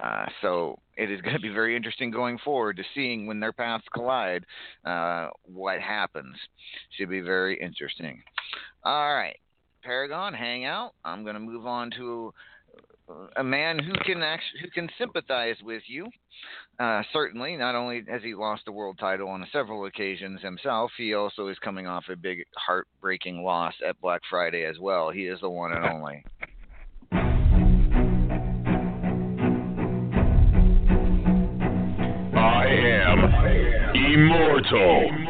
uh, 0.00 0.26
so 0.40 0.78
it 0.96 1.10
is 1.10 1.20
going 1.20 1.34
to 1.34 1.42
be 1.42 1.48
very 1.48 1.74
interesting 1.74 2.10
going 2.10 2.38
forward 2.44 2.76
to 2.76 2.84
seeing 2.94 3.26
when 3.26 3.40
their 3.40 3.52
paths 3.52 3.84
collide 3.92 4.44
uh, 4.84 5.28
what 5.44 5.80
happens. 5.80 6.36
Should 6.96 7.10
be 7.10 7.20
very 7.20 7.60
interesting. 7.60 8.22
All 8.84 9.14
right, 9.14 9.36
Paragon, 9.82 10.32
hang 10.32 10.64
out. 10.64 10.92
I'm 11.04 11.24
going 11.24 11.34
to 11.34 11.40
move 11.40 11.66
on 11.66 11.90
to 11.96 12.32
a 13.36 13.44
man 13.44 13.78
who 13.78 13.92
can 14.04 14.22
actually 14.22 14.60
who 14.62 14.70
can 14.70 14.88
sympathize 14.98 15.56
with 15.62 15.82
you. 15.86 16.08
Uh, 16.78 17.02
certainly, 17.12 17.56
not 17.56 17.74
only 17.74 18.02
has 18.08 18.22
he 18.22 18.34
lost 18.34 18.64
the 18.64 18.72
world 18.72 18.98
title 18.98 19.28
on 19.28 19.46
several 19.52 19.84
occasions 19.84 20.40
himself, 20.42 20.90
he 20.96 21.14
also 21.14 21.48
is 21.48 21.58
coming 21.58 21.86
off 21.86 22.04
a 22.10 22.16
big 22.16 22.44
heartbreaking 22.56 23.42
loss 23.42 23.74
at 23.86 24.00
Black 24.00 24.22
Friday 24.30 24.64
as 24.64 24.78
well. 24.78 25.10
He 25.10 25.26
is 25.26 25.40
the 25.40 25.50
one 25.50 25.72
and 25.72 25.84
only. 25.84 26.24
I 32.32 32.66
am 32.66 33.94
immortal. 33.94 35.29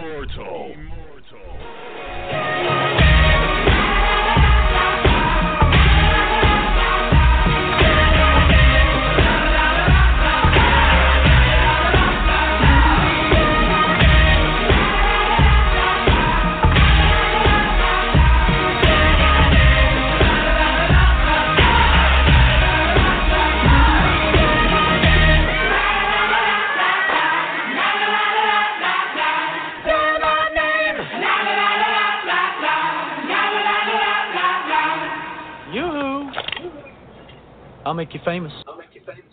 I'll 37.90 37.94
make 37.94 38.14
you 38.14 38.20
famous. 38.24 38.52
I'll 38.68 38.76
make 38.78 38.94
you 38.94 39.00
famous. 39.04 39.24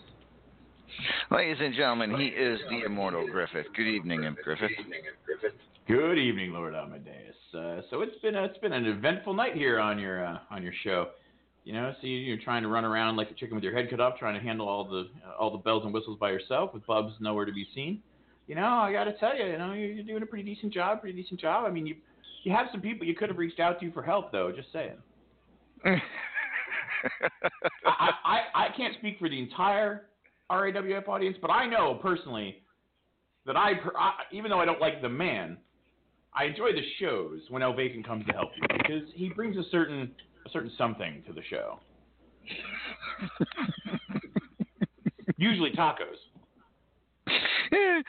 Ladies 1.30 1.58
and 1.60 1.72
gentlemen, 1.76 2.18
he 2.18 2.26
is 2.26 2.58
the 2.68 2.86
immortal 2.86 3.24
Griffith. 3.24 3.66
Good 3.76 3.86
evening, 3.86 4.36
Griffith. 4.42 4.72
Good 5.86 6.18
evening, 6.18 6.52
Lord 6.52 6.74
Amadeus. 6.74 7.36
Uh, 7.56 7.82
so 7.88 8.02
it's 8.02 8.18
been 8.20 8.34
a, 8.34 8.42
it's 8.42 8.58
been 8.58 8.72
an 8.72 8.84
eventful 8.84 9.32
night 9.32 9.54
here 9.54 9.78
on 9.78 9.96
your 10.00 10.26
uh, 10.26 10.38
on 10.50 10.64
your 10.64 10.72
show. 10.82 11.10
You 11.62 11.72
know, 11.74 11.92
so 12.00 12.06
you- 12.08 12.16
you're 12.18 12.36
trying 12.38 12.62
to 12.64 12.68
run 12.68 12.84
around 12.84 13.14
like 13.14 13.30
a 13.30 13.34
chicken 13.34 13.54
with 13.54 13.62
your 13.62 13.76
head 13.76 13.88
cut 13.90 14.00
off, 14.00 14.18
trying 14.18 14.34
to 14.34 14.40
handle 14.40 14.68
all 14.68 14.82
the 14.84 15.04
all 15.38 15.52
the 15.52 15.58
bells 15.58 15.84
and 15.84 15.94
whistles 15.94 16.18
by 16.18 16.30
yourself, 16.32 16.74
with 16.74 16.84
Bubs 16.84 17.12
nowhere 17.20 17.44
to 17.44 17.52
be 17.52 17.64
seen. 17.76 18.02
You 18.48 18.56
know, 18.56 18.66
I 18.66 18.90
got 18.92 19.04
to 19.04 19.12
tell 19.18 19.36
you, 19.38 19.46
you 19.46 19.56
know, 19.58 19.72
you're, 19.74 19.92
you're 19.92 20.04
doing 20.04 20.24
a 20.24 20.26
pretty 20.26 20.52
decent 20.52 20.72
job, 20.74 21.00
pretty 21.00 21.22
decent 21.22 21.38
job. 21.38 21.64
I 21.64 21.70
mean, 21.70 21.86
you 21.86 21.94
you 22.42 22.50
have 22.50 22.66
some 22.72 22.80
people 22.80 23.06
you 23.06 23.14
could 23.14 23.28
have 23.28 23.38
reached 23.38 23.60
out 23.60 23.78
to 23.78 23.92
for 23.92 24.02
help, 24.02 24.32
though. 24.32 24.50
Just 24.50 24.72
saying. 24.72 24.96
I, 27.86 28.10
I 28.24 28.38
I 28.54 28.68
can't 28.76 28.94
speak 28.98 29.18
for 29.18 29.28
the 29.28 29.38
entire 29.38 30.06
RAWF 30.50 31.08
audience, 31.08 31.36
but 31.40 31.50
I 31.50 31.66
know 31.66 31.98
personally 32.02 32.62
that 33.46 33.56
I, 33.56 33.72
I 33.98 34.12
even 34.32 34.50
though 34.50 34.60
I 34.60 34.64
don't 34.64 34.80
like 34.80 35.02
the 35.02 35.08
man, 35.08 35.58
I 36.34 36.44
enjoy 36.44 36.72
the 36.72 36.82
shows 37.00 37.40
when 37.48 37.62
El 37.62 37.74
Bacon 37.74 38.02
comes 38.02 38.26
to 38.26 38.32
help 38.32 38.50
you 38.56 38.62
because 38.78 39.08
he 39.14 39.30
brings 39.30 39.56
a 39.56 39.64
certain 39.70 40.12
a 40.46 40.50
certain 40.50 40.70
something 40.78 41.22
to 41.26 41.32
the 41.32 41.42
show. 41.48 41.80
Usually 45.36 45.72
tacos. 45.72 46.16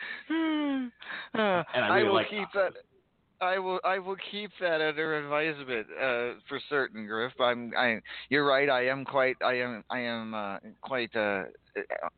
Uh, 1.36 1.38
I 1.38 1.64
I 1.76 1.96
really 1.96 2.08
will 2.08 2.16
like 2.16 2.30
keep 2.30 2.48
that. 2.56 2.72
I 3.42 3.58
will 3.58 3.80
I 3.86 4.00
will 4.00 4.18
keep 4.32 4.52
that 4.60 4.82
under 4.82 5.18
advisement 5.18 5.88
uh, 5.98 6.40
for 6.50 6.60
certain, 6.70 7.08
Griff. 7.08 7.32
I'm 7.40 7.72
I 7.78 8.00
you're 8.30 8.46
right. 8.46 8.70
I 8.70 8.88
am 8.88 9.06
quite 9.06 9.38
I 9.44 9.54
am 9.56 9.84
I 9.90 10.00
am 10.00 10.34
uh, 10.34 10.58
quite 10.82 11.16
uh, 11.16 11.44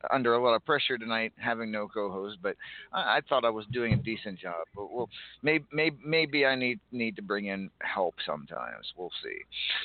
under 0.10 0.34
a 0.34 0.44
lot 0.44 0.56
of 0.56 0.66
pressure 0.66 0.98
tonight, 0.98 1.32
having 1.38 1.72
no 1.72 1.88
co-host. 1.88 2.38
But 2.42 2.56
I, 2.92 3.18
I 3.18 3.22
thought 3.30 3.46
I 3.46 3.52
was 3.52 3.66
doing 3.72 3.94
a 3.94 3.98
decent 3.98 4.40
job. 4.40 4.66
But 4.76 4.92
well, 4.92 5.10
maybe 5.44 5.66
maybe 5.72 5.98
maybe 6.04 6.46
I 6.48 6.56
need 6.56 6.80
need 6.92 7.16
to 7.18 7.22
bring 7.22 7.46
in 7.46 7.70
help 7.82 8.16
sometimes. 8.26 8.92
We'll 8.98 9.12
see. 9.24 9.38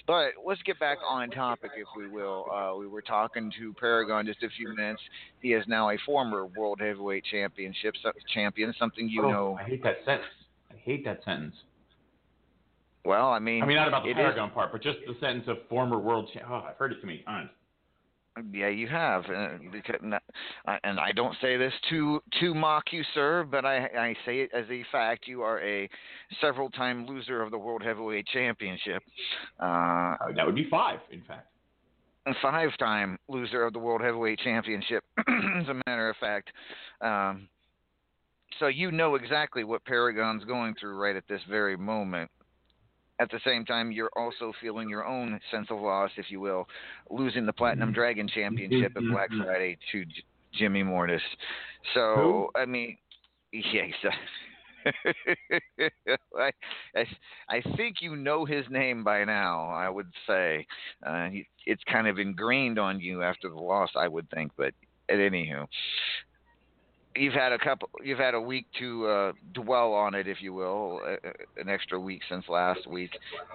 But 0.06 0.30
let's 0.42 0.62
get 0.62 0.80
back 0.80 0.98
on 1.06 1.28
topic, 1.30 1.72
if 1.76 1.88
we 1.96 2.08
will. 2.08 2.46
Uh, 2.50 2.76
we 2.78 2.86
were 2.86 3.02
talking 3.02 3.52
to 3.58 3.74
Paragon 3.74 4.24
just 4.24 4.42
a 4.42 4.48
few 4.56 4.74
minutes. 4.74 5.02
He 5.42 5.52
is 5.52 5.64
now 5.68 5.90
a 5.90 5.98
former 6.06 6.46
World 6.46 6.80
Heavyweight 6.80 7.24
Championship 7.30 7.94
champion, 8.32 8.72
something 8.78 9.06
you 9.06 9.26
Oh, 9.26 9.30
know. 9.30 9.58
I 9.60 9.64
hate 9.64 9.82
that 9.82 9.98
sentence. 10.06 10.24
I 10.76 10.80
hate 10.82 11.04
that 11.04 11.24
sentence. 11.24 11.54
Well, 13.04 13.28
I 13.28 13.38
mean, 13.38 13.62
I 13.62 13.66
mean, 13.66 13.76
not 13.76 13.88
about 13.88 14.02
the 14.02 14.10
it 14.10 14.12
is- 14.12 14.16
Paragon 14.16 14.50
part, 14.50 14.72
but 14.72 14.82
just 14.82 14.98
the 15.06 15.14
sentence 15.20 15.44
of 15.48 15.58
former 15.68 15.98
world 15.98 16.28
champ. 16.32 16.46
Oh, 16.50 16.64
I've 16.68 16.76
heard 16.76 16.92
it 16.92 17.00
too 17.00 17.06
many 17.06 17.20
times. 17.20 17.50
Yeah, 18.52 18.68
you 18.68 18.86
have, 18.88 19.24
uh, 19.30 19.56
uh, 20.66 20.76
and 20.84 21.00
I 21.00 21.10
don't 21.12 21.34
say 21.40 21.56
this 21.56 21.72
to 21.88 22.22
to 22.40 22.52
mock 22.52 22.92
you, 22.92 23.02
sir, 23.14 23.44
but 23.50 23.64
I 23.64 23.86
I 23.86 24.14
say 24.26 24.40
it 24.40 24.50
as 24.52 24.66
a 24.70 24.84
fact. 24.92 25.26
You 25.26 25.40
are 25.40 25.58
a 25.62 25.88
several-time 26.42 27.06
loser 27.06 27.40
of 27.40 27.50
the 27.50 27.56
World 27.56 27.82
Heavyweight 27.82 28.26
Championship. 28.26 29.02
Uh, 29.58 30.16
that 30.34 30.44
would 30.44 30.54
be 30.54 30.68
five, 30.68 30.98
in 31.10 31.22
fact. 31.22 31.46
Five-time 32.42 33.18
loser 33.28 33.62
of 33.64 33.72
the 33.72 33.78
World 33.78 34.02
Heavyweight 34.02 34.40
Championship, 34.40 35.02
as 35.18 35.68
a 35.68 35.80
matter 35.86 36.10
of 36.10 36.16
fact. 36.18 36.50
Um, 37.00 37.48
so 38.58 38.66
you 38.66 38.90
know 38.90 39.14
exactly 39.14 39.64
what 39.64 39.84
Paragon's 39.84 40.44
going 40.44 40.74
through 40.78 40.96
right 40.96 41.16
at 41.16 41.24
this 41.28 41.40
very 41.48 41.76
moment. 41.76 42.30
At 43.18 43.30
the 43.30 43.40
same 43.46 43.64
time, 43.64 43.92
you're 43.92 44.10
also 44.14 44.52
feeling 44.60 44.90
your 44.90 45.06
own 45.06 45.40
sense 45.50 45.68
of 45.70 45.80
loss, 45.80 46.10
if 46.18 46.26
you 46.30 46.38
will, 46.38 46.68
losing 47.10 47.46
the 47.46 47.52
Platinum 47.52 47.92
Dragon 47.94 48.28
Championship 48.28 48.92
at 48.94 49.02
Black 49.10 49.30
Friday 49.42 49.78
to 49.92 50.04
J- 50.04 50.12
Jimmy 50.52 50.82
Mortis. 50.82 51.22
So, 51.94 52.50
I 52.54 52.66
mean, 52.66 52.98
yeah, 53.52 53.86
I, 56.38 56.50
I, 56.94 57.04
I 57.48 57.62
think 57.76 57.96
you 58.00 58.16
know 58.16 58.44
his 58.44 58.64
name 58.70 59.02
by 59.02 59.24
now. 59.24 59.68
I 59.70 59.88
would 59.88 60.10
say 60.26 60.66
uh, 61.04 61.28
he, 61.28 61.46
it's 61.64 61.82
kind 61.90 62.06
of 62.06 62.18
ingrained 62.18 62.78
on 62.78 63.00
you 63.00 63.22
after 63.22 63.48
the 63.48 63.56
loss. 63.56 63.90
I 63.96 64.08
would 64.08 64.28
think, 64.30 64.52
but 64.56 64.74
at 65.08 65.16
anywho, 65.16 65.66
you've 67.16 67.34
had 67.34 67.52
a 67.52 67.58
couple 67.58 67.88
you've 68.02 68.18
had 68.18 68.34
a 68.34 68.40
week 68.40 68.66
to 68.78 69.06
uh, 69.06 69.32
dwell 69.54 69.92
on 69.92 70.14
it 70.14 70.26
if 70.26 70.38
you 70.40 70.52
will 70.52 71.00
uh, 71.06 71.30
an 71.60 71.68
extra 71.68 71.98
week 71.98 72.22
since 72.28 72.44
last 72.48 72.86
week 72.86 73.10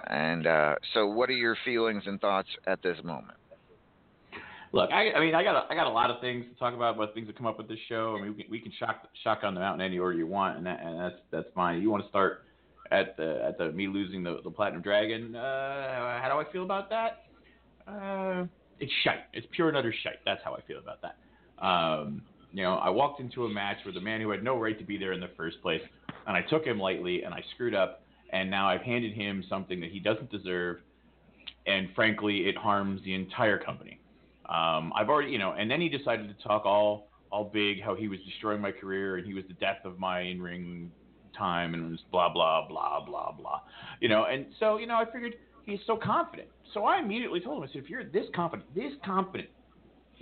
and 0.08 0.46
uh, 0.46 0.74
so 0.94 1.06
what 1.06 1.28
are 1.30 1.34
your 1.34 1.56
feelings 1.64 2.02
and 2.06 2.20
thoughts 2.20 2.48
at 2.66 2.82
this 2.82 2.96
moment 3.04 3.36
Look, 4.74 4.90
I, 4.90 5.12
I 5.12 5.20
mean, 5.20 5.34
I 5.34 5.44
got 5.44 5.54
a, 5.54 5.70
I 5.70 5.74
got 5.74 5.86
a 5.86 5.92
lot 5.92 6.10
of 6.10 6.22
things 6.22 6.46
to 6.50 6.58
talk 6.58 6.72
about, 6.72 6.94
about 6.94 7.12
things 7.12 7.26
that 7.26 7.36
come 7.36 7.46
up 7.46 7.58
with 7.58 7.68
this 7.68 7.78
show. 7.90 8.16
I 8.18 8.22
mean, 8.22 8.34
we 8.34 8.42
can, 8.42 8.50
we 8.50 8.58
can 8.58 8.72
shock 8.78 9.06
shotgun 9.22 9.54
them 9.54 9.62
out 9.62 9.74
in 9.74 9.82
any 9.82 9.98
order 9.98 10.16
you 10.16 10.26
want, 10.26 10.56
and, 10.56 10.64
that, 10.64 10.80
and 10.82 10.98
that's 10.98 11.20
that's 11.30 11.48
fine. 11.54 11.82
You 11.82 11.90
want 11.90 12.02
to 12.02 12.08
start 12.08 12.44
at 12.90 13.16
the 13.18 13.44
at 13.46 13.58
the 13.58 13.70
me 13.72 13.86
losing 13.86 14.22
the 14.22 14.38
the 14.42 14.50
platinum 14.50 14.80
dragon? 14.80 15.36
Uh, 15.36 16.20
how 16.22 16.30
do 16.32 16.48
I 16.48 16.50
feel 16.50 16.62
about 16.62 16.88
that? 16.88 17.24
Uh, 17.86 18.46
it's 18.80 18.92
shite. 19.04 19.24
It's 19.34 19.46
pure 19.52 19.68
and 19.68 19.76
utter 19.76 19.94
shite. 20.02 20.20
That's 20.24 20.40
how 20.42 20.54
I 20.54 20.62
feel 20.62 20.78
about 20.78 21.00
that. 21.02 21.64
Um, 21.64 22.22
you 22.52 22.62
know, 22.62 22.74
I 22.74 22.90
walked 22.90 23.20
into 23.20 23.44
a 23.44 23.48
match 23.48 23.78
with 23.86 23.96
a 23.96 24.00
man 24.00 24.20
who 24.20 24.30
had 24.30 24.42
no 24.42 24.58
right 24.58 24.78
to 24.78 24.84
be 24.84 24.98
there 24.98 25.12
in 25.12 25.20
the 25.20 25.30
first 25.36 25.60
place, 25.62 25.82
and 26.26 26.36
I 26.36 26.42
took 26.42 26.64
him 26.64 26.78
lightly, 26.78 27.22
and 27.22 27.32
I 27.32 27.42
screwed 27.54 27.74
up, 27.74 28.02
and 28.30 28.50
now 28.50 28.68
I've 28.68 28.82
handed 28.82 29.12
him 29.12 29.44
something 29.48 29.80
that 29.80 29.90
he 29.90 30.00
doesn't 30.00 30.30
deserve, 30.30 30.78
and 31.66 31.88
frankly, 31.94 32.48
it 32.48 32.56
harms 32.56 33.02
the 33.04 33.14
entire 33.14 33.58
company. 33.58 33.98
Um, 34.48 34.92
I've 34.94 35.08
already, 35.08 35.30
you 35.30 35.38
know, 35.38 35.52
and 35.52 35.70
then 35.70 35.80
he 35.80 35.88
decided 35.88 36.28
to 36.28 36.44
talk 36.46 36.66
all 36.66 37.08
all 37.30 37.44
big, 37.44 37.82
how 37.82 37.94
he 37.94 38.08
was 38.08 38.20
destroying 38.26 38.60
my 38.60 38.70
career 38.70 39.16
and 39.16 39.26
he 39.26 39.32
was 39.32 39.42
the 39.48 39.54
death 39.54 39.78
of 39.84 39.98
my 39.98 40.20
in 40.20 40.40
ring 40.40 40.92
time 41.36 41.72
and 41.72 41.90
was 41.90 42.00
blah 42.12 42.30
blah 42.30 42.68
blah 42.68 43.04
blah 43.04 43.32
blah, 43.32 43.60
you 44.00 44.08
know. 44.08 44.26
And 44.26 44.46
so, 44.60 44.76
you 44.76 44.86
know, 44.86 44.96
I 44.96 45.06
figured 45.10 45.36
he's 45.64 45.80
so 45.86 45.96
confident, 45.96 46.48
so 46.74 46.84
I 46.84 46.98
immediately 46.98 47.40
told 47.40 47.56
him, 47.56 47.68
I 47.68 47.72
said, 47.72 47.82
if 47.82 47.88
you're 47.88 48.04
this 48.04 48.26
confident, 48.34 48.74
this 48.74 48.92
confident 49.04 49.48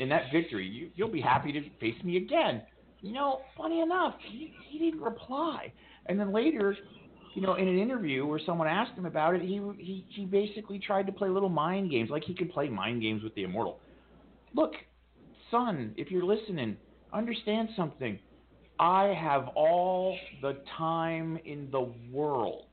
in 0.00 0.08
that 0.08 0.32
victory, 0.32 0.66
you, 0.66 0.90
you'll 0.94 1.10
be 1.10 1.20
happy 1.20 1.52
to 1.52 1.60
face 1.78 2.02
me 2.02 2.16
again. 2.16 2.62
You 3.02 3.12
know, 3.12 3.40
funny 3.56 3.80
enough, 3.80 4.14
he, 4.26 4.52
he 4.68 4.78
didn't 4.78 5.00
reply. 5.00 5.72
And 6.06 6.18
then 6.18 6.32
later, 6.32 6.76
you 7.34 7.42
know, 7.42 7.54
in 7.54 7.68
an 7.68 7.78
interview 7.78 8.26
where 8.26 8.40
someone 8.44 8.66
asked 8.66 8.96
him 8.96 9.06
about 9.06 9.34
it, 9.34 9.42
he 9.42 9.60
he 9.78 10.04
he 10.08 10.24
basically 10.24 10.78
tried 10.78 11.06
to 11.06 11.12
play 11.12 11.28
little 11.28 11.48
mind 11.48 11.90
games, 11.90 12.10
like 12.10 12.24
he 12.24 12.34
could 12.34 12.50
play 12.50 12.68
mind 12.68 13.02
games 13.02 13.22
with 13.22 13.34
the 13.34 13.44
immortal. 13.44 13.78
Look, 14.54 14.72
son, 15.50 15.94
if 15.96 16.10
you're 16.10 16.24
listening, 16.24 16.76
understand 17.12 17.68
something. 17.76 18.18
I 18.78 19.14
have 19.20 19.48
all 19.54 20.16
the 20.40 20.56
time 20.78 21.38
in 21.44 21.68
the 21.70 21.92
world. 22.10 22.64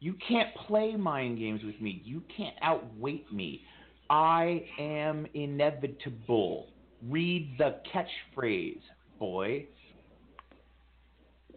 You 0.00 0.14
can't 0.26 0.54
play 0.66 0.94
mind 0.96 1.38
games 1.38 1.62
with 1.64 1.80
me. 1.80 2.02
You 2.04 2.22
can't 2.36 2.54
outweight 2.62 3.32
me. 3.32 3.62
I 4.10 4.64
am 4.78 5.26
inevitable. 5.34 6.68
Read 7.08 7.56
the 7.58 7.76
catchphrase, 7.92 8.80
boy. 9.18 9.66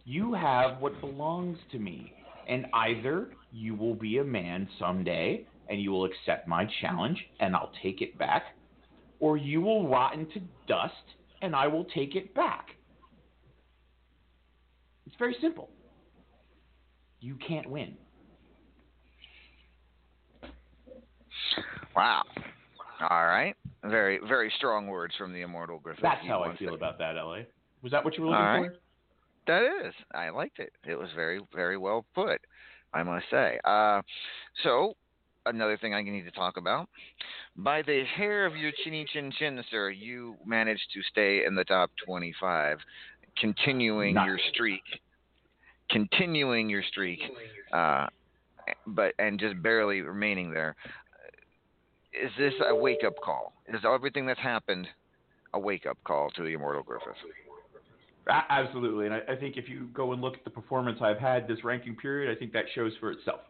You 0.03 0.33
have 0.33 0.79
what 0.79 0.99
belongs 0.99 1.57
to 1.71 1.79
me. 1.79 2.13
And 2.47 2.65
either 2.73 3.29
you 3.51 3.75
will 3.75 3.95
be 3.95 4.17
a 4.17 4.23
man 4.23 4.67
someday 4.79 5.45
and 5.69 5.81
you 5.81 5.91
will 5.91 6.05
accept 6.05 6.47
my 6.47 6.67
challenge 6.81 7.17
and 7.39 7.55
I'll 7.55 7.71
take 7.81 8.01
it 8.01 8.17
back, 8.17 8.43
or 9.19 9.37
you 9.37 9.61
will 9.61 9.87
rot 9.87 10.15
into 10.15 10.41
dust 10.67 10.93
and 11.41 11.55
I 11.55 11.67
will 11.67 11.85
take 11.85 12.15
it 12.15 12.33
back. 12.35 12.71
It's 15.05 15.15
very 15.17 15.35
simple. 15.41 15.69
You 17.21 17.35
can't 17.35 17.69
win. 17.69 17.95
Wow 22.01 22.23
all 23.09 23.25
right 23.25 23.55
very 23.83 24.19
very 24.27 24.51
strong 24.57 24.87
words 24.87 25.13
from 25.17 25.33
the 25.33 25.41
immortal 25.41 25.79
griffith 25.79 26.03
That's 26.03 26.25
how 26.25 26.43
I 26.43 26.55
feel 26.57 26.73
about 26.75 26.97
that, 26.99 27.15
LA. 27.15 27.41
Was 27.81 27.91
that 27.91 28.03
what 28.03 28.15
you 28.17 28.23
were 28.23 28.29
looking 28.29 28.43
right. 28.45 28.71
for? 28.71 28.77
That 29.47 29.63
is. 29.87 29.93
I 30.13 30.29
liked 30.29 30.59
it. 30.59 30.71
It 30.85 30.95
was 30.95 31.09
very, 31.15 31.41
very 31.53 31.77
well 31.77 32.05
put, 32.13 32.39
I 32.93 33.03
must 33.03 33.25
say. 33.31 33.59
Uh, 33.63 34.01
so, 34.63 34.93
another 35.45 35.77
thing 35.77 35.93
I 35.93 36.01
need 36.03 36.23
to 36.23 36.31
talk 36.31 36.57
about. 36.57 36.87
By 37.55 37.81
the 37.81 38.03
hair 38.15 38.45
of 38.45 38.55
your 38.55 38.71
chinny 38.83 39.05
chin 39.11 39.31
chin, 39.37 39.63
sir, 39.71 39.89
you 39.89 40.35
managed 40.45 40.87
to 40.93 41.01
stay 41.11 41.45
in 41.45 41.55
the 41.55 41.63
top 41.63 41.89
25, 42.05 42.77
continuing 43.39 44.13
Nice. 44.15 44.27
your 44.27 44.39
streak. 44.53 44.83
Continuing 45.89 46.69
your 46.69 46.83
streak, 46.83 47.19
uh, 47.73 48.07
but 48.87 49.13
and 49.19 49.37
just 49.37 49.61
barely 49.61 49.99
remaining 49.99 50.53
there. 50.53 50.73
Is 52.13 52.31
this 52.38 52.53
a 52.67 52.75
wake 52.75 53.03
up 53.05 53.13
call? 53.23 53.53
Is 53.67 53.81
everything 53.85 54.25
that's 54.25 54.39
happened 54.39 54.88
a 55.53 55.59
wake 55.59 55.85
up 55.85 55.97
call 56.03 56.29
to 56.31 56.41
the 56.43 56.49
Immortal 56.53 56.83
Griffith? 56.83 57.15
Absolutely. 58.27 59.05
And 59.05 59.15
I, 59.15 59.19
I 59.29 59.35
think 59.35 59.57
if 59.57 59.67
you 59.67 59.88
go 59.93 60.13
and 60.13 60.21
look 60.21 60.35
at 60.35 60.43
the 60.43 60.49
performance 60.49 60.99
I've 61.01 61.17
had 61.17 61.47
this 61.47 61.63
ranking 61.63 61.95
period, 61.95 62.35
I 62.35 62.38
think 62.39 62.53
that 62.53 62.65
shows 62.75 62.93
for 62.99 63.11
itself. 63.11 63.41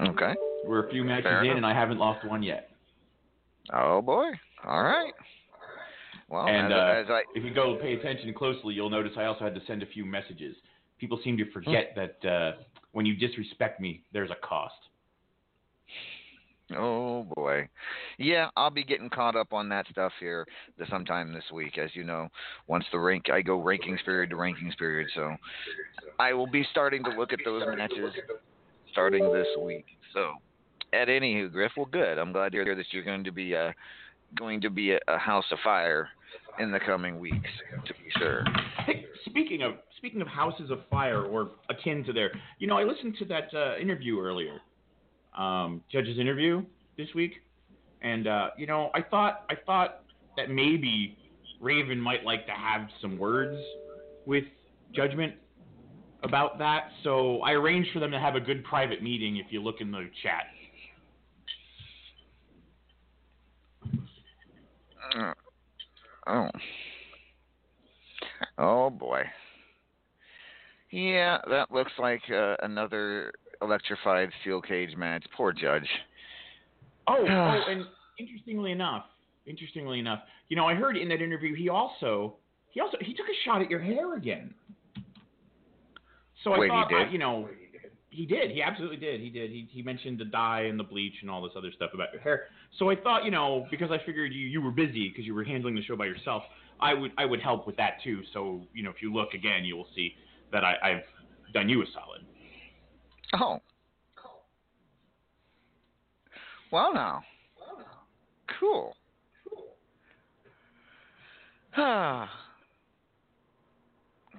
Okay. 0.00 0.34
We're 0.66 0.86
a 0.86 0.90
few 0.90 1.04
matches 1.04 1.24
Fair 1.24 1.40
in, 1.40 1.46
enough. 1.46 1.56
and 1.58 1.66
I 1.66 1.74
haven't 1.74 1.98
lost 1.98 2.26
one 2.26 2.42
yet. 2.42 2.70
Oh 3.72 4.02
boy! 4.02 4.26
All 4.64 4.82
right. 4.82 5.12
Well, 6.28 6.46
and 6.46 6.72
as, 6.72 6.72
uh, 6.72 7.02
as 7.04 7.06
I 7.08 7.22
if 7.34 7.44
you 7.44 7.52
go 7.54 7.76
pay 7.80 7.94
attention 7.94 8.32
closely, 8.34 8.74
you'll 8.74 8.90
notice 8.90 9.12
I 9.16 9.24
also 9.24 9.44
had 9.44 9.54
to 9.54 9.60
send 9.66 9.82
a 9.82 9.86
few 9.86 10.04
messages. 10.04 10.54
People 10.98 11.18
seem 11.24 11.36
to 11.38 11.50
forget 11.50 11.92
Hmm. 11.94 12.00
that 12.00 12.30
uh, 12.30 12.52
when 12.92 13.06
you 13.06 13.16
disrespect 13.16 13.80
me, 13.80 14.02
there's 14.12 14.30
a 14.30 14.46
cost. 14.46 14.74
Oh 16.74 17.26
boy, 17.34 17.68
yeah, 18.18 18.48
I'll 18.56 18.70
be 18.70 18.84
getting 18.84 19.10
caught 19.10 19.36
up 19.36 19.52
on 19.52 19.68
that 19.68 19.86
stuff 19.90 20.12
here 20.18 20.46
sometime 20.90 21.32
this 21.32 21.44
week. 21.52 21.78
As 21.78 21.90
you 21.94 22.04
know, 22.04 22.28
once 22.66 22.84
the 22.92 22.98
rank, 22.98 23.30
I 23.30 23.42
go 23.42 23.60
rankings 23.60 24.04
period 24.04 24.30
to 24.30 24.36
rankings 24.36 24.76
period, 24.78 25.08
so 25.14 25.36
I 26.18 26.32
will 26.32 26.48
be 26.48 26.66
starting 26.70 27.04
to 27.04 27.10
look 27.10 27.32
at 27.32 27.40
those 27.44 27.62
matches 27.76 28.12
starting 28.92 29.32
this 29.32 29.46
week. 29.60 29.84
So, 30.14 30.32
at 30.92 31.08
anywho, 31.08 31.52
Griff, 31.52 31.72
well, 31.76 31.86
good. 31.86 32.18
I'm 32.18 32.32
glad 32.32 32.52
to 32.52 32.64
hear 32.64 32.74
that 32.74 32.86
you're 32.90 33.04
going 33.04 33.24
to 33.24 33.32
be 33.32 33.54
uh, 33.54 33.72
going 34.34 34.60
to 34.62 34.70
be 34.70 34.92
a, 34.92 34.98
a 35.08 35.18
house 35.18 35.44
of 35.52 35.58
fire 35.62 36.08
in 36.58 36.70
the 36.70 36.80
coming 36.80 37.18
weeks, 37.18 37.50
to 37.86 37.92
be 37.92 38.10
sure. 38.18 38.44
Hey, 38.86 39.06
speaking 39.26 39.62
of 39.62 39.74
speaking 39.98 40.20
of 40.20 40.28
houses 40.28 40.70
of 40.70 40.80
fire 40.90 41.22
or 41.22 41.50
akin 41.68 42.04
to 42.04 42.12
there, 42.12 42.32
you 42.58 42.66
know, 42.66 42.78
I 42.78 42.84
listened 42.84 43.16
to 43.18 43.24
that 43.26 43.48
uh, 43.54 43.76
interview 43.78 44.18
earlier, 44.18 44.58
um, 45.36 45.82
judge's 45.90 46.18
interview 46.18 46.64
this 46.96 47.08
week, 47.14 47.34
and 48.02 48.26
uh, 48.26 48.48
you 48.56 48.66
know, 48.66 48.90
I 48.94 49.02
thought 49.02 49.44
I 49.50 49.54
thought 49.66 50.02
that 50.36 50.50
maybe 50.50 51.16
Raven 51.60 52.00
might 52.00 52.24
like 52.24 52.46
to 52.46 52.52
have 52.52 52.88
some 53.00 53.18
words 53.18 53.56
with 54.26 54.44
Judgement 54.94 55.34
about 56.22 56.58
that, 56.58 56.88
so 57.04 57.40
I 57.42 57.52
arranged 57.52 57.90
for 57.92 58.00
them 58.00 58.10
to 58.10 58.18
have 58.18 58.34
a 58.34 58.40
good 58.40 58.64
private 58.64 59.02
meeting. 59.02 59.36
If 59.36 59.46
you 59.50 59.62
look 59.62 59.80
in 59.80 59.90
the 59.90 60.08
chat. 60.22 60.44
Uh, 65.16 65.32
oh. 66.26 66.48
Oh 68.58 68.90
boy. 68.90 69.22
Yeah, 70.90 71.38
that 71.50 71.70
looks 71.70 71.92
like 71.98 72.22
uh, 72.30 72.56
another 72.62 73.32
electrified 73.62 74.30
steel 74.40 74.60
cage 74.60 74.96
match. 74.96 75.24
Poor 75.36 75.52
Judge. 75.52 75.88
Oh, 77.08 77.16
oh, 77.28 77.60
and 77.68 77.84
interestingly 78.18 78.72
enough, 78.72 79.04
interestingly 79.46 79.98
enough, 79.98 80.20
you 80.48 80.56
know, 80.56 80.66
I 80.66 80.74
heard 80.74 80.96
in 80.96 81.08
that 81.08 81.22
interview 81.22 81.54
he 81.54 81.68
also 81.68 82.36
he 82.70 82.80
also 82.80 82.96
he 83.00 83.14
took 83.14 83.26
a 83.26 83.38
shot 83.44 83.62
at 83.62 83.70
your 83.70 83.80
hair 83.80 84.16
again. 84.16 84.54
So 86.44 86.52
I 86.52 86.58
Wait, 86.58 86.66
he 86.66 86.70
thought, 86.70 86.88
did? 86.88 87.08
I- 87.08 87.10
you 87.10 87.18
know, 87.18 87.48
he 88.10 88.24
did. 88.24 88.50
He 88.50 88.62
absolutely 88.62 88.96
did. 88.96 89.20
He 89.20 89.28
did. 89.28 89.50
He 89.50 89.68
he 89.70 89.82
mentioned 89.82 90.18
the 90.18 90.24
dye 90.24 90.62
and 90.62 90.78
the 90.78 90.84
bleach 90.84 91.14
and 91.20 91.30
all 91.30 91.42
this 91.42 91.52
other 91.56 91.70
stuff 91.74 91.90
about 91.92 92.12
your 92.12 92.22
hair. 92.22 92.44
So 92.78 92.90
I 92.90 92.96
thought, 92.96 93.24
you 93.24 93.30
know, 93.30 93.66
because 93.70 93.90
I 93.90 93.98
figured 94.06 94.32
you 94.32 94.46
you 94.46 94.62
were 94.62 94.70
busy 94.70 95.08
because 95.08 95.24
you 95.24 95.34
were 95.34 95.44
handling 95.44 95.74
the 95.74 95.82
show 95.82 95.96
by 95.96 96.06
yourself, 96.06 96.42
I 96.80 96.94
would 96.94 97.12
I 97.18 97.24
would 97.24 97.40
help 97.40 97.66
with 97.66 97.76
that 97.76 97.98
too. 98.02 98.22
So 98.32 98.62
you 98.72 98.82
know, 98.82 98.90
if 98.90 99.02
you 99.02 99.12
look 99.12 99.34
again, 99.34 99.64
you 99.64 99.76
will 99.76 99.88
see 99.94 100.14
that 100.52 100.64
I, 100.64 100.74
I've 100.82 101.52
done 101.52 101.68
you 101.68 101.82
a 101.82 101.86
solid. 101.92 102.25
Oh. 103.34 103.60
Well 106.70 106.94
now. 106.94 107.22
Cool. 108.58 108.96
Ah. 111.76 112.30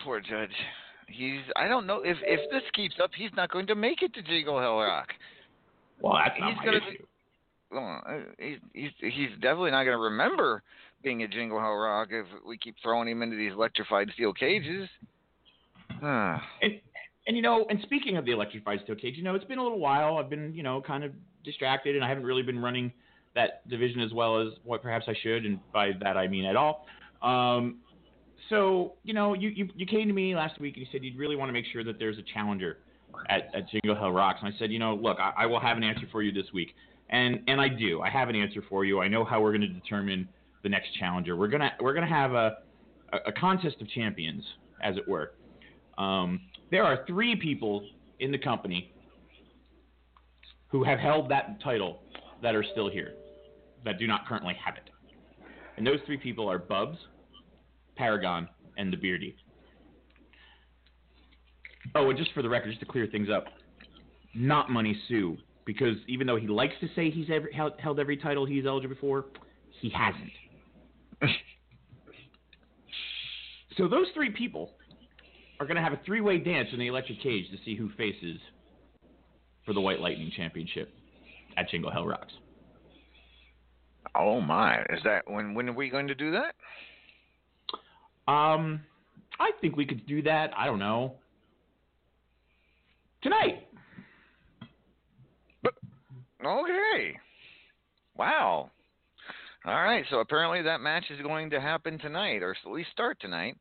Poor 0.04 0.20
Judge. 0.20 0.52
He's 1.08 1.40
I 1.56 1.68
don't 1.68 1.88
know 1.88 2.02
if 2.04 2.18
if 2.22 2.52
this 2.52 2.64
keeps 2.74 2.96
up, 3.02 3.12
he's 3.16 3.32
not 3.36 3.50
going 3.50 3.68
to 3.68 3.76
make 3.76 4.02
it 4.02 4.14
to 4.14 4.22
Jingle 4.22 4.60
Hell 4.60 4.78
Rock. 4.78 5.08
Well, 6.02 6.16
that's 6.24 6.40
not 6.40 6.50
He's 6.50 6.58
my 6.58 6.66
gonna 6.66 6.78
issue. 6.78 7.06
Well, 7.72 8.02
uh, 8.08 8.14
he's 8.38 8.58
he's 8.74 8.92
he's 9.00 9.30
definitely 9.42 9.72
not 9.72 9.84
going 9.84 9.98
to 9.98 10.04
remember 10.04 10.64
being 11.04 11.24
at 11.24 11.32
Jingle 11.32 11.60
Hell 11.60 11.76
Rock 11.76 12.10
if 12.12 12.26
we 12.46 12.58
keep 12.58 12.76
throwing 12.84 13.08
him 13.08 13.22
into 13.22 13.36
these 13.36 13.54
electrified 13.54 14.10
steel 14.14 14.34
cages. 14.34 14.90
Ah. 16.04 16.44
And 16.62 16.80
and 17.28 17.36
you 17.36 17.42
know, 17.42 17.66
and 17.70 17.80
speaking 17.84 18.18
of 18.18 18.26
the 18.26 18.32
electrified 18.32 18.80
steel 18.84 18.96
cage, 18.96 19.16
you 19.18 19.24
know, 19.24 19.36
it's 19.36 19.46
been 19.46 19.60
a 19.60 19.64
little 19.64 19.80
while. 19.80 20.18
I've 20.18 20.30
been, 20.30 20.54
you 20.54 20.64
know, 20.64 20.82
kind 20.82 21.04
of 21.04 21.12
distracted, 21.44 21.96
and 21.96 22.04
I 22.04 22.10
haven't 22.10 22.24
really 22.24 22.42
been 22.42 22.60
running 22.60 22.92
that 23.36 23.68
division 23.70 24.02
as 24.02 24.14
well 24.14 24.42
as 24.42 24.54
what 24.64 24.82
perhaps 24.82 25.06
I 25.08 25.14
should, 25.22 25.46
and 25.46 25.60
by 25.72 25.92
that 26.02 26.18
I 26.18 26.28
mean 26.28 26.46
at 26.46 26.56
all. 26.56 26.88
Um, 27.22 27.80
so 28.50 28.94
you 29.04 29.14
know, 29.14 29.34
you, 29.34 29.50
you 29.50 29.70
you 29.76 29.86
came 29.86 30.08
to 30.08 30.14
me 30.14 30.36
last 30.36 30.60
week 30.60 30.76
and 30.76 30.86
you 30.86 30.88
said 30.92 31.04
you'd 31.04 31.18
really 31.18 31.36
want 31.36 31.50
to 31.50 31.54
make 31.54 31.66
sure 31.72 31.84
that 31.84 32.00
there's 32.00 32.18
a 32.18 32.24
challenger 32.34 32.78
at, 33.30 33.50
at 33.54 33.70
Jingle 33.70 33.96
Hell 33.96 34.12
Rocks, 34.12 34.40
and 34.42 34.54
I 34.54 34.58
said, 34.58 34.72
you 34.72 34.80
know, 34.80 34.96
look, 34.96 35.18
I, 35.20 35.44
I 35.44 35.46
will 35.46 35.60
have 35.60 35.78
an 35.78 35.84
answer 35.84 36.08
for 36.12 36.22
you 36.22 36.32
this 36.32 36.52
week, 36.54 36.76
and 37.10 37.42
and 37.48 37.60
I 37.60 37.68
do. 37.68 38.02
I 38.02 38.10
have 38.10 38.30
an 38.30 38.36
answer 38.36 38.64
for 38.70 38.86
you. 38.86 39.02
I 39.02 39.08
know 39.10 39.26
how 39.26 39.42
we're 39.42 39.52
going 39.52 39.62
to 39.62 39.68
determine 39.68 40.30
the 40.64 40.70
next 40.70 40.94
challenger. 40.98 41.36
We're 41.36 41.48
gonna 41.50 41.72
we're 41.82 41.94
gonna 41.94 42.08
have 42.08 42.34
a 42.34 42.58
a, 43.12 43.18
a 43.28 43.32
contest 43.34 43.78
of 43.82 43.90
champions, 43.90 44.44
as 44.82 44.96
it 44.96 45.08
were. 45.08 45.34
Um, 45.98 46.42
there 46.72 46.84
are 46.84 47.06
three 47.06 47.36
people 47.36 47.86
in 48.20 48.32
the 48.32 48.38
company 48.38 48.94
who 50.70 50.84
have 50.84 51.00
held 51.00 51.30
that 51.30 51.62
title 51.64 52.00
that 52.42 52.56
are 52.56 52.64
still 52.72 52.90
here, 52.90 53.14
that 53.86 53.98
do 54.00 54.08
not 54.08 54.28
currently 54.28 54.56
have 54.64 54.76
it. 54.76 54.90
And 55.78 55.86
those 55.86 56.00
three 56.06 56.18
people 56.18 56.50
are 56.50 56.58
Bubs, 56.60 56.98
Paragon, 57.96 58.50
and 58.78 58.92
the 58.92 58.98
Beardy. 58.98 59.36
Oh, 61.96 62.10
and 62.10 62.18
just 62.18 62.34
for 62.34 62.42
the 62.42 62.50
record, 62.50 62.70
just 62.70 62.80
to 62.82 62.86
clear 62.86 63.08
things 63.08 63.30
up, 63.34 63.46
not 64.34 64.70
Money 64.70 65.00
Sue, 65.08 65.38
because 65.66 65.96
even 66.08 66.28
though 66.28 66.36
he 66.36 66.48
likes 66.48 66.74
to 66.82 66.88
say 66.96 67.10
he's 67.10 67.30
ever, 67.32 67.50
held, 67.54 68.00
every 68.00 68.18
title 68.18 68.46
he's 68.46 68.66
eligible 68.66 68.96
for, 69.00 69.26
he 69.82 69.90
hasn't. 69.90 70.32
so 73.78 73.88
those 73.88 74.08
three 74.14 74.32
people 74.32 74.72
are 75.60 75.66
going 75.66 75.76
to 75.76 75.82
have 75.82 75.94
a 75.94 76.00
three-way 76.06 76.38
dance 76.38 76.70
in 76.72 76.80
the 76.80 76.88
electric 76.88 77.22
cage 77.22 77.50
to 77.52 77.58
see 77.66 77.76
who 77.76 77.90
faces 77.98 78.40
for 79.66 79.74
the 79.74 79.82
White 79.82 80.00
Lightning 80.00 80.32
Championship 80.36 80.94
at 81.58 81.70
Jingle 81.70 81.92
Hell 81.92 82.06
Rocks. 82.06 82.34
Oh 84.16 84.40
my! 84.40 84.80
Is 84.90 85.02
that 85.04 85.30
when? 85.30 85.54
When 85.54 85.70
are 85.70 85.74
we 85.74 85.90
going 85.90 86.08
to 86.08 86.16
do 86.16 86.32
that? 86.32 86.56
Um, 88.32 88.82
I 89.40 89.52
think 89.62 89.76
we 89.76 89.86
could 89.86 90.06
do 90.08 90.22
that. 90.24 90.52
I 90.56 90.66
don't 90.66 90.80
know. 90.80 91.16
Tonight. 93.22 93.68
Okay. 96.46 97.18
Wow. 98.16 98.70
All 99.66 99.74
right. 99.74 100.06
So 100.10 100.20
apparently 100.20 100.62
that 100.62 100.82
match 100.82 101.06
is 101.10 101.22
going 101.22 101.50
to 101.50 101.60
happen 101.60 102.00
tonight, 102.00 102.42
or 102.42 102.52
at 102.52 102.72
least 102.72 102.92
start 102.92 103.20
tonight. 103.20 103.58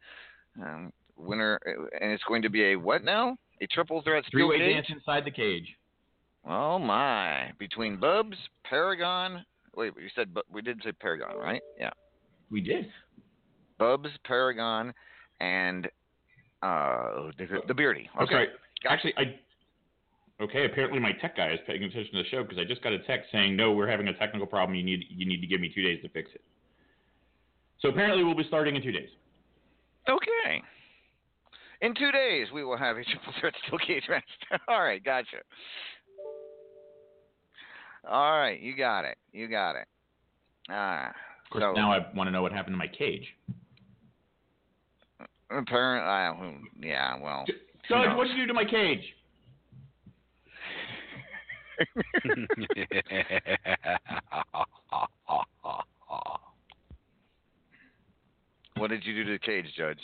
Um, 0.62 0.92
winner, 1.16 1.58
and 2.00 2.12
it's 2.12 2.24
going 2.24 2.42
to 2.42 2.50
be 2.50 2.72
a 2.72 2.76
what 2.76 3.04
now? 3.04 3.36
A 3.60 3.66
triple 3.66 4.02
threat 4.02 4.24
Three-way 4.30 4.58
dance 4.58 4.86
inside 4.90 5.24
the 5.24 5.30
cage. 5.30 5.66
Oh 6.48 6.78
my! 6.78 7.52
Between 7.58 7.96
Bubs, 7.96 8.36
Paragon. 8.64 9.44
Wait, 9.74 9.92
you 10.00 10.08
said 10.14 10.32
Bu- 10.32 10.42
we 10.50 10.62
did 10.62 10.80
say 10.84 10.92
Paragon, 10.92 11.36
right? 11.36 11.60
Yeah. 11.78 11.90
We 12.50 12.60
did. 12.60 12.86
Bubs, 13.78 14.08
Paragon, 14.24 14.94
and 15.40 15.86
uh 16.62 17.30
the, 17.38 17.46
the 17.66 17.74
Beardy. 17.74 18.08
Okay. 18.22 18.32
sorry. 18.32 18.48
Actually, 18.88 19.14
I. 19.16 19.38
Okay, 20.38 20.66
apparently 20.66 21.00
my 21.00 21.12
tech 21.12 21.36
guy 21.36 21.52
is 21.52 21.58
paying 21.66 21.82
attention 21.82 22.12
to 22.12 22.22
the 22.22 22.28
show 22.28 22.42
because 22.42 22.58
I 22.58 22.64
just 22.64 22.82
got 22.82 22.92
a 22.92 22.98
text 23.00 23.32
saying, 23.32 23.56
"No, 23.56 23.72
we're 23.72 23.88
having 23.88 24.08
a 24.08 24.14
technical 24.14 24.46
problem. 24.46 24.76
You 24.76 24.84
need 24.84 25.04
you 25.08 25.26
need 25.26 25.40
to 25.40 25.46
give 25.46 25.60
me 25.60 25.72
two 25.74 25.82
days 25.82 26.00
to 26.02 26.08
fix 26.10 26.30
it." 26.34 26.42
So 27.80 27.88
apparently 27.88 28.22
we'll 28.22 28.34
be 28.34 28.44
starting 28.46 28.76
in 28.76 28.82
two 28.82 28.92
days. 28.92 29.08
Okay. 30.08 30.62
In 31.82 31.94
two 31.94 32.10
days, 32.10 32.48
we 32.52 32.64
will 32.64 32.76
have 32.76 32.96
a 32.96 33.04
triple 33.04 33.32
threat 33.40 33.54
steel 33.66 33.78
cage 33.78 34.04
match. 34.08 34.24
All 34.68 34.82
right, 34.82 35.02
gotcha. 35.02 35.38
All 38.08 38.38
right, 38.38 38.60
you 38.60 38.76
got 38.76 39.04
it. 39.04 39.18
You 39.32 39.48
got 39.48 39.76
it. 39.76 39.86
Ah. 40.70 41.08
Of 41.08 41.50
course, 41.50 41.62
so 41.62 41.72
now 41.72 41.92
I 41.92 42.06
want 42.14 42.28
to 42.28 42.32
know 42.32 42.42
what 42.42 42.52
happened 42.52 42.74
to 42.74 42.78
my 42.78 42.88
cage. 42.88 43.26
apparently, 45.50 46.08
uh, 46.08 46.32
yeah. 46.80 47.18
Well, 47.20 47.44
who 47.46 47.52
Judge, 47.88 48.16
what 48.16 48.26
did 48.26 48.36
you 48.36 48.44
do 48.44 48.48
to 48.48 48.54
my 48.54 48.64
cage? 48.64 49.04
What 58.76 58.90
did 58.90 59.04
you 59.06 59.14
do 59.14 59.24
to 59.24 59.32
the 59.32 59.38
cage, 59.38 59.66
Judge? 59.76 59.98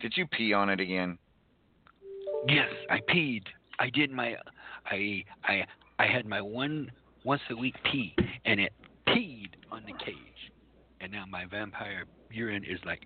Did 0.00 0.14
you 0.16 0.26
pee 0.26 0.52
on 0.52 0.68
it 0.68 0.80
again? 0.80 1.18
Yes, 2.48 2.68
I 2.90 3.00
peed. 3.12 3.42
I 3.78 3.90
did 3.90 4.10
my 4.10 4.36
I 4.86 5.24
I 5.44 5.64
I 5.98 6.06
had 6.06 6.26
my 6.26 6.40
one 6.40 6.90
once 7.24 7.40
a 7.50 7.56
week 7.56 7.74
pee 7.90 8.14
and 8.44 8.60
it 8.60 8.72
peed 9.08 9.50
on 9.72 9.82
the 9.86 9.92
cage. 10.04 10.52
And 11.00 11.12
now 11.12 11.24
my 11.28 11.46
vampire 11.46 12.04
urine 12.30 12.64
is 12.64 12.78
like 12.84 13.00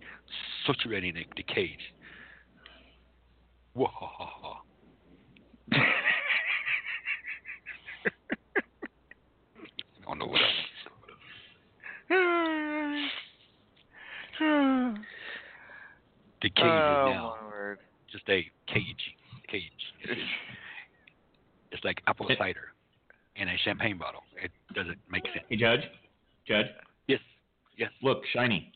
saturating 0.66 1.14
the, 1.14 1.24
the 1.36 1.42
cage. 1.42 1.94
Whoa. 3.74 3.88
I 5.72 5.78
don't 10.06 10.18
know 10.18 10.26
what 10.26 10.40
else. 10.40 10.50
The 16.42 16.50
cage 16.50 16.64
oh, 16.64 17.10
is 17.10 17.14
now 17.14 17.36
my 17.42 17.48
word. 17.48 17.78
just 18.10 18.24
a 18.28 18.44
cage. 18.66 19.14
Cage. 19.48 19.62
It's, 20.04 20.20
it's 21.72 21.84
like 21.84 22.00
apple 22.06 22.26
cider 22.38 22.72
in 23.36 23.48
a 23.48 23.56
champagne 23.64 23.98
bottle. 23.98 24.22
It 24.42 24.50
doesn't 24.74 24.98
make 25.10 25.24
sense. 25.24 25.44
Hey, 25.48 25.56
Judge. 25.56 25.80
Judge. 26.46 26.66
Yes. 27.08 27.20
Yes. 27.76 27.90
Look, 28.02 28.22
shiny. 28.32 28.72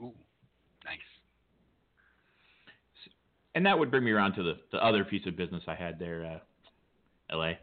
Ooh. 0.00 0.12
Nice. 0.84 0.98
And 3.54 3.64
that 3.66 3.78
would 3.78 3.90
bring 3.90 4.04
me 4.04 4.10
around 4.10 4.34
to 4.34 4.42
the, 4.42 4.54
the 4.72 4.84
other 4.84 5.04
piece 5.04 5.26
of 5.26 5.36
business 5.36 5.62
I 5.66 5.74
had 5.74 5.98
there, 5.98 6.24
uh, 6.24 7.34
L.A. 7.34 7.58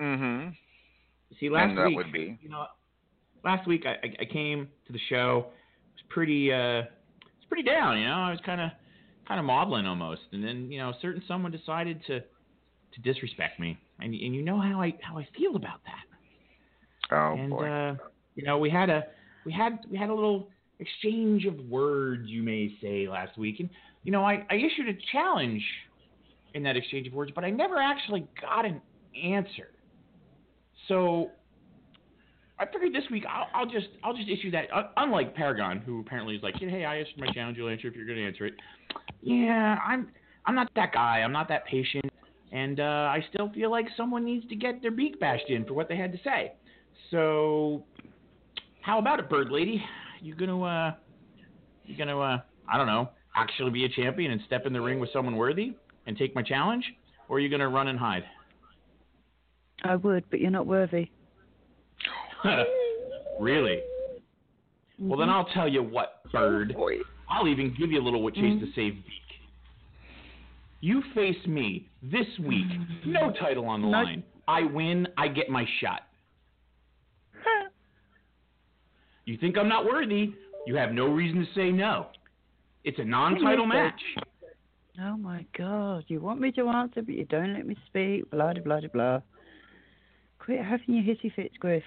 Mm-hmm. 0.00 0.48
See, 1.38 1.50
last 1.50 1.76
week, 1.86 1.96
would 1.96 2.12
be. 2.12 2.38
you 2.42 2.48
know, 2.48 2.66
last 3.44 3.68
week 3.68 3.84
I, 3.86 3.90
I, 4.06 4.22
I 4.22 4.24
came 4.24 4.68
to 4.86 4.92
the 4.92 4.98
show. 5.08 5.46
It 5.48 6.02
was 6.02 6.04
pretty, 6.08 6.52
uh, 6.52 6.78
it's 6.78 6.88
pretty 7.50 7.68
down. 7.68 7.98
You 7.98 8.06
know, 8.06 8.14
I 8.14 8.30
was 8.30 8.40
kind 8.46 8.60
of, 8.60 8.70
kind 9.28 9.38
of 9.38 9.44
maudlin 9.44 9.84
almost. 9.84 10.22
And 10.32 10.42
then, 10.42 10.70
you 10.72 10.78
know, 10.78 10.90
a 10.90 10.94
certain 11.02 11.22
someone 11.28 11.52
decided 11.52 12.00
to, 12.06 12.20
to 12.20 13.00
disrespect 13.02 13.60
me, 13.60 13.78
and 14.00 14.14
and 14.14 14.34
you 14.34 14.42
know 14.42 14.60
how 14.60 14.80
I 14.80 14.94
how 15.02 15.18
I 15.18 15.28
feel 15.36 15.56
about 15.56 15.80
that. 15.84 17.14
Oh 17.14 17.34
and 17.34 17.50
boy. 17.50 17.68
uh, 17.68 17.96
you 18.34 18.44
know, 18.44 18.58
we 18.58 18.70
had 18.70 18.90
a 18.90 19.04
we 19.44 19.52
had 19.52 19.78
we 19.90 19.96
had 19.96 20.10
a 20.10 20.14
little 20.14 20.48
exchange 20.80 21.44
of 21.44 21.58
words, 21.68 22.28
you 22.28 22.42
may 22.42 22.74
say, 22.80 23.06
last 23.08 23.36
week, 23.38 23.60
and 23.60 23.70
you 24.02 24.12
know, 24.12 24.24
I, 24.24 24.44
I 24.50 24.54
issued 24.54 24.88
a 24.88 24.98
challenge 25.12 25.62
in 26.54 26.62
that 26.64 26.76
exchange 26.76 27.06
of 27.06 27.12
words, 27.12 27.30
but 27.34 27.44
I 27.44 27.50
never 27.50 27.76
actually 27.76 28.26
got 28.40 28.64
an 28.64 28.80
answer. 29.22 29.68
So 30.88 31.30
I 32.60 32.66
figured 32.66 32.92
this 32.92 33.10
week 33.10 33.24
I'll, 33.26 33.46
I'll 33.54 33.66
just 33.66 33.88
I'll 34.04 34.14
just 34.14 34.28
issue 34.28 34.50
that. 34.50 34.66
Uh, 34.72 34.88
unlike 34.98 35.34
Paragon, 35.34 35.78
who 35.78 36.00
apparently 36.00 36.36
is 36.36 36.42
like, 36.42 36.54
hey, 36.58 36.84
I 36.84 36.98
issued 36.98 37.18
my 37.18 37.32
challenge. 37.32 37.56
You'll 37.56 37.70
answer 37.70 37.88
if 37.88 37.96
you're 37.96 38.04
going 38.04 38.18
to 38.18 38.26
answer 38.26 38.44
it. 38.44 38.54
Yeah, 39.22 39.78
I'm 39.84 40.08
I'm 40.44 40.54
not 40.54 40.70
that 40.76 40.92
guy. 40.92 41.20
I'm 41.24 41.32
not 41.32 41.48
that 41.48 41.64
patient, 41.64 42.12
and 42.52 42.78
uh, 42.78 42.82
I 42.82 43.24
still 43.32 43.50
feel 43.52 43.70
like 43.70 43.86
someone 43.96 44.26
needs 44.26 44.46
to 44.48 44.56
get 44.56 44.82
their 44.82 44.90
beak 44.90 45.18
bashed 45.18 45.48
in 45.48 45.64
for 45.64 45.72
what 45.72 45.88
they 45.88 45.96
had 45.96 46.12
to 46.12 46.18
say. 46.22 46.52
So, 47.10 47.82
how 48.82 48.98
about 48.98 49.20
it, 49.20 49.30
Bird 49.30 49.50
Lady? 49.50 49.82
You 50.20 50.34
gonna 50.34 50.62
uh, 50.62 50.94
you 51.86 51.96
gonna 51.96 52.20
uh, 52.20 52.38
I 52.70 52.76
don't 52.76 52.86
know, 52.86 53.08
actually 53.34 53.70
be 53.70 53.86
a 53.86 53.88
champion 53.88 54.32
and 54.32 54.40
step 54.46 54.66
in 54.66 54.74
the 54.74 54.82
ring 54.82 55.00
with 55.00 55.08
someone 55.14 55.36
worthy 55.36 55.74
and 56.06 56.16
take 56.16 56.34
my 56.34 56.42
challenge, 56.42 56.84
or 57.30 57.38
are 57.38 57.40
you 57.40 57.48
gonna 57.48 57.70
run 57.70 57.88
and 57.88 57.98
hide? 57.98 58.24
I 59.82 59.96
would, 59.96 60.24
but 60.28 60.40
you're 60.40 60.50
not 60.50 60.66
worthy. 60.66 61.08
really? 63.40 63.80
Well, 64.98 65.18
then 65.18 65.28
mm-hmm. 65.28 65.36
I'll 65.36 65.54
tell 65.54 65.68
you 65.68 65.82
what, 65.82 66.22
Bird. 66.32 66.74
Oh, 66.78 66.90
I'll 67.28 67.48
even 67.48 67.74
give 67.78 67.90
you 67.90 68.00
a 68.00 68.04
little 68.04 68.22
what 68.22 68.34
chase 68.34 68.42
to 68.60 68.66
mm-hmm. 68.66 68.74
save 68.74 68.94
beak. 68.94 69.20
You 70.80 71.02
face 71.14 71.46
me 71.46 71.88
this 72.02 72.26
week. 72.40 72.66
No 73.06 73.20
mm-hmm. 73.20 73.44
title 73.44 73.66
on 73.66 73.82
the 73.82 73.88
No- 73.88 74.02
line. 74.02 74.22
I 74.48 74.62
win. 74.62 75.06
I 75.16 75.28
get 75.28 75.48
my 75.48 75.64
shot. 75.80 76.02
You 79.26 79.36
think 79.36 79.56
I'm 79.56 79.68
not 79.68 79.84
worthy? 79.84 80.34
You 80.66 80.74
have 80.74 80.90
no 80.90 81.06
reason 81.06 81.38
to 81.38 81.46
say 81.54 81.70
no. 81.70 82.08
It's 82.82 82.98
a 82.98 83.04
non-title 83.04 83.66
match. 83.66 84.00
Oh 85.00 85.16
my 85.16 85.46
God! 85.56 86.04
You 86.08 86.20
want 86.20 86.40
me 86.40 86.50
to 86.52 86.68
answer, 86.68 87.02
but 87.02 87.14
you 87.14 87.26
don't 87.26 87.54
let 87.54 87.64
me 87.64 87.76
speak. 87.86 88.28
Blah 88.30 88.54
blah 88.54 88.62
blah 88.62 88.88
blah. 88.92 89.20
Quit 90.40 90.64
having 90.64 90.96
your 90.96 91.04
hissy 91.04 91.32
fits, 91.34 91.54
Griff. 91.58 91.84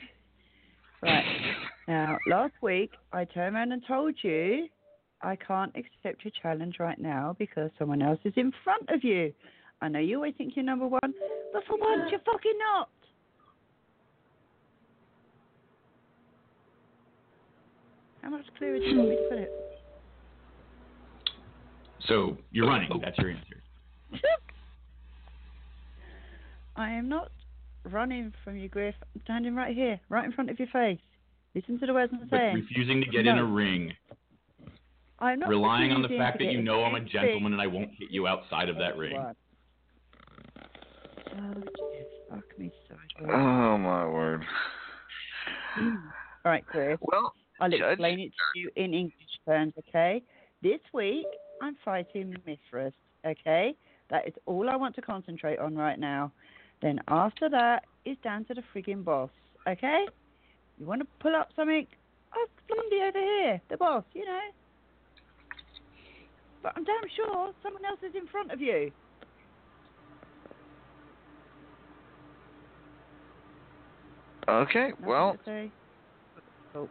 Right 1.03 1.25
now, 1.87 2.17
last 2.27 2.53
week 2.61 2.91
I 3.11 3.25
turned 3.25 3.55
around 3.55 3.71
and 3.73 3.83
told 3.87 4.15
you 4.21 4.67
I 5.21 5.35
can't 5.35 5.75
accept 5.75 6.23
your 6.23 6.31
challenge 6.41 6.75
right 6.79 6.99
now 6.99 7.35
because 7.37 7.69
someone 7.77 8.01
else 8.01 8.19
is 8.23 8.33
in 8.35 8.51
front 8.63 8.89
of 8.89 9.03
you. 9.03 9.33
I 9.81 9.89
know 9.89 9.99
you 9.99 10.15
always 10.15 10.33
think 10.37 10.53
you're 10.55 10.65
number 10.65 10.87
one, 10.87 11.13
but 11.51 11.63
for 11.67 11.77
once 11.77 12.09
you're 12.09 12.21
fucking 12.21 12.57
not. 12.57 12.89
How 18.21 18.29
much 18.29 18.45
clearer 18.57 18.79
do 18.79 18.85
you 18.85 18.97
want 18.97 19.09
me 19.09 19.15
to 19.17 19.23
put 19.29 19.37
it? 19.39 19.51
So 22.07 22.37
you're 22.51 22.67
running. 22.67 22.89
That's 23.03 23.17
your 23.17 23.31
answer. 23.31 23.61
I 26.75 26.89
am 26.91 27.09
not 27.09 27.29
running 27.85 28.33
from 28.43 28.57
you, 28.57 28.69
Griff. 28.69 28.95
I'm 29.15 29.21
standing 29.23 29.55
right 29.55 29.75
here, 29.75 29.99
right 30.09 30.25
in 30.25 30.31
front 30.31 30.49
of 30.49 30.59
your 30.59 30.67
face. 30.69 30.99
Listen 31.55 31.79
to 31.79 31.85
the 31.85 31.93
words 31.93 32.11
I'm 32.13 32.27
But 32.29 32.37
saying. 32.37 32.55
refusing 32.55 33.01
to 33.01 33.07
get 33.07 33.27
in 33.27 33.37
a 33.37 33.45
ring, 33.45 33.93
I'm 35.19 35.39
not 35.39 35.49
relying 35.49 35.91
on 35.91 36.01
the 36.01 36.09
fact 36.09 36.39
that 36.39 36.45
you 36.51 36.61
know 36.61 36.83
I'm 36.83 36.95
a 36.95 36.99
gentleman 37.01 37.53
and 37.53 37.61
I 37.61 37.67
won't 37.67 37.91
hit 37.97 38.09
you 38.09 38.27
outside 38.27 38.69
of 38.69 38.77
that 38.77 38.97
ring. 38.97 39.15
Oh, 39.15 39.33
jeez, 41.35 42.05
fuck 42.29 42.59
me 42.59 42.71
sideways. 42.87 43.35
Oh 43.35 43.77
my 43.77 44.05
word. 44.05 44.43
All 45.77 46.51
right, 46.51 46.65
Griff. 46.65 46.99
Well, 47.01 47.33
I'll 47.59 47.69
Judge. 47.69 47.81
explain 47.81 48.19
it 48.19 48.31
to 48.53 48.59
you 48.59 48.69
in 48.75 48.93
English 48.93 49.13
terms, 49.45 49.73
okay? 49.89 50.21
This 50.61 50.79
week, 50.93 51.25
I'm 51.61 51.75
fighting 51.83 52.35
Mithras, 52.45 52.93
okay? 53.25 53.75
That 54.09 54.27
is 54.27 54.33
all 54.45 54.69
I 54.69 54.75
want 54.75 54.95
to 54.95 55.01
concentrate 55.01 55.59
on 55.59 55.75
right 55.75 55.99
now. 55.99 56.31
Then 56.83 56.99
after 57.07 57.47
that, 57.47 57.85
it's 58.03 58.21
down 58.23 58.43
to 58.45 58.53
the 58.53 58.61
frigging 58.75 59.05
boss, 59.05 59.29
okay? 59.65 60.05
You 60.77 60.85
want 60.85 60.99
to 60.99 61.07
pull 61.21 61.33
up 61.33 61.47
something? 61.55 61.87
Oh, 62.35 62.45
Blondie 62.67 63.07
over 63.07 63.19
here, 63.19 63.61
the 63.69 63.77
boss, 63.77 64.03
you 64.13 64.25
know. 64.25 64.39
But 66.61 66.73
I'm 66.75 66.83
damn 66.83 66.95
sure 67.15 67.51
someone 67.63 67.85
else 67.85 67.99
is 68.05 68.13
in 68.15 68.27
front 68.27 68.51
of 68.51 68.59
you. 68.59 68.91
Okay, 74.49 74.91
well. 75.01 75.37
Oh, 76.75 76.89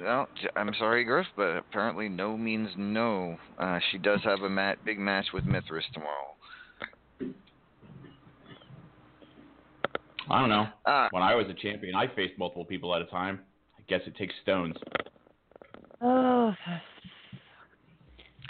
well, 0.00 0.28
I'm 0.56 0.74
sorry, 0.76 1.04
Griff, 1.04 1.26
but 1.36 1.56
apparently 1.56 2.08
no 2.08 2.36
means 2.36 2.70
no. 2.76 3.36
Uh, 3.58 3.78
she 3.92 3.98
does 3.98 4.18
have 4.24 4.40
a 4.40 4.50
mat- 4.50 4.84
big 4.84 4.98
match 4.98 5.26
with 5.32 5.44
Mithras 5.44 5.84
tomorrow. 5.94 6.32
I 10.30 10.40
don't 10.40 10.48
know. 10.48 10.66
Uh, 10.86 11.08
When 11.10 11.22
I 11.22 11.34
was 11.34 11.46
a 11.48 11.54
champion, 11.54 11.94
I 11.94 12.06
faced 12.14 12.38
multiple 12.38 12.64
people 12.64 12.94
at 12.94 13.02
a 13.02 13.06
time. 13.06 13.40
I 13.78 13.82
guess 13.88 14.00
it 14.06 14.16
takes 14.16 14.34
stones. 14.42 14.76
oh 16.00 16.54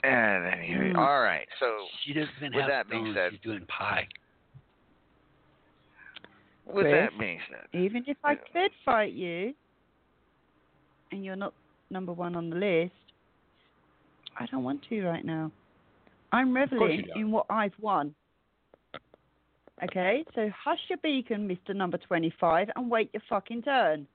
and 0.04 0.46
anyway, 0.46 0.92
all 0.96 1.20
right. 1.20 1.46
So 1.60 1.66
She 2.04 2.12
doesn't 2.12 2.30
With 2.42 2.54
have 2.54 2.68
that 2.68 2.90
being 2.90 3.12
said- 3.14 3.30
she's 3.32 3.40
doing 3.40 3.64
pie. 3.66 4.08
with 6.66 6.84
Griff? 6.86 7.10
that 7.12 7.18
being 7.18 7.38
said, 7.50 7.80
even 7.80 8.04
if 8.06 8.16
I 8.24 8.34
could 8.34 8.70
fight 8.84 9.12
you, 9.12 9.54
and 11.12 11.24
you're 11.24 11.36
not 11.36 11.52
number 11.90 12.12
one 12.12 12.34
on 12.34 12.50
the 12.50 12.56
list, 12.56 12.92
I 14.38 14.46
don't 14.46 14.64
want 14.64 14.82
to 14.88 15.02
right 15.06 15.24
now. 15.24 15.50
I'm 16.32 16.54
reveling 16.54 17.04
in 17.14 17.30
what 17.30 17.46
I've 17.50 17.74
won. 17.78 18.14
Okay, 19.84 20.24
so 20.34 20.48
hush 20.64 20.78
your 20.88 20.98
beacon, 21.02 21.48
Mr. 21.48 21.74
Number 21.74 21.98
25, 21.98 22.68
and 22.76 22.90
wait 22.90 23.10
your 23.12 23.22
fucking 23.28 23.62
turn. 23.62 24.06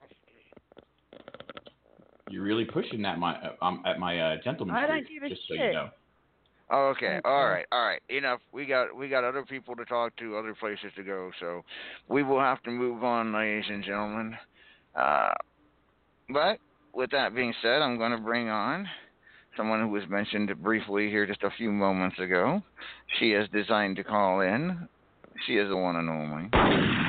You're 2.30 2.42
really 2.42 2.64
pushing 2.64 3.02
that 3.02 3.18
my 3.18 3.34
uh, 3.36 3.64
um, 3.64 3.82
at 3.86 3.98
my 3.98 4.18
uh, 4.18 4.36
gentleman 4.44 4.76
I 4.76 4.86
don't 4.86 5.08
give 5.08 5.22
a 5.22 5.28
just 5.28 5.42
so 5.48 5.54
shit. 5.54 5.66
you 5.66 5.72
know. 5.72 5.88
Okay, 6.70 7.06
Okay. 7.16 7.20
all 7.24 7.48
right, 7.48 7.64
all 7.72 7.86
right. 7.86 8.02
Enough. 8.10 8.40
We 8.52 8.66
got 8.66 8.94
we 8.94 9.08
got 9.08 9.24
other 9.24 9.44
people 9.44 9.74
to 9.76 9.84
talk 9.86 10.14
to, 10.16 10.36
other 10.36 10.54
places 10.54 10.92
to 10.96 11.02
go. 11.02 11.30
So 11.40 11.62
we 12.08 12.22
will 12.22 12.40
have 12.40 12.62
to 12.64 12.70
move 12.70 13.02
on, 13.02 13.32
ladies 13.32 13.64
and 13.70 13.82
gentlemen. 13.82 14.36
Uh, 14.94 15.32
but 16.28 16.58
with 16.92 17.10
that 17.12 17.34
being 17.34 17.54
said, 17.62 17.80
I'm 17.80 17.96
going 17.96 18.12
to 18.12 18.18
bring 18.18 18.50
on 18.50 18.86
someone 19.56 19.80
who 19.80 19.88
was 19.88 20.02
mentioned 20.10 20.52
briefly 20.62 21.08
here 21.08 21.26
just 21.26 21.42
a 21.42 21.50
few 21.56 21.72
moments 21.72 22.18
ago. 22.18 22.62
She 23.18 23.32
is 23.32 23.48
designed 23.50 23.96
to 23.96 24.04
call 24.04 24.40
in. 24.42 24.86
She 25.46 25.54
is 25.54 25.68
the 25.68 25.76
one 25.76 25.96
and 25.96 26.10
only. 26.10 27.07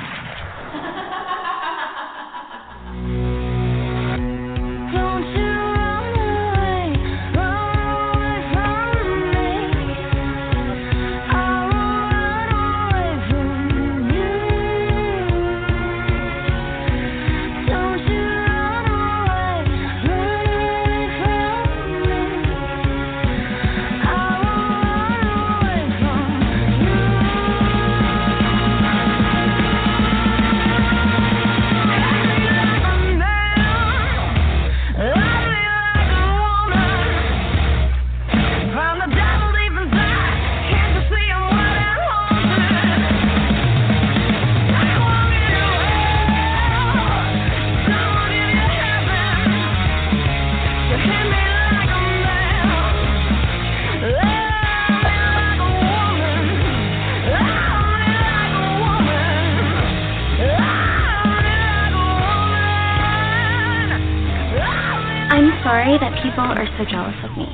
People 66.40 66.58
are 66.58 66.78
so 66.78 66.86
jealous 66.90 67.16
of 67.24 67.38
me. 67.38 67.48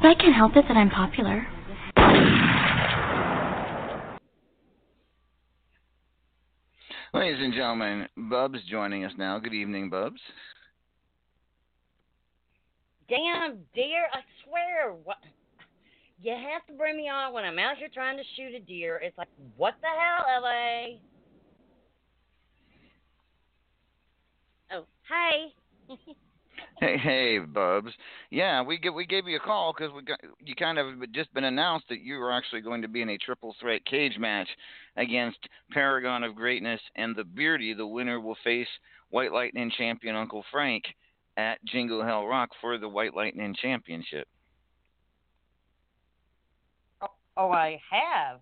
But 0.00 0.08
I 0.08 0.14
can't 0.14 0.34
help 0.34 0.56
it 0.56 0.64
that 0.68 0.76
I'm 0.76 0.90
popular. 0.90 1.46
Ladies 7.12 7.40
and 7.42 7.52
gentlemen, 7.52 8.06
Bubs 8.16 8.58
joining 8.70 9.04
us 9.04 9.12
now. 9.18 9.38
Good 9.40 9.54
evening, 9.54 9.90
Bubs. 9.90 10.20
damn 13.08 13.58
deer. 13.74 14.06
I 14.12 14.20
swear. 14.44 14.92
What? 15.02 15.16
You 16.22 16.32
have 16.32 16.64
to 16.66 16.72
bring 16.74 16.96
me 16.96 17.08
on 17.08 17.32
when 17.32 17.44
I'm 17.44 17.58
out 17.58 17.76
here 17.76 17.88
trying 17.92 18.16
to 18.16 18.22
shoot 18.36 18.54
a 18.54 18.60
deer. 18.60 19.00
It's 19.02 19.18
like, 19.18 19.28
what 19.56 19.74
the 19.80 19.88
hell, 19.88 20.42
LA? 20.42 20.98
Oh, 24.72 24.84
hey. 25.08 26.06
Hey, 26.80 26.96
hey, 26.96 27.38
Bubs. 27.38 27.92
Yeah, 28.30 28.62
we 28.62 28.78
get, 28.78 28.94
we 28.94 29.04
gave 29.04 29.28
you 29.28 29.36
a 29.36 29.40
call 29.40 29.74
because 29.76 29.92
we 29.94 30.02
got 30.02 30.18
you 30.42 30.54
kind 30.54 30.78
of 30.78 31.12
just 31.12 31.32
been 31.34 31.44
announced 31.44 31.84
that 31.90 32.00
you 32.00 32.16
were 32.16 32.32
actually 32.32 32.62
going 32.62 32.80
to 32.80 32.88
be 32.88 33.02
in 33.02 33.10
a 33.10 33.18
triple 33.18 33.54
threat 33.60 33.84
cage 33.84 34.16
match 34.18 34.48
against 34.96 35.38
Paragon 35.72 36.24
of 36.24 36.34
Greatness 36.34 36.80
and 36.96 37.14
the 37.14 37.24
Beardy. 37.24 37.74
The 37.74 37.86
winner 37.86 38.18
will 38.18 38.36
face 38.42 38.66
White 39.10 39.30
Lightning 39.30 39.70
champion 39.76 40.16
Uncle 40.16 40.42
Frank 40.50 40.84
at 41.36 41.62
Jingle 41.66 42.02
Hell 42.02 42.26
Rock 42.26 42.48
for 42.62 42.78
the 42.78 42.88
White 42.88 43.14
Lightning 43.14 43.54
Championship. 43.60 44.26
oh, 47.02 47.08
oh 47.36 47.50
I 47.50 47.78
have. 47.90 48.40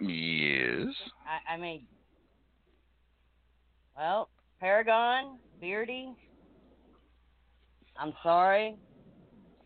Yes. 0.00 0.94
I, 1.26 1.54
I 1.54 1.56
mean, 1.56 1.86
well, 3.96 4.28
Paragon, 4.60 5.38
Beardy. 5.60 6.14
I'm 7.98 8.12
sorry. 8.22 8.76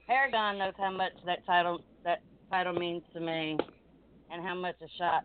Paragon 0.07 0.59
knows 0.59 0.75
how 0.79 0.91
much 0.91 1.13
that 1.27 1.45
title 1.47 1.83
that 2.05 2.23
title 2.51 2.73
means 2.73 3.03
to 3.13 3.21
me, 3.21 3.59
and 4.31 4.43
how 4.43 4.55
much 4.55 4.77
a 4.83 4.89
shot 4.97 5.25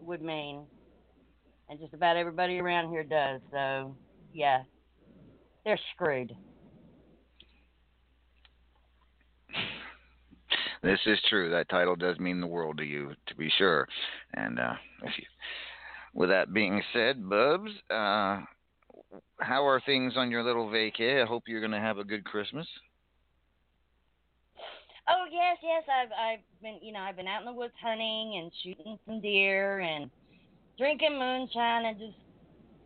would 0.00 0.22
mean, 0.22 0.62
and 1.68 1.78
just 1.78 1.94
about 1.94 2.16
everybody 2.16 2.58
around 2.58 2.90
here 2.90 3.04
does. 3.04 3.40
So, 3.50 3.94
yeah, 4.32 4.62
they're 5.64 5.78
screwed. 5.94 6.34
This 10.82 10.98
is 11.06 11.18
true. 11.30 11.48
That 11.50 11.68
title 11.68 11.94
does 11.94 12.18
mean 12.18 12.40
the 12.40 12.46
world 12.46 12.78
to 12.78 12.84
you, 12.84 13.12
to 13.28 13.34
be 13.36 13.48
sure. 13.56 13.86
And 14.34 14.58
uh, 14.58 14.74
if 15.04 15.12
you, 15.16 15.24
with 16.12 16.28
that 16.30 16.52
being 16.52 16.82
said, 16.92 17.28
Bubs, 17.28 17.70
uh, 17.88 18.40
how 19.40 19.66
are 19.66 19.80
things 19.80 20.14
on 20.16 20.30
your 20.30 20.42
little 20.42 20.68
vacay? 20.68 21.22
I 21.22 21.26
hope 21.26 21.44
you're 21.46 21.60
going 21.60 21.72
to 21.72 21.80
have 21.80 21.98
a 21.98 22.04
good 22.04 22.24
Christmas. 22.24 22.66
Oh 25.08 25.24
yes, 25.30 25.58
yes. 25.62 25.82
I've 25.88 26.12
I've 26.12 26.62
been 26.62 26.78
you 26.80 26.92
know 26.92 27.00
I've 27.00 27.16
been 27.16 27.26
out 27.26 27.40
in 27.40 27.46
the 27.46 27.52
woods 27.52 27.74
hunting 27.82 28.40
and 28.40 28.52
shooting 28.62 28.98
some 29.04 29.20
deer 29.20 29.80
and 29.80 30.10
drinking 30.78 31.18
moonshine 31.18 31.86
and 31.86 31.98
just 31.98 32.16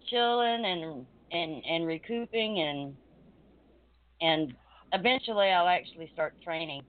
chilling 0.08 0.64
and 0.64 1.06
and 1.30 1.64
and 1.64 1.86
recouping 1.86 2.60
and 2.60 2.96
and 4.22 4.54
eventually 4.92 5.50
I'll 5.50 5.68
actually 5.68 6.10
start 6.12 6.34
training. 6.42 6.82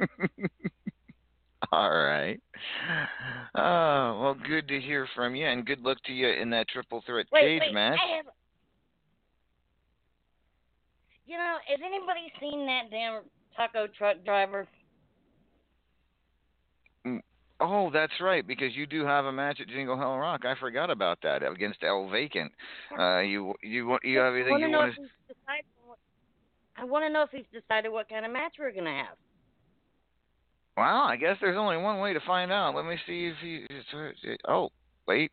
All 1.72 1.90
right. 1.90 2.40
Oh, 3.54 4.20
well, 4.20 4.36
good 4.46 4.68
to 4.68 4.80
hear 4.80 5.08
from 5.14 5.34
you, 5.34 5.46
and 5.46 5.66
good 5.66 5.80
luck 5.80 5.98
to 6.06 6.12
you 6.12 6.28
in 6.28 6.50
that 6.50 6.68
triple 6.68 7.02
threat 7.06 7.26
Wait, 7.32 7.40
cage 7.40 7.60
wait, 7.66 7.74
match. 7.74 7.98
Have. 8.16 8.26
You 11.26 11.38
know, 11.38 11.56
has 11.66 11.80
anybody 11.84 12.32
seen 12.40 12.66
that 12.66 12.90
damn 12.90 13.22
taco 13.56 13.88
truck 13.98 14.24
driver? 14.24 14.68
Mm, 17.06 17.20
Oh, 17.58 17.90
that's 17.90 18.12
right, 18.20 18.46
because 18.46 18.76
you 18.76 18.86
do 18.86 19.04
have 19.04 19.24
a 19.24 19.32
match 19.32 19.60
at 19.60 19.68
Jingle 19.68 19.96
Hell 19.96 20.18
Rock. 20.18 20.44
I 20.44 20.54
forgot 20.60 20.90
about 20.90 21.18
that 21.22 21.42
against 21.42 21.82
El 21.82 22.08
Vacant. 22.10 22.52
Uh, 22.98 23.20
you 23.20 23.54
you 23.62 23.86
want 23.86 24.04
you 24.04 24.18
have 24.18 24.34
anything 24.34 24.50
want 24.50 24.62
to 24.62 24.66
you 24.66 24.72
know 24.72 24.78
want 24.80 24.90
if 24.90 24.96
he's 24.96 25.36
decided. 25.36 25.64
I 26.76 26.84
want 26.84 27.04
to 27.06 27.10
know 27.10 27.22
if 27.22 27.30
he's 27.30 27.60
decided 27.60 27.90
what 27.90 28.10
kind 28.10 28.26
of 28.26 28.32
match 28.32 28.56
we're 28.58 28.72
gonna 28.72 28.90
have. 28.90 29.16
Well, 30.76 31.02
I 31.04 31.16
guess 31.16 31.36
there's 31.40 31.56
only 31.56 31.78
one 31.78 32.00
way 32.00 32.12
to 32.12 32.20
find 32.26 32.52
out. 32.52 32.74
Let 32.74 32.84
me 32.84 32.96
see 33.06 33.26
if 33.26 33.36
he. 33.40 33.66
Uh, 33.94 34.50
oh, 34.52 34.68
wait. 35.08 35.32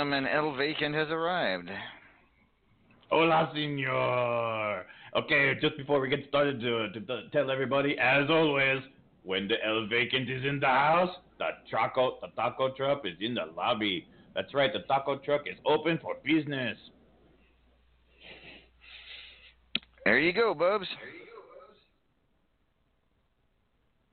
Ladies 0.00 0.12
and 0.14 0.24
gentlemen, 0.24 0.52
El 0.52 0.56
Vacant 0.56 0.94
has 0.94 1.08
arrived. 1.08 1.68
Hola, 3.10 3.50
senor. 3.54 4.86
Okay, 5.14 5.52
just 5.60 5.76
before 5.76 6.00
we 6.00 6.08
get 6.08 6.26
started, 6.26 6.58
to, 6.60 6.90
to, 6.92 7.00
to 7.00 7.28
tell 7.32 7.50
everybody, 7.50 7.98
as 8.00 8.30
always, 8.30 8.80
when 9.24 9.46
the 9.46 9.56
El 9.62 9.88
Vacant 9.88 10.30
is 10.30 10.42
in 10.46 10.58
the 10.58 10.66
house, 10.66 11.14
the 11.38 11.48
taco, 11.70 12.16
the 12.22 12.28
taco 12.34 12.70
truck 12.70 13.02
is 13.04 13.12
in 13.20 13.34
the 13.34 13.44
lobby. 13.54 14.06
That's 14.34 14.54
right, 14.54 14.72
the 14.72 14.80
taco 14.88 15.18
truck 15.18 15.42
is 15.46 15.56
open 15.66 15.98
for 16.00 16.14
business. 16.24 16.78
There 20.06 20.18
you 20.18 20.32
go, 20.32 20.54
Bubs. 20.54 20.86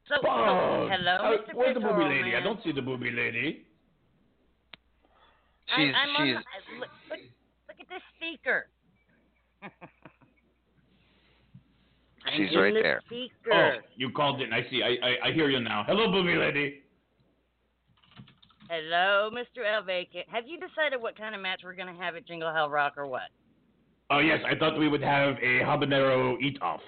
So, 0.10 0.16
so 0.16 0.22
Bubs! 0.22 0.92
hello, 0.92 1.12
Uh, 1.16 1.38
Mr. 1.38 1.56
Where's 1.56 1.74
the 1.76 1.80
booby 1.80 1.94
Pistol 1.94 2.10
lady? 2.10 2.36
I 2.36 2.42
don't 2.42 2.62
see 2.62 2.74
the 2.74 2.82
booby 2.82 3.12
lady. 3.12 3.67
She's 5.76 5.94
I, 5.94 5.98
I'm 6.00 6.16
on 6.16 6.26
she's 6.28 6.36
the, 6.36 6.40
I- 6.40 6.80
look, 6.80 6.90
look, 7.10 7.20
look 7.68 7.78
at 7.80 7.88
this 7.90 8.04
speaker. 8.18 8.68
She's 12.36 12.54
right 12.58 12.74
the 12.74 12.82
there. 12.82 13.02
Speaker. 13.06 13.54
Oh, 13.54 13.72
you 13.96 14.12
called 14.12 14.42
it. 14.42 14.50
I 14.52 14.70
see. 14.70 14.84
I, 14.84 14.98
I 15.06 15.30
I 15.30 15.32
hear 15.34 15.50
you 15.50 15.62
now. 15.62 15.84
Hello, 15.88 16.12
booby 16.12 16.36
lady. 16.36 16.82
Hello, 18.70 19.30
Mr. 19.34 19.64
El 19.66 19.84
Vacant. 19.84 20.26
Have 20.28 20.44
you 20.46 20.60
decided 20.60 21.02
what 21.02 21.18
kind 21.18 21.34
of 21.36 21.42
match 21.42 21.62
we're 21.64 21.74
gonna 21.74 21.96
have 21.98 22.16
at 22.18 22.28
Jingle 22.28 22.54
Hell 22.54 22.70
Rock 22.70 22.96
or 22.98 23.08
what? 23.08 23.30
Oh 24.10 24.20
yes, 24.20 24.40
I 24.46 24.56
thought 24.58 24.78
we 24.78 24.90
would 24.90 25.02
have 25.02 25.36
a 25.38 25.60
habanero 25.64 26.36
eat 26.42 26.62
off. 26.62 26.82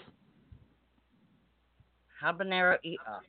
Habanero 2.22 2.76
eat 2.84 2.99
off. 3.10 3.23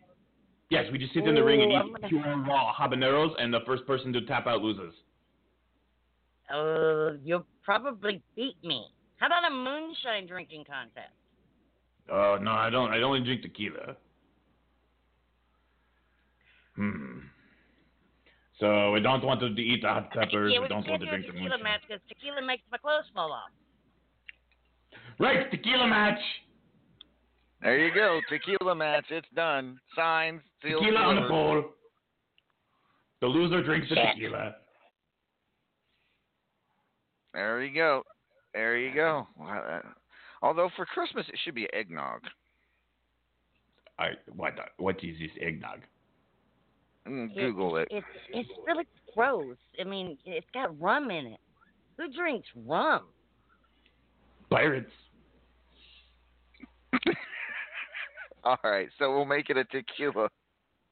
Yes, 0.69 0.87
we 0.91 0.99
just 0.99 1.15
sit 1.15 1.25
in 1.29 1.35
the 1.37 1.45
ring 1.45 1.63
and 1.63 1.71
eat 1.71 1.77
gonna- 1.95 2.09
pure 2.09 2.39
raw 2.39 2.73
habaneros, 2.75 3.31
and 3.41 3.55
the 3.55 3.61
first 3.67 3.87
person 3.87 4.13
to 4.15 4.21
tap 4.23 4.49
out 4.49 4.63
loses. 4.63 4.95
Uh, 6.53 7.13
you'll 7.25 7.47
probably 7.63 8.23
beat 8.37 8.57
me. 8.65 8.87
How 9.17 9.27
about 9.27 9.51
a 9.51 9.55
moonshine 9.55 10.27
drinking 10.27 10.65
contest? 10.65 11.13
Oh 12.11 12.39
no, 12.41 12.53
I 12.53 12.71
don't. 12.71 12.91
I 12.91 13.01
only 13.03 13.21
drink 13.21 13.43
tequila. 13.43 13.97
Hmm. 16.77 17.19
So 18.59 18.93
we 18.93 19.01
don't 19.01 19.25
want 19.25 19.41
to 19.41 19.47
eat 19.61 19.83
the 19.83 19.89
hot 19.89 20.11
peppers. 20.11 20.53
yeah, 20.53 20.59
we 20.59 20.65
we 20.65 20.69
don't 20.69 20.87
want 20.89 21.01
to 21.01 21.07
do 21.07 21.13
a 21.13 21.17
drink 21.17 21.27
the 21.27 21.33
tequila 21.33 21.51
moonshine. 21.51 21.63
match 21.63 21.81
because 21.87 22.03
tequila 22.09 22.43
makes 22.47 22.63
my 22.71 22.79
clothes 22.79 23.05
fall 23.15 23.33
off. 23.33 23.51
Right, 25.19 25.51
tequila 25.51 25.87
match. 25.87 26.19
there 27.63 27.79
you 27.79 27.95
go. 27.95 28.21
Tequila 28.29 28.75
match. 28.75 29.05
It's 29.11 29.27
done. 29.35 29.79
Signs, 29.95 30.41
Sealed. 30.63 30.83
Tequila 30.83 31.01
on 31.01 31.17
the 31.23 31.29
pole. 31.29 31.65
The 33.21 33.27
loser 33.27 33.63
drinks 33.63 33.89
the 33.91 33.97
Shit. 33.97 34.15
tequila. 34.15 34.55
There 37.33 37.63
you 37.63 37.75
go. 37.75 38.03
There 38.53 38.77
you 38.79 38.95
go. 38.95 39.27
Uh, 39.41 39.81
Although 40.43 40.71
for 40.75 40.87
Christmas 40.87 41.27
it 41.29 41.39
should 41.45 41.55
be 41.55 41.69
eggnog. 41.73 42.23
I 43.99 44.11
what? 44.35 44.55
What 44.79 44.97
is 45.05 45.19
this 45.19 45.31
eggnog? 45.41 45.81
Mm, 47.07 47.35
Google 47.35 47.77
it. 47.77 47.89
It's 47.91 48.07
it's 48.33 48.49
really 48.67 48.87
gross. 49.15 49.57
I 49.81 49.85
mean, 49.85 50.17
it's 50.25 50.47
got 50.55 50.79
rum 50.81 51.11
in 51.11 51.27
it. 51.27 51.41
Who 51.99 52.11
drinks 52.13 52.49
rum? 52.67 53.03
Pirates. 54.51 54.91
All 58.45 58.59
right, 58.65 58.89
so 58.99 59.15
we'll 59.15 59.27
make 59.27 59.51
it 59.51 59.59
a 59.59 59.65
tequila, 59.65 60.31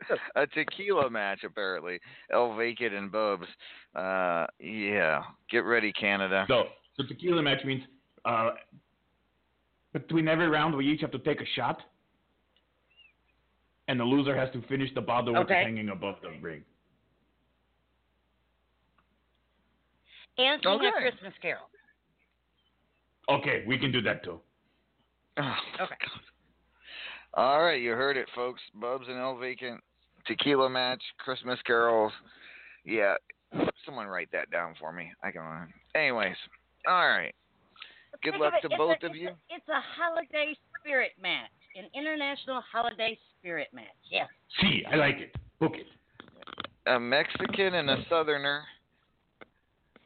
a 0.36 0.46
tequila 0.46 1.10
match 1.10 1.40
apparently. 1.44 1.98
El 2.32 2.56
Vacant 2.56 2.94
and 2.94 3.10
Bubs. 3.10 3.46
Uh, 3.94 4.46
yeah, 4.60 5.22
get 5.50 5.64
ready, 5.64 5.92
Canada. 5.92 6.44
So, 6.48 6.64
so 6.96 7.02
tequila 7.06 7.42
match 7.42 7.64
means 7.64 7.82
uh, 8.24 8.50
between 9.92 10.28
every 10.28 10.48
round 10.48 10.76
we 10.76 10.86
each 10.86 11.00
have 11.00 11.10
to 11.12 11.18
take 11.20 11.40
a 11.40 11.46
shot, 11.56 11.80
and 13.88 13.98
the 13.98 14.04
loser 14.04 14.36
has 14.36 14.50
to 14.52 14.62
finish 14.68 14.90
the 14.94 15.00
bottle 15.00 15.34
which 15.34 15.44
is 15.44 15.50
hanging 15.50 15.88
above 15.90 16.16
the 16.22 16.30
ring. 16.40 16.62
And 20.38 20.62
sing 20.62 20.70
Okay. 20.72 20.86
a 20.86 20.92
Christmas 20.92 21.34
Carol. 21.42 21.68
Okay, 23.28 23.64
we 23.66 23.76
can 23.76 23.90
do 23.92 24.00
that 24.02 24.22
too. 24.22 24.40
Oh, 25.38 25.56
Okay. 25.80 25.96
All 27.34 27.62
right, 27.62 27.80
you 27.80 27.90
heard 27.92 28.16
it, 28.16 28.26
folks. 28.34 28.60
Bubs 28.74 29.06
and 29.06 29.18
El 29.18 29.36
Vacant 29.36 29.80
tequila 30.28 30.70
match, 30.70 31.02
Christmas 31.18 31.58
carols. 31.66 32.12
Yeah, 32.84 33.14
someone 33.84 34.06
write 34.06 34.28
that 34.32 34.50
down 34.50 34.74
for 34.78 34.92
me. 34.92 35.10
I 35.22 35.30
can. 35.30 35.42
Anyways, 35.94 36.36
all 36.86 37.08
right. 37.08 37.34
Good 38.22 38.32
Think 38.32 38.42
luck 38.42 38.54
of 38.62 38.70
to 38.70 38.74
it's 38.74 38.78
both 38.78 38.96
a, 39.02 39.06
of 39.06 39.12
it's 39.12 39.20
you. 39.20 39.28
A, 39.28 39.32
it's 39.50 39.68
a 39.68 39.80
holiday 40.00 40.54
spirit 40.80 41.12
match, 41.20 41.50
an 41.76 41.84
international 41.94 42.62
holiday 42.70 43.18
spirit 43.38 43.68
match. 43.72 43.86
Yes. 44.10 44.28
See, 44.60 44.82
I 44.90 44.96
like 44.96 45.16
it. 45.16 45.34
Book 45.60 45.72
it. 45.74 45.86
A 46.90 46.98
Mexican 46.98 47.74
and 47.74 47.90
a 47.90 47.96
Southerner 48.08 48.62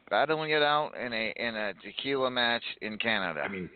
battling 0.09 0.51
it 0.51 0.61
out 0.61 0.91
in 0.97 1.13
a 1.13 1.33
in 1.37 1.55
a 1.55 1.73
tequila 1.83 2.29
match 2.29 2.63
in 2.81 2.97
Canada. 2.97 3.41
I 3.41 3.47
mean, 3.47 3.69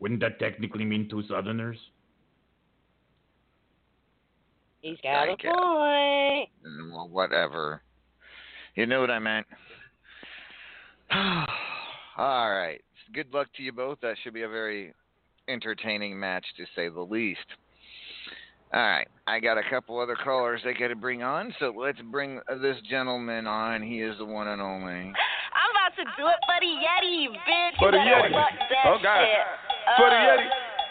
wouldn't 0.00 0.20
that 0.20 0.38
technically 0.38 0.84
mean 0.84 1.08
two 1.08 1.22
Southerners? 1.28 1.78
He's 4.82 4.98
got 5.02 5.28
a 5.28 5.32
I 5.32 5.36
guess. 5.36 5.52
point. 5.52 6.92
Well, 6.92 7.08
whatever. 7.08 7.82
You 8.74 8.86
know 8.86 9.00
what 9.00 9.10
I 9.10 9.18
meant. 9.18 9.46
All 12.18 12.50
right. 12.50 12.80
Good 13.14 13.32
luck 13.32 13.46
to 13.56 13.62
you 13.62 13.72
both. 13.72 13.98
That 14.02 14.16
should 14.22 14.34
be 14.34 14.42
a 14.42 14.48
very 14.48 14.92
entertaining 15.48 16.18
match, 16.18 16.44
to 16.56 16.64
say 16.74 16.88
the 16.88 17.00
least. 17.00 17.40
All 18.74 18.80
right. 18.80 19.06
I 19.26 19.38
got 19.38 19.58
a 19.58 19.62
couple 19.68 20.00
other 20.00 20.16
callers 20.16 20.60
I 20.66 20.72
got 20.72 20.88
to 20.88 20.96
bring 20.96 21.22
on, 21.22 21.54
so 21.60 21.72
let's 21.76 22.00
bring 22.10 22.40
this 22.60 22.76
gentleman 22.90 23.46
on. 23.46 23.82
He 23.82 24.00
is 24.02 24.16
the 24.18 24.24
one 24.24 24.48
and 24.48 24.60
only. 24.60 24.90
I'm 24.92 25.70
about 25.70 25.94
to 25.96 26.04
do 26.16 26.26
it 26.26 26.40
for 26.46 26.58
the 26.60 26.66
Yeti, 26.66 27.28
bitch. 27.28 27.78
For 27.78 27.90
the 27.92 27.98
Yeti. 27.98 28.32
Oh, 28.86 28.98
God. 29.02 29.20
shit. 29.24 29.46
For 29.98 30.10
the 30.10 30.16
Uh, 30.16 30.36
Yeti. 30.36 30.48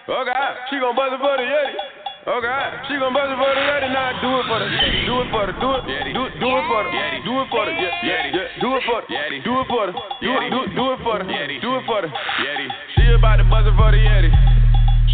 Oh 0.08 0.26
God, 0.26 0.58
she 0.70 0.80
gon' 0.80 0.96
buzz 0.96 1.14
it 1.14 1.20
for 1.22 1.38
the 1.38 1.44
Yeti. 1.44 1.74
Oh 2.22 2.38
God, 2.38 2.86
she 2.86 3.02
gon' 3.02 3.18
buzz 3.18 3.34
it 3.34 3.38
for 3.40 3.50
the 3.50 3.66
Yeti. 3.66 3.90
Now 3.90 4.14
do 4.22 4.30
it 4.38 4.46
for 4.46 4.62
the 4.62 4.70
Do 5.10 5.26
it 5.26 5.34
for 5.34 5.50
the 5.50 5.58
do 5.58 5.74
it. 5.74 5.90
Do 6.14 6.22
it 6.30 6.38
do 6.38 6.50
it 6.54 6.66
for 6.70 6.86
the 6.86 6.94
Do 7.26 7.34
it 7.42 7.50
for 7.50 7.66
the 7.66 7.74
yeah. 7.74 8.30
Do 8.62 8.78
it 8.78 8.86
for 8.86 9.02
the 9.02 9.10
Do 9.42 9.58
it 9.58 9.66
for 9.66 9.90
the 9.90 9.94
Do 10.22 10.30
it 10.38 10.54
do, 10.54 10.60
do 10.70 10.86
it 10.94 11.02
for 11.02 11.18
the 11.18 11.26
Do 11.26 11.82
it 11.82 11.84
for 11.90 12.06
the 12.06 12.14
Yeti. 12.14 12.70
She 12.94 13.10
about 13.18 13.42
to 13.42 13.46
buzz 13.50 13.66
it 13.66 13.74
for 13.74 13.90
the 13.90 13.98
Yeti. 13.98 14.30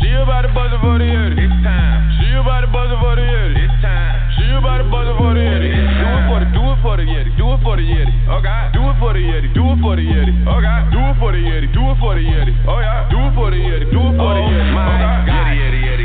She 0.03 0.11
about 0.19 0.43
to 0.43 0.51
buzz 0.51 0.67
it 0.75 0.83
for 0.83 0.99
the 0.99 1.07
Yeti. 1.07 1.47
It's 1.47 1.55
time. 1.63 2.11
She 2.19 2.27
about 2.35 2.67
to 2.67 2.75
buzz 2.75 2.91
it 2.91 2.99
for 2.99 3.15
the 3.15 3.23
Yeti. 3.23 3.55
It's 3.55 3.79
time. 3.79 4.15
She 4.35 4.43
about 4.51 4.83
to 4.83 4.91
buzz 4.91 5.07
it 5.07 5.15
for 5.15 5.31
the 5.31 5.47
Yeti. 5.47 5.71
Do 5.71 6.11
it 6.11 6.27
for 6.27 6.39
the 6.43 6.47
do 6.51 6.63
it 6.75 6.77
for 6.83 6.95
the 6.99 7.07
Yeti. 7.07 7.31
Do 7.39 7.47
it 7.55 7.59
for 7.63 7.75
the 7.79 7.87
Yeti. 7.87 8.11
Oh 8.27 8.43
God. 8.43 8.75
Do 8.75 8.83
it 8.83 8.99
for 8.99 9.15
the 9.15 9.23
Yeti. 9.23 9.47
Do 9.55 9.63
it 9.63 9.79
for 9.79 9.95
the 9.95 10.03
Yeti. 10.03 10.33
Oh 10.43 10.59
God. 10.59 10.91
Do 10.91 10.99
it 10.99 11.15
for 11.23 11.31
the 11.31 11.39
Yeti. 11.39 11.71
Do 11.71 11.87
it 11.87 11.95
for 12.03 12.19
the 12.19 12.23
Yeti. 12.27 12.51
Oh 12.67 12.83
yeah. 12.83 13.07
Do 13.07 13.15
it 13.15 13.31
for 13.31 13.47
the 13.47 13.59
Yeti. 13.63 13.87
Do 13.95 14.11
it 14.11 14.15
for 14.19 14.35
the 14.35 14.43
Yeti. 14.43 14.75
Oh 14.75 14.75
my 14.75 15.23
God. 15.23 15.55
Yeti, 15.55 15.55
Yeti, 15.55 15.79
Yeti, 15.87 15.96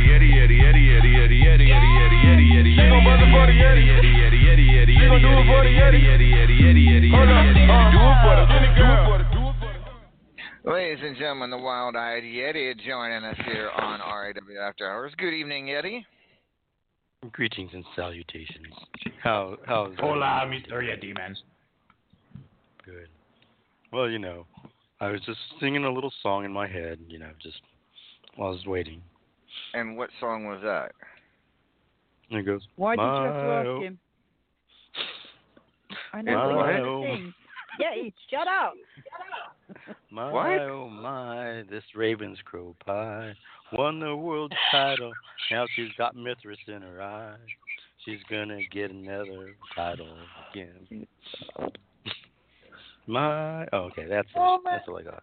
For 3.13 3.47
the 3.47 3.53
Yeti. 3.53 3.83
Gon' 4.97 5.21
do 5.21 5.29
it 5.29 5.45
for 5.45 5.61
the 5.61 5.69
Yeti. 5.69 6.01
Do 6.01 6.69
it 6.69 7.13
for 8.23 8.33
the 8.37 8.47
Do 8.73 8.85
it 8.89 9.05
for 9.05 9.19
the 9.19 10.71
Ladies 10.71 11.05
and 11.05 11.17
gentlemen, 11.19 11.51
the 11.51 11.59
wild-eyed 11.59 12.23
Yeti 12.23 12.75
joining 12.87 13.25
us 13.25 13.37
here 13.45 13.69
on 13.77 14.01
RAW 14.01 14.33
After 14.67 14.89
Hours. 14.91 15.13
Good 15.19 15.35
evening, 15.35 15.67
Yeti. 15.67 16.07
Greetings 17.33 17.71
and 17.75 17.85
salutations. 17.95 18.75
How 19.23 19.59
how's 19.67 19.95
Hola, 19.99 20.47
Mr. 20.47 20.83
Yeti, 20.83 21.15
man. 21.15 21.37
Good. 22.85 23.09
Well, 23.93 24.09
you 24.09 24.19
know, 24.19 24.47
I 25.01 25.11
was 25.11 25.21
just 25.27 25.39
singing 25.61 25.85
a 25.85 25.93
little 25.93 26.13
song 26.23 26.47
in 26.47 26.53
my 26.53 26.67
head, 26.67 26.99
you 27.09 27.19
know, 27.19 27.31
just 27.43 27.61
while 28.37 28.49
I 28.49 28.53
was 28.53 28.65
waiting. 28.67 29.03
And 29.75 29.99
what 29.99 30.11
song 30.19 30.47
was 30.47 30.63
that? 30.65 30.93
And 32.31 32.41
it 32.41 32.43
goes, 32.45 32.63
Why 32.77 32.97
did 32.97 33.03
you 33.03 33.09
have 33.09 33.35
to 33.35 33.41
ask 33.41 33.67
oh, 33.67 33.83
him? 33.83 33.99
I 36.13 36.23
know 36.23 36.33
My, 36.33 36.47
what 36.47 36.55
you 36.55 36.85
oh, 36.85 37.03
have 37.03 37.11
to 37.11 37.17
sing. 37.17 37.35
Yeti, 37.81 38.13
shut 38.31 38.47
up. 38.47 38.75
My 40.11 40.31
What? 40.31 40.61
oh 40.61 40.89
my, 40.91 41.63
this 41.71 41.85
Raven's 41.95 42.39
crow 42.45 42.77
pie 42.85 43.33
won 43.73 44.01
the 44.01 44.15
world 44.15 44.53
title. 44.71 45.13
Now 45.51 45.65
she's 45.75 45.89
got 45.97 46.15
Mithras 46.15 46.59
in 46.69 46.83
her 46.83 47.01
eye. 47.01 47.37
She's 48.05 48.21
gonna 48.29 48.61
get 48.71 48.91
another 48.91 49.57
title 49.75 50.15
again. 50.53 51.07
My 53.07 53.67
oh, 53.73 53.79
okay, 53.79 54.07
that's 54.07 54.29
it. 54.29 54.37
Oh, 54.37 54.59
that's 54.65 54.87
all 54.87 54.99
I 54.99 55.03
got. 55.03 55.23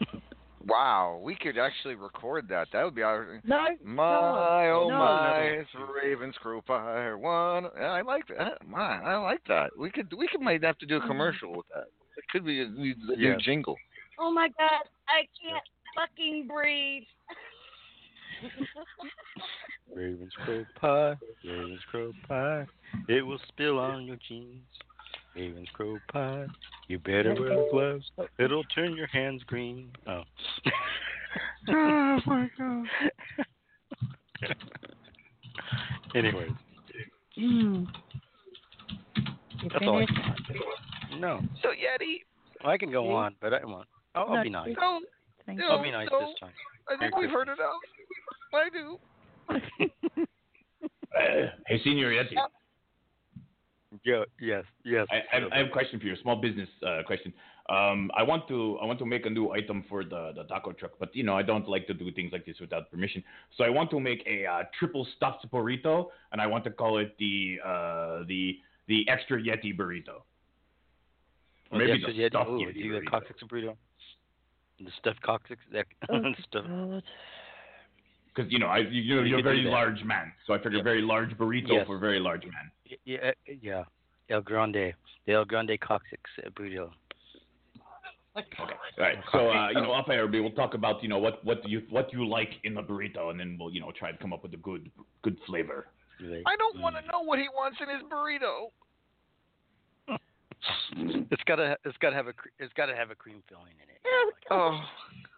Wow, 0.66 1.20
we 1.22 1.34
could 1.36 1.58
actually 1.58 1.94
record 1.94 2.48
that. 2.48 2.68
That 2.72 2.84
would 2.84 2.94
be 2.94 3.02
our. 3.02 3.40
No. 3.44 3.66
My 3.84 4.70
oh 4.70 4.88
no. 4.88 4.98
my, 4.98 5.38
it's 5.40 5.68
Raven's 5.94 6.36
Crew 6.40 6.62
Pie 6.62 7.14
one. 7.14 7.66
I 7.78 8.00
like 8.00 8.26
that. 8.28 8.66
My, 8.66 9.02
I 9.02 9.16
like 9.16 9.42
that. 9.48 9.70
We 9.78 9.90
could 9.90 10.12
we 10.16 10.26
could 10.28 10.40
might 10.40 10.62
have 10.64 10.78
to 10.78 10.86
do 10.86 10.96
a 10.96 10.98
mm-hmm. 11.00 11.08
commercial 11.08 11.56
with 11.56 11.66
that. 11.74 11.88
It 12.16 12.24
could 12.30 12.46
be 12.46 12.62
a 12.62 12.68
new, 12.68 12.94
a 13.10 13.16
new 13.16 13.30
Yeah. 13.30 13.36
jingle. 13.40 13.76
Oh 14.18 14.32
my 14.32 14.48
God, 14.48 14.88
I 15.08 15.26
can't 15.42 15.64
fucking 15.94 16.48
breathe. 16.48 17.02
Raven's 19.94 20.32
crow 20.44 20.64
pie, 20.80 21.16
Raven's 21.44 21.80
crow 21.90 22.12
pie. 22.26 22.66
It 23.08 23.22
will 23.22 23.40
spill 23.48 23.78
on 23.78 24.04
your 24.04 24.18
jeans. 24.28 24.62
Raven's 25.36 25.68
crow 25.72 25.98
pie. 26.12 26.46
You 26.88 26.98
better 26.98 27.34
wear 27.34 27.68
gloves. 27.70 28.10
It'll 28.38 28.64
turn 28.64 28.94
your 28.96 29.06
hands 29.08 29.42
green. 29.46 29.90
Oh. 30.06 30.22
oh 31.68 32.18
my 32.26 32.50
god. 32.58 32.86
Anyways, 36.14 36.50
Mm. 37.36 37.86
That's 39.72 39.84
all 39.86 39.96
I 39.96 40.06
finished? 40.06 40.48
got. 41.10 41.18
No. 41.18 41.40
So 41.62 41.70
Yeti. 41.70 42.18
I 42.64 42.76
can 42.78 42.92
go 42.92 43.02
See? 43.04 43.10
on, 43.10 43.34
but 43.40 43.52
I 43.52 43.64
won't. 43.64 43.88
I'll, 44.14 44.26
I'll 44.28 44.36
No, 44.36 44.42
be 44.44 44.50
nice. 44.50 44.74
No, 44.78 45.00
no, 45.48 45.66
I'll 45.70 45.82
be 45.82 45.90
nice 45.90 46.08
no. 46.12 46.20
this 46.20 46.28
time. 46.38 46.52
I 46.88 46.96
think 46.96 47.16
we've 47.16 47.30
heard 47.30 47.48
enough. 47.48 47.58
I 48.52 48.68
do. 48.70 48.98
Uh, 49.48 49.58
hey, 51.66 51.80
Senior 51.82 52.12
Yeti. 52.12 52.34
Yeah, 54.04 54.24
yes, 54.40 54.64
yes. 54.84 55.06
I, 55.10 55.36
I, 55.36 55.40
I 55.52 55.58
have 55.58 55.66
a 55.68 55.70
question 55.70 56.00
for 56.00 56.06
you, 56.06 56.14
a 56.14 56.16
small 56.18 56.36
business 56.36 56.68
uh, 56.86 57.02
question. 57.06 57.32
Um, 57.70 58.10
I 58.14 58.22
want 58.22 58.46
to 58.48 58.78
I 58.82 58.84
want 58.84 58.98
to 58.98 59.06
make 59.06 59.24
a 59.24 59.30
new 59.30 59.50
item 59.52 59.84
for 59.88 60.04
the, 60.04 60.32
the 60.36 60.44
taco 60.44 60.72
truck, 60.72 60.92
but 60.98 61.14
you 61.16 61.22
know 61.22 61.36
I 61.36 61.42
don't 61.42 61.66
like 61.68 61.86
to 61.86 61.94
do 61.94 62.10
things 62.12 62.30
like 62.32 62.44
this 62.44 62.56
without 62.60 62.90
permission. 62.90 63.22
So 63.56 63.64
I 63.64 63.70
want 63.70 63.90
to 63.90 64.00
make 64.00 64.22
a 64.26 64.44
uh, 64.46 64.62
triple 64.78 65.06
stuffed 65.16 65.46
burrito, 65.50 66.08
and 66.32 66.40
I 66.40 66.46
want 66.46 66.64
to 66.64 66.70
call 66.70 66.98
it 66.98 67.16
the 67.18 67.58
uh, 67.64 68.24
the 68.28 68.58
the 68.88 69.08
extra 69.08 69.40
Yeti 69.40 69.74
burrito. 69.76 70.22
Or 71.70 71.78
maybe 71.78 71.92
Yes, 71.92 72.00
the 72.06 72.12
yeah, 72.12 72.28
stuffed 72.28 72.50
ooh, 72.50 72.58
Yeti 72.58 72.74
do 72.74 72.92
the 72.92 73.00
burrito. 73.00 73.10
coccyx 73.10 73.42
burrito. 73.44 73.76
The 74.80 74.90
stuffed 74.98 75.22
coccyx. 75.22 75.62
That 75.72 75.86
Oh, 76.10 76.20
stuff. 76.46 76.66
God. 76.66 77.02
Because 78.34 78.50
you 78.50 78.58
know 78.58 78.66
I 78.66 78.78
you, 78.78 79.00
you're, 79.02 79.26
you're 79.26 79.38
a 79.38 79.42
very 79.42 79.62
large 79.62 80.02
man, 80.04 80.32
so 80.46 80.54
I 80.54 80.58
figured 80.58 80.74
Yep. 80.76 80.84
very 80.84 81.02
large 81.02 81.30
burrito 81.36 81.68
Yes. 81.68 81.86
for 81.86 81.98
very 81.98 82.18
large 82.18 82.42
man. 82.44 82.98
Yeah, 83.04 83.18
uh, 83.28 83.32
yeah. 83.60 83.84
El 84.28 84.40
Grande, 84.40 84.94
the 85.26 85.32
El 85.32 85.44
Grande 85.44 85.78
coccyx 85.80 86.22
uh, 86.44 86.50
burrito. 86.50 86.90
Okay. 88.36 88.46
All 88.58 88.68
right. 88.98 89.18
So 89.30 89.50
uh, 89.50 89.68
you 89.70 89.80
know, 89.80 89.92
off 89.92 90.08
air, 90.08 90.26
we'll 90.26 90.50
talk 90.50 90.74
about 90.74 91.02
you 91.02 91.08
know 91.08 91.18
what 91.18 91.44
what 91.44 91.68
you 91.68 91.82
what 91.90 92.12
you 92.12 92.26
like 92.26 92.50
in 92.64 92.74
the 92.74 92.82
burrito, 92.82 93.30
and 93.30 93.38
then 93.38 93.56
we'll 93.58 93.70
you 93.72 93.80
know 93.80 93.92
try 93.96 94.10
to 94.10 94.18
come 94.18 94.32
up 94.32 94.42
with 94.42 94.52
a 94.54 94.58
good 94.58 94.90
good 95.22 95.38
flavor. 95.46 95.86
I 96.20 96.56
don't 96.56 96.80
want 96.80 96.96
to 96.96 97.02
know 97.12 97.22
what 97.22 97.38
he 97.38 97.48
wants 97.48 97.78
in 97.80 97.88
his 97.88 98.02
burrito. 98.10 98.70
It's 101.30 101.42
gotta 101.46 101.76
it's 101.84 101.96
gotta 101.98 102.16
have 102.16 102.26
a 102.26 102.32
cre- 102.32 102.54
it's 102.58 102.72
gotta 102.74 102.94
have 102.94 103.10
a 103.10 103.14
cream 103.14 103.42
filling 103.48 103.76
in 103.82 103.88
it. 103.90 104.00
Oh. 104.50 104.80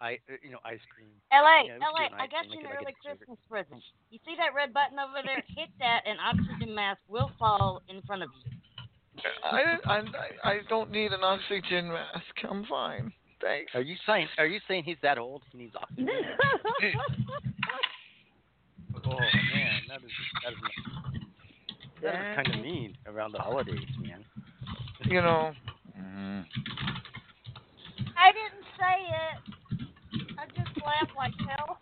I 0.01 0.19
uh, 0.29 0.37
you 0.43 0.51
know 0.51 0.59
ice 0.63 0.79
cream. 0.93 1.09
LA, 1.33 1.67
Yeah, 1.67 1.79
we 1.79 1.79
LA, 1.81 2.07
I 2.15 2.23
ice 2.23 2.31
got 2.31 2.45
you 2.45 2.61
make 2.61 2.65
an 2.65 2.65
it 2.65 2.85
like 2.85 2.85
early 2.85 2.93
a. 2.93 3.15
Christmas 3.15 3.39
present. 3.49 3.83
You 4.11 4.19
see 4.25 4.35
that 4.37 4.53
red 4.53 4.73
button 4.73 4.99
over 4.99 5.19
there? 5.25 5.43
Hit 5.55 5.69
that, 5.79 6.01
and 6.05 6.19
oxygen 6.21 6.75
mask 6.75 6.99
will 7.07 7.31
fall 7.39 7.81
in 7.89 8.01
front 8.03 8.23
of 8.23 8.29
you. 8.43 8.51
I, 9.43 9.77
I, 9.85 9.97
I, 9.97 10.03
I 10.43 10.59
don't 10.69 10.91
need 10.91 11.11
an 11.11 11.23
oxygen 11.23 11.87
mask. 11.89 12.35
I'm 12.47 12.65
fine. 12.69 13.11
Thanks. 13.41 13.71
Are 13.73 13.81
you 13.81 13.95
saying 14.05 14.27
Are 14.37 14.45
you 14.45 14.59
saying 14.67 14.83
he's 14.85 14.97
that 15.01 15.17
old? 15.17 15.41
He 15.51 15.57
needs 15.57 15.75
oxygen. 15.75 16.07
oh 18.95 19.19
man, 19.53 19.81
that 19.89 20.03
is 20.03 20.11
that 20.43 20.53
is 20.53 20.59
that 22.03 22.13
is 22.13 22.35
kind 22.35 22.53
of 22.53 22.61
mean 22.61 22.97
around 23.07 23.31
the 23.31 23.39
holidays, 23.39 23.79
man. 23.99 24.23
You 25.07 25.21
know. 25.21 25.53
mm, 25.97 26.45
I 28.17 28.31
didn't 28.31 28.65
say 28.77 28.97
it. 29.09 29.37
I 30.37 30.45
just 30.47 30.77
laughed 30.85 31.15
like 31.15 31.33
hell. 31.47 31.79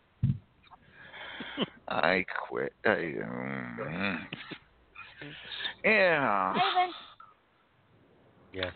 I 1.88 2.26
quit. 2.48 2.74
I, 2.86 3.14
um, 3.24 4.28
yeah. 5.84 6.54
Raven, 6.54 6.94
Yeah. 8.54 8.72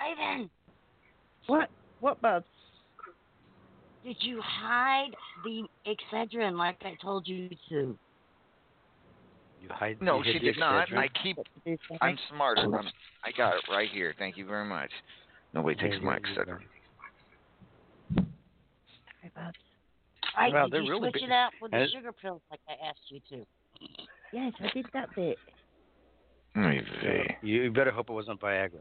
Raven, 0.00 0.50
What? 1.46 1.68
What, 2.00 2.20
Bubs? 2.22 2.46
did 4.04 4.16
you 4.20 4.40
hide 4.42 5.10
the 5.44 5.64
Excedrin 5.86 6.56
like 6.56 6.76
I 6.84 6.96
told 7.02 7.26
you 7.26 7.50
to? 7.68 7.98
You 9.62 9.68
hide. 9.70 9.98
No, 10.00 10.22
you 10.22 10.32
she 10.32 10.38
did 10.38 10.58
not. 10.58 10.88
Excedrin? 10.88 10.98
I 10.98 11.08
keep. 11.22 11.38
I'm 12.00 12.16
smarter. 12.32 12.62
I'm, 12.62 12.74
I 13.24 13.32
got 13.36 13.54
it 13.56 13.64
right 13.70 13.88
here. 13.90 14.14
Thank 14.18 14.36
you 14.36 14.46
very 14.46 14.64
much. 14.64 14.90
Nobody 15.54 15.74
takes 15.80 15.96
my 16.02 16.18
Excedrin. 16.18 16.58
Right, 20.36 20.52
Wow, 20.52 20.64
did 20.64 20.72
they're 20.72 20.82
you 20.82 20.90
really 20.90 21.10
switch 21.10 21.14
big. 21.22 21.30
it 21.30 21.32
out 21.32 21.50
with 21.60 21.72
the 21.72 21.78
And- 21.78 21.90
sugar 21.90 22.12
pills 22.12 22.40
like 22.50 22.60
I 22.68 22.74
asked 22.88 23.00
you 23.08 23.20
to? 23.30 23.46
Yes, 24.32 24.52
I 24.60 24.68
did 24.72 24.86
that 24.92 25.08
bit. 25.16 25.36
Maybe. 26.54 26.86
You, 27.42 27.62
you 27.64 27.70
better 27.72 27.90
hope 27.90 28.08
it 28.10 28.12
wasn't 28.12 28.40
Viagra. 28.40 28.80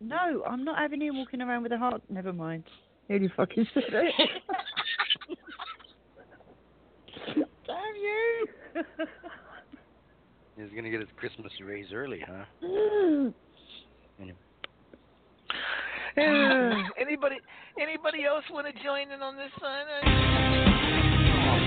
No, 0.00 0.42
I'm 0.46 0.64
not 0.64 0.78
having 0.78 1.00
him 1.02 1.18
walking 1.18 1.40
around 1.42 1.62
with 1.62 1.72
a 1.72 1.78
heart. 1.78 2.02
Never 2.08 2.32
mind. 2.32 2.64
Who 3.08 3.28
fucking 3.36 3.66
said 3.74 3.82
it? 3.88 4.14
Damn 7.66 7.94
you! 7.96 8.46
He's 10.60 10.76
gonna 10.76 10.90
get 10.90 11.00
his 11.00 11.08
Christmas 11.16 11.50
raise 11.64 11.86
early, 11.90 12.20
huh? 12.20 12.44
Mm. 12.62 13.32
Anyway. 14.20 14.36
Yeah. 16.18 16.82
anybody 17.00 17.36
anybody 17.80 18.24
else 18.28 18.44
want 18.52 18.66
to 18.66 18.72
join 18.84 19.10
in 19.10 19.22
on 19.22 19.36
this 19.36 19.48
sign? 19.56 19.86
Oh, 19.88 21.64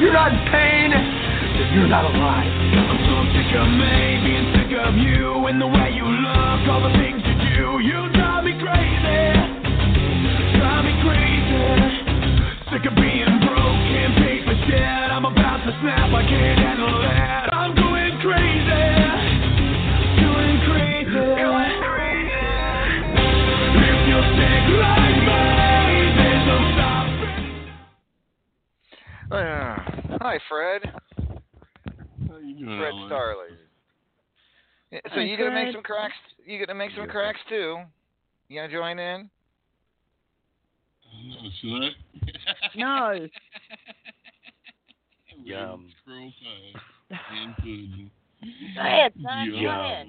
you're 0.00 0.12
not 0.12 0.32
in 0.32 0.40
pain, 0.48 0.88
then 0.88 1.68
you're 1.76 1.92
not 1.92 2.08
alive. 2.08 2.48
I'm 2.48 2.96
so 3.04 3.28
sick 3.36 3.52
of 3.60 3.68
me 3.68 4.24
being 4.24 4.48
sick 4.56 4.72
of 4.72 4.96
you 4.96 5.52
and 5.52 5.60
the 5.60 5.68
way 5.68 5.92
you 5.92 6.08
look, 6.08 6.64
all 6.64 6.80
the 6.80 6.96
things 6.96 7.20
you 7.28 7.36
do. 7.36 7.84
You 7.84 8.08
drive 8.16 8.44
me 8.44 8.56
crazy, 8.56 9.36
drive 10.56 10.84
me 10.88 10.96
crazy. 11.04 11.28
Sick 12.72 12.88
of 12.88 12.96
being 12.96 13.27
snap, 15.80 16.10
I 16.12 16.22
can't 16.26 16.58
handle 16.58 17.00
it. 17.02 17.06
I'm 17.54 17.74
going 17.74 18.18
crazy, 18.20 18.84
going 20.20 20.60
crazy. 20.66 21.08
If 23.78 23.98
you're 24.08 24.24
like 24.82 25.18
me, 25.22 25.42
there's 26.16 26.44
no 26.46 26.56
stopping. 26.74 27.48
Uh, 29.30 30.18
hi, 30.20 30.36
Fred. 30.48 30.82
How 32.28 32.36
you 32.38 32.54
doing, 32.58 32.78
Fred 32.78 32.92
Alan? 32.94 33.08
Starley. 33.08 33.52
So 34.90 34.98
Hi, 35.14 35.20
you 35.20 35.36
gonna 35.36 35.52
make 35.52 35.72
some 35.74 35.82
cracks? 35.82 36.14
You 36.46 36.58
gonna 36.64 36.78
make 36.78 36.92
some 36.92 37.04
Yeah. 37.04 37.12
cracks 37.12 37.40
too? 37.48 37.84
You 38.48 38.56
gonna 38.60 38.72
join 38.72 38.98
in? 38.98 39.30
No, 41.24 41.50
should 41.60 41.82
I? 41.82 41.90
No. 42.74 43.28
Yum. 45.48 45.88
Crow 46.04 46.30
pie 46.42 47.16
and. 47.30 48.10
Go 48.74 48.80
ahead, 48.80 49.12
son. 49.22 49.50
Go 49.50 49.56
Yum. 49.56 49.74
ahead. 49.74 50.06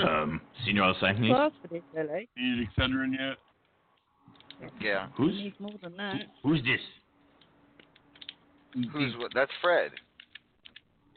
Um, 0.00 0.40
Senor 0.64 0.94
Alsagni? 0.94 1.28
Class 1.30 1.52
for 1.60 1.68
this, 1.68 1.82
Lily. 1.94 2.28
Need 2.36 2.68
Excedrin 2.68 3.12
yet? 3.12 4.70
yeah. 4.80 5.08
Who's 5.16 5.34
You 5.34 5.52
more 5.58 5.70
than 5.82 5.96
that. 5.96 6.16
who's 6.42 6.60
this? 6.62 6.80
Who's 8.92 9.14
what? 9.18 9.32
That's 9.34 9.50
Fred. 9.60 9.90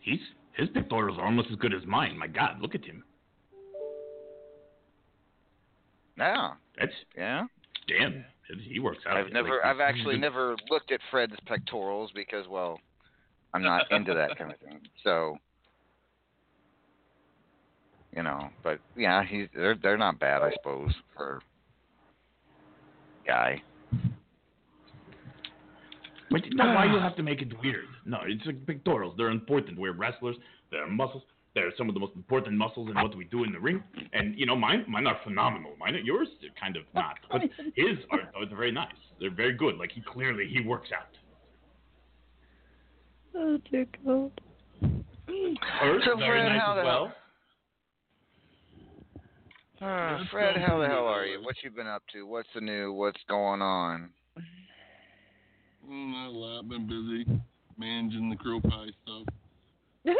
He's 0.02 0.20
his 0.54 0.70
pectorals 0.70 1.18
are 1.18 1.26
almost 1.26 1.50
as 1.52 1.58
good 1.58 1.74
as 1.74 1.86
mine. 1.86 2.18
My 2.18 2.28
God, 2.28 2.62
look 2.62 2.76
at 2.76 2.84
him. 2.84 3.04
Yeah. 6.18 6.54
That's 6.78 6.94
Yeah. 7.16 7.48
damn. 7.88 8.26
He 8.60 8.80
works 8.80 9.06
out. 9.06 9.16
I've 9.16 9.32
never. 9.32 9.50
Like, 9.50 9.66
I've 9.66 9.80
actually 9.80 10.18
never 10.18 10.58
looked 10.70 10.92
at 10.92 11.00
Fred's 11.10 11.36
pectorals 11.46 12.12
because, 12.14 12.48
well, 12.50 12.82
I'm 13.54 13.64
not 13.64 13.90
into 13.92 14.14
that 14.14 14.38
kind 14.38 14.52
of 14.52 14.60
thing. 14.60 14.82
So, 15.04 15.38
you 18.14 18.24
know, 18.24 18.50
but 18.62 18.80
yeah, 18.98 19.24
he's 19.24 19.48
they're 19.56 19.76
they're 19.76 19.98
not 19.98 20.20
bad, 20.20 20.42
I 20.42 20.52
suppose, 20.54 20.94
for 21.16 21.42
guy. 23.26 23.62
But 26.30 26.42
why 26.56 26.86
you 26.86 27.00
have 27.00 27.16
to 27.18 27.24
make 27.24 27.42
it 27.42 27.52
weird? 27.62 27.86
No, 28.06 28.20
it's 28.26 28.46
like 28.46 28.66
pectorals. 28.66 29.16
They're 29.18 29.30
important. 29.30 29.78
We're 29.78 29.94
wrestlers. 29.94 30.36
They're 30.72 30.88
muscles. 30.88 31.24
They're 31.54 31.72
some 31.78 31.90
of 31.90 31.94
the 31.94 32.00
most 32.00 32.14
important 32.16 32.56
muscles 32.56 32.90
in 32.90 32.96
what 32.96 33.16
we 33.16 33.26
do 33.26 33.44
in 33.44 33.52
the 33.52 33.60
ring. 33.60 33.84
And 34.14 34.38
you 34.38 34.46
know, 34.46 34.56
mine, 34.56 34.86
mine 34.88 35.06
are 35.06 35.20
phenomenal. 35.24 35.74
Mine, 35.78 35.96
are, 35.96 36.00
yours, 36.00 36.30
are 36.44 36.60
kind 36.60 36.78
of 36.78 36.84
not. 36.96 37.16
But 37.30 37.42
his 37.76 37.98
are, 38.10 38.32
are 38.36 38.46
very 38.50 38.72
nice. 38.72 38.88
They're 39.20 39.34
very 39.34 39.54
good. 39.54 39.78
Like 39.78 39.92
he 39.92 40.02
clearly 40.02 40.48
he 40.48 40.62
works 40.62 40.90
out. 40.98 41.08
Oh 43.36 43.58
dear 43.70 43.86
God. 44.06 44.32
Hers 44.82 46.04
So, 46.06 46.18
very 46.18 46.40
Fred, 46.40 46.50
nice 46.50 46.62
how 46.62 46.72
as 46.72 46.78
the 46.78 46.86
well. 46.86 47.14
Uh, 49.82 50.24
Fred, 50.32 50.58
how 50.58 50.80
the 50.80 50.88
hell 50.88 51.06
are 51.06 51.26
you? 51.26 51.44
What 51.44 51.56
you 51.64 51.72
been 51.72 51.88
up 51.88 52.04
to? 52.14 52.26
What's 52.26 52.50
the 52.54 52.62
new? 52.62 52.94
What's 52.94 53.20
going 53.28 53.62
on? 53.62 54.10
Mm, 55.90 56.12
not 56.14 56.28
a 56.28 56.30
lot. 56.30 56.70
Been 56.70 56.88
busy 56.88 57.42
managing 57.82 58.30
the 58.30 58.36
crow 58.36 58.60
pie 58.62 58.90
stuff. 59.04 59.26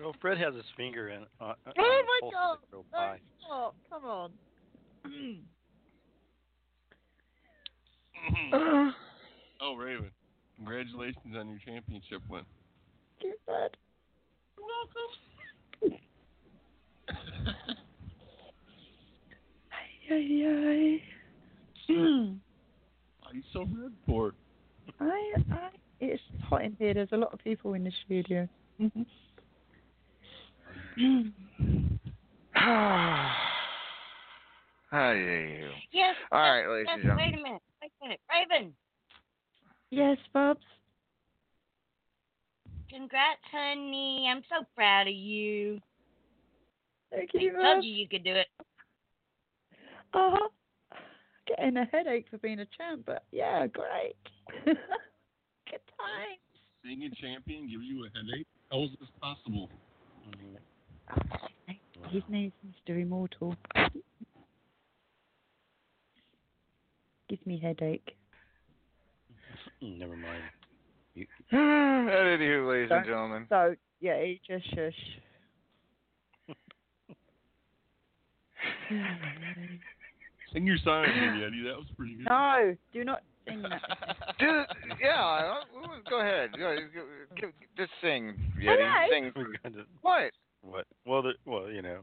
Well, 0.00 0.14
Fred 0.20 0.38
has 0.38 0.54
his 0.54 0.64
finger 0.76 1.08
in. 1.10 1.24
Uh, 1.40 1.44
uh, 1.44 1.54
Oh 1.78 1.82
on 1.82 2.04
my 2.06 2.20
God. 2.32 2.58
crow 2.70 2.84
pie. 2.90 3.20
Oh, 3.48 3.72
come 3.90 4.04
on. 4.04 4.30
oh, 9.60 9.74
Raven. 9.76 10.10
Congratulations 10.56 11.36
on 11.36 11.48
your 11.48 11.58
championship 11.64 12.22
win. 12.28 12.42
Too 13.20 13.32
bad. 13.46 13.70
Ay, 19.70 19.90
ay, 20.10 20.46
ay. 20.46 21.02
Why 23.20 23.30
are 23.30 23.34
you 23.34 23.42
so 23.52 23.60
red 23.60 23.92
for? 24.06 24.32
I, 25.00 25.32
I, 25.50 25.68
it's 26.00 26.22
hot 26.44 26.64
in 26.64 26.76
here. 26.78 26.94
There's 26.94 27.12
a 27.12 27.16
lot 27.16 27.32
of 27.32 27.38
people 27.40 27.74
in 27.74 27.84
the 27.84 27.92
studio. 28.04 28.48
How 34.92 35.12
dare 35.12 35.46
you? 35.46 35.70
Yes. 35.92 36.16
All 36.30 36.38
yes, 36.38 36.66
right, 36.66 36.66
ladies 36.68 36.86
yes, 36.88 36.94
and 36.94 37.02
gentlemen. 37.02 37.24
Wait 37.24 37.34
a 37.34 37.42
minute. 37.42 37.62
Wait 37.80 37.92
a 38.00 38.04
minute. 38.04 38.20
Raven, 38.30 38.74
yes, 39.90 40.18
Bubs. 40.32 40.60
congrats, 42.90 43.40
honey. 43.50 44.28
I'm 44.30 44.42
so 44.48 44.66
proud 44.74 45.08
of 45.08 45.14
you. 45.14 45.80
Thank 47.10 47.30
I 47.34 47.38
you, 47.38 47.52
told 47.52 47.84
you 47.84 47.92
you 47.92 48.08
could 48.08 48.24
do 48.24 48.34
it. 48.34 48.46
Uh 50.14 50.30
huh. 50.32 50.48
Getting 51.58 51.76
a 51.76 51.84
headache 51.86 52.26
for 52.30 52.38
being 52.38 52.60
a 52.60 52.66
champ, 52.76 53.02
but 53.04 53.24
yeah, 53.30 53.66
great. 53.66 54.16
Good 54.64 54.74
time. 55.98 56.38
Being 56.82 57.02
a 57.04 57.10
champion 57.10 57.68
gives 57.68 57.84
you 57.84 58.06
a 58.06 58.08
headache? 58.16 58.46
How 58.70 58.84
is 58.84 58.90
this 58.98 59.08
possible? 59.20 59.68
Oh, 60.26 62.08
his 62.10 62.22
name's 62.28 62.52
Mr. 62.66 63.00
Immortal. 63.00 63.54
Gives 67.28 67.44
me 67.44 67.58
headache. 67.58 68.16
Never 69.82 70.16
mind. 70.16 70.42
You, 71.14 71.26
Anywho, 71.52 72.70
ladies 72.70 72.90
and 72.90 73.04
gentlemen. 73.04 73.46
So 73.50 73.74
yeah, 74.00 74.22
he 74.22 74.40
just 74.48 74.64
shush. 74.74 74.94
Sing 80.52 80.66
your 80.66 80.76
sign, 80.84 81.08
in, 81.10 81.42
Eddie. 81.42 81.62
That 81.64 81.76
was 81.76 81.86
pretty 81.96 82.14
good. 82.16 82.26
No, 82.28 82.76
do 82.92 83.04
not 83.04 83.22
sing 83.48 83.62
that. 83.62 83.80
Dude, 84.38 84.66
yeah, 85.00 85.22
uh, 85.24 85.54
go 86.10 86.20
ahead. 86.20 86.50
Go. 86.58 86.76
Go- 86.94 87.06
go- 87.40 87.52
Just 87.76 87.90
sing, 88.02 88.34
Yeti. 88.60 88.74
Okay. 88.74 89.06
Sing. 89.10 89.32
To- 89.72 89.84
What? 90.02 90.32
What? 90.62 90.86
Well, 91.06 91.22
the, 91.22 91.32
well, 91.46 91.70
you 91.70 91.82
know, 91.82 92.00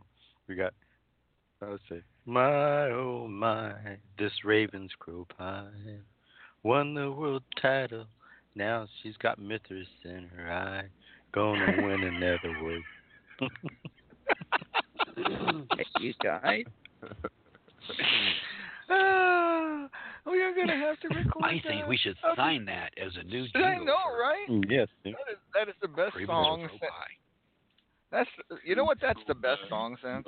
we 0.47 0.55
got. 0.55 0.73
uh, 1.61 1.67
Let's 1.71 1.83
see. 1.89 2.01
My 2.25 2.89
oh 2.91 3.27
my, 3.29 3.73
this 4.17 4.31
Ravens 4.43 4.91
crow 4.99 5.25
pie 5.37 5.65
won 6.63 6.93
the 6.93 7.11
world 7.11 7.43
title. 7.61 8.05
Now 8.55 8.87
she's 9.01 9.15
got 9.17 9.39
Mithras 9.39 9.87
in 10.03 10.27
her 10.35 10.51
eye. 10.51 10.85
Gonna 11.31 11.73
win 11.77 12.03
another 12.03 12.55
world. 12.63 12.83
you 15.99 16.13
guys. 16.23 16.63
Ah, 18.89 19.87
we 20.31 20.41
are 20.41 20.53
gonna 20.55 20.77
have 20.77 20.99
to 21.01 21.07
record. 21.15 21.43
I 21.43 21.61
think 21.67 21.87
we 21.87 21.97
should 21.97 22.15
that. 22.23 22.35
sign 22.35 22.65
that 22.65 22.91
as 23.03 23.11
a 23.19 23.23
new 23.23 23.43
I 23.55 23.59
jingle. 23.75 23.85
know, 23.85 24.17
right? 24.19 24.45
yes. 24.69 24.87
That 25.03 25.09
is, 25.11 25.37
that 25.53 25.67
is 25.69 25.75
the 25.81 25.87
best 25.87 26.15
Ravens 26.15 26.27
song. 26.29 26.67
Since- 26.69 26.81
That's 28.11 28.29
you 28.65 28.75
know 28.75 28.83
what? 28.85 28.97
That's 29.01 29.19
the 29.27 29.35
best 29.35 29.61
song 29.69 29.95
since 30.03 30.25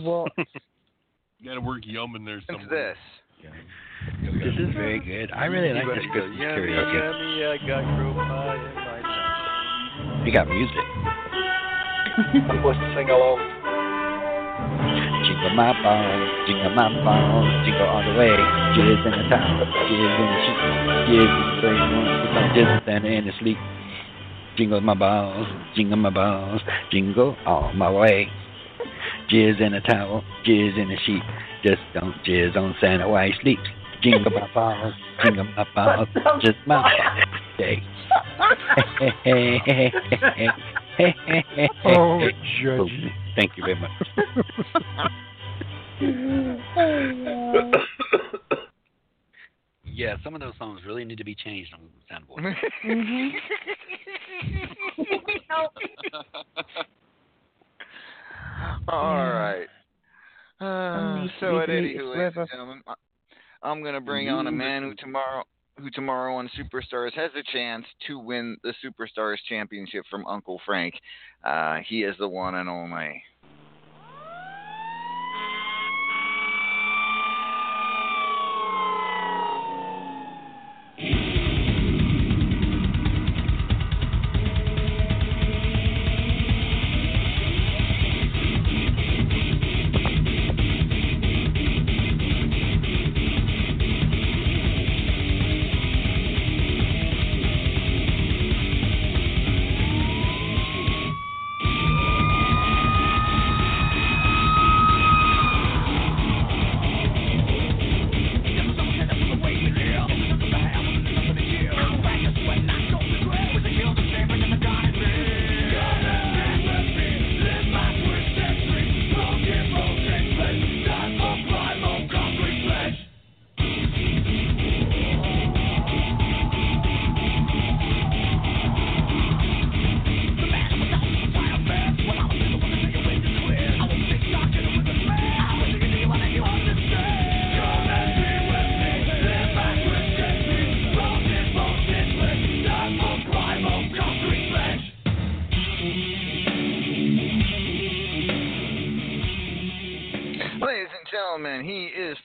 Well, 0.00 0.26
You 1.38 1.44
got 1.50 1.54
to 1.56 1.60
work 1.60 1.82
yum 1.84 2.16
in 2.16 2.24
there 2.24 2.40
since 2.48 2.60
somewhere. 2.62 2.94
this. 2.94 2.98
This 4.42 4.54
is 4.58 4.74
very 4.74 4.98
good. 5.00 5.30
I 5.32 5.44
really 5.44 5.72
like 5.74 5.84
this 5.86 6.04
Go, 6.06 6.12
Christmas 6.12 6.38
yummy, 6.40 6.72
karaoke. 6.72 6.94
yummy, 6.96 7.44
I 7.44 7.56
got 7.68 7.84
crow 7.96 8.12
pie 8.14 8.56
in 8.56 8.74
my 8.74 9.00
mouth. 9.02 10.26
You 10.26 10.32
got 10.32 10.48
music. 10.48 10.86
What's 12.64 12.78
the 12.80 12.94
sing 12.96 13.10
along? 13.10 13.40
Jingle 15.46 15.64
my 15.64 15.80
balls, 15.80 16.30
jingle 16.48 16.70
my 16.74 17.04
balls, 17.04 17.64
jingle 17.64 17.86
all 17.86 18.02
the 18.02 18.18
way. 18.18 18.34
Jizz 18.74 19.06
in 19.06 19.12
the 19.12 19.28
top, 19.30 19.46
jizz 19.86 20.18
in 20.18 20.26
the 20.26 20.38
sheet, 20.42 20.58
jizz 21.06 21.22
in 21.22 21.42
the 21.46 21.60
brain, 21.60 21.82
one, 21.94 22.50
jizz 22.50 22.82
standing 22.82 23.12
in 23.12 23.26
the 23.26 23.32
sleep. 23.38 23.56
Jingle 24.56 24.80
my 24.80 24.94
balls, 24.94 25.46
jingle 25.76 25.98
my 25.98 26.10
balls, 26.10 26.62
jingle 26.90 27.36
all 27.46 27.72
my 27.74 27.88
way. 27.88 28.28
Jizz 29.30 29.60
in 29.60 29.72
the 29.72 29.80
towel, 29.82 30.24
jizz 30.44 30.76
in 30.76 30.88
the 30.88 30.96
sheet, 31.06 31.22
just 31.62 31.80
don't 31.94 32.16
jizz 32.24 32.56
on 32.56 32.74
Santa 32.80 33.08
while 33.08 33.28
he 33.28 33.32
sleeps. 33.40 33.62
Jingle 34.02 34.32
my 34.32 34.52
balls, 34.52 34.94
jingle 35.22 35.44
my 35.44 35.64
balls, 35.76 36.08
just 36.40 36.58
my 36.66 36.82
balls. 36.82 37.24
Day. 37.56 37.82
Oh, 41.84 42.18
Boom. 42.58 43.12
Thank 43.36 43.52
you 43.58 43.64
very 43.64 43.78
much. 43.78 43.90
Yeah, 49.96 50.16
some 50.22 50.34
of 50.34 50.42
those 50.42 50.52
songs 50.58 50.80
really 50.86 51.06
need 51.06 51.16
to 51.16 51.24
be 51.24 51.34
changed 51.34 51.72
on 51.72 51.88
Soundboard. 52.12 52.54
All 58.88 59.14
right. 59.16 59.66
Uh, 60.60 60.64
Only 60.64 61.32
so 61.40 61.58
at 61.60 61.68
legally 61.68 61.78
any 61.78 61.88
it's 61.92 62.00
who, 62.00 62.08
ladies 62.10 62.32
and 62.36 62.48
gentlemen, 62.50 62.82
I- 62.86 62.94
I'm 63.62 63.82
gonna 63.82 64.00
bring 64.02 64.28
on 64.28 64.46
a 64.46 64.52
man 64.52 64.82
who 64.82 64.94
tomorrow, 64.94 65.44
who 65.78 65.90
tomorrow 65.90 66.34
on 66.36 66.48
Superstars 66.50 67.12
has 67.14 67.30
a 67.34 67.42
chance 67.52 67.86
to 68.06 68.18
win 68.18 68.56
the 68.62 68.74
Superstars 68.84 69.38
championship 69.48 70.04
from 70.10 70.26
Uncle 70.26 70.60
Frank. 70.66 70.94
Uh, 71.42 71.78
he 71.86 72.04
is 72.04 72.14
the 72.18 72.28
one 72.28 72.54
and 72.54 72.68
only. 72.68 73.22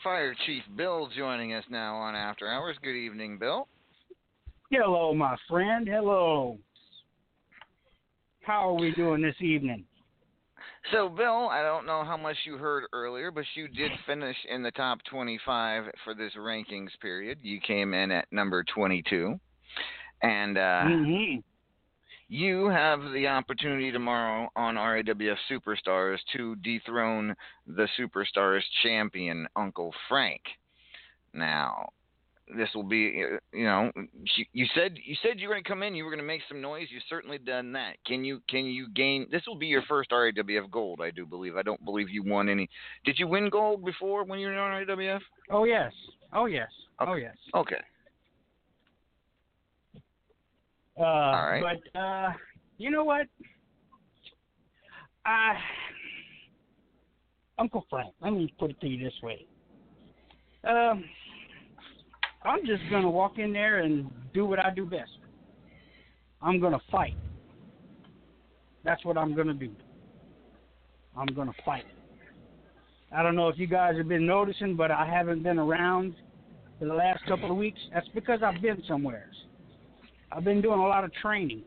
Fire 0.03 0.35
Chief 0.45 0.63
Bill 0.75 1.09
joining 1.15 1.53
us 1.53 1.63
now 1.69 1.95
on 1.95 2.15
After 2.15 2.47
Hours. 2.47 2.75
Good 2.81 2.95
evening, 2.95 3.37
Bill. 3.37 3.67
Hello, 4.71 5.13
my 5.13 5.35
friend. 5.47 5.87
Hello. 5.87 6.57
How 8.41 8.69
are 8.69 8.79
we 8.79 8.91
doing 8.93 9.21
this 9.21 9.35
evening? 9.39 9.85
So, 10.91 11.09
Bill, 11.09 11.47
I 11.49 11.61
don't 11.61 11.85
know 11.85 12.03
how 12.03 12.17
much 12.17 12.35
you 12.45 12.57
heard 12.57 12.85
earlier, 12.93 13.29
but 13.29 13.45
you 13.53 13.67
did 13.67 13.91
finish 14.07 14.35
in 14.49 14.63
the 14.63 14.71
top 14.71 14.99
25 15.09 15.83
for 16.03 16.15
this 16.15 16.31
rankings 16.35 16.89
period. 17.01 17.37
You 17.43 17.59
came 17.59 17.93
in 17.93 18.11
at 18.11 18.25
number 18.31 18.63
22. 18.73 19.39
And 20.23 20.57
uh, 20.57 20.83
hmm 20.85 21.35
you 22.31 22.69
have 22.69 23.01
the 23.13 23.27
opportunity 23.27 23.91
tomorrow 23.91 24.49
on 24.55 24.75
RAWF 24.75 25.35
Superstars 25.51 26.17
to 26.33 26.55
dethrone 26.63 27.35
the 27.67 27.89
Superstars 27.99 28.61
champion, 28.83 29.45
Uncle 29.57 29.93
Frank. 30.07 30.39
Now, 31.33 31.89
this 32.57 32.69
will 32.73 32.83
be, 32.83 33.21
uh, 33.21 33.37
you 33.51 33.65
know, 33.65 33.91
you, 34.53 34.65
said 34.73 34.97
you 35.03 35.17
said 35.21 35.41
you 35.41 35.49
were 35.49 35.55
going 35.55 35.63
to 35.65 35.69
come 35.69 35.83
in, 35.83 35.93
you 35.93 36.05
were 36.05 36.09
going 36.09 36.21
to 36.21 36.25
make 36.25 36.39
some 36.47 36.61
noise. 36.61 36.87
You've 36.89 37.03
certainly 37.09 37.37
done 37.37 37.73
that. 37.73 37.97
Can 38.07 38.23
you 38.23 38.41
can 38.47 38.63
you 38.63 38.87
gain? 38.95 39.27
This 39.29 39.41
will 39.45 39.57
be 39.57 39.67
your 39.67 39.83
first 39.89 40.11
RAWF 40.11 40.71
gold, 40.71 41.01
I 41.03 41.11
do 41.11 41.25
believe. 41.25 41.57
I 41.57 41.63
don't 41.63 41.83
believe 41.83 42.09
you 42.09 42.23
won 42.23 42.47
any. 42.47 42.69
Did 43.03 43.19
you 43.19 43.27
win 43.27 43.49
gold 43.49 43.83
before 43.83 44.23
when 44.23 44.39
you 44.39 44.47
were 44.47 44.53
in 44.53 44.87
RAWF? 44.87 45.19
Oh 45.49 45.65
yes. 45.65 45.91
Oh 46.31 46.45
yes. 46.45 46.69
Oh 46.97 47.15
yes. 47.15 47.35
Okay. 47.53 47.81
Uh, 50.99 51.03
All 51.03 51.33
right. 51.33 51.63
But 51.93 51.99
uh, 51.99 52.33
you 52.77 52.91
know 52.91 53.03
what? 53.03 53.27
Uh, 55.25 55.53
Uncle 57.57 57.85
Frank. 57.89 58.13
Let 58.21 58.33
me 58.33 58.53
put 58.59 58.71
it 58.71 58.81
to 58.81 58.87
you 58.87 59.03
this 59.03 59.13
way. 59.21 59.45
Um, 60.63 61.03
I'm 62.43 62.65
just 62.65 62.81
gonna 62.89 63.09
walk 63.09 63.37
in 63.37 63.53
there 63.53 63.79
and 63.79 64.09
do 64.33 64.45
what 64.45 64.59
I 64.59 64.71
do 64.71 64.85
best. 64.85 65.11
I'm 66.41 66.59
gonna 66.59 66.81
fight. 66.91 67.15
That's 68.83 69.03
what 69.05 69.17
I'm 69.17 69.35
gonna 69.35 69.53
do. 69.53 69.71
I'm 71.15 71.27
gonna 71.27 71.53
fight. 71.63 71.85
I 73.15 73.21
don't 73.21 73.35
know 73.35 73.49
if 73.49 73.59
you 73.59 73.67
guys 73.67 73.97
have 73.97 74.07
been 74.07 74.25
noticing, 74.25 74.75
but 74.75 74.89
I 74.89 75.05
haven't 75.05 75.43
been 75.43 75.59
around 75.59 76.15
for 76.79 76.85
the 76.85 76.93
last 76.93 77.23
couple 77.25 77.51
of 77.51 77.57
weeks. 77.57 77.79
That's 77.93 78.07
because 78.15 78.41
I've 78.41 78.61
been 78.61 78.81
somewhere. 78.87 79.27
I've 80.31 80.43
been 80.43 80.61
doing 80.61 80.79
a 80.79 80.87
lot 80.87 81.03
of 81.03 81.13
training. 81.15 81.63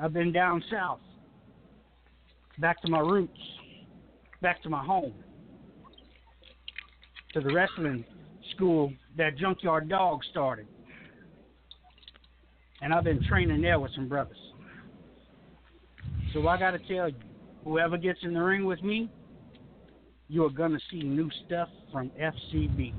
I've 0.00 0.12
been 0.12 0.32
down 0.32 0.62
south, 0.70 0.98
back 2.58 2.82
to 2.82 2.90
my 2.90 2.98
roots, 2.98 3.38
back 4.42 4.60
to 4.64 4.68
my 4.68 4.84
home, 4.84 5.14
to 7.32 7.40
the 7.40 7.54
wrestling 7.54 8.04
school 8.54 8.92
that 9.16 9.38
Junkyard 9.38 9.88
Dog 9.88 10.20
started. 10.30 10.66
And 12.82 12.92
I've 12.92 13.04
been 13.04 13.22
training 13.24 13.62
there 13.62 13.78
with 13.78 13.92
some 13.94 14.08
brothers. 14.08 14.36
So 16.32 16.48
I 16.48 16.58
got 16.58 16.72
to 16.72 16.78
tell 16.80 17.08
you, 17.08 17.14
whoever 17.62 17.96
gets 17.96 18.18
in 18.22 18.34
the 18.34 18.42
ring 18.42 18.66
with 18.66 18.82
me, 18.82 19.08
you 20.28 20.44
are 20.44 20.50
going 20.50 20.72
to 20.72 20.80
see 20.90 21.02
new 21.04 21.30
stuff 21.46 21.68
from 21.92 22.10
FCB. 22.20 22.92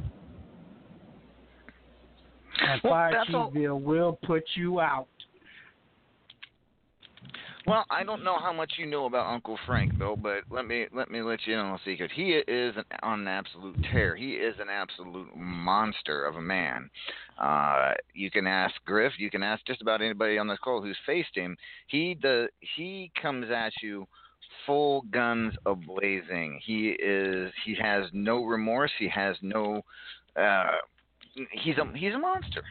And 2.61 2.81
Well, 2.83 2.93
Fire 2.93 3.11
that's 3.11 3.33
all- 3.33 3.51
Chief 3.51 3.61
Bill 3.61 3.79
will 3.79 4.19
put 4.25 4.43
you 4.55 4.79
out. 4.79 5.07
Well, 7.67 7.83
I 7.89 8.03
don't 8.03 8.23
know 8.23 8.37
how 8.37 8.53
much 8.53 8.73
you 8.77 8.85
know 8.85 9.05
about 9.05 9.25
Uncle 9.25 9.57
Frank, 9.65 9.97
though, 9.97 10.15
but 10.15 10.43
let 10.51 10.67
me 10.67 10.85
let 10.93 11.09
me 11.09 11.23
let 11.23 11.39
you 11.47 11.55
in 11.55 11.59
on 11.59 11.73
a 11.73 11.79
secret. 11.83 12.11
He 12.13 12.33
is 12.33 12.75
an, 12.77 12.83
on 13.01 13.21
an 13.21 13.27
absolute 13.27 13.75
tear. 13.91 14.15
He 14.15 14.33
is 14.33 14.53
an 14.59 14.67
absolute 14.69 15.35
monster 15.35 16.25
of 16.25 16.35
a 16.35 16.41
man. 16.41 16.91
Uh, 17.41 17.93
you 18.13 18.29
can 18.29 18.45
ask 18.45 18.75
Griff. 18.85 19.13
You 19.17 19.31
can 19.31 19.41
ask 19.41 19.65
just 19.65 19.81
about 19.81 20.03
anybody 20.03 20.37
on 20.37 20.47
this 20.47 20.59
call 20.63 20.79
who's 20.79 20.97
faced 21.07 21.33
him. 21.35 21.57
He 21.87 22.13
does. 22.13 22.49
He 22.75 23.11
comes 23.19 23.47
at 23.49 23.73
you 23.81 24.05
full 24.67 25.01
guns 25.11 25.55
a 25.65 25.73
blazing. 25.73 26.59
He 26.63 26.89
is. 26.89 27.51
He 27.65 27.75
has 27.81 28.05
no 28.13 28.43
remorse. 28.45 28.91
He 28.99 29.09
has 29.09 29.37
no. 29.41 29.81
Uh, 30.39 30.67
he's 31.51 31.77
a 31.77 31.97
he's 31.97 32.13
a 32.13 32.19
monster. 32.19 32.63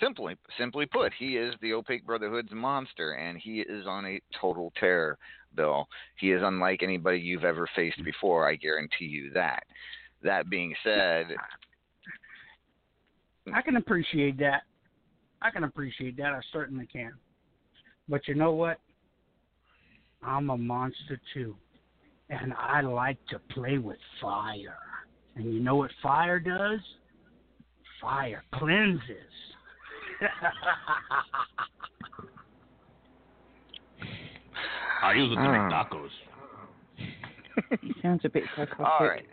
Simply, 0.00 0.34
simply 0.58 0.86
put, 0.86 1.12
he 1.18 1.36
is 1.36 1.54
the 1.60 1.74
Opaque 1.74 2.06
Brotherhood's 2.06 2.52
monster, 2.52 3.12
and 3.12 3.36
he 3.36 3.60
is 3.60 3.86
on 3.86 4.06
a 4.06 4.18
total 4.40 4.72
tear, 4.80 5.18
Bill. 5.54 5.86
He 6.16 6.32
is 6.32 6.40
unlike 6.42 6.82
anybody 6.82 7.18
you've 7.18 7.44
ever 7.44 7.68
faced 7.76 8.02
before. 8.02 8.48
I 8.48 8.54
guarantee 8.56 9.04
you 9.04 9.30
that. 9.34 9.64
That 10.22 10.48
being 10.48 10.74
said, 10.82 11.26
I 13.54 13.60
can 13.62 13.76
appreciate 13.76 14.38
that. 14.38 14.62
I 15.42 15.50
can 15.50 15.64
appreciate 15.64 16.16
that. 16.16 16.32
I 16.32 16.40
certainly 16.52 16.86
can. 16.86 17.12
But 18.08 18.26
you 18.26 18.34
know 18.34 18.52
what? 18.52 18.78
I'm 20.22 20.50
a 20.50 20.56
monster 20.56 21.20
too. 21.32 21.56
And 22.28 22.52
I 22.54 22.80
like 22.80 23.18
to 23.30 23.38
play 23.38 23.78
with 23.78 23.98
fire. 24.20 24.78
And 25.36 25.52
you 25.52 25.60
know 25.60 25.76
what 25.76 25.90
fire 26.02 26.38
does? 26.38 26.80
Fire 28.00 28.42
cleanses. 28.54 29.30
I 35.02 35.12
use 35.14 35.32
it 35.32 35.36
to 35.36 35.40
Ah. 35.40 35.52
make 35.52 35.72
tacos. 35.72 36.10
He 37.82 37.92
sounds 38.02 38.24
a 38.24 38.28
bit 38.28 38.44
psychotic. 38.56 38.80
all 38.80 39.06
right. 39.06 39.26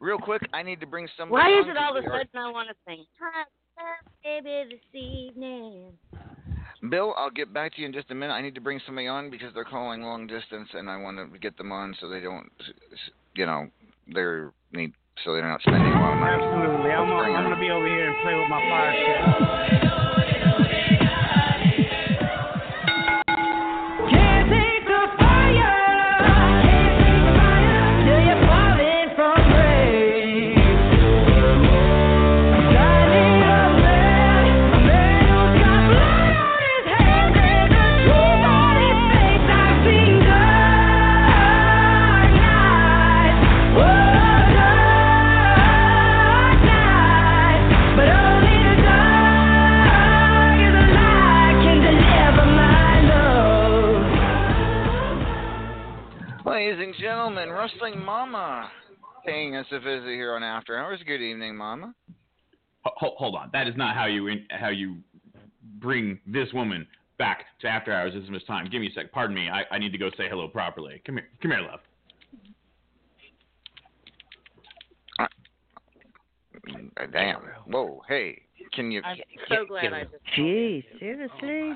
Real 0.00 0.18
quick, 0.18 0.42
I 0.52 0.62
need 0.62 0.80
to 0.80 0.86
bring 0.86 1.08
somebody. 1.16 1.42
Why 1.42 1.60
is 1.60 1.66
it 1.68 1.76
all 1.76 1.90
of 1.90 1.96
a 1.96 2.00
because 2.00 2.12
we 2.12 2.18
are- 2.18 2.24
sudden 2.32 2.40
I 2.40 2.50
want 2.50 2.68
to 2.68 2.74
sing? 2.86 3.04
Hot 3.20 3.46
stuff, 3.72 4.12
baby, 4.22 4.64
this 4.70 5.00
evening. 5.00 5.92
Bill, 6.90 7.14
I'll 7.16 7.30
get 7.30 7.52
back 7.54 7.72
to 7.74 7.80
you 7.80 7.86
in 7.86 7.92
just 7.92 8.10
a 8.10 8.14
minute. 8.14 8.32
I 8.34 8.42
need 8.42 8.54
to 8.56 8.60
bring 8.60 8.80
somebody 8.84 9.06
on 9.08 9.30
because 9.30 9.52
they're 9.54 9.64
calling 9.64 10.02
long 10.02 10.26
distance, 10.26 10.68
and 10.74 10.90
I 10.90 10.96
want 10.98 11.16
to 11.32 11.38
get 11.38 11.56
them 11.56 11.72
on 11.72 11.94
so 12.00 12.08
they 12.08 12.20
don't, 12.20 12.50
you 13.34 13.46
know, 13.46 13.68
they're 14.12 14.52
need 14.72 14.92
so 15.24 15.32
they're 15.32 15.48
not 15.48 15.60
spending 15.60 15.92
a 15.92 16.00
lot 16.00 16.12
of 16.12 16.20
money. 16.20 16.34
Absolutely. 16.34 16.90
I'm, 16.90 17.10
I'm 17.10 17.44
going 17.44 17.54
to 17.54 17.60
be 17.60 17.70
over 17.70 17.86
here 17.86 18.10
and 18.10 18.16
play 18.22 18.34
with 18.34 18.48
my 18.48 18.60
fire 18.68 18.92
shit. 18.92 19.95
Gentlemen, 57.68 57.90
Wrestling 57.90 58.04
Mama 58.04 58.70
paying 59.24 59.56
us 59.56 59.66
a 59.72 59.80
visit 59.80 60.08
here 60.08 60.34
on 60.34 60.42
After 60.42 60.76
Hours. 60.78 61.00
Good 61.06 61.20
evening, 61.20 61.56
Mama. 61.56 61.94
Hold, 62.84 63.14
hold 63.16 63.34
on. 63.34 63.50
That 63.52 63.66
is 63.66 63.74
not 63.76 63.96
how 63.96 64.06
you 64.06 64.28
in, 64.28 64.46
how 64.50 64.68
you 64.68 64.98
bring 65.80 66.20
this 66.26 66.52
woman 66.52 66.86
back 67.18 67.44
to 67.60 67.66
after 67.66 67.92
hours. 67.92 68.12
This 68.14 68.22
is 68.22 68.30
Miss 68.30 68.44
Time. 68.44 68.68
Give 68.70 68.80
me 68.80 68.88
a 68.88 68.92
sec. 68.92 69.10
Pardon 69.10 69.34
me. 69.34 69.48
I, 69.48 69.62
I 69.74 69.78
need 69.78 69.90
to 69.92 69.98
go 69.98 70.10
say 70.10 70.28
hello 70.28 70.48
properly. 70.48 71.02
Come 71.04 71.16
here. 71.16 71.28
Come 71.42 71.50
here, 71.50 71.60
love. 71.60 71.80
Uh, 75.18 75.26
Damn. 77.12 77.40
Whoa. 77.66 78.02
Hey. 78.08 78.42
Can 78.72 78.90
you? 78.90 79.02
I'm 79.04 79.16
so 79.48 79.64
glad 79.66 79.92
I 79.92 80.04
just. 80.04 80.14
Gee, 80.36 80.84
seriously? 81.00 81.74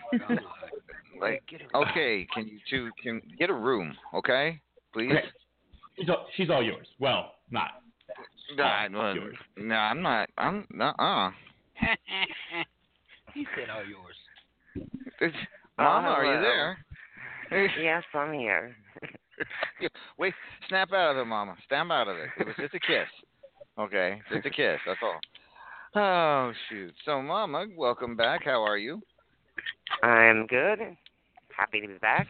Like, 1.21 1.43
okay. 1.75 2.27
Can 2.33 2.47
you 2.47 2.59
two 2.69 2.91
can 3.03 3.21
get 3.39 3.51
a 3.51 3.55
room? 3.55 3.95
Okay, 4.15 4.61
please. 4.93 5.11
Okay. 5.11 5.23
She's 6.01 6.09
all, 6.09 6.27
she's 6.37 6.51
all 6.51 6.63
yours. 6.63 6.87
Well, 6.99 7.33
not. 7.51 7.83
Nah, 8.57 8.89
well, 8.93 9.15
yours. 9.15 9.37
no, 9.57 9.75
I'm 9.75 10.01
not. 10.03 10.31
I'm 10.39 10.67
not. 10.71 10.97
Uh. 10.99 11.31
he 13.35 13.47
said 13.55 13.69
all 13.71 13.85
yours. 13.85 15.33
Mama, 15.79 16.09
are 16.09 16.25
you 16.25 16.41
there? 16.41 16.79
Yes, 17.83 18.03
I'm 18.15 18.33
here. 18.33 18.75
Wait, 20.19 20.35
snap 20.69 20.93
out 20.93 21.13
of 21.13 21.19
it, 21.19 21.25
Mama. 21.27 21.55
Snap 21.69 21.91
out 21.91 22.09
of 22.09 22.17
it. 22.17 22.29
It 22.39 22.47
was 22.47 22.57
just 22.59 22.75
a 22.75 22.81
kiss. 22.81 23.09
Okay, 23.79 24.21
just 24.33 24.47
a 24.47 24.51
kiss. 24.51 24.79
That's 24.87 25.01
all. 25.03 25.21
Oh 26.03 26.53
shoot. 26.69 26.95
So, 27.05 27.21
Mama, 27.21 27.67
welcome 27.77 28.17
back. 28.17 28.45
How 28.45 28.63
are 28.63 28.79
you? 28.79 29.03
I'm 30.03 30.47
good. 30.47 30.79
Happy 31.57 31.81
to 31.81 31.89
be 31.89 31.99
back. 31.99 32.29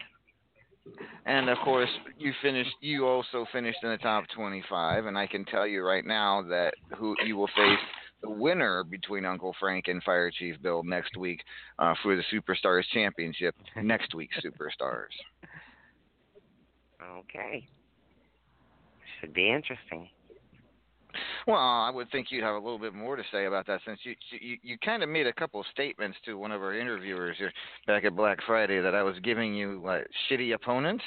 And 1.27 1.48
of 1.48 1.59
course, 1.59 1.90
you 2.19 2.32
finished. 2.43 2.74
You 2.81 3.07
also 3.07 3.47
finished 3.52 3.78
in 3.82 3.90
the 3.90 3.98
top 3.98 4.24
25, 4.35 5.07
and 5.07 5.16
I 5.16 5.27
can 5.27 5.44
tell 5.44 5.66
you 5.66 5.82
right 5.82 6.05
now 6.05 6.43
that 6.48 6.74
who 6.97 7.15
you 7.27 7.36
will 7.36 7.48
face 7.48 7.78
the 8.23 8.31
winner 8.31 8.85
between 8.85 9.24
Uncle 9.24 9.55
Frank 9.59 9.89
and 9.89 10.02
Fire 10.02 10.31
Chief 10.31 10.61
Bill 10.62 10.82
next 10.82 11.16
week 11.16 11.40
uh, 11.78 11.94
for 12.02 12.16
the 12.16 12.23
Superstars 12.32 12.85
Championship. 12.93 13.55
Next 13.77 14.15
week, 14.15 14.31
Superstars. 14.44 15.09
Okay. 17.19 17.66
Should 19.20 19.32
be 19.32 19.51
interesting. 19.51 20.09
Well, 21.47 21.57
I 21.57 21.91
would 21.91 22.11
think 22.11 22.28
you'd 22.31 22.45
have 22.45 22.55
a 22.55 22.59
little 22.59 22.78
bit 22.78 22.95
more 22.95 23.16
to 23.16 23.23
say 23.32 23.47
about 23.47 23.66
that 23.66 23.81
since 23.87 23.99
you 24.05 24.15
you, 24.41 24.57
you 24.62 24.78
kind 24.85 25.03
of 25.03 25.09
made 25.09 25.27
a 25.27 25.32
couple 25.32 25.61
of 25.61 25.66
statements 25.73 26.16
to 26.24 26.35
one 26.35 26.53
of 26.53 26.62
our 26.62 26.74
interviewers 26.74 27.37
here 27.39 27.53
back 27.87 28.05
at 28.05 28.15
Black 28.16 28.39
Friday 28.47 28.81
that 28.81 28.95
I 28.95 29.03
was 29.03 29.15
giving 29.23 29.55
you 29.55 29.81
what, 29.81 30.07
shitty 30.31 30.55
opponents. 30.55 31.05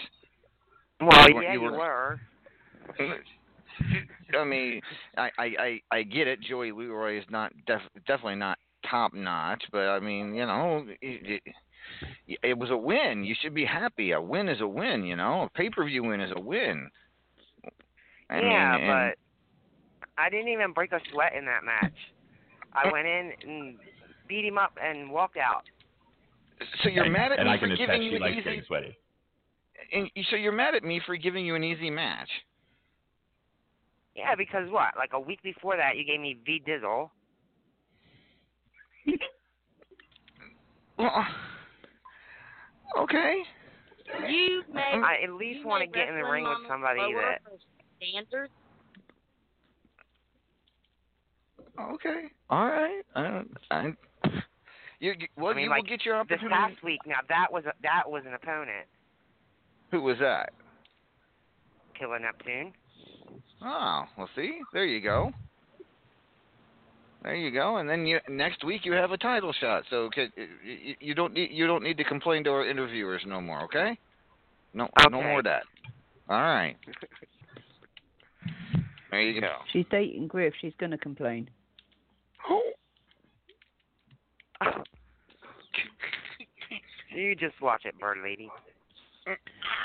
Well, 1.00 1.30
You 1.30 1.36
were- 1.36 1.44
yeah, 1.44 1.54
you 1.54 1.62
you 1.62 1.72
were- 1.72 1.78
were. 1.78 2.20
I 4.40 4.44
mean, 4.44 4.82
I, 5.18 5.30
I, 5.40 5.82
I, 5.92 6.04
get 6.04 6.28
it. 6.28 6.42
Joey 6.42 6.72
Leroy 6.72 7.18
is 7.18 7.26
not 7.30 7.52
def, 7.66 7.82
definitely 8.08 8.36
not 8.36 8.58
top 8.90 9.14
notch, 9.14 9.64
but 9.72 9.88
I 9.90 10.00
mean, 10.00 10.36
you 10.36 10.46
know, 10.46 10.86
it, 11.02 11.42
it, 12.28 12.38
it 12.44 12.58
was 12.58 12.70
a 12.70 12.78
win. 12.78 13.24
You 13.24 13.36
should 13.42 13.54
be 13.54 13.66
happy. 13.66 14.12
A 14.12 14.22
win 14.22 14.48
is 14.48 14.62
a 14.62 14.68
win. 14.68 15.06
You 15.06 15.16
know, 15.16 15.44
a 15.44 15.50
pay 15.50 15.70
per 15.70 15.86
view 15.86 16.04
win 16.04 16.22
is 16.22 16.32
a 16.36 16.40
win. 16.40 16.90
I 18.30 18.40
yeah, 18.40 18.78
mean, 18.78 18.88
but 18.88 19.18
I 20.18 20.30
didn't 20.30 20.49
even 20.49 20.73
break 20.73 20.91
a 20.91 20.99
sweat 21.11 21.34
in 21.38 21.45
that 21.45 21.64
match. 21.64 21.94
I 22.73 22.91
went 22.91 23.07
in 23.07 23.31
and 23.45 23.76
beat 24.27 24.45
him 24.45 24.57
up 24.57 24.77
and 24.81 25.11
walked 25.11 25.38
out. 25.38 25.64
so 26.84 26.90
you're 26.90 27.03
and, 27.06 27.14
mad 27.14 27.31
at 27.31 27.40
and 27.40 27.48
me 27.48 27.53
I 27.53 27.57
can 27.57 27.69
for 27.69 27.73
attest 27.73 27.88
giving 27.88 28.03
you 28.03 28.15
an 28.15 28.22
likes 28.22 28.38
easy. 28.48 28.64
sweaty. 28.68 28.98
And 29.91 30.10
so 30.30 30.35
you're 30.35 30.52
mad 30.52 30.76
at 30.76 30.84
me 30.84 31.02
for 31.06 31.15
giving 31.18 31.45
you 31.45 31.56
an 31.56 31.64
easy 31.64 31.90
match. 31.90 32.30
Yeah, 34.15 34.35
because 34.35 34.69
what? 34.69 34.95
Like 34.98 35.11
a 35.14 35.19
week 35.19 35.41
before 35.44 35.76
that, 35.77 35.98
you 35.98 36.06
gave 36.06 36.19
me 36.19 36.38
V 36.45 36.61
Dizzle. 36.68 37.10
Well, 40.98 41.26
okay. 42.99 43.41
You 44.27 44.64
make. 44.72 44.84
I 44.84 45.18
at 45.23 45.34
least 45.34 45.65
want 45.65 45.81
to 45.81 45.88
get 45.88 46.07
in 46.07 46.15
the 46.15 46.23
ring 46.23 46.44
with 46.44 46.60
somebody 46.68 46.99
that. 47.15 47.40
standards. 47.98 48.53
Okay. 51.80 52.24
All 52.50 52.68
right. 52.68 53.02
I, 53.16 53.41
I, 53.72 53.84
you, 55.00 55.14
you- 55.20 55.28
well, 55.38 55.52
I 55.52 55.56
mean, 55.56 55.66
you 55.66 55.70
like 55.70 55.84
will 55.84 55.90
get 55.90 56.06
your 56.06 56.16
opportunity. 56.16 56.45
this 56.48 56.54
opportunity. 56.54 56.76
past 56.76 56.84
week. 56.84 57.00
Now 57.06 57.20
that 57.30 57.52
was 57.52 57.66
a, 57.66 57.74
that 57.82 58.04
was 58.10 58.24
an 58.28 58.34
opponent, 58.34 58.88
Who 59.91 60.02
was 60.02 60.18
that? 60.20 60.54
Killer 61.98 62.20
Neptune. 62.20 62.74
Oh, 63.64 64.04
well, 64.18 64.30
see, 64.36 64.60
there 64.74 64.86
you 64.86 65.02
go. 65.02 65.32
There 67.24 67.36
you 67.36 67.52
go, 67.52 67.78
and 67.78 67.90
then 67.90 68.06
you 68.06 68.20
next 68.30 68.66
week 68.66 68.82
you 68.84 68.91
have 68.91 69.12
a 69.12 69.18
title 69.18 69.54
shot. 69.54 69.84
So 69.90 69.95
okay, 70.08 70.28
you, 70.36 70.95
you 71.00 71.16
don't 71.16 71.34
need 71.34 71.52
you 71.54 71.66
don't 71.66 71.82
need 71.82 71.95
to 71.98 72.04
complain 72.04 72.44
to 72.44 72.50
our 72.50 72.68
interviewers 72.68 73.22
no 73.26 73.40
more. 73.40 73.64
Okay? 73.64 73.98
No, 74.74 74.84
okay. 74.86 75.10
no 75.10 75.22
more 75.22 75.40
of 75.40 75.45
that. 75.45 75.64
All 76.30 76.41
right. 76.41 76.76
There 79.12 79.22
you 79.22 79.40
go. 79.40 79.52
She's 79.72 79.86
dating 79.91 80.26
Griff. 80.26 80.56
She's 80.60 80.74
gonna 80.80 80.98
complain. 80.98 81.48
You 87.15 87.35
just 87.35 87.61
watch 87.61 87.84
it, 87.85 87.98
bird 87.99 88.18
lady. 88.23 88.49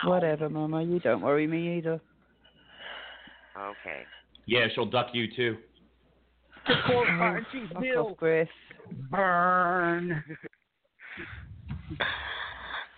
Whatever, 0.05 0.49
Mama. 0.49 0.83
You 0.83 0.99
don't 0.99 1.21
worry 1.21 1.47
me 1.47 1.77
either. 1.77 2.01
Okay. 3.55 4.03
Yeah, 4.47 4.67
she'll 4.75 4.87
duck 4.87 5.09
you 5.13 5.27
too. 5.37 5.59
Fuck 6.67 6.91
off, 6.91 8.17
Griff. 8.17 8.49
Burn. 9.11 10.25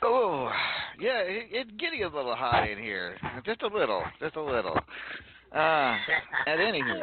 Oh, 0.03 0.51
yeah, 0.99 1.19
it, 1.19 1.49
it's 1.53 1.71
getting 1.79 2.03
a 2.05 2.07
little 2.09 2.35
hot 2.35 2.71
in 2.71 2.79
here. 2.79 3.19
Just 3.45 3.61
a 3.61 3.67
little, 3.67 4.03
just 4.19 4.35
a 4.35 4.43
little. 4.43 4.79
Uh, 5.55 5.97
at 6.47 6.59
any 6.59 6.83
rate. 6.83 7.03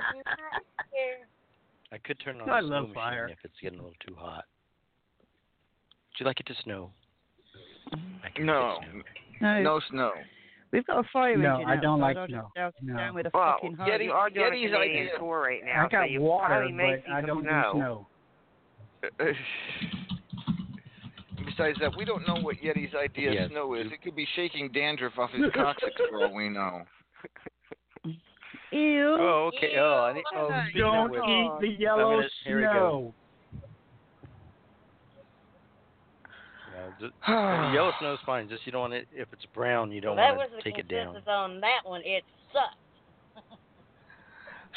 I 1.91 1.97
could 1.99 2.19
turn 2.25 2.41
on 2.41 2.49
I 2.49 2.61
the 2.61 2.67
love 2.67 2.87
fire. 2.95 3.29
if 3.31 3.37
it's 3.43 3.53
getting 3.61 3.77
a 3.77 3.83
little 3.83 3.97
too 4.05 4.15
hot. 4.17 4.45
Would 6.17 6.23
you 6.23 6.27
like 6.29 6.39
it 6.39 6.47
to 6.47 6.55
snow? 6.63 6.89
No, 8.39 8.79
make 8.81 9.05
No. 9.39 9.61
no 9.61 9.79
snow. 9.91 10.11
We've 10.71 10.83
got 10.87 11.05
a 11.05 11.07
fire 11.13 11.37
No, 11.37 11.57
engine 11.57 11.69
I 11.69 11.75
don't 11.75 12.01
outside. 12.03 12.17
like 12.17 12.29
snow. 12.29 12.41
just 12.41 12.55
douse 12.55 12.73
it 12.81 12.85
No. 12.85 12.97
down 12.97 13.13
with 13.13 13.25
a 13.27 13.31
Well, 13.35 13.53
fucking 13.53 13.75
hose. 13.75 13.87
Yeti, 13.87 14.05
you 14.05 14.11
are 14.13 14.29
doing 14.31 14.51
Yeti's 14.53 14.71
a 14.71 14.75
Canadian 14.77 15.07
idea- 15.09 15.19
tour 15.19 15.41
right 15.41 15.63
now, 15.63 15.85
I 15.85 15.89
got 15.89 16.09
so 16.09 16.19
water, 16.21 16.67
but 16.71 17.11
I 17.11 17.21
don't 17.21 17.43
do 17.43 17.49
snow. 17.49 18.07
snow. 19.03 19.03
Besides 21.45 21.77
that, 21.81 21.95
we 21.95 22.03
don't 22.03 22.27
know 22.27 22.37
what 22.41 22.55
Yeti's 22.57 22.95
idea 22.95 23.31
Yes. 23.33 23.45
of 23.45 23.51
snow 23.51 23.73
is. 23.75 23.91
It 23.91 24.01
could 24.01 24.15
be 24.15 24.25
shaking 24.35 24.71
dandruff 24.71 25.19
off 25.19 25.29
his 25.31 25.51
coccyx 25.53 25.93
for 26.09 26.25
all 26.25 26.33
we 26.33 26.49
know. 26.49 26.81
Ew. 28.71 29.17
Oh, 29.19 29.51
okay. 29.55 29.77
Oh, 29.77 30.03
I 30.05 30.13
need, 30.13 30.23
oh, 30.35 30.49
Don't 30.75 31.13
eat 31.13 31.51
the 31.61 31.67
yellow 31.79 32.15
gonna- 32.17 32.29
here 32.43 32.57
we 32.57 32.63
go. 32.63 32.71
snow. 32.71 33.13
No, 36.87 37.07
just, 37.07 37.13
the 37.25 37.71
yellow 37.73 37.91
snow's 37.99 38.19
fine. 38.25 38.49
Just 38.49 38.65
you 38.65 38.71
don't 38.71 38.81
want 38.81 38.93
it 38.93 39.07
if 39.13 39.27
it's 39.31 39.45
brown. 39.53 39.91
You 39.91 40.01
don't 40.01 40.15
that 40.15 40.31
was 40.35 40.49
want 40.51 40.51
the 40.51 40.57
to 40.57 40.63
take 40.63 40.79
it 40.79 40.87
down. 40.87 41.07
consensus 41.13 41.27
on 41.27 41.59
that 41.61 41.81
one. 41.83 42.01
It 42.03 42.23
sucked. 42.53 42.75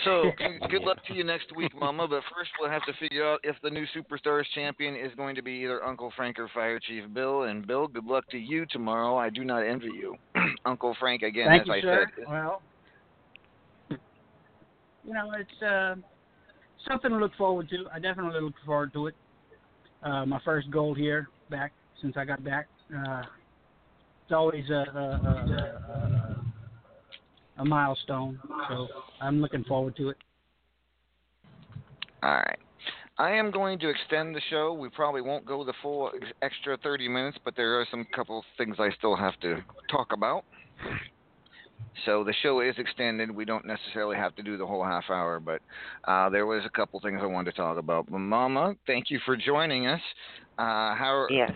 So, 0.04 0.30
g- 0.38 0.58
good 0.70 0.82
luck 0.82 0.98
to 1.08 1.14
you 1.14 1.24
next 1.24 1.54
week, 1.54 1.72
Mama. 1.78 2.08
But 2.08 2.22
first, 2.34 2.50
we'll 2.58 2.70
have 2.70 2.84
to 2.86 2.92
figure 2.98 3.26
out 3.26 3.40
if 3.42 3.56
the 3.62 3.70
new 3.70 3.84
Superstars 3.96 4.44
champion 4.54 4.94
is 4.96 5.12
going 5.16 5.34
to 5.36 5.42
be 5.42 5.52
either 5.52 5.84
Uncle 5.84 6.12
Frank 6.16 6.38
or 6.38 6.48
Fire 6.54 6.78
Chief 6.80 7.04
Bill. 7.12 7.42
And 7.44 7.66
Bill, 7.66 7.86
good 7.86 8.06
luck 8.06 8.24
to 8.30 8.38
you 8.38 8.66
tomorrow. 8.70 9.16
I 9.16 9.30
do 9.30 9.44
not 9.44 9.60
envy 9.60 9.90
you. 9.94 10.16
Uncle 10.64 10.96
Frank, 10.98 11.22
again, 11.22 11.46
Thank 11.48 11.62
as 11.62 11.66
you, 11.66 11.72
I 11.74 11.80
sir. 11.80 12.06
said, 12.16 12.24
Well, 12.28 12.62
you 13.90 15.14
know, 15.14 15.32
it's 15.38 15.62
uh, 15.62 15.94
something 16.88 17.10
to 17.10 17.16
look 17.16 17.34
forward 17.36 17.68
to. 17.70 17.86
I 17.92 17.98
definitely 17.98 18.40
look 18.40 18.54
forward 18.64 18.92
to 18.94 19.08
it. 19.08 19.14
Uh, 20.02 20.24
my 20.24 20.40
first 20.44 20.70
gold 20.70 20.96
here 20.96 21.28
back 21.50 21.72
since 22.00 22.16
I 22.16 22.24
got 22.24 22.42
back. 22.44 22.66
Uh, 22.94 23.22
it's 24.24 24.32
always 24.32 24.68
a, 24.70 24.74
a, 24.74 24.76
a, 24.76 26.44
a, 27.58 27.62
a 27.62 27.64
milestone, 27.64 28.38
so 28.68 28.88
I'm 29.20 29.40
looking 29.40 29.64
forward 29.64 29.96
to 29.96 30.10
it. 30.10 30.16
All 32.22 32.34
right. 32.34 32.58
I 33.18 33.32
am 33.32 33.50
going 33.50 33.78
to 33.80 33.88
extend 33.90 34.34
the 34.34 34.40
show. 34.48 34.72
We 34.72 34.88
probably 34.88 35.20
won't 35.20 35.44
go 35.44 35.62
the 35.64 35.74
full 35.82 36.10
extra 36.40 36.78
30 36.78 37.08
minutes, 37.08 37.38
but 37.44 37.54
there 37.54 37.78
are 37.78 37.86
some 37.90 38.06
couple 38.14 38.42
things 38.56 38.76
I 38.78 38.90
still 38.96 39.14
have 39.14 39.38
to 39.40 39.56
talk 39.90 40.12
about. 40.12 40.44
So 42.06 42.24
the 42.24 42.32
show 42.42 42.60
is 42.60 42.74
extended. 42.78 43.30
We 43.30 43.44
don't 43.44 43.66
necessarily 43.66 44.16
have 44.16 44.34
to 44.36 44.42
do 44.42 44.56
the 44.56 44.66
whole 44.66 44.84
half 44.84 45.04
hour, 45.10 45.38
but 45.38 45.60
uh, 46.04 46.30
there 46.30 46.46
was 46.46 46.62
a 46.64 46.70
couple 46.70 46.98
things 47.00 47.20
I 47.22 47.26
wanted 47.26 47.50
to 47.50 47.56
talk 47.58 47.78
about. 47.78 48.10
But 48.10 48.20
Mama, 48.20 48.74
thank 48.86 49.10
you 49.10 49.18
for 49.26 49.36
joining 49.36 49.86
us. 49.86 50.00
Uh, 50.58 50.94
how? 50.94 51.26
Yes. 51.30 51.52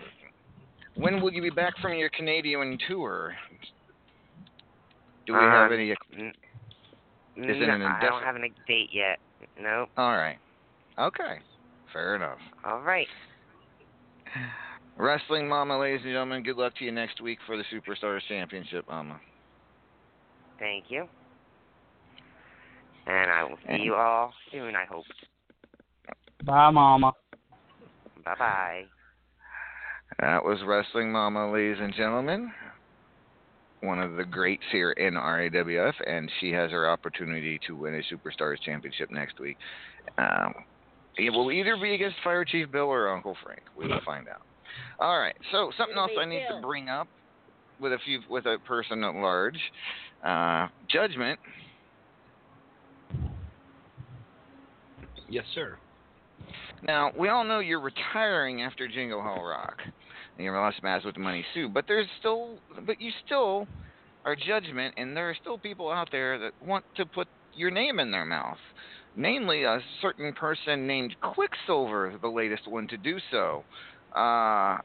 When 0.95 1.21
will 1.21 1.33
you 1.33 1.41
be 1.41 1.49
back 1.49 1.73
from 1.81 1.93
your 1.95 2.09
Canadian 2.09 2.77
tour? 2.87 3.35
Do 5.25 5.33
we 5.33 5.39
Um, 5.39 5.51
have 5.51 5.71
any? 5.71 5.91
n- 6.13 6.33
Is 7.35 7.57
it 7.61 7.67
no, 7.67 7.73
an 7.73 7.81
I 7.81 7.99
don't 8.01 8.23
have 8.23 8.35
a 8.35 8.49
date 8.67 8.89
yet. 8.93 9.19
Nope. 9.57 9.89
All 9.97 10.15
right. 10.15 10.39
Okay. 10.97 11.39
Fair 11.91 12.15
enough. 12.15 12.39
All 12.63 12.81
right. 12.81 13.07
Wrestling 14.95 15.47
Mama, 15.47 15.77
ladies 15.77 16.01
and 16.03 16.11
gentlemen, 16.13 16.43
good 16.43 16.55
luck 16.55 16.73
to 16.75 16.85
you 16.85 16.91
next 16.91 17.19
week 17.19 17.39
for 17.45 17.57
the 17.57 17.63
Superstars 17.65 18.21
Championship, 18.27 18.85
Mama. 18.87 19.19
Thank 20.57 20.85
you. 20.89 21.09
And 23.07 23.29
I 23.29 23.43
will 23.43 23.57
see 23.67 23.83
you 23.83 23.95
all 23.95 24.33
soon, 24.51 24.75
I 24.75 24.85
hope. 24.85 25.05
Bye, 26.45 26.71
Mama. 26.71 27.13
Bye 28.23 28.35
bye. 28.39 28.85
That 30.19 30.43
was 30.43 30.59
Wrestling 30.65 31.11
Mama, 31.11 31.51
ladies 31.51 31.77
and 31.79 31.93
gentlemen. 31.93 32.51
One 33.81 33.99
of 33.99 34.15
the 34.15 34.23
greats 34.23 34.63
here 34.71 34.91
in 34.91 35.15
RAWF, 35.15 35.93
and 36.07 36.31
she 36.39 36.51
has 36.51 36.71
her 36.71 36.89
opportunity 36.89 37.59
to 37.67 37.75
win 37.75 37.95
a 37.95 38.13
Superstars 38.13 38.61
Championship 38.61 39.11
next 39.11 39.39
week. 39.39 39.57
Um, 40.17 40.53
it 41.17 41.29
will 41.31 41.51
either 41.51 41.77
be 41.77 41.93
against 41.93 42.17
Fire 42.23 42.45
Chief 42.45 42.71
Bill 42.71 42.85
or 42.85 43.09
Uncle 43.09 43.35
Frank. 43.43 43.61
We 43.77 43.87
will 43.87 44.01
find 44.05 44.27
out. 44.27 44.41
All 44.99 45.19
right. 45.19 45.35
So 45.51 45.71
something 45.77 45.97
else 45.97 46.11
I 46.19 46.25
need 46.25 46.45
to 46.49 46.61
bring 46.61 46.89
up 46.89 47.07
with 47.79 47.93
a 47.93 47.97
few 48.05 48.21
with 48.29 48.45
a 48.45 48.57
person 48.65 49.03
at 49.03 49.15
large. 49.15 49.59
Uh, 50.23 50.67
Judgement. 50.89 51.39
Yes, 55.29 55.45
sir. 55.53 55.77
Now, 56.83 57.11
we 57.17 57.29
all 57.29 57.43
know 57.43 57.59
you're 57.59 57.79
retiring 57.79 58.61
after 58.61 58.87
Jingle 58.87 59.21
Hell 59.21 59.43
Rock. 59.43 59.77
And 59.83 60.43
you're 60.43 60.59
lost 60.59 60.83
match 60.83 61.03
with 61.03 61.15
the 61.15 61.21
Money 61.21 61.45
Sue, 61.53 61.69
but 61.69 61.85
there's 61.87 62.07
still, 62.19 62.59
but 62.85 62.99
you 62.99 63.11
still 63.25 63.67
are 64.25 64.35
judgement, 64.35 64.93
and 64.97 65.15
there 65.15 65.29
are 65.29 65.35
still 65.39 65.57
people 65.57 65.89
out 65.89 66.09
there 66.11 66.37
that 66.39 66.51
want 66.61 66.83
to 66.97 67.05
put 67.05 67.27
your 67.53 67.71
name 67.71 67.99
in 67.99 68.11
their 68.11 68.25
mouth. 68.25 68.57
Namely, 69.15 69.63
a 69.63 69.79
certain 70.01 70.33
person 70.33 70.85
named 70.85 71.15
Quicksilver, 71.21 72.17
the 72.21 72.27
latest 72.27 72.67
one 72.67 72.87
to 72.89 72.97
do 72.97 73.17
so. 73.31 73.63
Uh, 74.13 74.77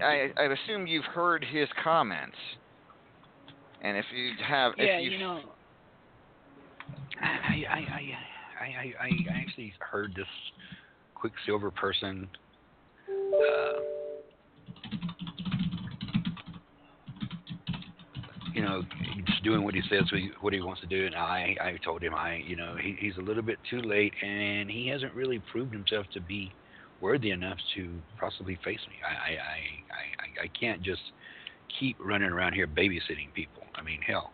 I, 0.00 0.30
I 0.38 0.44
assume 0.64 0.86
you've 0.86 1.04
heard 1.04 1.44
his 1.44 1.68
comments, 1.84 2.36
and 3.82 3.96
if 3.96 4.06
you 4.14 4.32
have, 4.48 4.72
Yeah, 4.78 4.98
if 4.98 5.12
you 5.12 5.18
know, 5.18 5.40
I 7.20 7.64
I 7.68 7.76
I 7.76 8.16
I, 8.62 8.94
I, 9.00 9.06
I 9.06 9.40
actually 9.40 9.72
heard 9.80 10.14
this 10.14 10.26
Quicksilver 11.14 11.70
person. 11.70 12.28
Uh, 13.08 13.80
you 18.54 18.62
know, 18.62 18.82
just 19.26 19.42
doing 19.42 19.64
what 19.64 19.74
he 19.74 19.82
says, 19.88 20.02
what 20.40 20.52
he, 20.52 20.60
wants 20.60 20.80
to 20.82 20.86
do, 20.86 21.06
and 21.06 21.14
I, 21.14 21.56
I 21.60 21.78
told 21.84 22.02
him, 22.02 22.14
I, 22.14 22.36
you 22.46 22.54
know, 22.54 22.76
he, 22.80 22.96
he's 22.98 23.16
a 23.16 23.22
little 23.22 23.42
bit 23.42 23.58
too 23.68 23.80
late, 23.80 24.12
and 24.22 24.70
he 24.70 24.88
hasn't 24.88 25.14
really 25.14 25.42
proved 25.50 25.72
himself 25.72 26.06
to 26.12 26.20
be 26.20 26.52
worthy 27.00 27.30
enough 27.30 27.56
to 27.74 27.90
possibly 28.20 28.58
face 28.62 28.80
me. 28.88 28.96
I, 29.04 29.12
I, 29.12 29.30
I, 29.32 30.42
I, 30.42 30.44
I 30.44 30.48
can't 30.58 30.82
just 30.82 31.00
keep 31.80 31.96
running 31.98 32.28
around 32.28 32.52
here 32.52 32.66
babysitting 32.66 33.32
people. 33.34 33.62
I 33.74 33.82
mean, 33.82 34.00
hell, 34.06 34.32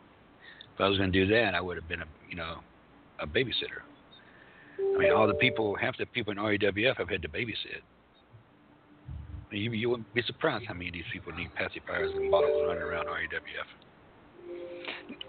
if 0.74 0.80
I 0.80 0.88
was 0.88 0.98
going 0.98 1.12
to 1.12 1.26
do 1.26 1.32
that, 1.32 1.55
I 1.55 1.60
would 1.60 1.76
have 1.76 1.88
been 1.88 2.02
a, 2.02 2.06
you 2.28 2.36
know, 2.36 2.59
a 3.20 3.26
babysitter. 3.26 3.82
I 4.78 4.98
mean, 4.98 5.12
all 5.12 5.26
the 5.26 5.34
people, 5.34 5.76
half 5.76 5.96
the 5.98 6.06
people 6.06 6.32
in 6.32 6.38
RAWF 6.38 6.96
have 6.96 7.09
had 7.09 7.22
to 7.22 7.28
babysit. 7.28 7.82
You, 9.50 9.72
you 9.72 9.88
wouldn't 9.90 10.12
be 10.14 10.22
surprised 10.22 10.66
how 10.66 10.74
many 10.74 10.88
of 10.88 10.94
these 10.94 11.05
people 11.12 11.32
need 11.32 11.50
pacifiers 11.55 12.14
and 12.14 12.30
bottles 12.30 12.62
running 12.66 12.82
around 12.82 13.06
RAWF. 13.06 13.68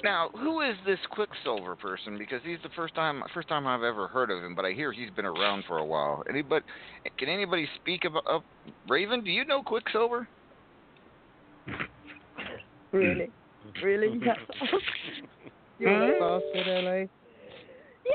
Now, 0.03 0.30
who 0.34 0.61
is 0.61 0.76
this 0.85 0.99
Quicksilver 1.11 1.76
person? 1.76 2.17
Because 2.17 2.41
he's 2.43 2.57
the 2.63 2.69
first 2.76 2.95
time 2.95 3.23
first 3.34 3.47
time 3.47 3.67
I've 3.67 3.84
ever 3.84 4.07
heard 4.07 4.31
of 4.31 4.43
him, 4.43 4.55
but 4.55 4.65
I 4.65 4.71
hear 4.71 4.91
he's 4.91 5.09
been 5.11 5.26
around 5.26 5.63
for 5.67 5.77
a 5.77 5.85
while. 5.85 6.23
Anybody 6.30 6.65
can 7.17 7.30
anybody 7.30 7.67
speak 7.81 8.05
about 8.05 8.23
uh, 8.30 8.39
Raven? 8.88 9.23
Do 9.23 9.31
you 9.31 9.45
know 9.45 9.61
Quicksilver? 9.63 10.27
Really? 12.91 13.30
Really? 13.84 14.19
That's 14.26 14.39
You're 15.80 16.15
a 16.15 16.19
bastard, 16.19 17.09
LA. 17.09 17.18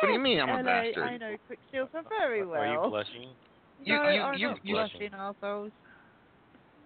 What 0.00 0.08
do 0.08 0.12
you 0.12 0.18
mean 0.20 0.40
I'm 0.40 0.48
a 0.48 0.52
LA, 0.56 0.62
bastard? 0.62 1.04
I 1.04 1.16
know 1.16 1.36
Quicksilver 1.46 2.02
very 2.08 2.44
well. 2.44 2.60
Are 2.60 2.72
you 2.84 2.90
blushing? 2.90 3.28
You- 3.82 3.94
no, 3.94 4.08
you- 4.08 4.20
I'm 4.22 4.38
you- 4.38 4.48
not 4.48 4.64
you- 4.64 4.74
blushing, 4.74 5.14
assholes. 5.14 5.72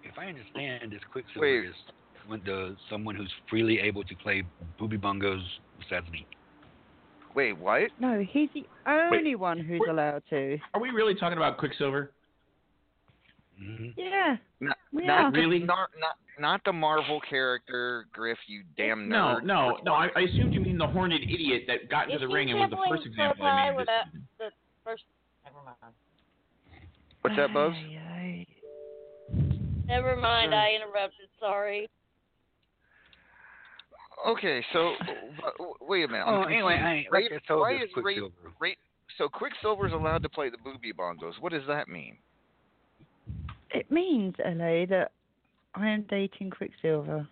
If 0.02 0.18
I 0.18 0.26
understand, 0.26 0.92
this 0.92 1.00
Quicksilver 1.10 1.40
Wait. 1.46 1.64
is 1.68 1.74
when 2.26 2.40
the, 2.44 2.76
someone 2.90 3.14
who's 3.14 3.32
freely 3.48 3.80
able 3.80 4.04
to 4.04 4.14
play 4.16 4.42
booby 4.78 4.98
bongos 4.98 5.42
besides 5.78 6.08
me. 6.10 6.26
Wait, 7.34 7.52
what? 7.56 7.90
No, 7.98 8.20
he's 8.20 8.48
the 8.54 8.66
only 8.86 9.34
one 9.34 9.58
who's 9.58 9.82
allowed 9.88 10.22
to. 10.30 10.58
Are 10.74 10.80
we 10.80 10.90
really 10.90 11.14
talking 11.14 11.36
about 11.38 11.58
Quicksilver? 11.58 12.12
Mhm. 13.60 13.94
Yeah. 13.96 14.36
Not, 14.60 14.78
Yeah. 14.92 15.06
not 15.06 15.32
Really? 15.32 15.58
Not, 15.60 15.90
not 15.98 16.16
not 16.40 16.60
the 16.64 16.72
Marvel 16.72 17.20
character 17.28 18.06
Griff. 18.12 18.38
You 18.46 18.62
damn 18.76 19.08
No, 19.08 19.38
nerd. 19.40 19.44
no, 19.44 19.78
no. 19.84 19.92
I, 19.94 20.08
I 20.16 20.20
assumed 20.22 20.54
you 20.54 20.60
mean 20.60 20.78
the 20.78 20.86
horned 20.86 21.12
idiot 21.14 21.64
that 21.66 21.88
got 21.90 22.04
into 22.04 22.16
Is 22.16 22.20
the 22.22 22.28
ring 22.28 22.50
and 22.50 22.58
was 22.60 22.70
the 22.70 22.76
first 22.88 23.06
example 23.06 23.44
I 23.44 23.48
Pie 23.50 23.70
made. 23.76 23.80
This, 23.80 23.88
the 24.38 24.44
first. 24.84 25.02
Never 25.44 25.58
mind. 25.64 25.94
What's 27.22 27.36
that, 27.36 27.52
Bubs? 27.52 27.74
Ay, 27.76 28.46
Never 29.86 30.16
mind. 30.16 30.54
I 30.54 30.70
interrupted. 30.74 31.28
Sorry. 31.40 31.88
Okay, 34.26 34.64
so 34.72 34.94
but, 35.40 35.88
wait 35.88 36.04
a 36.04 36.08
minute. 36.08 36.24
Oh, 36.26 36.42
anyway, 36.42 36.76
confused. 36.76 37.08
I- 37.12 37.16
like 37.20 37.30
Ra- 37.30 37.36
I 37.36 37.40
told 37.46 37.60
why 37.60 37.74
is 37.76 37.90
Ra- 37.96 38.02
Quicksilver. 38.02 38.34
Ra- 38.60 38.70
so 39.16 39.28
Quicksilver's 39.28 39.92
allowed 39.92 40.22
to 40.22 40.28
play 40.28 40.50
the 40.50 40.58
booby 40.58 40.92
bongos. 40.92 41.34
What 41.40 41.52
does 41.52 41.62
that 41.68 41.88
mean? 41.88 42.16
It 43.70 43.90
means, 43.90 44.34
LA, 44.38 44.86
that 44.86 45.12
I 45.78 45.88
am 45.88 46.04
dating 46.10 46.50
Quicksilver. 46.50 47.26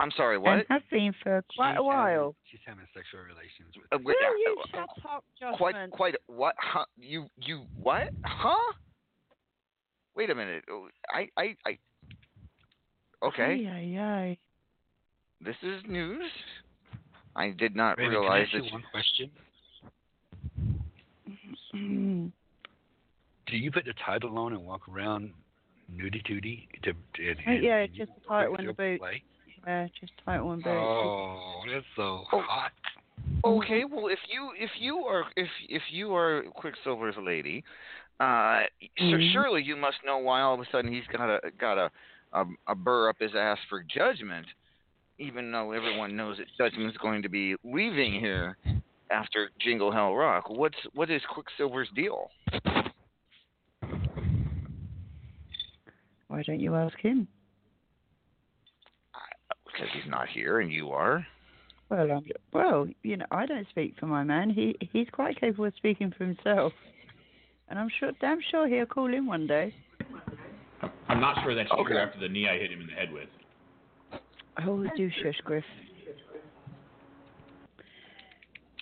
I'm 0.00 0.10
sorry. 0.16 0.38
What? 0.38 0.54
And 0.54 0.64
have 0.70 0.82
been 0.90 1.14
for 1.22 1.44
quite 1.54 1.72
She's 1.72 1.78
a 1.78 1.82
while. 1.82 2.06
Having, 2.06 2.34
she's 2.50 2.60
having 2.66 2.86
sexual 2.94 3.20
relations 3.20 3.74
with. 3.76 3.86
Uh, 3.92 3.98
wait, 4.04 4.16
Will 4.20 4.38
you 4.38 4.56
uh, 4.62 4.66
shut 4.70 4.80
up, 4.80 5.24
quite, 5.56 5.72
Jocelyn? 5.74 5.90
quite. 5.90 6.14
What? 6.26 6.54
Huh? 6.58 6.84
You, 6.98 7.26
you, 7.36 7.62
what? 7.80 8.08
Huh? 8.24 8.72
Wait 10.16 10.30
a 10.30 10.34
minute. 10.34 10.64
Oh, 10.70 10.88
I, 11.10 11.28
I, 11.36 11.56
I. 11.66 11.78
Okay, 13.22 13.66
Ay, 13.66 13.96
ay, 13.96 14.00
ay. 14.00 14.38
this 15.40 15.56
is 15.62 15.82
news. 15.88 16.22
I 17.36 17.50
did 17.50 17.74
not 17.74 17.96
Raven, 17.98 18.12
can 18.12 18.16
I 18.16 18.20
realize 18.20 18.42
ask 18.42 18.52
that. 18.52 18.64
you 18.64 18.72
one 18.72 18.84
question? 18.90 19.30
Mm. 21.74 22.32
Do 23.46 23.56
you 23.56 23.70
put 23.72 23.84
the 23.86 23.94
title 24.04 24.38
on 24.38 24.52
and 24.52 24.64
walk 24.64 24.82
around 24.88 25.30
nudie 25.92 26.22
tootie 26.24 26.68
to? 26.82 26.92
to 27.14 27.28
and, 27.28 27.38
Uh, 27.46 27.52
yeah, 27.52 27.76
and 27.78 27.94
just 27.94 28.12
the 28.14 28.20
title 28.28 28.54
and 28.56 28.68
the 28.68 28.74
Quicksilver 28.74 28.92
boot. 28.92 29.00
play? 29.00 29.22
Yeah, 29.66 29.88
just 29.98 30.12
title 30.24 30.52
and 30.52 30.62
boot. 30.62 30.70
Oh, 30.70 31.62
that's 31.70 31.86
so 31.96 32.24
hot. 32.28 32.72
Okay, 33.44 33.84
well, 33.84 34.08
if 34.08 34.18
you 34.28 34.52
if 34.58 34.70
you 34.78 34.98
are 34.98 35.24
if 35.36 35.48
if 35.68 35.82
you 35.90 36.14
are 36.14 36.44
Quicksilver's 36.54 37.16
lady, 37.18 37.62
uh, 38.20 38.62
so 38.98 39.04
Mhm. 39.04 39.32
surely 39.32 39.62
you 39.62 39.76
must 39.76 40.02
know 40.04 40.18
why 40.18 40.40
all 40.40 40.54
of 40.54 40.60
a 40.60 40.66
sudden 40.70 40.92
he's 40.92 41.06
got 41.08 41.28
a 41.28 41.50
got 41.58 41.78
a 41.78 41.90
a, 42.32 42.44
a 42.68 42.74
burr 42.74 43.08
up 43.08 43.18
his 43.20 43.34
ass 43.34 43.58
for 43.68 43.82
judgement, 43.82 44.46
even 45.18 45.52
though 45.52 45.72
everyone 45.72 46.16
knows 46.16 46.38
that 46.38 46.46
judgement's 46.56 46.96
going 46.98 47.22
to 47.22 47.28
be 47.28 47.54
leaving 47.62 48.18
here 48.18 48.56
after 49.10 49.50
Jingle 49.60 49.92
Hell 49.92 50.14
Rock. 50.14 50.48
What's 50.48 50.78
what 50.94 51.10
is 51.10 51.22
Quicksilver's 51.26 51.90
deal? 51.94 52.30
Why 56.34 56.42
don't 56.42 56.58
you 56.58 56.74
ask 56.74 56.98
him? 56.98 57.28
Because 59.66 59.86
he's 59.94 60.10
not 60.10 60.28
here 60.28 60.58
and 60.58 60.72
you 60.72 60.90
are. 60.90 61.24
Well, 61.88 62.10
I'm, 62.10 62.24
well, 62.52 62.88
you 63.04 63.16
know, 63.16 63.26
I 63.30 63.46
don't 63.46 63.68
speak 63.68 63.94
for 64.00 64.06
my 64.06 64.24
man. 64.24 64.50
He 64.50 64.74
he's 64.92 65.06
quite 65.12 65.38
capable 65.38 65.66
of 65.66 65.74
speaking 65.76 66.12
for 66.18 66.24
himself, 66.24 66.72
and 67.68 67.78
I'm 67.78 67.88
sure, 68.00 68.10
damn 68.20 68.40
sure, 68.50 68.66
he'll 68.66 68.84
call 68.84 69.14
in 69.14 69.26
one 69.26 69.46
day. 69.46 69.72
I'm 71.08 71.20
not 71.20 71.36
sure 71.44 71.54
that's 71.54 71.70
Okay. 71.70 71.90
true 71.90 71.98
after 71.98 72.18
the 72.18 72.28
knee 72.28 72.48
I 72.48 72.58
hit 72.58 72.72
him 72.72 72.80
in 72.80 72.88
the 72.88 72.94
head 72.94 73.12
with. 73.12 73.28
Oh, 74.66 74.84
do 74.96 75.10
shush, 75.22 75.40
Griff. 75.44 75.64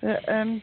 But 0.00 0.26
um, 0.26 0.62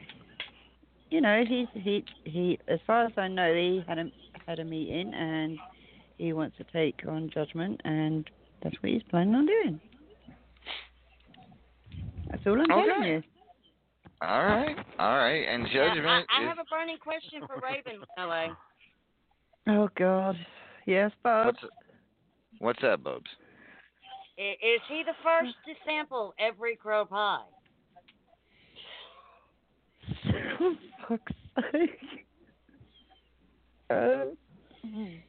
you 1.12 1.22
know, 1.22 1.44
he's 1.48 1.68
he 1.76 2.04
he. 2.24 2.58
As 2.68 2.80
far 2.88 3.06
as 3.06 3.12
I 3.16 3.28
know, 3.28 3.54
he 3.54 3.84
had 3.88 4.00
a 4.00 4.06
had 4.48 4.58
a 4.58 4.66
meeting 4.66 5.14
and 5.14 5.60
he 6.20 6.34
wants 6.34 6.58
to 6.58 6.66
take 6.66 7.00
on 7.08 7.30
Judgement, 7.34 7.82
and 7.86 8.30
that's 8.62 8.76
what 8.82 8.92
he's 8.92 9.02
planning 9.10 9.34
on 9.36 9.46
doing. 9.48 9.80
That's 12.30 12.44
all 12.46 12.60
I'm 12.62 12.68
telling 12.68 12.92
Okay. 12.92 13.08
you. 13.08 13.24
All 14.22 14.44
right, 14.46 14.76
all 15.00 15.16
right, 15.18 15.46
and 15.48 15.64
Now, 15.64 15.70
judgement 15.72 16.26
I, 16.30 16.40
I 16.40 16.44
is 16.44 16.48
have 16.50 16.58
a 16.60 16.66
burning 16.70 16.98
question 16.98 17.40
for 17.48 17.56
Raven, 17.64 18.02
LA. 18.18 18.48
Oh 19.68 19.90
God, 19.98 20.36
yes, 20.86 21.12
Bob. 21.24 21.46
what's 21.46 21.60
what's 22.60 22.82
that, 22.82 23.02
Bubs? 23.02 23.30
Is 24.38 24.82
he 24.90 25.04
the 25.06 25.14
first 25.24 25.54
to 25.66 25.74
sample 25.86 26.34
every 26.40 26.76
crow 26.76 27.06
pie? 27.06 27.44
For 30.58 30.74
fuck's 31.08 31.34
sake. 31.72 32.26
Uh, 33.90 34.26
And 34.84 35.22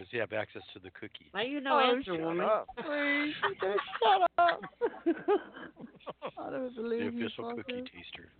does 0.00 0.08
he 0.10 0.16
have 0.16 0.32
access 0.32 0.62
to 0.72 0.78
the 0.78 0.90
cookie? 0.92 1.30
Now 1.34 1.42
you 1.42 1.60
know 1.60 1.78
oh, 1.84 1.94
answer, 1.94 2.14
shut 2.14 2.20
woman. 2.24 2.46
up, 2.46 2.66
please. 2.74 3.34
Just 3.60 3.78
shut 4.02 4.30
up. 4.38 4.60
I 6.38 6.50
don't 6.50 6.74
The 6.74 6.82
believe 6.82 7.12
you, 7.12 7.26
official 7.26 7.50
cookie 7.54 7.72
fucker. 7.72 7.84
taster. 7.84 8.30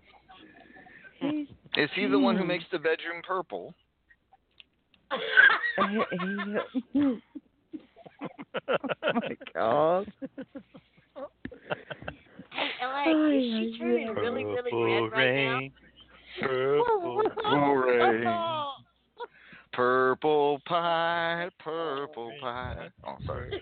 He's 1.21 1.49
Is 1.77 1.91
he 1.95 2.07
the 2.07 2.19
one 2.19 2.39
who 2.39 2.47
makes 2.47 2.65
the 2.73 2.79
bedroom 2.79 3.21
purple? 3.29 3.75
oh 5.13 5.87
my 9.03 9.37
god. 9.55 10.11
Hey, 12.53 12.71
LA, 12.83 13.37
is 13.37 13.43
she 13.43 13.79
turning 13.79 14.15
really, 14.15 14.45
really 14.47 14.73
red 14.73 15.13
right 15.13 15.35
now? 15.35 15.59
rain. 15.59 15.73
Purple. 16.41 17.23
Hooray. 17.45 18.25
Purple 19.73 20.61
pie, 20.67 21.49
purple 21.59 22.33
pie. 22.41 22.89
Oh, 23.07 23.17
sorry. 23.27 23.51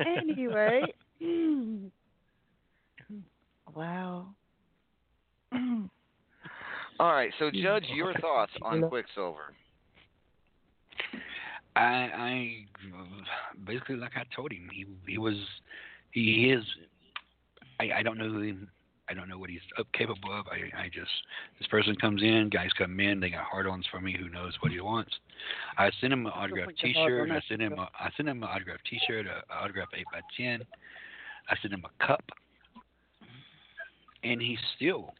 Anyway. 0.00 0.82
wow. 3.74 4.26
All 6.98 7.12
right, 7.12 7.30
so 7.38 7.50
Judge, 7.50 7.84
your 7.94 8.14
thoughts 8.14 8.52
on 8.62 8.88
Quicksilver? 8.88 9.52
I, 11.76 11.82
I 11.82 12.66
basically 13.66 13.96
like 13.96 14.12
I 14.16 14.22
told 14.34 14.50
him 14.50 14.68
he 14.72 14.86
he 15.06 15.18
was 15.18 15.34
he 16.12 16.50
is 16.50 16.64
I 17.78 17.98
I 17.98 18.02
don't 18.02 18.16
know 18.16 18.40
him 18.40 18.68
I 19.08 19.14
don't 19.14 19.28
know 19.28 19.38
what 19.38 19.50
he's 19.50 19.60
up 19.78 19.86
capable 19.92 20.32
of. 20.32 20.46
I 20.48 20.76
I 20.76 20.88
just 20.88 21.10
this 21.58 21.68
person 21.68 21.94
comes 21.96 22.22
in, 22.22 22.50
guys 22.50 22.70
come 22.76 22.98
in, 22.98 23.20
they 23.20 23.30
got 23.30 23.44
hard-ons 23.44 23.86
for 23.90 24.00
me. 24.00 24.16
Who 24.18 24.28
knows 24.28 24.54
what 24.60 24.72
he 24.72 24.80
wants? 24.80 25.12
I 25.78 25.90
sent 26.00 26.12
him 26.12 26.26
an 26.26 26.32
autographed 26.32 26.72
like 26.82 26.82
the 26.82 26.92
hard 26.94 27.12
T-shirt. 27.12 27.30
I 27.30 27.40
sent 27.48 27.62
him 27.62 27.72
a, 27.78 27.88
I 27.98 28.10
sent 28.16 28.28
him 28.28 28.42
an 28.42 28.48
autographed 28.48 28.84
T-shirt, 28.90 29.26
a, 29.26 29.44
a 29.52 29.56
autographed 29.62 29.94
eight 29.96 30.06
by 30.12 30.20
ten. 30.36 30.62
I 31.48 31.56
sent 31.62 31.72
him 31.72 31.84
a 31.84 32.04
cup, 32.04 32.24
and 34.24 34.40
he 34.40 34.58
still 34.76 35.14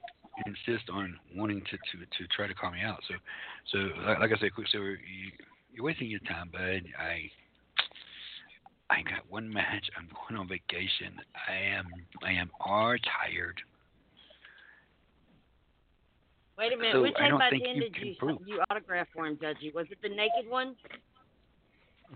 insists 0.46 0.88
on 0.92 1.18
wanting 1.34 1.60
to 1.60 1.76
to 1.76 2.04
to 2.18 2.26
try 2.34 2.46
to 2.46 2.54
call 2.54 2.72
me 2.72 2.80
out. 2.82 3.00
So 3.08 3.14
so 3.70 3.78
like, 4.04 4.18
like 4.18 4.32
I 4.32 4.40
said, 4.40 4.54
Quicksilver, 4.54 4.90
you, 4.90 5.30
you're 5.72 5.84
wasting 5.84 6.10
your 6.10 6.20
time, 6.20 6.50
bud. 6.52 6.82
I 6.98 7.30
I 8.90 9.02
got 9.02 9.28
one 9.28 9.52
match. 9.52 9.88
I'm 9.96 10.08
going 10.08 10.40
on 10.40 10.48
vacation. 10.48 11.20
I 11.48 11.54
am 11.54 11.86
I 12.24 12.32
am 12.32 12.50
all 12.60 12.96
tired. 13.22 13.60
Wait 16.58 16.72
a 16.72 16.76
minute. 16.76 16.92
So 16.94 17.02
Which 17.02 17.14
I 17.18 17.26
eight 17.26 17.28
don't 17.30 17.38
by 17.38 17.50
think 17.50 17.64
ten 17.64 17.76
you 17.76 17.90
did 17.90 17.96
you 17.96 18.14
prove. 18.18 18.38
you 18.46 18.60
autograph 18.70 19.08
for 19.14 19.26
him, 19.26 19.36
Judgy? 19.36 19.74
Was 19.74 19.86
it 19.90 19.98
the 20.02 20.08
naked 20.08 20.48
one? 20.48 20.74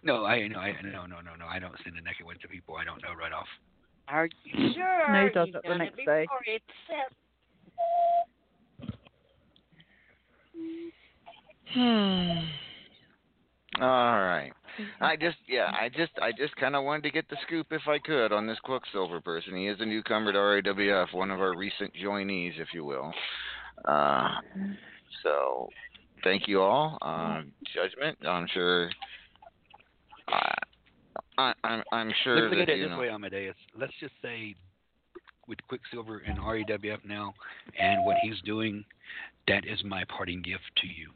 No, 0.02 0.24
I 0.24 0.46
no 0.48 0.58
I 0.58 0.72
no 0.82 1.06
no 1.06 1.20
no 1.20 1.34
no. 1.38 1.46
I 1.46 1.58
don't 1.58 1.74
send 1.84 1.96
the 1.96 2.00
naked 2.02 2.24
one 2.24 2.36
to 2.40 2.48
people 2.48 2.76
I 2.76 2.84
don't 2.84 3.02
know 3.02 3.12
right 3.18 3.32
off. 3.32 3.46
Are 4.08 4.28
you 4.44 4.72
sure? 4.74 5.12
No, 5.12 5.24
he 5.26 5.30
does 5.32 5.48
You've 5.52 5.62
the 5.62 5.74
next 5.78 5.98
it 5.98 6.06
day. 6.06 6.22
before. 6.22 6.40
It's 6.46 6.64
set. 6.88 7.12
Hmm. 11.74 12.38
All 13.82 14.20
right. 14.20 14.52
I 15.00 15.16
just 15.16 15.36
yeah, 15.46 15.70
I 15.78 15.88
just 15.88 16.12
I 16.20 16.32
just 16.32 16.56
kind 16.56 16.74
of 16.74 16.84
wanted 16.84 17.02
to 17.04 17.10
get 17.10 17.28
the 17.28 17.36
scoop 17.46 17.66
if 17.70 17.82
I 17.86 17.98
could 17.98 18.32
on 18.32 18.46
this 18.46 18.58
Quicksilver 18.64 19.20
person. 19.20 19.56
He 19.56 19.66
is 19.68 19.76
a 19.80 19.86
newcomer 19.86 20.32
to 20.32 20.38
RAWF, 20.38 21.12
one 21.12 21.30
of 21.30 21.40
our 21.40 21.56
recent 21.56 21.92
joinees, 21.94 22.58
if 22.58 22.68
you 22.72 22.84
will. 22.84 23.12
Uh, 23.84 24.28
so 25.22 25.68
thank 26.24 26.48
you 26.48 26.60
all. 26.60 26.98
Uh, 27.02 27.42
judgement. 27.74 28.18
I'm 28.26 28.46
sure. 28.52 28.90
Uh, 30.32 30.54
I, 31.38 31.52
I'm 31.64 31.82
I'm 31.92 32.12
sure 32.22 32.40
Let's 32.40 32.54
look 32.54 32.62
at 32.62 32.68
it 32.68 32.78
you 32.78 32.84
this 32.84 32.90
know. 32.90 32.98
way, 32.98 33.08
Amadeus. 33.08 33.56
Let's 33.78 33.92
just 34.00 34.12
say 34.22 34.54
with 35.48 35.58
Quicksilver 35.68 36.22
and 36.26 36.38
RAWF 36.38 37.04
now 37.04 37.34
and 37.78 38.04
what 38.04 38.16
he's 38.22 38.40
doing, 38.44 38.84
that 39.48 39.64
is 39.66 39.82
my 39.84 40.04
parting 40.04 40.42
gift 40.42 40.62
to 40.76 40.86
you. 40.86 41.10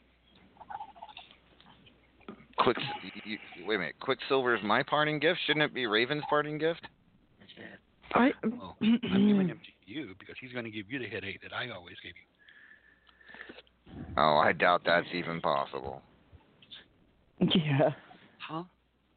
Quick, 2.58 2.76
you, 3.24 3.38
wait 3.66 3.76
a 3.76 3.78
minute. 3.78 3.94
Quicksilver 4.00 4.54
is 4.54 4.62
my 4.64 4.82
parting 4.82 5.18
gift. 5.18 5.40
Shouldn't 5.46 5.64
it 5.64 5.74
be 5.74 5.86
Raven's 5.86 6.22
parting 6.28 6.58
gift? 6.58 6.86
I, 8.12 8.30
Well, 8.44 8.76
I'm 8.80 8.98
giving 9.00 9.48
him 9.48 9.60
to 9.60 9.92
you 9.92 10.14
because 10.18 10.36
he's 10.40 10.52
going 10.52 10.64
to 10.64 10.70
give 10.70 10.90
you 10.90 10.98
the 11.00 11.08
headache 11.08 11.40
that 11.42 11.52
I 11.52 11.70
always 11.70 11.96
gave 12.02 12.12
you. 12.14 12.33
Oh, 14.16 14.36
I 14.36 14.52
doubt 14.52 14.82
that's 14.84 15.06
even 15.12 15.40
possible. 15.40 16.02
Yeah. 17.40 17.90
Huh? 18.38 18.64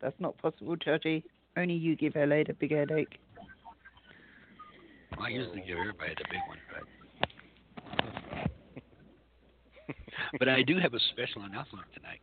That's 0.02 0.20
not 0.20 0.38
possible, 0.38 0.76
Judgy. 0.76 1.24
Only 1.56 1.76
you 1.76 1.96
give 1.96 2.16
LA 2.16 2.38
a 2.48 2.54
big 2.54 2.72
headache. 2.72 3.20
I 5.20 5.30
usually 5.30 5.64
give 5.66 5.78
everybody 5.78 6.14
the 6.18 6.26
big 6.30 6.42
one, 6.48 6.58
but 6.74 6.84
but 10.40 10.50
I 10.50 10.62
do 10.62 10.78
have 10.80 10.94
a 10.94 11.00
special 11.12 11.44
announcement 11.44 11.86
tonight. 11.96 12.20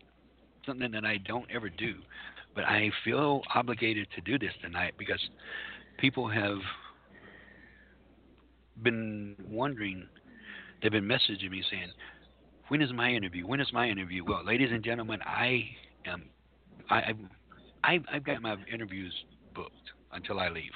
Something 0.66 0.92
that 0.92 1.05
I 1.05 1.18
don't 1.26 1.46
ever 1.52 1.68
do, 1.68 1.94
but 2.55 2.64
I 2.64 2.90
feel 3.05 3.42
obligated 3.55 4.06
to 4.14 4.20
do 4.20 4.38
this 4.38 4.52
tonight 4.62 4.94
because 4.98 5.20
people 5.98 6.28
have 6.28 6.59
been 8.82 9.36
wondering. 9.48 10.06
They've 10.82 10.92
been 10.92 11.05
messaging 11.09 11.51
me 11.51 11.62
saying, 11.70 11.90
"When 12.69 12.82
is 12.82 12.93
my 12.93 13.11
interview? 13.11 13.47
When 13.47 13.61
is 13.61 13.73
my 13.73 13.89
interview?" 13.89 14.24
Well, 14.24 14.45
ladies 14.45 14.70
and 14.73 14.85
gentlemen, 14.85 15.20
I 15.24 15.69
am. 16.07 16.24
I, 16.91 17.15
I've, 17.82 18.03
I've 18.12 18.24
got 18.24 18.43
my 18.43 18.57
interviews 18.73 19.15
booked 19.55 19.93
until 20.12 20.41
I 20.41 20.49
leave. 20.49 20.73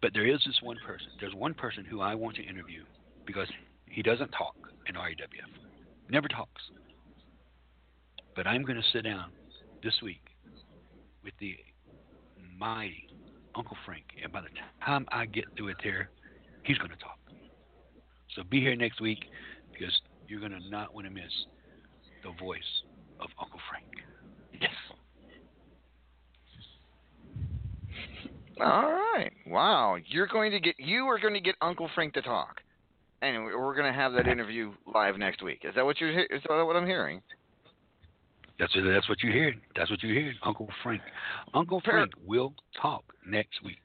But 0.00 0.12
there 0.12 0.26
is 0.26 0.40
this 0.44 0.58
one 0.62 0.76
person. 0.86 1.08
There's 1.20 1.34
one 1.34 1.54
person 1.54 1.84
who 1.84 2.00
I 2.00 2.14
want 2.14 2.36
to 2.36 2.42
interview 2.42 2.82
because 3.26 3.48
he 3.88 4.02
doesn't 4.02 4.30
talk 4.32 4.54
in 4.86 4.96
RAWF. 4.96 5.48
Never 6.10 6.28
talks. 6.28 6.62
But 8.36 8.46
I'm 8.46 8.62
going 8.64 8.76
to 8.76 8.88
sit 8.92 9.04
down 9.04 9.30
this 9.82 9.94
week 10.02 10.20
with 11.22 11.32
the 11.40 11.56
mighty 12.58 13.08
Uncle 13.54 13.76
Frank, 13.86 14.04
and 14.22 14.32
by 14.32 14.40
the 14.40 14.48
time 14.84 15.06
I 15.10 15.26
get 15.26 15.44
through 15.56 15.68
it 15.68 15.76
there, 15.82 16.10
he's 16.64 16.78
going 16.78 16.90
to 16.90 16.96
talk. 16.96 17.18
So 18.34 18.42
be 18.42 18.60
here 18.60 18.74
next 18.74 19.00
week 19.00 19.24
because 19.78 19.94
you're 20.28 20.40
going 20.40 20.52
to 20.52 20.68
not 20.70 20.94
want 20.94 21.06
to 21.06 21.12
miss 21.12 21.32
the 22.22 22.30
voice 22.42 22.60
of 23.20 23.28
Uncle 23.40 23.60
Frank. 23.70 23.86
Yes. 24.60 24.70
All 28.60 28.92
right. 28.92 29.30
Wow. 29.46 29.96
You're 30.06 30.26
going 30.26 30.52
to 30.52 30.60
get 30.60 30.76
you 30.78 31.06
are 31.06 31.18
going 31.18 31.34
to 31.34 31.40
get 31.40 31.56
Uncle 31.60 31.90
Frank 31.94 32.14
to 32.14 32.22
talk, 32.22 32.60
and 33.22 33.44
we're 33.44 33.74
going 33.74 33.92
to 33.92 33.98
have 33.98 34.12
that 34.12 34.28
interview 34.28 34.72
live 34.92 35.18
next 35.18 35.42
week. 35.42 35.62
Is 35.64 35.74
that 35.74 35.84
what 35.84 36.00
you're? 36.00 36.12
he- 36.12 36.34
Is 36.34 36.42
that 36.48 36.64
what 36.64 36.76
I'm 36.76 36.86
hearing? 36.86 37.20
That's 38.58 38.72
that's 38.74 39.08
what 39.08 39.22
you 39.22 39.32
hear. 39.32 39.52
That's 39.76 39.90
what 39.90 40.02
you 40.02 40.14
hear, 40.14 40.32
Uncle 40.44 40.68
Frank. 40.82 41.02
Uncle 41.52 41.80
Frank 41.84 42.12
will 42.24 42.54
talk 42.80 43.02
next 43.26 43.62
week. 43.64 43.82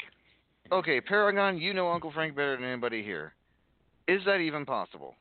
Okay, 0.72 1.02
Paragon. 1.02 1.58
You 1.58 1.74
know 1.74 1.90
Uncle 1.90 2.12
Frank 2.12 2.36
better 2.36 2.56
than 2.56 2.66
anybody 2.66 3.02
here. 3.04 3.34
Is 4.08 4.22
that 4.26 4.38
even 4.38 4.66
possible? 4.66 5.16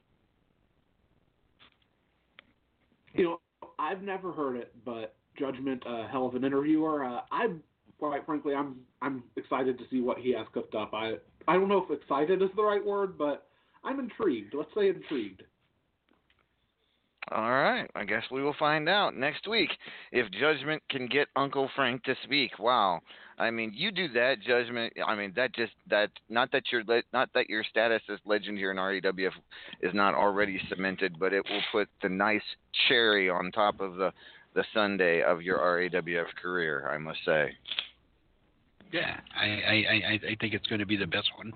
You 3.19 3.25
know, 3.25 3.41
I've 3.81 4.03
never 4.03 4.33
heard 4.33 4.57
it, 4.57 4.73
but 4.85 5.17
Judgement, 5.37 5.83
a 5.87 6.07
hell 6.07 6.27
of 6.27 6.37
an 6.37 6.45
interviewer. 6.45 7.05
Uh, 7.05 7.21
I'm 7.33 7.63
quite 7.99 8.25
frankly, 8.25 8.55
I'm 8.55 8.77
I'm 9.03 9.25
excited 9.37 9.77
to 9.79 9.85
see 9.91 10.01
what 10.01 10.19
he 10.19 10.33
has 10.35 10.47
cooked 10.55 10.77
up. 10.77 10.95
I 10.95 11.15
I 11.49 11.55
don't 11.55 11.69
know 11.69 11.85
if 11.85 11.91
excited 11.91 12.43
is 12.43 12.51
the 12.55 12.63
right 12.63 12.85
word, 12.85 13.19
but 13.19 13.49
I'm 13.83 13.99
intrigued. 13.99 14.55
Let's 14.55 14.71
say 14.73 14.89
intrigued. 14.89 15.43
All 17.31 17.51
right. 17.51 17.91
I 17.95 18.05
guess 18.05 18.23
we 18.31 18.43
will 18.43 18.57
find 18.59 18.89
out 18.89 19.17
next 19.17 19.47
week 19.47 19.71
if 20.13 20.31
Judgement 20.33 20.83
can 20.89 21.07
get 21.07 21.29
Uncle 21.37 21.69
Frank 21.75 22.03
to 22.05 22.15
speak. 22.25 22.59
Wow. 22.59 23.01
I 23.39 23.51
mean, 23.51 23.73
you 23.75 23.93
do 23.93 24.09
that, 24.09 24.41
Judgement. 24.41 24.93
I 25.07 25.15
mean, 25.15 25.33
that 25.37 25.55
just 25.55 25.73
that 25.91 26.11
not 26.29 26.51
that 26.53 26.65
your 26.73 26.83
not 27.13 27.29
that 27.35 27.49
your 27.49 27.65
status 27.65 28.03
as 28.11 28.19
legend 28.25 28.59
here 28.59 28.71
in 28.71 28.79
RAWF 28.79 29.33
is 29.81 29.95
not 29.95 30.15
already 30.15 30.61
cemented, 30.69 31.19
but 31.21 31.33
it 31.33 31.45
will 31.49 31.63
put 31.71 31.89
the 32.03 32.09
nice 32.09 32.43
cherry 32.89 33.31
on 33.31 33.53
top 33.53 33.81
of 33.81 33.97
the 33.97 34.13
the 34.55 34.65
sundae 34.75 35.23
of 35.23 35.43
your 35.43 35.59
RAWF 35.59 36.35
career. 36.41 36.91
I 36.93 36.99
must 36.99 37.19
say. 37.25 37.53
Yeah, 38.91 39.21
I 39.39 39.47
I 39.47 39.73
I, 39.73 40.21
I 40.31 40.37
think 40.41 40.55
it's 40.55 40.67
going 40.67 40.81
to 40.81 40.87
be 40.87 40.97
the 40.97 41.07
best 41.07 41.29
one. 41.37 41.53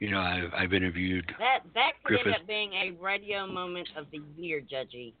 You 0.00 0.10
know, 0.10 0.20
I've 0.20 0.52
I've 0.54 0.72
interviewed 0.72 1.30
That 1.38 1.60
that 1.74 1.92
could 2.04 2.26
end 2.26 2.34
up 2.34 2.46
being 2.46 2.72
a 2.72 2.90
radio 3.00 3.46
moment 3.46 3.88
of 3.96 4.06
the 4.10 4.20
year, 4.36 4.60
Judgy. 4.60 5.12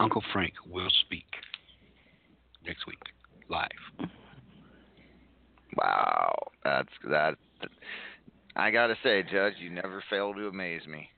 Uncle 0.00 0.22
Frank 0.32 0.54
will 0.66 0.90
speak 1.04 1.26
next 2.66 2.86
week 2.86 2.98
live. 3.48 4.08
Wow, 5.76 6.34
that's 6.64 6.88
that. 7.08 7.34
I 8.56 8.70
gotta 8.70 8.94
say, 9.02 9.22
Judge, 9.22 9.54
you 9.58 9.70
never 9.70 10.02
fail 10.08 10.32
to 10.32 10.48
amaze 10.48 10.86
me. 10.86 11.08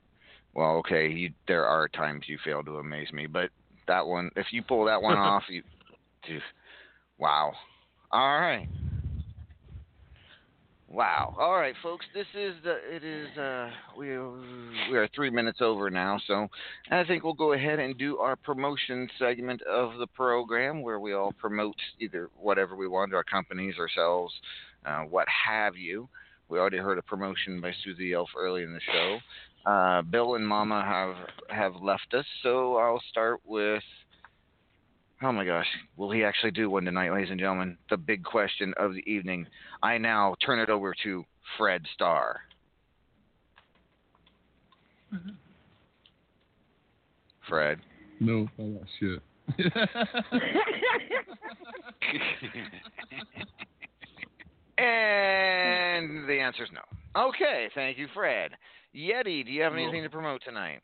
Well, 0.54 0.76
okay, 0.78 1.08
you, 1.08 1.30
there 1.46 1.66
are 1.66 1.88
times 1.88 2.24
you 2.26 2.38
fail 2.44 2.64
to 2.64 2.78
amaze 2.78 3.12
me, 3.12 3.26
but 3.26 3.50
that 3.86 4.04
one, 4.04 4.30
if 4.34 4.46
you 4.50 4.62
pull 4.62 4.84
that 4.86 5.00
one 5.00 5.16
off, 5.18 5.44
you, 5.48 5.62
just, 6.26 6.42
wow. 7.18 7.52
All 8.10 8.40
right. 8.40 8.66
Wow. 10.90 11.36
All 11.38 11.54
right, 11.54 11.74
folks. 11.82 12.06
This 12.14 12.26
is 12.34 12.54
the. 12.64 12.78
It 12.90 13.04
is. 13.04 13.36
Uh, 13.36 13.70
we 13.96 14.08
we 14.90 14.96
are 14.96 15.06
three 15.14 15.28
minutes 15.28 15.58
over 15.60 15.90
now, 15.90 16.18
so 16.26 16.48
I 16.90 17.04
think 17.04 17.24
we'll 17.24 17.34
go 17.34 17.52
ahead 17.52 17.78
and 17.78 17.96
do 17.98 18.16
our 18.18 18.36
promotion 18.36 19.06
segment 19.18 19.60
of 19.62 19.98
the 19.98 20.06
program, 20.06 20.80
where 20.80 20.98
we 20.98 21.12
all 21.12 21.32
promote 21.32 21.76
either 22.00 22.30
whatever 22.36 22.74
we 22.74 22.88
want, 22.88 23.12
our 23.12 23.22
companies, 23.22 23.74
ourselves, 23.78 24.32
uh, 24.86 25.02
what 25.02 25.28
have 25.28 25.76
you. 25.76 26.08
We 26.48 26.58
already 26.58 26.78
heard 26.78 26.96
a 26.96 27.02
promotion 27.02 27.60
by 27.60 27.72
Susie 27.84 28.14
Elf 28.14 28.30
early 28.34 28.62
in 28.62 28.72
the 28.72 28.80
show. 28.80 29.18
Uh, 29.70 30.00
Bill 30.00 30.36
and 30.36 30.48
Mama 30.48 30.82
have 30.82 31.16
have 31.54 31.82
left 31.82 32.14
us, 32.14 32.24
so 32.42 32.76
I'll 32.76 33.02
start 33.10 33.40
with. 33.44 33.82
Oh 35.22 35.32
my 35.32 35.44
gosh, 35.44 35.66
will 35.96 36.10
he 36.10 36.22
actually 36.22 36.52
do 36.52 36.70
one 36.70 36.84
tonight, 36.84 37.12
ladies 37.12 37.30
and 37.30 37.40
gentlemen? 37.40 37.76
The 37.90 37.96
big 37.96 38.22
question 38.22 38.72
of 38.76 38.94
the 38.94 39.02
evening. 39.10 39.46
I 39.82 39.98
now 39.98 40.36
turn 40.44 40.60
it 40.60 40.70
over 40.70 40.94
to 41.02 41.24
Fred 41.56 41.82
Starr. 41.94 42.40
Fred. 47.48 47.80
No, 48.20 48.48
I 48.58 48.62
got 48.62 48.82
shit. 49.00 49.22
And 54.78 56.28
the 56.28 56.40
answer 56.40 56.62
is 56.62 56.70
no. 56.72 56.80
Okay, 57.20 57.68
thank 57.74 57.98
you, 57.98 58.06
Fred. 58.14 58.52
Yeti, 58.94 59.44
do 59.44 59.50
you 59.50 59.62
have 59.62 59.74
anything 59.74 60.04
to 60.04 60.08
promote 60.08 60.40
tonight? 60.44 60.80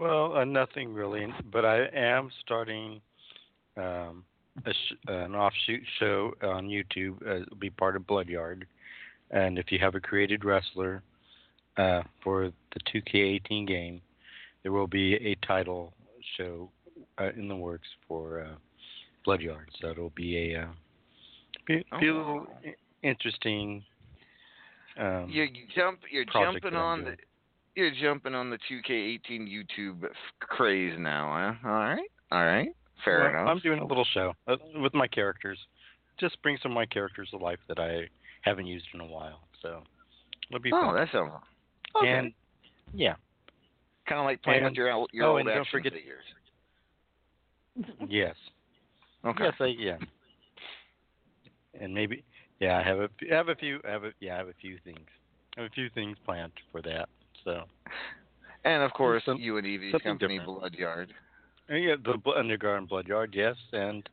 Well, 0.00 0.34
uh, 0.34 0.44
nothing 0.44 0.94
really, 0.94 1.26
but 1.52 1.66
I 1.66 1.84
am 1.94 2.30
starting 2.40 3.02
um, 3.76 4.24
a 4.64 4.72
sh- 4.72 4.96
an 5.08 5.34
offshoot 5.34 5.82
show 5.98 6.32
on 6.42 6.68
YouTube. 6.68 7.20
Uh, 7.20 7.42
it'll 7.42 7.56
be 7.58 7.68
part 7.68 7.96
of 7.96 8.06
Bloodyard, 8.06 8.66
and 9.30 9.58
if 9.58 9.70
you 9.70 9.78
have 9.78 9.94
a 9.96 10.00
created 10.00 10.42
wrestler 10.42 11.02
uh, 11.76 12.00
for 12.24 12.50
the 12.72 12.80
2K18 12.90 13.68
game, 13.68 14.00
there 14.62 14.72
will 14.72 14.86
be 14.86 15.16
a 15.16 15.34
title 15.46 15.92
show 16.38 16.70
uh, 17.18 17.28
in 17.36 17.46
the 17.46 17.56
works 17.56 17.88
for 18.08 18.40
uh, 18.40 18.54
Bloodyard. 19.26 19.68
So 19.82 19.90
it'll 19.90 20.12
be 20.16 20.54
a 20.54 20.62
uh, 20.62 20.66
be, 21.66 21.84
be 22.00 22.08
a 22.08 22.14
little 22.14 22.46
interesting. 23.02 23.84
Um, 24.98 25.28
you, 25.28 25.42
you 25.42 25.66
jump. 25.74 26.00
You're 26.10 26.24
jumping 26.24 26.74
on 26.74 27.04
the. 27.04 27.16
You're 27.80 27.92
jumping 27.92 28.34
on 28.34 28.50
the 28.50 28.58
2K18 28.70 29.48
YouTube 29.48 30.06
craze 30.40 30.92
now, 30.98 31.54
huh? 31.62 31.66
All 31.66 31.74
right, 31.78 32.10
all 32.30 32.44
right, 32.44 32.68
fair 33.02 33.20
Well, 33.20 33.30
enough. 33.30 33.48
I'm 33.48 33.58
doing 33.60 33.78
a 33.78 33.86
little 33.86 34.04
show 34.12 34.34
uh, 34.46 34.56
with 34.74 34.92
my 34.92 35.06
characters. 35.08 35.58
Just 36.18 36.36
bring 36.42 36.58
some 36.62 36.72
of 36.72 36.74
my 36.74 36.84
characters 36.84 37.30
to 37.30 37.38
life 37.38 37.58
that 37.68 37.78
I 37.78 38.02
haven't 38.42 38.66
used 38.66 38.84
in 38.92 39.00
a 39.00 39.06
while. 39.06 39.40
So 39.62 39.80
it'll 40.50 40.60
be 40.60 40.70
oh, 40.74 40.78
fun. 40.78 40.94
that 40.94 41.08
sounds. 41.10 41.32
Okay. 41.96 42.10
And 42.10 42.32
yeah, 42.92 43.14
kind 44.06 44.20
of 44.20 44.26
like 44.26 44.42
playing 44.42 44.64
with 44.64 44.74
your 44.74 44.92
old- 44.92 45.08
your 45.14 45.24
oh, 45.28 45.38
old 45.38 45.48
action 45.48 45.64
forget- 45.72 45.94
figures. 45.94 46.24
yes, 48.10 48.34
Okay. 49.24 49.44
yes, 49.44 49.54
I, 49.58 49.64
yeah. 49.78 49.96
And 51.80 51.94
maybe 51.94 52.24
yeah, 52.60 52.76
I 52.78 52.82
have 52.82 52.98
a 52.98 53.08
I 53.32 53.34
have 53.36 53.48
a 53.48 53.54
few 53.54 53.80
I 53.88 53.90
have 53.90 54.04
a 54.04 54.10
yeah 54.20 54.34
I 54.34 54.36
have 54.36 54.48
a 54.48 54.54
few 54.60 54.76
things 54.84 54.98
I 55.56 55.62
have 55.62 55.70
a 55.70 55.74
few 55.74 55.88
things 55.94 56.18
planned 56.26 56.52
for 56.72 56.82
that. 56.82 57.08
So 57.50 57.64
And 58.64 58.82
of 58.82 58.92
course, 58.92 59.24
Some- 59.24 59.38
you 59.38 59.56
and 59.56 59.66
Evie's 59.66 59.92
company, 60.02 60.38
different. 60.38 60.60
Bloodyard. 60.60 61.14
Uh, 61.70 61.74
Yeah, 61.74 61.96
the 61.96 62.20
Underground 62.36 62.88
Bloodyard, 62.88 63.34
yes, 63.34 63.56
and 63.72 64.08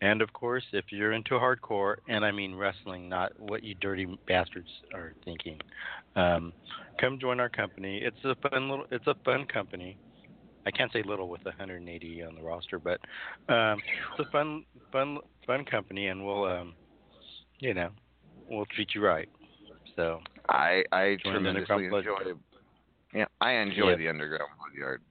and 0.00 0.20
of 0.20 0.32
course, 0.32 0.64
if 0.72 0.90
you're 0.90 1.12
into 1.12 1.34
hardcore, 1.34 1.96
and 2.08 2.24
I 2.24 2.32
mean 2.32 2.56
wrestling, 2.56 3.08
not 3.08 3.38
what 3.38 3.62
you 3.62 3.76
dirty 3.76 4.06
bastards 4.26 4.68
are 4.92 5.14
thinking, 5.24 5.60
um, 6.16 6.52
come 6.98 7.20
join 7.20 7.38
our 7.38 7.48
company. 7.48 7.98
It's 7.98 8.24
a 8.24 8.34
fun 8.48 8.68
little, 8.68 8.86
it's 8.90 9.06
a 9.06 9.14
fun 9.24 9.46
company. 9.46 9.96
I 10.66 10.72
can't 10.72 10.92
say 10.92 11.02
little 11.02 11.28
with 11.28 11.44
180 11.44 12.22
on 12.24 12.34
the 12.34 12.42
roster, 12.42 12.80
but 12.80 13.00
um, 13.48 13.80
it's 14.10 14.26
a 14.28 14.30
fun, 14.32 14.64
fun, 14.90 15.18
fun 15.46 15.64
company, 15.64 16.08
and 16.08 16.24
we'll, 16.26 16.46
um, 16.46 16.74
you 17.60 17.74
know, 17.74 17.90
we'll 18.48 18.66
treat 18.66 18.94
you 18.94 19.04
right. 19.04 19.28
So 19.94 20.20
I 20.48 20.84
I 20.92 21.16
Join 21.22 21.34
tremendously 21.34 21.74
Underground 21.86 21.90
Blood 21.90 22.06
enjoy. 22.24 22.40
Yeah, 23.14 23.26
I 23.40 23.52
enjoy 23.52 23.90
Yeah. 23.90 23.96
the 23.96 24.08
underground 24.08 24.50
blood 24.58 24.74
yard, 24.74 25.02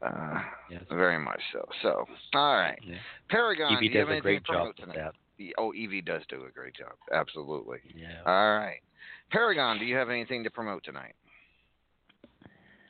uh, 0.00 0.42
Yes. 0.70 0.82
very 0.90 1.18
much 1.18 1.42
so. 1.52 1.68
So, 1.82 2.06
all 2.32 2.56
right, 2.56 2.78
Yeah. 2.82 2.96
Paragon, 3.28 3.74
Evie 3.74 3.88
do 3.88 3.92
you 3.94 4.00
have 4.00 4.08
does 4.08 4.18
a 4.18 4.20
great 4.22 4.44
to 4.46 4.52
job 4.52 4.76
tonight? 4.76 4.94
that. 4.96 5.14
Oh, 5.58 5.74
Evie 5.74 6.00
does 6.00 6.24
do 6.28 6.46
a 6.46 6.50
great 6.50 6.74
job. 6.74 6.94
Absolutely. 7.12 7.80
Yeah. 7.94 8.22
All 8.24 8.56
right, 8.56 8.80
Paragon, 9.30 9.78
do 9.78 9.84
you 9.84 9.94
have 9.96 10.08
anything 10.08 10.42
to 10.44 10.50
promote 10.50 10.84
tonight? 10.84 11.14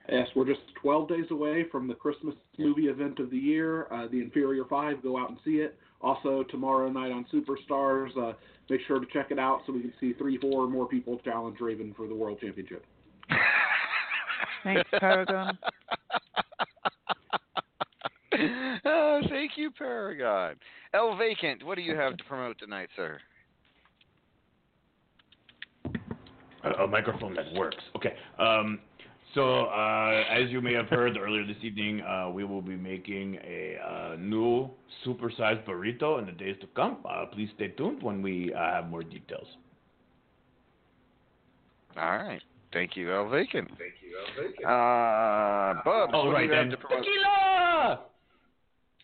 Yes, 0.09 0.29
we're 0.37 0.45
just 0.47 0.61
12 0.83 1.09
days 1.09 1.31
away 1.31 1.65
from 1.65 1.89
the 1.89 1.95
Christmas 1.95 2.35
movie 2.59 2.89
event 2.89 3.19
of 3.19 3.31
the 3.31 3.39
year, 3.39 3.87
uh, 3.91 4.07
the 4.07 4.21
Inferior 4.21 4.67
Five. 4.67 5.03
Go 5.03 5.17
out 5.19 5.31
and 5.31 5.39
see 5.45 5.61
it. 5.61 5.79
Also, 6.05 6.45
tomorrow 6.51 6.91
night 6.91 7.11
on 7.11 7.25
Superstars, 7.33 8.17
uh, 8.19 8.35
make 8.69 8.83
sure 8.87 9.01
to 9.01 9.07
check 9.13 9.31
it 9.31 9.39
out 9.39 9.63
so 9.67 9.73
we 9.73 9.81
can 9.81 9.93
see 9.99 10.13
three, 10.13 10.37
four 10.39 10.69
more 10.69 10.87
people 10.87 11.19
challenge 11.25 11.57
Raven 11.61 11.95
for 11.97 12.07
the 12.07 12.15
World 12.15 12.39
Championship. 12.41 12.85
Thanks, 14.65 14.89
Paragon. 15.01 15.59
oh, 18.85 19.21
thank 19.31 19.53
you, 19.57 19.71
Paragon. 19.71 20.57
El 20.93 21.17
Vacant, 21.17 21.65
what 21.65 21.77
do 21.77 21.83
you 21.83 21.97
have 21.97 22.17
to 22.19 22.25
promote 22.25 22.59
tonight, 22.59 22.91
sir? 22.95 23.19
a, 26.65 26.85
a 26.85 26.87
microphone 26.87 27.35
that 27.35 27.53
works. 27.55 27.83
Okay. 27.97 28.15
Um, 28.39 28.81
so, 29.35 29.65
uh, 29.67 30.23
as 30.31 30.51
you 30.51 30.61
may 30.61 30.73
have 30.75 30.89
heard 30.89 31.17
earlier 31.17 31.45
this 31.47 31.57
evening, 31.63 32.03
uh, 32.03 32.31
we 32.31 32.45
will 32.45 32.63
be 32.63 32.77
making 32.77 33.37
a 33.45 33.77
uh, 33.85 34.17
new 34.17 34.71
supersized 35.05 35.65
burrito 35.67 36.19
in 36.19 36.27
the 36.27 36.33
days 36.33 36.57
to 36.61 36.67
come. 36.69 36.99
Uh, 37.09 37.27
please 37.27 37.49
stay 37.57 37.69
tuned 37.69 38.03
when 38.03 38.23
we 38.23 38.53
uh, 38.55 38.59
have 38.59 38.89
more 38.89 39.03
details. 39.03 39.47
All 41.97 42.17
right. 42.17 42.41
Thank 42.73 42.97
you, 42.97 43.13
El 43.13 43.29
Vacant. 43.29 43.69
Thank 43.69 43.95
you, 44.03 44.19
El 44.19 44.43
Vacant. 44.43 44.65
Uh, 44.65 45.83
Bubs, 45.85 46.13
what 46.13 46.33
right, 46.33 46.47
do 46.47 46.55
you 46.55 46.61
have 46.61 46.71
to 46.71 46.77
promote? 46.77 47.05
tequila! 47.05 48.01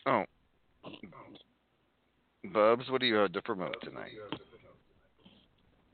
Oh. 0.07 0.23
Bubs, 2.53 2.89
what 2.89 3.01
do 3.01 3.07
you 3.07 3.15
have 3.15 3.31
to 3.33 3.41
promote 3.41 3.75
tonight? 3.81 4.11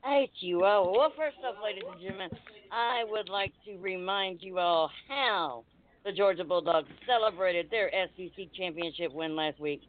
Hey, 0.04 0.30
you 0.40 0.64
all. 0.64 0.92
Well, 0.92 1.12
first 1.16 1.36
off, 1.46 1.56
ladies 1.62 1.82
and 1.90 2.00
gentlemen, 2.00 2.30
I 2.72 3.04
would 3.08 3.28
like 3.28 3.52
to 3.66 3.76
remind 3.78 4.42
you 4.42 4.58
all 4.58 4.90
how 5.08 5.64
the 6.04 6.12
Georgia 6.12 6.44
Bulldogs 6.44 6.88
celebrated 7.06 7.68
their 7.70 7.90
SEC 8.16 8.46
championship 8.56 9.12
win 9.12 9.36
last 9.36 9.60
week 9.60 9.82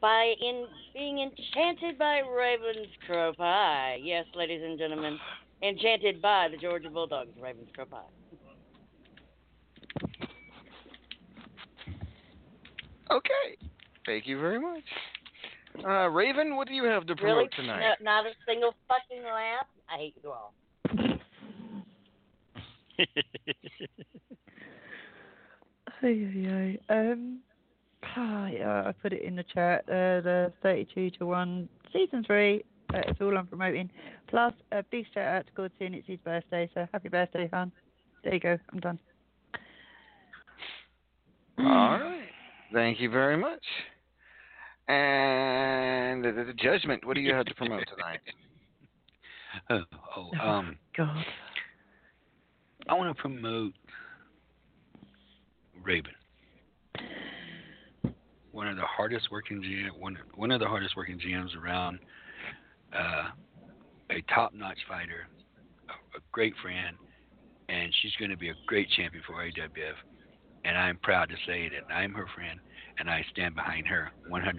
by 0.00 0.34
in 0.40 0.66
being 0.92 1.20
enchanted 1.20 1.98
by 1.98 2.20
Ravens 2.20 2.88
Crow 3.06 3.32
Pie. 3.32 3.98
Yes, 4.02 4.26
ladies 4.34 4.60
and 4.62 4.78
gentlemen, 4.78 5.18
enchanted 5.62 6.20
by 6.20 6.48
the 6.50 6.56
Georgia 6.58 6.90
Bulldogs, 6.90 7.30
Ravens 7.40 7.68
Crow 7.74 7.86
Pie. 7.86 8.02
Okay. 13.10 13.56
Thank 14.06 14.26
you 14.26 14.38
very 14.38 14.60
much. 14.60 14.84
Uh, 15.82 16.08
Raven, 16.08 16.56
what 16.56 16.68
do 16.68 16.74
you 16.74 16.84
have 16.84 17.06
to 17.06 17.14
Really? 17.14 17.48
promote 17.48 17.52
tonight? 17.56 17.96
No, 18.00 18.12
not 18.12 18.26
a 18.26 18.30
single 18.46 18.74
fucking 18.88 19.24
laugh? 19.24 19.66
I 19.88 19.96
hate 19.96 20.14
you 20.22 20.30
all. 20.30 20.54
Ay, 26.02 26.28
ay, 26.34 26.78
ay. 26.88 26.94
Um, 26.94 27.38
ah, 28.16 28.46
yeah, 28.52 28.82
I 28.86 28.92
put 28.92 29.12
it 29.14 29.22
in 29.22 29.36
the 29.36 29.42
chat. 29.42 29.84
Uh, 29.88 30.20
the 30.20 30.52
32 30.62 31.10
to 31.18 31.26
1 31.26 31.68
season 31.92 32.22
3. 32.24 32.62
Uh, 32.92 32.98
it's 33.08 33.20
all 33.20 33.36
I'm 33.36 33.46
promoting. 33.46 33.90
Plus, 34.28 34.52
a 34.72 34.82
big 34.82 35.06
shout 35.14 35.26
out 35.26 35.46
to 35.46 35.52
Gordon. 35.54 35.94
It's 35.94 36.06
his 36.06 36.18
birthday, 36.18 36.68
so 36.74 36.86
happy 36.92 37.08
birthday, 37.08 37.48
hon. 37.52 37.72
There 38.22 38.34
you 38.34 38.40
go. 38.40 38.58
I'm 38.72 38.80
done. 38.80 38.98
All 41.58 41.64
right. 41.64 42.28
Thank 42.72 43.00
you 43.00 43.10
very 43.10 43.36
much. 43.36 43.62
And 44.88 46.24
the, 46.24 46.32
the 46.32 46.52
judgement, 46.54 47.06
what 47.06 47.14
do 47.14 47.20
you 47.20 47.34
have 47.34 47.46
to 47.46 47.54
promote 47.54 47.84
tonight? 47.88 48.20
Oh, 49.70 49.82
oh, 50.16 50.44
um, 50.44 50.76
God. 50.96 51.24
I 52.88 52.94
want 52.94 53.16
to 53.16 53.22
promote 53.22 53.72
Raven. 55.80 56.10
One 58.50 58.66
of 58.66 58.76
the 58.76 58.82
hardest 58.82 59.28
working 59.30 59.62
GM, 59.62 59.96
one 59.96 60.18
one 60.34 60.50
of 60.50 60.58
the 60.58 60.66
hardest 60.66 60.96
working 60.96 61.20
GMs 61.20 61.56
around. 61.56 62.00
Uh, 62.92 63.28
a 64.10 64.22
top-notch 64.34 64.78
fighter, 64.88 65.28
a, 65.88 65.92
a 65.92 66.20
great 66.32 66.54
friend, 66.62 66.96
and 67.68 67.92
she's 68.00 68.12
going 68.18 68.30
to 68.30 68.36
be 68.36 68.50
a 68.50 68.54
great 68.66 68.88
champion 68.96 69.22
for 69.26 69.34
RAWF. 69.34 69.94
And 70.64 70.78
I'm 70.78 70.98
proud 70.98 71.28
to 71.28 71.34
say 71.46 71.68
that 71.68 71.92
I'm 71.92 72.12
her 72.12 72.26
friend, 72.34 72.58
and 72.98 73.10
I 73.10 73.24
stand 73.32 73.54
behind 73.54 73.86
her 73.86 74.10
110%. 74.30 74.56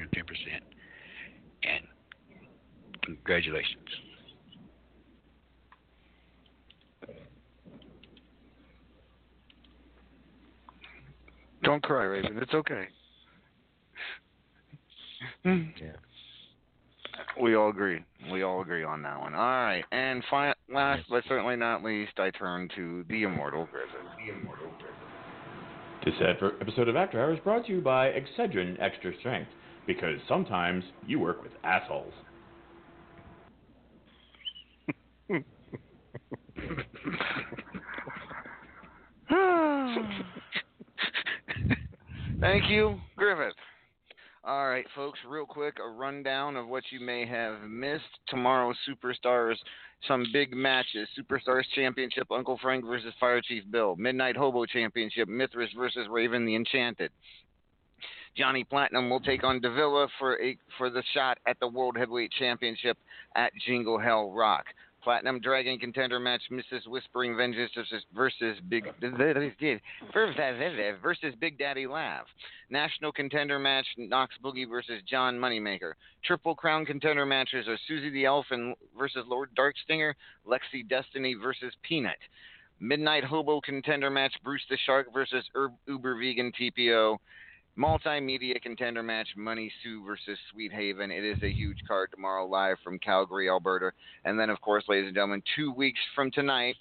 And 1.63 1.85
congratulations. 3.03 3.87
Don't 11.63 11.81
cry, 11.81 12.03
Raven. 12.03 12.37
It's 12.39 12.53
okay. 12.53 12.87
Yeah. 15.43 15.53
We 17.41 17.55
all 17.55 17.69
agree. 17.69 18.03
We 18.31 18.43
all 18.43 18.61
agree 18.61 18.83
on 18.83 19.01
that 19.03 19.19
one. 19.19 19.33
All 19.33 19.39
right. 19.39 19.83
And 19.91 20.23
fi- 20.29 20.53
last 20.71 21.03
but 21.09 21.23
certainly 21.27 21.55
not 21.55 21.83
least, 21.83 22.19
I 22.19 22.31
turn 22.31 22.69
to 22.75 23.03
the 23.09 23.23
immortal 23.23 23.67
Griffin. 23.71 24.05
The 24.17 24.33
immortal 24.33 24.69
Griffin. 24.79 24.94
This 26.05 26.13
episode 26.61 26.87
of 26.87 26.95
After 26.95 27.19
Hours 27.19 27.39
brought 27.43 27.65
to 27.65 27.71
you 27.71 27.81
by 27.81 28.11
Excedrin 28.11 28.79
Extra 28.79 29.11
Strength, 29.17 29.49
because 29.87 30.19
sometimes 30.27 30.83
you 31.07 31.17
work 31.19 31.41
with 31.41 31.51
assholes. 31.63 32.13
Thank 42.39 42.69
you, 42.69 42.99
Griffith. 43.17 43.55
All 44.47 44.67
right, 44.69 44.85
folks, 44.93 45.17
real 45.27 45.47
quick, 45.47 45.77
a 45.83 45.89
rundown 45.89 46.55
of 46.55 46.67
what 46.67 46.83
you 46.91 46.99
may 46.99 47.25
have 47.25 47.63
missed. 47.67 48.03
Tomorrow's 48.27 48.77
Superstars, 48.87 49.55
some 50.07 50.23
big 50.31 50.53
matches. 50.53 51.07
Superstars 51.17 51.63
Championship, 51.73 52.27
Uncle 52.29 52.59
Frank 52.61 52.85
versus 52.85 53.11
Fire 53.19 53.41
Chief 53.41 53.63
Bill. 53.71 53.95
Midnight 53.95 54.37
Hobo 54.37 54.67
Championship, 54.67 55.27
Mithras 55.27 55.71
versus 55.75 56.05
Raven 56.11 56.45
the 56.45 56.55
Enchanted. 56.55 57.09
Johnny 58.37 58.63
Platinum 58.63 59.09
will 59.09 59.19
take 59.19 59.43
on 59.43 59.61
Davila 59.61 60.09
for 60.19 60.39
a 60.39 60.55
for 60.77 60.91
the 60.91 61.01
shot 61.15 61.39
at 61.47 61.59
the 61.59 61.67
World 61.67 61.97
Heavyweight 61.97 62.31
Championship 62.37 62.99
at 63.35 63.51
Jingle 63.65 63.97
Hell 63.97 64.29
Rock. 64.29 64.65
Platinum 65.05 65.39
Dragon 65.39 65.77
contender 65.77 66.19
match, 66.19 66.41
Mrs. 66.51 66.87
Whispering 66.87 67.37
Vengeance 67.37 67.71
versus, 68.11 68.57
Big 68.67 68.85
versus 71.03 71.35
Big 71.39 71.59
Daddy 71.59 71.85
Laugh. 71.85 72.25
National 72.71 73.11
contender 73.11 73.59
match, 73.59 73.85
Knox 73.99 74.33
Boogie 74.43 74.67
versus 74.67 75.03
John 75.07 75.35
Moneymaker. 75.35 75.93
Triple 76.25 76.55
Crown 76.55 76.87
contender 76.87 77.23
matches 77.23 77.67
are 77.67 77.77
Susie 77.87 78.09
the 78.09 78.25
Elephant 78.25 78.75
versus 78.97 79.23
Lord 79.27 79.51
Darkstinger, 79.55 80.15
Lexi 80.43 80.89
Destiny 80.89 81.35
versus 81.35 81.75
Peanut. 81.83 82.17
Midnight 82.79 83.23
Hobo 83.23 83.61
contender 83.61 84.09
match, 84.09 84.33
Bruce 84.43 84.65
the 84.71 84.77
Shark 84.87 85.13
versus 85.13 85.45
Uber 85.87 86.17
Vegan 86.17 86.51
TPO. 86.59 87.17
Multimedia 87.77 88.61
contender 88.61 89.03
match, 89.03 89.27
Money 89.35 89.69
Sue 89.83 90.03
versus 90.05 90.39
Sweet 90.51 90.71
Haven. 90.71 91.11
It 91.11 91.25
is 91.25 91.43
a 91.43 91.51
huge 91.51 91.79
card 91.85 92.09
tomorrow 92.09 92.47
live 92.47 92.77
from 92.81 92.99
Calgary, 92.99 93.49
Alberta. 93.49 93.91
And 94.23 94.39
then, 94.39 94.49
of 94.49 94.61
course, 94.61 94.85
ladies 94.87 95.07
and 95.07 95.15
gentlemen, 95.15 95.43
two 95.57 95.73
weeks 95.73 95.99
from 96.15 96.31
tonight, 96.31 96.75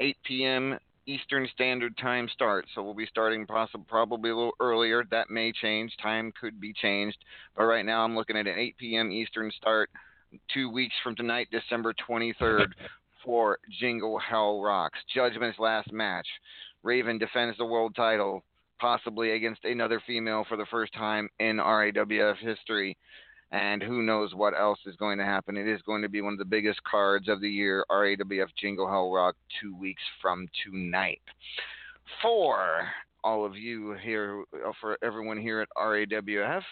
8 0.00 0.16
p.m. 0.24 0.78
Eastern 1.06 1.48
Standard 1.54 1.96
Time 1.96 2.28
start. 2.32 2.66
So 2.74 2.82
we'll 2.82 2.92
be 2.92 3.06
starting 3.06 3.46
possibly 3.46 3.86
probably 3.88 4.30
a 4.30 4.36
little 4.36 4.52
earlier. 4.60 5.02
That 5.10 5.30
may 5.30 5.50
change. 5.50 5.96
Time 6.02 6.30
could 6.38 6.60
be 6.60 6.74
changed. 6.74 7.18
But 7.56 7.64
right 7.64 7.86
now, 7.86 8.04
I'm 8.04 8.14
looking 8.14 8.36
at 8.36 8.46
an 8.46 8.58
8 8.58 8.76
p.m. 8.76 9.10
Eastern 9.10 9.50
start. 9.56 9.88
Two 10.52 10.70
weeks 10.70 10.94
from 11.02 11.16
tonight, 11.16 11.48
December 11.50 11.94
23rd, 12.08 12.68
for 13.24 13.58
Jingle 13.80 14.18
Hell 14.18 14.60
Rocks. 14.60 14.98
Judgement's 15.14 15.58
last 15.58 15.90
match. 15.90 16.26
Raven 16.82 17.18
defends 17.18 17.56
the 17.56 17.64
world 17.64 17.94
title, 17.94 18.42
possibly 18.82 19.30
against 19.30 19.64
another 19.64 20.02
female 20.08 20.44
for 20.48 20.56
the 20.56 20.66
first 20.68 20.92
time 20.92 21.28
in 21.38 21.58
RAWF 21.58 22.36
history. 22.38 22.98
And 23.52 23.80
who 23.82 24.02
knows 24.02 24.34
what 24.34 24.54
else 24.58 24.80
is 24.86 24.96
going 24.96 25.18
to 25.18 25.24
happen. 25.24 25.56
It 25.56 25.68
is 25.68 25.80
going 25.82 26.02
to 26.02 26.08
be 26.08 26.20
one 26.20 26.32
of 26.32 26.38
the 26.38 26.44
biggest 26.44 26.82
cards 26.82 27.28
of 27.28 27.40
the 27.40 27.48
year, 27.48 27.84
RAWF 27.90 28.48
Jingle 28.60 28.88
Hell 28.88 29.12
Rock, 29.12 29.36
two 29.60 29.76
weeks 29.76 30.02
from 30.20 30.48
tonight. 30.64 31.20
For 32.22 32.88
all 33.22 33.44
of 33.44 33.56
you 33.56 33.94
here, 34.02 34.42
for 34.80 34.98
everyone 35.02 35.38
here 35.38 35.60
at 35.60 35.68
RAWF, 35.78 36.62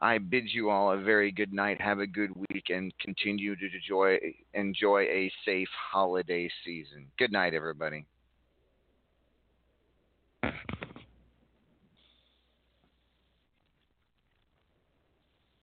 I 0.00 0.18
bid 0.18 0.44
you 0.52 0.70
all 0.70 0.92
a 0.92 1.02
very 1.02 1.32
good 1.32 1.52
night. 1.52 1.80
Have 1.80 1.98
a 1.98 2.06
good 2.06 2.30
week 2.50 2.66
and 2.68 2.92
continue 3.00 3.56
to 3.56 3.68
enjoy 3.74 4.18
enjoy 4.54 5.02
a 5.02 5.32
safe 5.44 5.68
holiday 5.90 6.48
season. 6.64 7.06
Good 7.18 7.32
night, 7.32 7.54
everybody. 7.54 8.06